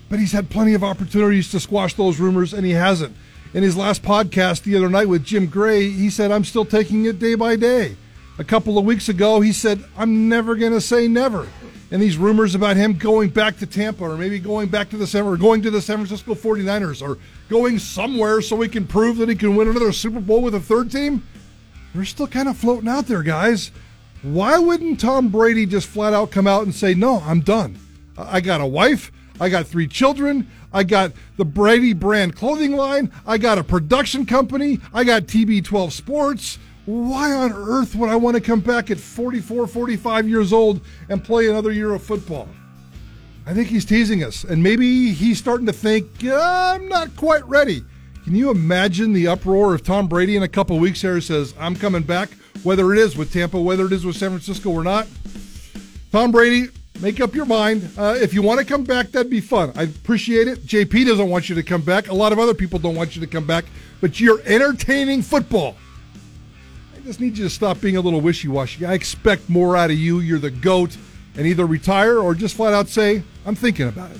But 0.09 0.19
he's 0.19 0.33
had 0.33 0.49
plenty 0.49 0.73
of 0.73 0.83
opportunities 0.83 1.49
to 1.51 1.59
squash 1.59 1.93
those 1.93 2.19
rumors, 2.19 2.53
and 2.53 2.65
he 2.65 2.73
hasn't. 2.73 3.15
In 3.53 3.63
his 3.63 3.77
last 3.77 4.03
podcast 4.03 4.63
the 4.63 4.75
other 4.75 4.89
night 4.89 5.07
with 5.07 5.23
Jim 5.23 5.45
Gray, 5.45 5.89
he 5.89 6.09
said, 6.09 6.31
I'm 6.31 6.43
still 6.43 6.65
taking 6.65 7.05
it 7.05 7.19
day 7.19 7.35
by 7.35 7.55
day. 7.55 7.95
A 8.37 8.43
couple 8.43 8.77
of 8.77 8.85
weeks 8.85 9.07
ago, 9.07 9.39
he 9.39 9.53
said, 9.53 9.83
I'm 9.97 10.27
never 10.27 10.55
going 10.55 10.73
to 10.73 10.81
say 10.81 11.07
never. 11.07 11.47
And 11.91 12.01
these 12.01 12.17
rumors 12.17 12.55
about 12.55 12.75
him 12.75 12.97
going 12.97 13.29
back 13.29 13.57
to 13.59 13.65
Tampa 13.65 14.03
or 14.03 14.17
maybe 14.17 14.39
going 14.39 14.67
back 14.67 14.89
to 14.89 14.97
the 14.97 15.07
San 15.07 15.23
or 15.23 15.37
going 15.37 15.61
to 15.61 15.71
the 15.71 15.81
San 15.81 15.97
Francisco 15.97 16.33
49ers 16.33 17.01
or 17.01 17.17
going 17.47 17.79
somewhere 17.79 18.41
so 18.41 18.59
he 18.59 18.67
can 18.67 18.87
prove 18.87 19.17
that 19.17 19.29
he 19.29 19.35
can 19.35 19.55
win 19.55 19.69
another 19.69 19.93
Super 19.93 20.19
Bowl 20.19 20.41
with 20.41 20.55
a 20.55 20.59
third 20.59 20.91
team, 20.91 21.23
they're 21.93 22.03
still 22.03 22.27
kind 22.27 22.49
of 22.49 22.57
floating 22.57 22.89
out 22.89 23.07
there, 23.07 23.23
guys. 23.23 23.71
Why 24.21 24.57
wouldn't 24.57 24.99
Tom 24.99 25.29
Brady 25.29 25.65
just 25.65 25.87
flat 25.87 26.13
out 26.13 26.31
come 26.31 26.47
out 26.47 26.63
and 26.63 26.73
say, 26.73 26.93
No, 26.93 27.21
I'm 27.25 27.41
done? 27.41 27.77
I 28.17 28.41
got 28.41 28.59
a 28.59 28.65
wife. 28.65 29.11
I 29.39 29.49
got 29.49 29.67
three 29.67 29.87
children. 29.87 30.49
I 30.73 30.83
got 30.83 31.13
the 31.37 31.45
Brady 31.45 31.93
brand 31.93 32.35
clothing 32.35 32.75
line. 32.75 33.11
I 33.25 33.37
got 33.37 33.57
a 33.57 33.63
production 33.63 34.25
company. 34.25 34.79
I 34.93 35.03
got 35.03 35.23
TB12 35.23 35.91
Sports. 35.91 36.57
Why 36.85 37.31
on 37.31 37.51
earth 37.51 37.95
would 37.95 38.09
I 38.09 38.15
want 38.15 38.35
to 38.35 38.41
come 38.41 38.59
back 38.59 38.91
at 38.91 38.99
44, 38.99 39.65
45 39.65 40.29
years 40.29 40.53
old 40.53 40.81
and 41.09 41.23
play 41.23 41.49
another 41.49 41.71
year 41.71 41.93
of 41.93 42.03
football? 42.03 42.47
I 43.47 43.53
think 43.53 43.69
he's 43.69 43.85
teasing 43.85 44.23
us. 44.23 44.43
And 44.43 44.61
maybe 44.61 45.11
he's 45.11 45.39
starting 45.39 45.65
to 45.65 45.73
think, 45.73 46.23
I'm 46.23 46.87
not 46.87 47.15
quite 47.15 47.45
ready. 47.47 47.83
Can 48.23 48.35
you 48.35 48.49
imagine 48.49 49.13
the 49.13 49.27
uproar 49.27 49.75
if 49.75 49.83
Tom 49.83 50.07
Brady 50.07 50.35
in 50.35 50.43
a 50.43 50.47
couple 50.47 50.77
weeks 50.79 51.01
here 51.01 51.21
says, 51.21 51.53
I'm 51.59 51.75
coming 51.75 52.03
back, 52.03 52.29
whether 52.63 52.91
it 52.93 52.99
is 52.99 53.15
with 53.15 53.31
Tampa, 53.31 53.59
whether 53.59 53.85
it 53.85 53.91
is 53.91 54.05
with 54.05 54.15
San 54.15 54.29
Francisco 54.29 54.71
or 54.71 54.83
not? 54.83 55.07
Tom 56.11 56.31
Brady, 56.31 56.69
make 57.01 57.19
up 57.19 57.35
your 57.35 57.45
mind. 57.45 57.87
Uh, 57.97 58.15
if 58.19 58.33
you 58.33 58.41
want 58.41 58.59
to 58.59 58.65
come 58.65 58.83
back, 58.83 59.11
that'd 59.11 59.29
be 59.29 59.41
fun. 59.41 59.71
I 59.75 59.83
appreciate 59.83 60.47
it. 60.47 60.65
JP 60.65 61.07
doesn't 61.07 61.29
want 61.29 61.49
you 61.49 61.55
to 61.55 61.63
come 61.63 61.81
back. 61.81 62.09
A 62.09 62.13
lot 62.13 62.31
of 62.31 62.39
other 62.39 62.53
people 62.53 62.79
don't 62.79 62.95
want 62.95 63.15
you 63.15 63.21
to 63.21 63.27
come 63.27 63.45
back, 63.45 63.65
but 64.01 64.19
you're 64.19 64.41
entertaining 64.45 65.21
football. 65.21 65.75
I 67.05 67.07
just 67.07 67.19
need 67.19 67.37
you 67.37 67.43
to 67.43 67.51
stop 67.51 67.79
being 67.81 67.97
a 67.97 68.01
little 68.01 68.19
wishy 68.19 68.47
washy. 68.47 68.83
I 68.83 68.93
expect 68.93 69.47
more 69.47 69.77
out 69.77 69.91
of 69.91 69.95
you. 69.95 70.21
You're 70.21 70.39
the 70.39 70.49
GOAT, 70.49 70.97
and 71.37 71.45
either 71.45 71.63
retire 71.67 72.17
or 72.17 72.33
just 72.33 72.55
flat 72.55 72.73
out 72.73 72.87
say, 72.87 73.21
I'm 73.45 73.53
thinking 73.53 73.87
about 73.87 74.09
it. 74.09 74.17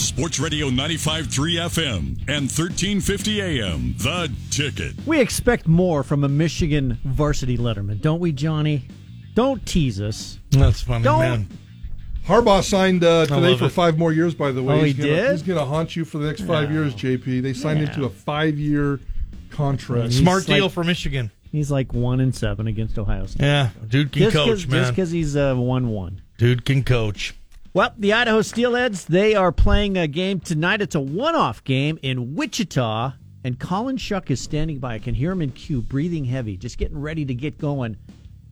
Sports 0.00 0.40
Radio 0.40 0.70
95.3 0.70 1.26
FM 1.28 1.98
and 2.26 2.48
1350 2.48 3.42
AM. 3.42 3.94
The 3.98 4.32
Ticket. 4.50 4.94
We 5.06 5.20
expect 5.20 5.68
more 5.68 6.02
from 6.02 6.24
a 6.24 6.28
Michigan 6.30 6.96
varsity 7.04 7.58
letterman, 7.58 8.00
don't 8.00 8.20
we, 8.20 8.32
Johnny? 8.32 8.88
Don't 9.34 9.66
tease 9.66 10.00
us. 10.00 10.38
That's 10.52 10.80
funny, 10.80 11.04
Don't- 11.04 11.20
man. 11.20 11.48
Harbaugh 12.26 12.62
signed 12.62 13.04
uh, 13.04 13.26
today 13.26 13.58
for 13.58 13.66
it. 13.66 13.70
five 13.72 13.98
more 13.98 14.12
years, 14.12 14.34
by 14.34 14.52
the 14.52 14.62
way. 14.62 14.74
Oh, 14.74 14.78
he 14.78 14.92
he's 14.92 14.96
gonna, 14.96 15.08
did? 15.08 15.30
He's 15.32 15.42
going 15.42 15.58
to 15.58 15.64
haunt 15.66 15.96
you 15.96 16.06
for 16.06 16.16
the 16.16 16.26
next 16.26 16.42
five 16.42 16.70
years, 16.72 16.94
JP. 16.94 17.42
They 17.42 17.52
signed 17.52 17.80
him 17.80 17.92
to 17.94 18.04
a 18.06 18.10
five 18.10 18.58
year 18.58 19.00
contract. 19.50 20.06
He's 20.06 20.18
Smart 20.18 20.46
deal 20.46 20.64
like- 20.64 20.72
for 20.72 20.84
Michigan. 20.84 21.30
He's 21.52 21.70
like 21.70 21.92
one 21.92 22.20
and 22.20 22.32
seven 22.34 22.68
against 22.68 22.96
Ohio 22.96 23.26
State. 23.26 23.42
Yeah, 23.42 23.70
dude 23.88 24.12
can 24.12 24.22
just 24.22 24.36
coach, 24.36 24.48
cause, 24.48 24.66
man. 24.68 24.80
Just 24.82 24.92
because 24.92 25.10
he's 25.10 25.34
uh, 25.36 25.56
one 25.56 25.88
one. 25.88 26.22
Dude 26.38 26.64
can 26.64 26.84
coach. 26.84 27.34
Well, 27.74 27.92
the 27.98 28.12
Idaho 28.12 28.40
Steelheads, 28.40 29.06
they 29.06 29.34
are 29.34 29.50
playing 29.52 29.96
a 29.98 30.06
game 30.06 30.38
tonight. 30.40 30.80
It's 30.80 30.94
a 30.94 31.00
one 31.00 31.34
off 31.34 31.62
game 31.64 31.98
in 32.02 32.34
Wichita, 32.36 33.12
and 33.44 33.58
Colin 33.58 33.96
Shuck 33.96 34.30
is 34.30 34.40
standing 34.40 34.78
by. 34.78 34.94
I 34.94 34.98
can 35.00 35.14
hear 35.14 35.32
him 35.32 35.42
in 35.42 35.50
queue, 35.50 35.80
breathing 35.80 36.24
heavy, 36.24 36.56
just 36.56 36.78
getting 36.78 37.00
ready 37.00 37.24
to 37.24 37.34
get 37.34 37.58
going. 37.58 37.96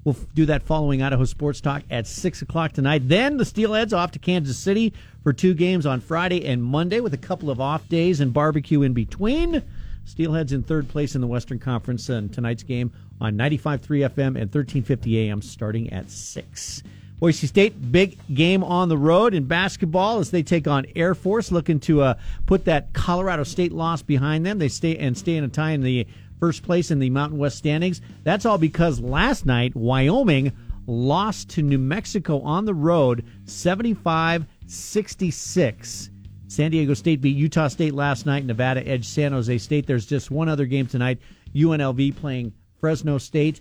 We'll 0.04 0.16
do 0.34 0.46
that 0.46 0.62
following 0.62 1.02
Idaho 1.02 1.24
Sports 1.24 1.60
Talk 1.60 1.82
at 1.90 2.06
6 2.06 2.42
o'clock 2.42 2.72
tonight. 2.72 3.08
Then 3.08 3.36
the 3.36 3.44
Steelheads 3.44 3.92
off 3.92 4.12
to 4.12 4.18
Kansas 4.18 4.56
City 4.58 4.92
for 5.22 5.32
two 5.32 5.52
games 5.52 5.84
on 5.84 6.00
Friday 6.00 6.46
and 6.46 6.62
Monday 6.62 7.00
with 7.00 7.12
a 7.12 7.18
couple 7.18 7.50
of 7.50 7.60
off 7.60 7.88
days 7.88 8.20
and 8.20 8.32
barbecue 8.32 8.82
in 8.82 8.92
between. 8.94 9.62
Steelheads 10.08 10.52
in 10.52 10.62
third 10.62 10.88
place 10.88 11.14
in 11.14 11.20
the 11.20 11.26
Western 11.26 11.58
Conference, 11.58 12.08
and 12.08 12.32
tonight's 12.32 12.62
game 12.62 12.90
on 13.20 13.36
95.3 13.36 13.80
FM 13.80 14.26
and 14.28 14.48
1350 14.52 15.18
AM 15.18 15.42
starting 15.42 15.92
at 15.92 16.10
6. 16.10 16.82
Boise 17.18 17.46
State, 17.46 17.92
big 17.92 18.16
game 18.32 18.64
on 18.64 18.88
the 18.88 18.96
road 18.96 19.34
in 19.34 19.44
basketball 19.44 20.18
as 20.18 20.30
they 20.30 20.42
take 20.42 20.66
on 20.66 20.86
Air 20.96 21.14
Force, 21.14 21.52
looking 21.52 21.78
to 21.80 22.00
uh, 22.00 22.14
put 22.46 22.64
that 22.64 22.92
Colorado 22.94 23.42
State 23.42 23.72
loss 23.72 24.02
behind 24.02 24.46
them. 24.46 24.58
They 24.58 24.68
stay 24.68 24.96
and 24.96 25.18
stay 25.18 25.36
in 25.36 25.44
a 25.44 25.48
tie 25.48 25.72
in 25.72 25.82
the 25.82 26.06
first 26.40 26.62
place 26.62 26.90
in 26.90 27.00
the 27.00 27.10
Mountain 27.10 27.38
West 27.38 27.58
standings. 27.58 28.00
That's 28.22 28.46
all 28.46 28.56
because 28.56 29.00
last 29.00 29.44
night 29.44 29.74
Wyoming 29.74 30.52
lost 30.86 31.50
to 31.50 31.62
New 31.62 31.78
Mexico 31.78 32.40
on 32.40 32.64
the 32.64 32.74
road 32.74 33.26
75 33.44 34.46
66. 34.66 36.10
San 36.48 36.70
Diego 36.70 36.94
State 36.94 37.20
beat 37.20 37.36
Utah 37.36 37.68
State 37.68 37.94
last 37.94 38.26
night. 38.26 38.44
Nevada 38.44 38.86
edged 38.86 39.04
San 39.04 39.32
Jose 39.32 39.58
State. 39.58 39.86
There's 39.86 40.06
just 40.06 40.30
one 40.30 40.48
other 40.48 40.66
game 40.66 40.86
tonight. 40.86 41.18
UNLV 41.54 42.16
playing 42.16 42.54
Fresno 42.80 43.18
State. 43.18 43.60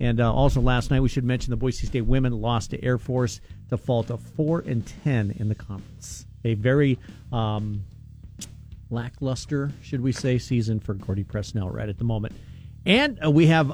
And 0.00 0.20
uh, 0.20 0.32
also 0.32 0.60
last 0.60 0.90
night, 0.90 1.00
we 1.00 1.08
should 1.08 1.24
mention 1.24 1.50
the 1.50 1.56
Boise 1.56 1.86
State 1.86 2.06
women 2.06 2.40
lost 2.40 2.70
to 2.70 2.82
Air 2.82 2.98
Force 2.98 3.40
to 3.68 3.76
fall 3.76 4.02
to 4.04 4.16
four 4.16 4.60
and 4.60 4.84
ten 5.04 5.34
in 5.38 5.48
the 5.48 5.54
conference. 5.54 6.26
A 6.44 6.54
very 6.54 6.98
um, 7.30 7.84
lackluster, 8.90 9.70
should 9.82 10.00
we 10.00 10.12
say, 10.12 10.38
season 10.38 10.80
for 10.80 10.94
Gordy 10.94 11.24
Presnell 11.24 11.72
right 11.72 11.88
at 11.88 11.98
the 11.98 12.04
moment. 12.04 12.34
And 12.86 13.22
uh, 13.24 13.30
we 13.30 13.46
have 13.46 13.72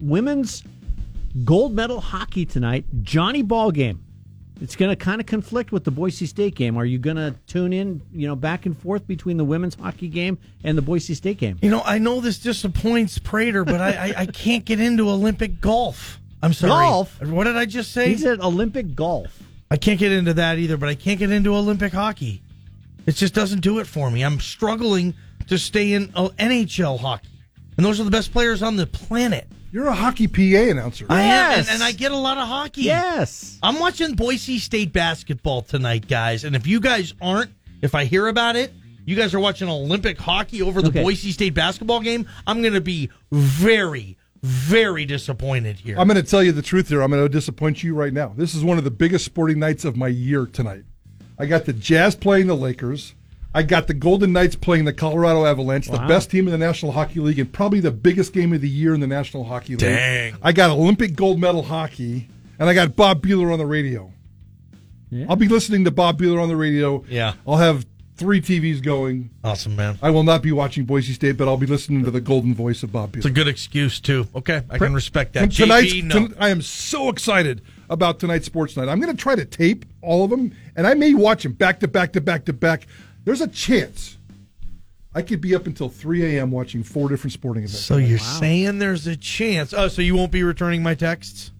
women's 0.00 0.62
gold 1.44 1.74
medal 1.74 2.00
hockey 2.00 2.46
tonight. 2.46 2.86
Johnny 3.02 3.42
Ball 3.42 3.72
game. 3.72 4.05
It's 4.60 4.74
going 4.74 4.90
to 4.90 4.96
kind 4.96 5.20
of 5.20 5.26
conflict 5.26 5.70
with 5.70 5.84
the 5.84 5.90
Boise 5.90 6.24
State 6.24 6.54
game. 6.54 6.78
Are 6.78 6.84
you 6.84 6.98
going 6.98 7.16
to 7.16 7.34
tune 7.46 7.72
in, 7.72 8.00
you 8.12 8.26
know, 8.26 8.34
back 8.34 8.64
and 8.64 8.76
forth 8.76 9.06
between 9.06 9.36
the 9.36 9.44
women's 9.44 9.74
hockey 9.74 10.08
game 10.08 10.38
and 10.64 10.78
the 10.78 10.82
Boise 10.82 11.14
State 11.14 11.36
game? 11.38 11.58
You 11.60 11.70
know, 11.70 11.82
I 11.84 11.98
know 11.98 12.20
this 12.20 12.38
disappoints 12.38 13.18
Prater, 13.18 13.64
but 13.64 13.80
I, 13.80 13.90
I, 13.90 14.14
I 14.20 14.26
can't 14.26 14.64
get 14.64 14.80
into 14.80 15.10
Olympic 15.10 15.60
golf. 15.60 16.20
I'm 16.42 16.54
sorry. 16.54 16.70
Golf? 16.70 17.22
What 17.22 17.44
did 17.44 17.56
I 17.56 17.66
just 17.66 17.92
say? 17.92 18.08
He 18.08 18.16
said 18.16 18.40
Olympic 18.40 18.94
golf. 18.94 19.42
I 19.70 19.76
can't 19.76 19.98
get 19.98 20.12
into 20.12 20.34
that 20.34 20.58
either, 20.58 20.76
but 20.76 20.88
I 20.88 20.94
can't 20.94 21.18
get 21.18 21.30
into 21.30 21.54
Olympic 21.54 21.92
hockey. 21.92 22.42
It 23.04 23.14
just 23.16 23.34
doesn't 23.34 23.60
do 23.60 23.78
it 23.78 23.86
for 23.86 24.10
me. 24.10 24.24
I'm 24.24 24.40
struggling 24.40 25.14
to 25.48 25.58
stay 25.58 25.92
in 25.92 26.12
uh, 26.14 26.28
NHL 26.38 26.98
hockey. 26.98 27.28
And 27.76 27.84
those 27.84 28.00
are 28.00 28.04
the 28.04 28.10
best 28.10 28.32
players 28.32 28.62
on 28.62 28.76
the 28.76 28.86
planet. 28.86 29.46
You're 29.72 29.88
a 29.88 29.94
hockey 29.94 30.26
PA 30.28 30.70
announcer. 30.70 31.06
I 31.08 31.22
am, 31.22 31.26
Yes. 31.28 31.58
and, 31.68 31.74
and 31.76 31.82
I 31.82 31.92
get 31.92 32.12
a 32.12 32.16
lot 32.16 32.38
of 32.38 32.46
hockey. 32.48 32.82
Yes. 32.82 33.58
I'm 33.62 33.78
watching 33.78 34.14
Boise 34.14 34.58
State 34.58 34.92
basketball 34.92 35.62
tonight, 35.62 36.08
guys. 36.08 36.44
And 36.44 36.56
if 36.56 36.66
you 36.66 36.80
guys 36.80 37.12
aren't, 37.20 37.50
if 37.82 37.94
I 37.94 38.04
hear 38.04 38.28
about 38.28 38.56
it, 38.56 38.72
you 39.04 39.16
guys 39.16 39.34
are 39.34 39.40
watching 39.40 39.68
Olympic 39.68 40.18
hockey 40.18 40.62
over 40.62 40.80
the 40.80 40.88
Okay. 40.88 41.02
Boise 41.02 41.30
State 41.32 41.54
basketball 41.54 42.00
game, 42.00 42.26
I'm 42.46 42.62
going 42.62 42.74
to 42.74 42.80
be 42.80 43.10
very, 43.30 44.16
very 44.42 45.04
disappointed 45.04 45.76
here. 45.76 45.96
I'm 45.98 46.08
going 46.08 46.22
to 46.22 46.28
tell 46.28 46.42
you 46.42 46.52
the 46.52 46.62
truth 46.62 46.88
here. 46.88 47.02
I'm 47.02 47.10
going 47.10 47.22
to 47.22 47.28
disappoint 47.28 47.82
you 47.82 47.94
right 47.94 48.12
now. 48.12 48.32
This 48.36 48.54
is 48.54 48.64
one 48.64 48.78
of 48.78 48.84
the 48.84 48.90
biggest 48.90 49.24
sporting 49.24 49.58
nights 49.58 49.84
of 49.84 49.96
my 49.96 50.08
year 50.08 50.46
tonight. 50.46 50.84
I 51.38 51.44
got 51.46 51.66
the 51.66 51.72
Jazz 51.74 52.14
playing 52.14 52.46
the 52.46 52.56
Lakers. 52.56 53.14
I 53.56 53.62
got 53.62 53.86
the 53.86 53.94
Golden 53.94 54.34
Knights 54.34 54.54
playing 54.54 54.84
the 54.84 54.92
Colorado 54.92 55.46
Avalanche, 55.46 55.86
the 55.88 55.96
best 55.96 56.30
team 56.30 56.46
in 56.46 56.52
the 56.52 56.58
National 56.58 56.92
Hockey 56.92 57.20
League 57.20 57.38
and 57.38 57.50
probably 57.50 57.80
the 57.80 57.90
biggest 57.90 58.34
game 58.34 58.52
of 58.52 58.60
the 58.60 58.68
year 58.68 58.92
in 58.92 59.00
the 59.00 59.06
National 59.06 59.44
Hockey 59.44 59.70
League. 59.70 59.78
Dang. 59.78 60.36
I 60.42 60.52
got 60.52 60.70
Olympic 60.70 61.16
gold 61.16 61.40
medal 61.40 61.62
hockey, 61.62 62.28
and 62.58 62.68
I 62.68 62.74
got 62.74 62.94
Bob 62.94 63.22
Behler 63.22 63.50
on 63.50 63.58
the 63.58 63.64
radio. 63.64 64.12
Yeah. 65.08 65.24
I'll 65.30 65.36
be 65.36 65.48
listening 65.48 65.86
to 65.86 65.90
Bob 65.90 66.20
Behler 66.20 66.42
on 66.42 66.50
the 66.50 66.56
radio. 66.56 67.02
Yeah. 67.08 67.32
I'll 67.46 67.56
have 67.56 67.86
three 68.16 68.42
TVs 68.42 68.82
going. 68.82 69.30
Awesome, 69.42 69.74
man. 69.74 69.98
I 70.02 70.10
will 70.10 70.22
not 70.22 70.42
be 70.42 70.52
watching 70.52 70.84
Boise 70.84 71.14
State, 71.14 71.38
but 71.38 71.48
I'll 71.48 71.56
be 71.56 71.66
listening 71.66 72.04
to 72.04 72.10
the 72.10 72.20
golden 72.20 72.54
voice 72.54 72.82
of 72.82 72.92
Bob 72.92 73.16
It's 73.16 73.24
a 73.24 73.30
good 73.30 73.48
excuse 73.48 74.00
too. 74.00 74.26
Okay, 74.34 74.62
I 74.68 74.76
can 74.76 74.92
respect 74.92 75.32
that. 75.32 75.50
T- 75.50 75.62
tonight's- 75.62 75.94
JP, 75.94 76.04
no. 76.04 76.14
ton- 76.14 76.34
I 76.38 76.50
am 76.50 76.60
so 76.60 77.08
excited 77.08 77.62
about 77.88 78.18
tonight's 78.18 78.46
sports 78.46 78.76
night. 78.76 78.88
I'm 78.88 79.00
going 79.00 79.14
to 79.14 79.22
try 79.22 79.34
to 79.34 79.44
tape 79.44 79.86
all 80.02 80.24
of 80.24 80.30
them, 80.30 80.52
and 80.74 80.86
I 80.86 80.94
may 80.94 81.14
watch 81.14 81.42
them 81.44 81.52
back 81.52 81.80
to 81.80 81.88
back 81.88 82.12
to 82.14 82.20
back 82.20 82.44
to 82.46 82.52
back. 82.52 82.86
There's 83.26 83.40
a 83.40 83.48
chance 83.48 84.16
I 85.12 85.20
could 85.22 85.40
be 85.40 85.54
up 85.54 85.66
until 85.66 85.88
3 85.88 86.36
a.m. 86.36 86.52
watching 86.52 86.82
four 86.84 87.08
different 87.08 87.32
sporting 87.32 87.64
events. 87.64 87.80
So 87.80 87.96
you're 87.96 88.18
saying 88.20 88.78
there's 88.78 89.06
a 89.08 89.16
chance? 89.16 89.74
Oh, 89.74 89.88
so 89.88 90.00
you 90.00 90.14
won't 90.14 90.30
be 90.30 90.44
returning 90.44 90.80
my 90.82 90.94
texts? 90.94 91.50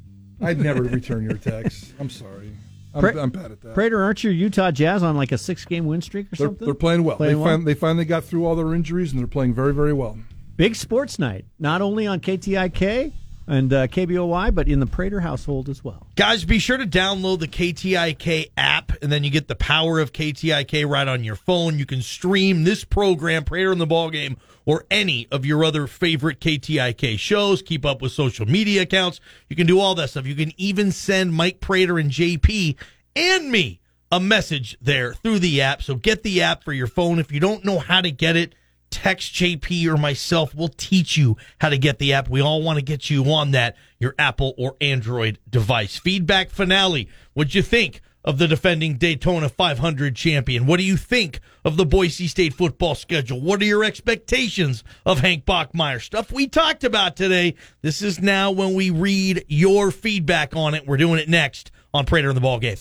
I'd 0.41 0.61
never 0.61 0.83
return 0.85 1.25
your 1.25 1.39
texts. 1.39 1.93
I'm 2.01 2.09
sorry. 2.09 2.53
I'm, 2.95 3.01
Pra- 3.01 3.21
I'm 3.21 3.31
bad 3.31 3.51
at 3.51 3.61
that. 3.63 3.75
Prater, 3.75 4.01
aren't 4.01 4.23
your 4.23 4.33
Utah 4.33 4.71
Jazz 4.71 5.03
on 5.03 5.17
like 5.17 5.33
a 5.33 5.39
six 5.39 5.65
game 5.65 5.87
win 5.87 6.01
streak 6.03 6.27
or 6.33 6.37
They're, 6.37 6.47
something? 6.47 6.65
they're 6.67 6.75
playing 6.75 7.03
well. 7.03 7.17
Playing 7.17 7.39
they, 7.39 7.43
well? 7.43 7.57
fin- 7.57 7.65
they 7.65 7.75
finally 7.75 8.05
got 8.05 8.23
through 8.25 8.47
all 8.47 8.55
their 8.55 8.73
injuries, 8.73 9.11
and 9.11 9.19
they're 9.21 9.27
playing 9.27 9.53
very, 9.53 9.75
very 9.75 9.93
well. 9.93 10.17
Big 10.57 10.77
sports 10.77 11.19
night, 11.19 11.47
not 11.59 11.83
only 11.83 12.07
on 12.07 12.21
KTIK 12.21 13.13
and 13.47 13.73
uh, 13.73 13.86
KBOY, 13.86 14.55
but 14.55 14.68
in 14.68 14.81
the 14.81 14.86
Prater 14.86 15.20
household 15.20 15.68
as 15.68 15.85
well. 15.85 16.06
Guys, 16.16 16.44
be 16.44 16.59
sure 16.59 16.77
to 16.77 16.86
download 16.86 17.40
the 17.40 17.48
KTIK 17.48 18.51
app, 18.56 18.93
and 19.02 19.10
then 19.12 19.24
you 19.24 19.31
get 19.31 19.48
the 19.48 19.55
power 19.55 20.01
of 20.01 20.12
KTIK 20.12 20.89
right 20.89 21.06
on 21.06 21.24
your 21.24 21.36
phone. 21.36 21.78
You 21.78 21.86
can 21.86 22.02
stream 22.02 22.64
this 22.64 22.85
program, 22.85 23.44
Prater 23.44 23.73
in 23.73 23.78
the 23.78 23.86
Ballgame, 23.86 24.36
or 24.64 24.85
any 24.90 25.28
of 25.31 25.47
your 25.47 25.64
other 25.64 25.86
favorite 25.86 26.40
KTIK 26.40 27.18
shows. 27.18 27.62
Keep 27.62 27.86
up 27.86 28.02
with 28.02 28.12
social 28.12 28.47
media 28.47 28.82
accounts. 28.82 29.20
You 29.48 29.56
can 29.56 29.66
do 29.66 29.78
all 29.78 29.94
that 29.94 30.10
stuff. 30.10 30.27
You 30.27 30.35
can 30.35 30.52
even 30.56 30.90
send 30.90 31.32
Mike 31.32 31.60
Prater 31.60 31.98
and 31.98 32.10
JP 32.10 32.77
and 33.14 33.51
me 33.51 33.81
a 34.10 34.20
message 34.20 34.77
there 34.81 35.14
through 35.14 35.39
the 35.39 35.62
app. 35.62 35.82
So 35.82 35.94
get 35.94 36.23
the 36.23 36.43
app 36.43 36.64
for 36.64 36.73
your 36.73 36.86
phone. 36.86 37.18
If 37.18 37.32
you 37.32 37.40
don't 37.40 37.64
know 37.64 37.78
how 37.78 38.01
to 38.01 38.10
get 38.10 38.36
it, 38.36 38.55
text 38.91 39.35
JP 39.35 39.87
or 39.87 39.97
myself. 39.97 40.55
We'll 40.55 40.69
teach 40.69 41.17
you 41.17 41.37
how 41.61 41.69
to 41.69 41.79
get 41.79 41.99
the 41.99 42.13
app. 42.13 42.29
We 42.29 42.41
all 42.41 42.63
want 42.63 42.79
to 42.79 42.85
get 42.85 43.11
you 43.11 43.25
on 43.33 43.53
that, 43.53 43.77
your 43.99 44.15
Apple 44.19 44.55
or 44.57 44.77
Android 44.81 45.39
device. 45.49 45.97
Feedback 45.99 46.51
finale. 46.51 47.09
What'd 47.35 47.55
you 47.55 47.63
think 47.63 48.01
of 48.25 48.39
the 48.39 48.49
defending 48.49 48.97
Daytona 48.97 49.49
500 49.49 50.17
champion? 50.17 50.67
What 50.67 50.79
do 50.79 50.83
you 50.85 50.97
think 50.97 51.41
of 51.65 51.77
the 51.77 51.87
Boise 51.87 52.27
State 52.27 52.55
football 52.55 52.95
schedule? 52.95 53.41
What 53.41 53.63
are 53.63 53.67
your 53.67 53.85
expectations 53.85 54.83
of 55.07 55.21
Hank 55.21 55.45
Bachmeier? 55.45 56.03
Stuff 56.03 56.33
we 56.33 56.49
talked 56.49 56.83
about 56.83 57.17
today. 57.17 57.55
This 57.83 58.03
is 58.03 58.21
now 58.21 58.51
when 58.51 58.75
we 58.75 58.91
read 58.91 59.45
your 59.49 59.93
feedback 59.93 60.57
on 60.57 60.75
it. 60.75 60.87
We're 60.87 60.97
doing 60.97 61.21
it 61.21 61.29
next 61.29 61.71
on 61.95 62.05
Prater 62.05 62.29
in 62.29 62.35
the 62.35 62.41
Ball 62.41 62.59
Game. 62.59 62.77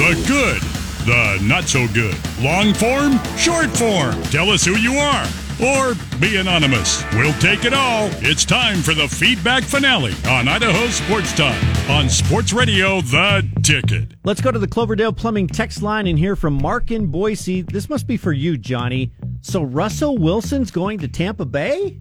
The 0.00 0.24
good, 0.26 0.79
the 1.04 1.38
not 1.42 1.64
so 1.64 1.86
good. 1.88 2.16
Long 2.40 2.72
form, 2.74 3.18
short 3.36 3.70
form. 3.76 4.20
Tell 4.24 4.50
us 4.50 4.64
who 4.64 4.76
you 4.76 4.94
are. 4.94 5.26
Or 5.62 5.94
be 6.18 6.36
anonymous. 6.36 7.04
We'll 7.12 7.34
take 7.34 7.66
it 7.66 7.74
all. 7.74 8.08
It's 8.22 8.46
time 8.46 8.78
for 8.78 8.94
the 8.94 9.06
feedback 9.06 9.62
finale 9.62 10.14
on 10.26 10.48
Idaho 10.48 10.86
Sports 10.88 11.34
Talk 11.34 11.54
on 11.90 12.08
Sports 12.08 12.54
Radio 12.54 13.02
The 13.02 13.46
Ticket. 13.62 14.14
Let's 14.24 14.40
go 14.40 14.50
to 14.50 14.58
the 14.58 14.66
Cloverdale 14.68 15.12
Plumbing 15.12 15.48
text 15.48 15.82
line 15.82 16.06
and 16.06 16.18
hear 16.18 16.34
from 16.34 16.54
Mark 16.54 16.90
in 16.90 17.08
Boise. 17.08 17.60
This 17.60 17.90
must 17.90 18.06
be 18.06 18.16
for 18.16 18.32
you, 18.32 18.56
Johnny. 18.56 19.12
So 19.42 19.62
Russell 19.62 20.16
Wilson's 20.16 20.70
going 20.70 20.98
to 21.00 21.08
Tampa 21.08 21.44
Bay? 21.44 21.98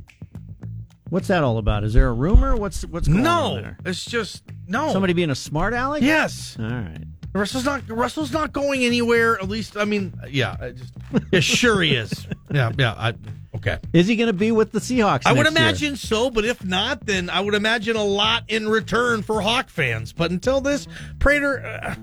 What's 1.09 1.27
that 1.27 1.43
all 1.43 1.57
about? 1.57 1.83
Is 1.83 1.93
there 1.93 2.07
a 2.07 2.13
rumor? 2.13 2.55
What's 2.55 2.85
what's 2.85 3.07
going 3.09 3.25
on 3.27 3.55
No, 3.55 3.61
there? 3.61 3.77
it's 3.83 4.05
just 4.05 4.43
no. 4.67 4.93
Somebody 4.93 5.11
being 5.13 5.31
a 5.31 5.35
smart 5.35 5.73
aleck? 5.73 6.01
Yes. 6.01 6.55
All 6.57 6.65
right. 6.65 7.03
Russell's 7.33 7.65
not 7.65 7.87
Russell's 7.89 8.31
not 8.31 8.53
going 8.53 8.83
anywhere. 8.83 9.37
At 9.39 9.47
least, 9.49 9.77
I 9.77 9.85
mean, 9.85 10.13
yeah, 10.29 10.55
I 10.59 10.71
just 10.71 10.93
yeah, 11.31 11.39
sure 11.39 11.81
he 11.81 11.95
is. 11.95 12.27
Yeah, 12.51 12.71
yeah. 12.79 12.93
I, 12.97 13.13
okay. 13.57 13.77
Is 13.93 14.07
he 14.07 14.15
going 14.15 14.25
to 14.25 14.33
be 14.33 14.51
with 14.51 14.71
the 14.71 14.79
Seahawks? 14.79 15.27
I 15.27 15.33
would 15.33 15.43
next 15.43 15.51
year? 15.51 15.65
imagine 15.65 15.95
so, 15.97 16.31
but 16.31 16.43
if 16.43 16.65
not, 16.65 17.05
then 17.05 17.29
I 17.29 17.41
would 17.41 17.53
imagine 17.53 17.95
a 17.95 18.03
lot 18.03 18.45
in 18.47 18.67
return 18.67 19.21
for 19.21 19.39
Hawk 19.39 19.69
fans. 19.69 20.11
But 20.13 20.31
until 20.31 20.59
this, 20.59 20.87
Prater, 21.19 21.63
uh, 21.63 21.95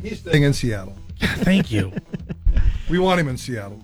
He's 0.00 0.20
staying 0.20 0.42
in 0.44 0.54
Seattle. 0.54 0.96
thank 1.20 1.70
you. 1.70 1.92
We 2.88 2.98
want 2.98 3.18
him 3.20 3.28
in 3.28 3.36
Seattle. 3.36 3.82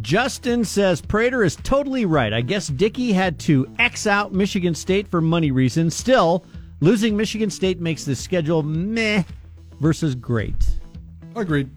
Justin 0.00 0.64
says 0.64 1.00
Prater 1.00 1.42
is 1.42 1.56
totally 1.56 2.04
right. 2.04 2.32
I 2.32 2.40
guess 2.40 2.68
Dickey 2.68 3.12
had 3.12 3.38
to 3.40 3.66
X 3.78 4.06
out 4.06 4.32
Michigan 4.32 4.74
State 4.74 5.08
for 5.08 5.20
money 5.20 5.50
reasons. 5.50 5.94
Still, 5.94 6.44
losing 6.80 7.16
Michigan 7.16 7.50
State 7.50 7.80
makes 7.80 8.04
the 8.04 8.14
schedule 8.14 8.62
meh 8.62 9.24
versus 9.80 10.14
great. 10.14 10.54
Agreed. 11.34 11.70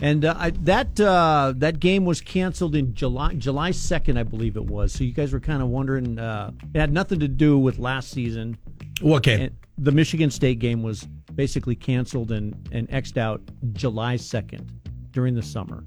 And 0.00 0.24
uh, 0.24 0.34
I, 0.38 0.50
that 0.50 1.00
uh, 1.00 1.54
that 1.56 1.80
game 1.80 2.04
was 2.04 2.20
canceled 2.20 2.76
in 2.76 2.94
July 2.94 3.34
July 3.34 3.72
second, 3.72 4.16
I 4.16 4.22
believe 4.22 4.56
it 4.56 4.64
was. 4.64 4.92
So 4.92 5.02
you 5.02 5.12
guys 5.12 5.32
were 5.32 5.40
kind 5.40 5.60
of 5.60 5.68
wondering. 5.68 6.18
Uh, 6.18 6.52
it 6.72 6.78
had 6.78 6.92
nothing 6.92 7.18
to 7.20 7.26
do 7.28 7.58
with 7.58 7.78
last 7.80 8.10
season. 8.12 8.56
What 9.00 9.24
game? 9.24 9.40
And 9.40 9.56
the 9.76 9.90
Michigan 9.90 10.30
State 10.30 10.60
game 10.60 10.82
was 10.84 11.02
basically 11.34 11.74
canceled 11.74 12.30
and 12.30 12.54
and 12.70 12.88
xed 12.90 13.16
out 13.16 13.40
July 13.72 14.14
second 14.16 14.70
during 15.10 15.34
the 15.34 15.42
summer, 15.42 15.84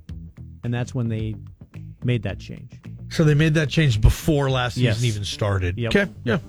and 0.65 0.73
that's 0.73 0.93
when 0.93 1.07
they 1.07 1.35
made 2.03 2.23
that 2.23 2.37
change. 2.39 2.81
So 3.09 3.23
they 3.23 3.33
made 3.33 3.53
that 3.53 3.69
change 3.69 4.01
before 4.01 4.49
last 4.49 4.75
season 4.75 4.85
Yes. 4.87 5.03
even 5.05 5.23
started. 5.23 5.77
Yep. 5.77 5.95
Okay. 5.95 6.11
Yeah. 6.25 6.39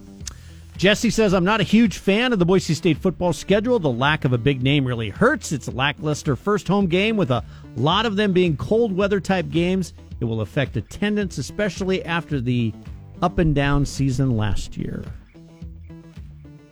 Jesse 0.83 1.11
says, 1.11 1.33
I'm 1.33 1.45
not 1.45 1.61
a 1.61 1.63
huge 1.63 1.99
fan 1.99 2.33
of 2.33 2.41
the 2.41 2.45
Boise 2.45 2.75
State 2.75 2.99
football 2.99 3.33
schedule. 3.33 3.79
The 3.79 3.89
lack 3.89 4.25
of 4.25 4.33
a 4.33 4.37
big 4.37 4.65
name 4.65 4.85
really 4.85 5.11
hurts. 5.11 5.53
It's 5.53 5.69
a 5.69 5.71
lackluster 5.71 6.35
first 6.35 6.67
home 6.67 6.89
game 6.89 7.17
with 7.17 7.31
a 7.31 7.45
lot 7.77 8.05
of 8.05 8.17
them 8.17 8.33
being 8.33 8.57
cold 8.57 8.93
weather 8.93 9.21
type 9.21 9.49
games. 9.49 9.95
It 10.19 10.25
will 10.25 10.41
affect 10.41 10.77
attendance, 10.77 11.39
especially 11.39 12.05
after 12.05 12.41
the 12.41 12.75
up 13.23 13.39
and 13.39 13.55
down 13.55 13.87
season 13.87 14.37
last 14.37 14.77
year. 14.77 15.05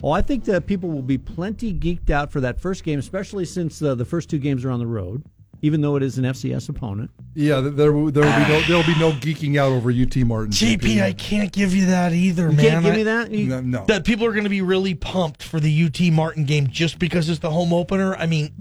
Oh, 0.03 0.11
I 0.11 0.23
think 0.23 0.43
that 0.47 0.67
people 0.67 0.91
will 0.91 1.03
be 1.03 1.17
plenty 1.17 1.73
geeked 1.73 2.11
out 2.11 2.33
for 2.33 2.41
that 2.41 2.61
first 2.61 2.83
game, 2.83 2.99
especially 2.99 3.45
since 3.45 3.81
uh, 3.81 3.95
the 3.95 4.05
first 4.05 4.29
two 4.29 4.41
games 4.41 4.65
are 4.65 4.73
on 4.73 4.81
the 4.81 4.89
road, 4.89 5.23
even 5.63 5.81
though 5.81 5.97
it 5.97 6.03
is 6.03 6.19
an 6.19 6.25
FCS 6.25 6.69
opponent. 6.69 7.11
Yeah, 7.35 7.61
there 7.61 7.71
there 7.71 7.93
will 7.93 8.11
there 8.11 8.25
will 8.25 8.33
be 8.45 8.53
no 8.53 8.61
there 8.69 8.77
will 8.77 8.85
be 8.95 8.99
no 8.99 9.13
geeking 9.13 9.59
out 9.59 9.73
over 9.73 9.91
UT 9.91 10.17
Martin. 10.27 10.51
JP, 10.53 11.03
I 11.03 11.13
can't 11.13 11.53
give 11.53 11.75
you 11.75 11.87
that 11.87 12.13
either, 12.13 12.51
You 12.51 12.57
man. 12.57 12.67
can't 12.71 12.85
give 12.85 12.95
I- 12.95 12.97
me 12.97 13.03
that? 13.05 13.31
You- 13.31 13.47
no, 13.47 13.61
no. 13.61 13.85
That 13.87 14.05
people 14.05 14.27
are 14.27 14.33
going 14.33 14.45
to 14.45 14.51
be 14.51 14.63
really 14.63 14.95
pumped 14.95 15.43
for 15.43 15.61
the 15.61 15.85
UT 15.87 16.01
Martin 16.13 16.45
game 16.45 16.67
just 16.69 16.99
because 16.99 17.29
it's 17.29 17.41
the 17.41 17.51
home 17.51 17.73
opener. 17.73 18.15
I 18.17 18.27
mean, 18.27 18.53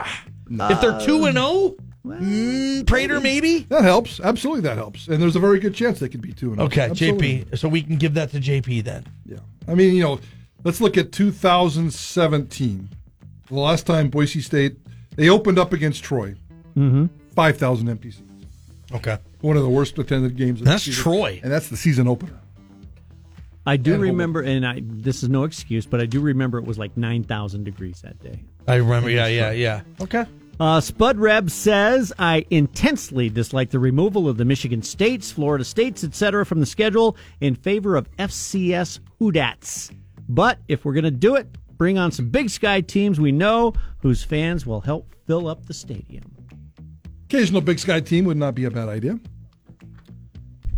if 0.50 0.82
they're 0.82 1.00
two 1.00 1.26
and 1.26 1.38
zero, 1.38 1.76
mm, 2.06 2.86
Prater 2.88 3.20
maybe. 3.20 3.60
That 3.70 3.84
helps. 3.84 4.20
Absolutely, 4.20 4.62
that 4.62 4.78
helps. 4.78 5.08
And 5.08 5.22
there's 5.22 5.36
a 5.36 5.40
very 5.40 5.60
good 5.60 5.74
chance 5.76 6.00
they 6.00 6.10
could 6.10 6.22
be 6.22 6.34
two 6.34 6.52
and 6.52 6.62
oh. 6.62 6.66
Okay, 6.66 6.82
Absolutely. 6.82 7.46
JP. 7.46 7.58
So 7.58 7.70
we 7.70 7.82
can 7.82 7.98
give 7.98 8.14
that 8.16 8.32
to 8.32 8.40
JP 8.40 8.84
then. 8.84 9.06
Yeah. 9.26 9.38
I 9.68 9.76
mean, 9.76 9.94
you 9.96 10.02
know, 10.04 10.20
let's 10.64 10.82
look 10.82 10.98
at 10.98 11.12
2017. 11.12 12.90
The 13.48 13.56
last 13.56 13.86
time 13.86 14.10
Boise 14.10 14.42
State 14.42 14.78
they 15.16 15.30
opened 15.30 15.60
up 15.60 15.74
against 15.74 16.04
Troy. 16.04 16.36
Mm-hmm. 16.80 17.06
5,000 17.36 17.90
empty 17.90 18.12
seats. 18.12 18.24
Okay. 18.94 19.18
One 19.42 19.56
of 19.58 19.64
the 19.64 19.70
worst 19.70 19.98
attended 20.00 20.36
games. 20.36 20.62
Of 20.62 20.66
That's 20.68 20.84
season. 20.84 21.04
Troy. 21.04 21.40
and 21.44 21.52
that's 21.52 21.70
the 21.70 21.78
season 21.78 22.08
opener. 22.08 22.40
I 23.66 23.78
do 23.78 23.94
And 23.94 24.02
remember, 24.02 24.42
and 24.42 24.66
I, 24.66 24.82
this 24.84 25.22
is 25.22 25.30
no 25.30 25.44
excuse, 25.44 25.86
but 25.86 26.00
I 26.02 26.06
do 26.06 26.22
remember 26.22 26.58
it 26.58 26.66
was 26.66 26.80
like 26.80 26.96
9,000 26.98 27.64
degrees 27.64 28.02
that 28.02 28.20
day. 28.20 28.42
I 28.68 28.76
remember. 28.76 29.10
Yeah, 29.12 29.28
yeah, 29.28 29.52
yeah. 29.52 29.82
Okay. 30.02 30.26
Uh, 30.60 30.82
Spud 30.82 31.18
Reb 31.18 31.50
says, 31.52 32.12
I 32.18 32.46
intensely 32.50 33.30
dislike 33.30 33.70
the 33.70 33.80
removal 33.80 34.28
of 34.28 34.38
the 34.38 34.46
Michigan 34.46 34.82
States, 34.82 35.32
Florida 35.32 35.64
States, 35.64 36.04
etc. 36.04 36.46
from 36.46 36.60
the 36.60 36.66
schedule 36.66 37.16
in 37.42 37.56
favor 37.56 37.96
of 37.96 38.10
FCS 38.18 39.00
Hoodats. 39.22 39.94
But 40.28 40.60
if 40.68 40.84
we're 40.84 40.94
going 40.94 41.04
to 41.06 41.12
do 41.12 41.36
it, 41.36 41.48
bring 41.78 41.98
on 41.98 42.12
some 42.12 42.30
Big 42.30 42.50
Sky 42.50 42.82
teams 42.82 43.20
we 43.20 43.32
know 43.32 43.74
whose 44.00 44.24
fans 44.24 44.66
will 44.66 44.82
help 44.82 45.14
fill 45.28 45.48
up 45.48 45.66
the 45.66 45.74
stadium. 45.74 46.24
Occasional 47.30 47.62
Big 47.62 47.78
Sky 47.78 48.00
team 48.00 48.26
would 48.26 48.38
not 48.38 48.56
be 48.56 48.66
a 48.66 48.72
bad 48.72 48.90
idea. 48.90 49.20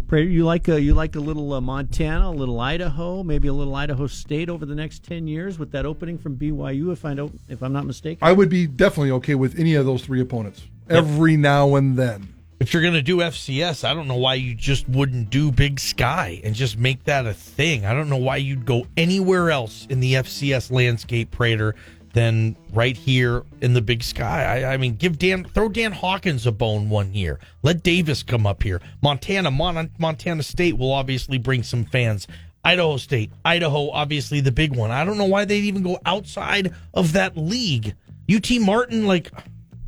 Prater, 0.10 0.28
you 0.28 0.44
like 0.44 0.68
a, 0.68 0.82
you 0.82 0.94
like 0.94 1.16
a 1.16 1.20
little 1.22 1.54
uh, 1.54 1.62
Montana, 1.62 2.28
a 2.28 2.30
little 2.30 2.60
Idaho, 2.60 3.24
maybe 3.24 3.48
a 3.48 3.54
little 3.54 3.74
Idaho 3.74 4.06
State 4.06 4.50
over 4.50 4.66
the 4.66 4.76
next 4.76 5.06
ten 5.06 5.28
years 5.28 5.58
with 5.58 5.72
that 5.72 5.86
opening 5.86 6.18
from 6.18 6.36
BYU. 6.36 6.92
If 6.92 7.06
I 7.06 7.14
don't, 7.14 7.40
if 7.48 7.64
I'm 7.64 7.72
not 7.72 7.86
mistaken, 7.86 8.20
I 8.22 8.34
would 8.34 8.50
be 8.50 8.68
definitely 8.68 9.12
okay 9.12 9.36
with 9.36 9.58
any 9.58 9.76
of 9.76 9.86
those 9.86 10.04
three 10.04 10.20
opponents 10.20 10.68
every 10.90 11.38
now 11.38 11.76
and 11.76 11.98
then. 11.98 12.34
If 12.60 12.74
you're 12.74 12.82
going 12.82 12.96
to 12.96 13.02
do 13.02 13.20
FCS, 13.20 13.86
I 13.86 13.94
don't 13.94 14.10
know 14.10 14.18
why 14.18 14.34
you 14.34 14.54
just 14.54 14.90
wouldn't 14.90 15.30
do 15.30 15.54
Big 15.54 15.80
Sky 15.80 16.42
and 16.44 16.54
just 16.54 16.78
make 16.78 17.06
that 17.06 17.26
a 17.26 17.34
thing. 17.34 17.86
I 17.86 17.94
don't 17.94 18.10
know 18.10 18.18
why 18.18 18.36
you'd 18.36 18.66
go 18.66 18.86
anywhere 18.98 19.52
else 19.52 19.88
in 19.90 20.02
the 20.02 20.16
FCS 20.16 20.70
landscape, 20.70 21.32
Prater, 21.32 21.76
than 22.14 22.56
right 22.74 22.96
here 22.96 23.44
in 23.62 23.74
the 23.74 23.82
Big 23.82 24.04
Sky. 24.04 24.64
I, 24.64 24.74
I 24.74 24.78
mean, 24.78 24.96
give 24.96 25.18
Dan, 25.18 25.44
throw 25.44 25.70
Dan 25.70 25.92
Hawkins 25.92 26.46
a 26.46 26.52
bone 26.52 26.90
one 26.90 27.14
year. 27.14 27.40
Let 27.64 27.84
Davis 27.84 28.24
come 28.24 28.46
up 28.46 28.64
here. 28.64 28.82
Montana, 29.02 29.52
Mon- 29.52 29.92
Montana 29.98 30.44
State 30.44 30.78
will 30.78 30.92
obviously 30.92 31.38
bring 31.38 31.64
some 31.64 31.86
fans. 31.86 32.28
Idaho 32.64 32.98
State, 32.98 33.32
Idaho, 33.44 33.90
obviously 33.90 34.40
the 34.40 34.52
big 34.52 34.76
one. 34.76 34.92
I 34.92 35.04
don't 35.04 35.18
know 35.18 35.26
why 35.26 35.46
they'd 35.46 35.64
even 35.64 35.82
go 35.82 36.00
outside 36.06 36.74
of 36.94 37.14
that 37.14 37.36
league. 37.36 37.96
UT 38.34 38.50
Martin, 38.60 39.08
like, 39.08 39.32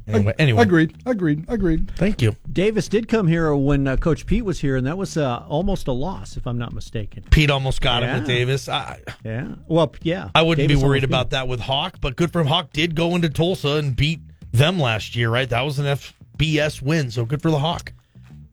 Anyway, 0.08 0.34
anyway. 0.38 0.62
Agreed. 0.64 0.98
Agreed. 1.06 1.46
Agreed. 1.48 1.92
Thank 1.96 2.22
you. 2.22 2.36
Davis 2.52 2.88
did 2.88 3.08
come 3.08 3.28
here 3.28 3.56
when 3.56 3.88
uh, 3.88 3.98
Coach 3.98 4.26
Pete 4.26 4.44
was 4.44 4.60
here, 4.60 4.76
and 4.76 4.86
that 4.86 4.98
was 4.98 5.16
uh, 5.16 5.46
almost 5.48 5.88
a 5.88 5.92
loss, 5.92 6.36
if 6.36 6.46
I'm 6.46 6.58
not 6.58 6.74
mistaken. 6.74 7.24
Pete 7.32 7.50
almost 7.50 7.80
got 7.82 8.04
him 8.04 8.20
with 8.20 8.28
Davis. 8.28 8.68
I, 8.68 9.02
Yeah. 9.24 9.56
Well, 9.68 9.94
yeah. 10.02 10.30
I 10.36 10.42
wouldn't 10.42 10.68
Davis 10.68 10.82
be 10.82 10.88
worried 10.88 11.04
almost 11.04 11.10
about 11.10 11.30
that 11.32 11.48
with 11.48 11.62
Hawk, 11.62 11.98
but 12.02 12.16
good 12.16 12.32
for 12.32 12.42
him. 12.42 12.48
Hawk 12.48 12.72
did 12.74 12.96
go 12.96 13.16
into 13.16 13.30
Tulsa 13.30 13.76
and 13.76 13.96
beat 13.96 14.20
them 14.52 14.80
last 14.80 15.16
year, 15.16 15.30
right? 15.30 15.50
That 15.50 15.62
was 15.62 15.80
an 15.80 15.86
FBS 15.86 16.82
win, 16.82 17.10
so 17.10 17.26
good 17.26 17.42
for 17.42 17.52
the 17.52 17.60
Hawk. 17.60 17.94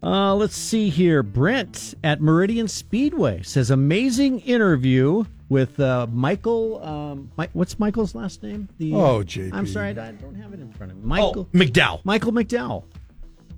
Uh, 0.02 0.34
let's 0.34 0.56
see 0.56 0.88
here. 0.88 1.22
Brent 1.22 1.94
at 2.02 2.20
Meridian 2.22 2.68
Speedway 2.68 3.42
says 3.42 3.70
amazing 3.70 4.40
interview 4.40 5.24
with 5.50 5.78
uh, 5.78 6.06
Michael. 6.10 6.82
Um, 6.82 7.30
Mi- 7.38 7.48
what's 7.52 7.78
Michael's 7.78 8.14
last 8.14 8.42
name? 8.42 8.68
The 8.78 8.94
Oh, 8.94 9.22
JP. 9.22 9.50
I'm 9.52 9.66
sorry, 9.66 9.88
I 9.90 9.92
don't 9.92 10.34
have 10.36 10.54
it 10.54 10.60
in 10.60 10.72
front 10.72 10.92
of 10.92 10.98
me. 10.98 11.04
Michael 11.06 11.46
Oh, 11.52 11.58
McDowell. 11.58 12.00
Michael 12.04 12.32
McDowell. 12.32 12.84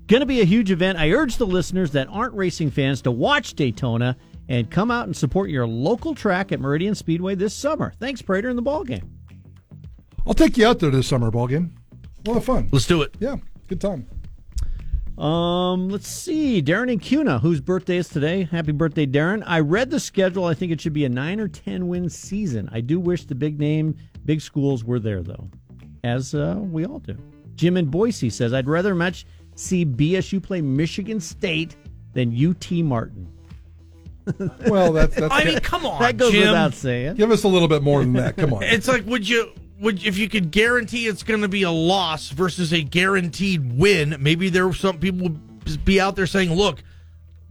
Going 0.07 0.19
to 0.19 0.25
be 0.25 0.41
a 0.41 0.45
huge 0.45 0.69
event. 0.69 0.97
I 0.97 1.11
urge 1.11 1.37
the 1.37 1.45
listeners 1.47 1.91
that 1.91 2.07
aren't 2.09 2.33
racing 2.33 2.71
fans 2.71 3.01
to 3.03 3.11
watch 3.11 3.53
Daytona 3.53 4.17
and 4.49 4.69
come 4.69 4.91
out 4.91 5.05
and 5.05 5.15
support 5.15 5.49
your 5.49 5.65
local 5.65 6.13
track 6.13 6.51
at 6.51 6.59
Meridian 6.59 6.93
Speedway 6.95 7.35
this 7.35 7.53
summer. 7.53 7.93
Thanks, 8.01 8.21
Prater, 8.21 8.49
in 8.49 8.57
the 8.57 8.61
ball 8.61 8.83
game. 8.83 9.09
I'll 10.27 10.33
take 10.33 10.57
you 10.57 10.67
out 10.67 10.79
there 10.79 10.89
this 10.91 11.07
summer 11.07 11.31
ball 11.31 11.47
game. 11.47 11.73
A 12.25 12.29
lot 12.29 12.37
of 12.37 12.43
fun. 12.45 12.67
Let's 12.71 12.85
do 12.87 13.01
it. 13.01 13.15
Yeah, 13.19 13.37
good 13.67 13.79
time. 13.79 14.05
Um, 15.17 15.89
let's 15.89 16.07
see. 16.07 16.61
Darren 16.61 16.91
and 16.91 17.01
Kuna, 17.01 17.39
whose 17.39 17.61
birthday 17.61 17.97
is 17.97 18.09
today. 18.09 18.43
Happy 18.43 18.71
birthday, 18.71 19.05
Darren. 19.05 19.43
I 19.45 19.59
read 19.59 19.91
the 19.91 19.99
schedule. 19.99 20.45
I 20.45 20.53
think 20.53 20.71
it 20.71 20.81
should 20.81 20.93
be 20.93 21.05
a 21.05 21.09
nine 21.09 21.39
or 21.39 21.47
ten 21.47 21.87
win 21.87 22.09
season. 22.09 22.67
I 22.71 22.81
do 22.81 22.99
wish 22.99 23.25
the 23.25 23.35
big 23.35 23.59
name, 23.59 23.95
big 24.25 24.41
schools 24.41 24.83
were 24.83 24.99
there 24.99 25.21
though, 25.21 25.49
as 26.03 26.33
uh, 26.33 26.55
we 26.59 26.85
all 26.85 26.99
do. 26.99 27.15
Jim 27.55 27.77
in 27.77 27.85
Boise 27.85 28.29
says, 28.29 28.53
I'd 28.53 28.67
rather 28.67 28.95
much 28.95 29.25
see 29.55 29.85
BSU 29.85 30.41
play 30.41 30.61
Michigan 30.61 31.19
State 31.19 31.75
than 32.13 32.33
UT 32.35 32.71
Martin. 32.71 33.27
Well, 34.67 34.93
that's 34.93 35.15
that's. 35.15 35.33
I 35.33 35.43
mean, 35.43 35.59
come 35.59 35.85
on, 35.85 36.01
that 36.01 36.17
goes 36.17 36.31
Jim. 36.31 36.47
without 36.47 36.73
saying. 36.73 37.15
Give 37.15 37.29
us 37.29 37.43
a 37.43 37.47
little 37.47 37.67
bit 37.67 37.83
more 37.83 37.99
than 37.99 38.13
that. 38.13 38.37
Come 38.37 38.53
on. 38.53 38.63
It's 38.63 38.87
like, 38.87 39.05
would 39.05 39.27
you, 39.27 39.51
would 39.79 40.05
if 40.05 40.17
you 40.17 40.29
could 40.29 40.51
guarantee 40.51 41.07
it's 41.07 41.23
going 41.23 41.41
to 41.41 41.47
be 41.47 41.63
a 41.63 41.71
loss 41.71 42.29
versus 42.29 42.73
a 42.73 42.81
guaranteed 42.83 43.77
win? 43.77 44.15
Maybe 44.19 44.49
there 44.49 44.67
were 44.67 44.73
some 44.73 44.99
people 44.99 45.29
would 45.29 45.85
be 45.85 45.99
out 45.99 46.15
there 46.15 46.27
saying, 46.27 46.53
"Look, 46.53 46.83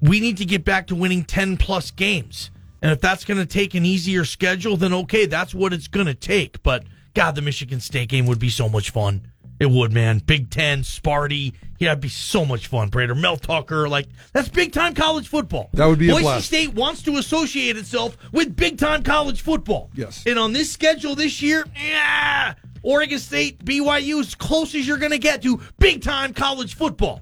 we 0.01 0.21
need 0.21 0.37
to 0.39 0.45
get 0.45 0.65
back 0.65 0.87
to 0.89 0.95
winning 0.95 1.25
ten 1.25 1.57
plus 1.57 1.91
games, 1.91 2.51
and 2.81 2.93
if 2.93 3.01
that's 3.01 3.25
going 3.25 3.39
to 3.39 3.47
take 3.47 3.75
an 3.75 3.85
easier 3.85 4.25
schedule, 4.25 4.77
then 4.77 4.93
okay, 4.93 5.27
that's 5.27 5.55
what 5.55 5.73
it's 5.73 5.89
going 5.89 6.07
to 6.07 6.15
take." 6.15 6.63
But 6.63 6.85
God, 7.15 7.35
the 7.35 7.43
Michigan 7.43 7.81
State 7.81 8.09
game 8.09 8.27
would 8.27 8.39
be 8.39 8.51
so 8.51 8.69
much 8.69 8.91
fun. 8.91 9.32
It 9.63 9.71
would, 9.71 9.93
man. 9.93 10.19
Big 10.19 10.51
Ten, 10.51 10.81
Sparty. 10.81 11.53
Yeah, 11.79 11.93
it'd 11.93 12.01
be 12.01 12.09
so 12.09 12.45
much 12.45 12.67
fun. 12.67 12.91
Prater. 12.91 13.15
Mel 13.15 13.37
Tucker, 13.37 13.89
like 13.89 14.09
that's 14.33 14.49
big 14.49 14.73
time 14.73 14.93
college 14.93 15.29
football. 15.29 15.71
That 15.75 15.87
would 15.87 16.01
be 16.01 16.09
a 16.09 16.13
Boise 16.13 16.25
blast. 16.25 16.47
State 16.47 16.75
wants 16.75 17.03
to 17.03 17.17
associate 17.17 17.77
itself 17.77 18.17
with 18.33 18.57
big 18.57 18.77
time 18.77 19.05
college 19.05 19.41
football. 19.41 19.91
Yes. 19.95 20.25
And 20.27 20.37
on 20.37 20.53
this 20.53 20.73
schedule 20.73 21.15
this 21.15 21.41
year, 21.41 21.65
yeah, 21.77 22.55
Oregon 22.83 23.21
State, 23.21 23.65
BYU, 23.65 24.19
as 24.19 24.35
close 24.35 24.75
as 24.75 24.85
you're 24.85 24.99
going 24.99 25.13
to 25.13 25.19
get 25.19 25.43
to 25.43 25.61
big 25.79 26.03
time 26.03 26.35
college 26.35 26.75
football. 26.75 27.21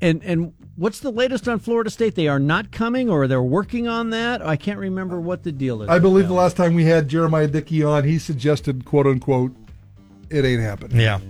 And 0.00 0.22
and 0.24 0.52
what's 0.74 0.98
the 0.98 1.10
latest 1.12 1.46
on 1.46 1.60
Florida 1.60 1.90
State? 1.90 2.16
They 2.16 2.26
are 2.26 2.40
not 2.40 2.72
coming, 2.72 3.08
or 3.08 3.28
they're 3.28 3.40
working 3.40 3.86
on 3.86 4.10
that. 4.10 4.44
I 4.44 4.56
can't 4.56 4.80
remember 4.80 5.20
what 5.20 5.44
the 5.44 5.52
deal 5.52 5.82
is. 5.82 5.88
I 5.88 6.00
believe 6.00 6.26
the 6.26 6.34
last 6.34 6.56
time 6.56 6.74
we 6.74 6.84
had 6.84 7.08
Jeramiah 7.08 7.50
Dickey 7.50 7.84
on, 7.84 8.02
he 8.02 8.18
suggested, 8.18 8.84
quote 8.84 9.06
unquote, 9.06 9.54
it 10.30 10.44
ain't 10.44 10.62
happening. 10.62 10.98
Yeah. 11.00 11.20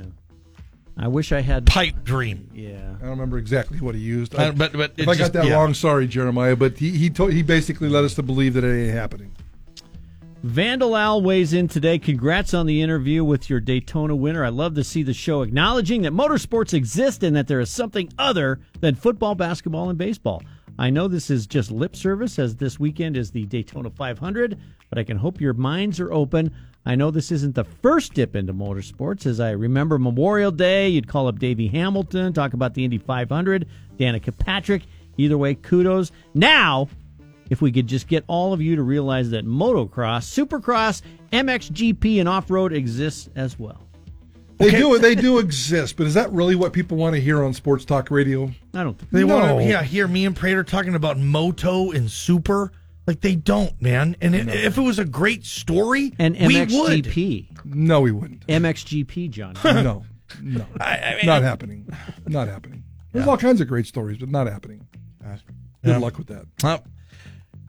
I 1.01 1.07
wish 1.07 1.31
I 1.31 1.41
had 1.41 1.65
pipe 1.67 2.03
dream. 2.03 2.51
Yeah. 2.53 2.95
I 2.99 3.03
don't 3.03 3.11
remember 3.11 3.39
exactly 3.39 3.79
what 3.81 3.95
he 3.95 4.01
used. 4.01 4.35
Uh, 4.35 4.51
but- 4.53 4.73
but 4.73 4.93
if 4.97 5.07
I 5.09 5.15
just- 5.15 5.33
got 5.33 5.41
that 5.41 5.49
yeah. 5.49 5.55
wrong, 5.55 5.73
sorry, 5.75 6.09
Jeramiah. 6.09 6.59
But 6.59 6.79
he 6.79 6.91
he, 6.91 7.09
told, 7.09 7.33
he 7.33 7.43
basically 7.43 7.89
led 7.89 8.05
us 8.05 8.15
to 8.15 8.23
believe 8.23 8.55
that 8.55 8.65
it 8.65 8.87
ain't 8.87 8.95
happening. 8.95 9.33
Vandal 10.45 10.97
Al 10.97 11.21
weighs 11.21 11.53
in 11.53 11.67
today. 11.67 11.99
Congrats 11.99 12.55
on 12.55 12.67
the 12.67 12.81
interview 12.81 13.25
with 13.25 13.51
your 13.51 13.59
Daytona 13.59 14.15
winner. 14.15 14.45
I 14.45 14.51
love 14.51 14.75
to 14.77 14.85
see 14.85 15.03
the 15.03 15.13
show 15.13 15.43
acknowledging 15.43 16.03
that 16.03 16.13
motorsports 16.13 16.73
exist 16.73 17.25
and 17.25 17.35
that 17.35 17.49
there 17.49 17.59
is 17.61 17.71
something 17.71 18.09
other 18.19 18.61
than 18.81 18.95
football, 18.95 19.35
basketball, 19.35 19.91
and 19.91 19.99
baseball. 19.99 20.43
I 20.79 20.91
know 20.91 21.09
this 21.09 21.29
is 21.29 21.49
just 21.49 21.73
lip 21.73 21.97
service 21.97 22.39
as 22.39 22.55
this 22.55 22.79
weekend 22.79 23.17
is 23.17 23.33
the 23.33 23.47
Daytona 23.47 23.91
500, 23.91 24.57
but 24.89 24.99
I 24.99 25.03
can 25.03 25.17
hope 25.17 25.41
your 25.41 25.55
minds 25.55 25.99
are 25.99 26.13
open. 26.13 26.55
I 26.89 26.95
know 26.95 27.11
this 27.11 27.31
isn't 27.31 27.55
the 27.55 27.65
first 27.65 28.15
dip 28.15 28.35
into 28.35 28.55
motorsports. 28.55 29.27
As 29.27 29.41
I 29.41 29.51
remember 29.51 29.99
Memorial 29.99 30.51
Day, 30.51 30.89
you'd 30.89 31.07
call 31.07 31.29
up 31.29 31.39
Davey 31.39 31.69
Hamilton, 31.69 32.33
talk 32.33 32.55
about 32.55 32.73
the 32.73 32.83
Indy 32.83 32.97
500, 32.97 33.67
Danica 33.99 34.37
Patrick. 34.37 34.83
Either 35.19 35.37
way, 35.37 35.55
kudos. 35.55 36.13
Now, 36.33 36.89
if 37.51 37.61
we 37.61 37.71
could 37.73 37.87
just 37.87 38.09
get 38.09 38.25
all 38.27 38.55
of 38.55 38.63
you 38.63 38.75
to 38.77 38.83
realize 38.83 39.29
that 39.31 39.45
motocross, 39.47 40.25
supercross, 40.25 41.03
MXGP, 41.31 42.21
and 42.21 42.29
off 42.29 42.51
road 42.51 42.73
exists 42.73 43.29
as 43.37 43.59
well. 43.59 43.83
They 44.57 44.71
do 44.71 44.99
they 44.99 45.15
do 45.15 45.39
exist, 45.39 45.97
but 45.97 46.07
is 46.07 46.15
that 46.15 46.33
really 46.33 46.57
what 46.57 46.73
people 46.73 46.97
want 46.97 47.15
to 47.15 47.21
hear 47.21 47.45
on 47.45 47.53
sports 47.55 47.85
talk 47.85 48.11
radio? 48.11 48.51
I 48.75 48.83
don't 48.83 48.99
think 48.99 49.11
They 49.13 49.25
No. 49.25 49.37
want 49.37 49.59
to 49.61 49.65
yeah, 49.69 49.83
hear 49.85 50.09
me 50.09 50.25
and 50.25 50.35
Prater 50.35 50.65
talking 50.65 50.95
about 50.97 51.17
moto 51.19 51.93
and 51.93 52.11
super. 52.11 52.73
Like 53.09 53.23
they 53.23 53.37
don't, 53.37 53.81
man. 53.81 54.17
And 54.21 54.35
it, 54.35 54.49
if 54.49 54.77
it 54.77 54.83
was 54.83 54.99
a 54.99 55.05
great 55.07 55.47
story, 55.47 56.13
And 56.19 56.37
we 56.37 56.61
would. 56.61 57.05
MXGP. 57.07 57.65
No, 57.65 58.03
we 58.03 58.13
wouldn't. 58.13 58.47
MXGP, 58.47 59.31
John. 59.31 59.55
no, 59.65 60.05
no, 60.43 60.67
I 60.81 61.15
mean- 61.17 61.25
not 61.27 61.43
happening. 61.43 61.87
Not 62.27 62.49
happening. 62.49 62.85
There's 63.13 63.27
all 63.27 63.39
kinds 63.39 63.63
of 63.63 63.67
great 63.67 63.87
stories, 63.87 64.19
but 64.19 64.29
not 64.29 64.47
happening. 64.47 64.87
Good 65.23 65.41
Yeah. 65.93 65.97
luck 65.99 66.19
with 66.19 66.27
that. 66.27 66.45
Uh, 66.63 66.79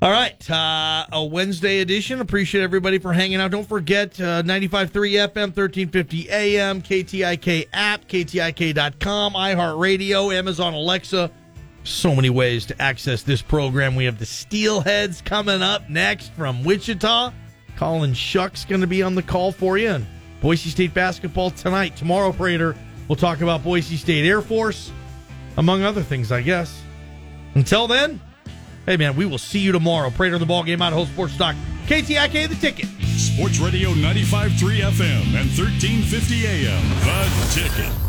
all 0.02 0.11
right, 0.11 0.49
uh, 0.52 1.06
a 1.11 1.24
Wednesday 1.24 1.80
edition. 1.80 2.20
Appreciate 2.20 2.61
everybody 2.61 2.99
for 2.99 3.14
hanging 3.14 3.40
out. 3.40 3.52
Don't 3.52 3.68
forget 3.68 4.20
uh, 4.20 4.44
95.3 4.44 4.90
FM, 4.91 5.56
1350 5.56 6.30
AM, 6.30 6.82
KTIK 6.82 7.68
app, 7.72 8.07
KTIK.com, 8.10 9.34
iHeartRadio, 9.34 10.34
Amazon 10.34 10.74
Alexa. 10.74 11.32
So 11.90 12.16
many 12.16 12.30
ways 12.30 12.68
to 12.68 12.80
access 12.80 13.24
this 13.24 13.41
program. 13.41 13.95
We 13.95 14.06
have 14.06 14.20
the 14.20 14.26
Steelheads 14.26 15.26
coming 15.26 15.64
up 15.64 15.90
next 15.90 16.32
from 16.34 16.64
Wichita. 16.64 17.34
Colin 17.78 18.14
Shuck's 18.14 18.64
going 18.64 18.82
to 18.82 18.88
be 18.88 19.02
on 19.02 19.16
the 19.16 19.24
call 19.24 19.52
for 19.52 19.76
you. 19.78 19.90
And 19.90 20.07
Boise 20.40 20.70
State 20.70 20.94
basketball 20.94 21.49
tonight. 21.49 21.95
Tomorrow, 21.95 22.32
Prater, 22.32 22.76
we'll 23.07 23.16
talk 23.16 23.41
about 23.41 23.64
Boise 23.64 23.98
State 23.98 24.24
Air 24.24 24.41
Force, 24.41 24.91
among 25.57 25.82
other 25.82 26.03
things, 26.03 26.32
I 26.32 26.41
guess. 26.44 26.80
Until 27.56 27.88
then, 27.88 28.22
hey 28.86 28.95
man, 28.95 29.16
we 29.16 29.26
will 29.26 29.40
see 29.40 29.60
you 29.60 29.72
tomorrow. 29.72 30.11
Prater 30.11 30.38
the 30.38 30.45
ball 30.45 30.64
game, 30.64 30.82
Idaho 30.84 31.06
Sports 31.06 31.38
Talk, 31.38 31.56
KTIK 31.88 32.49
the 32.49 32.56
ticket. 32.56 32.86
Sports 33.18 33.60
Radio 33.60 33.90
95.3 33.90 34.82
FM 34.82 35.26
and 35.36 35.49
1350 35.57 36.45
AM. 36.45 36.90
The 36.99 37.61
Ticket. 37.61 38.09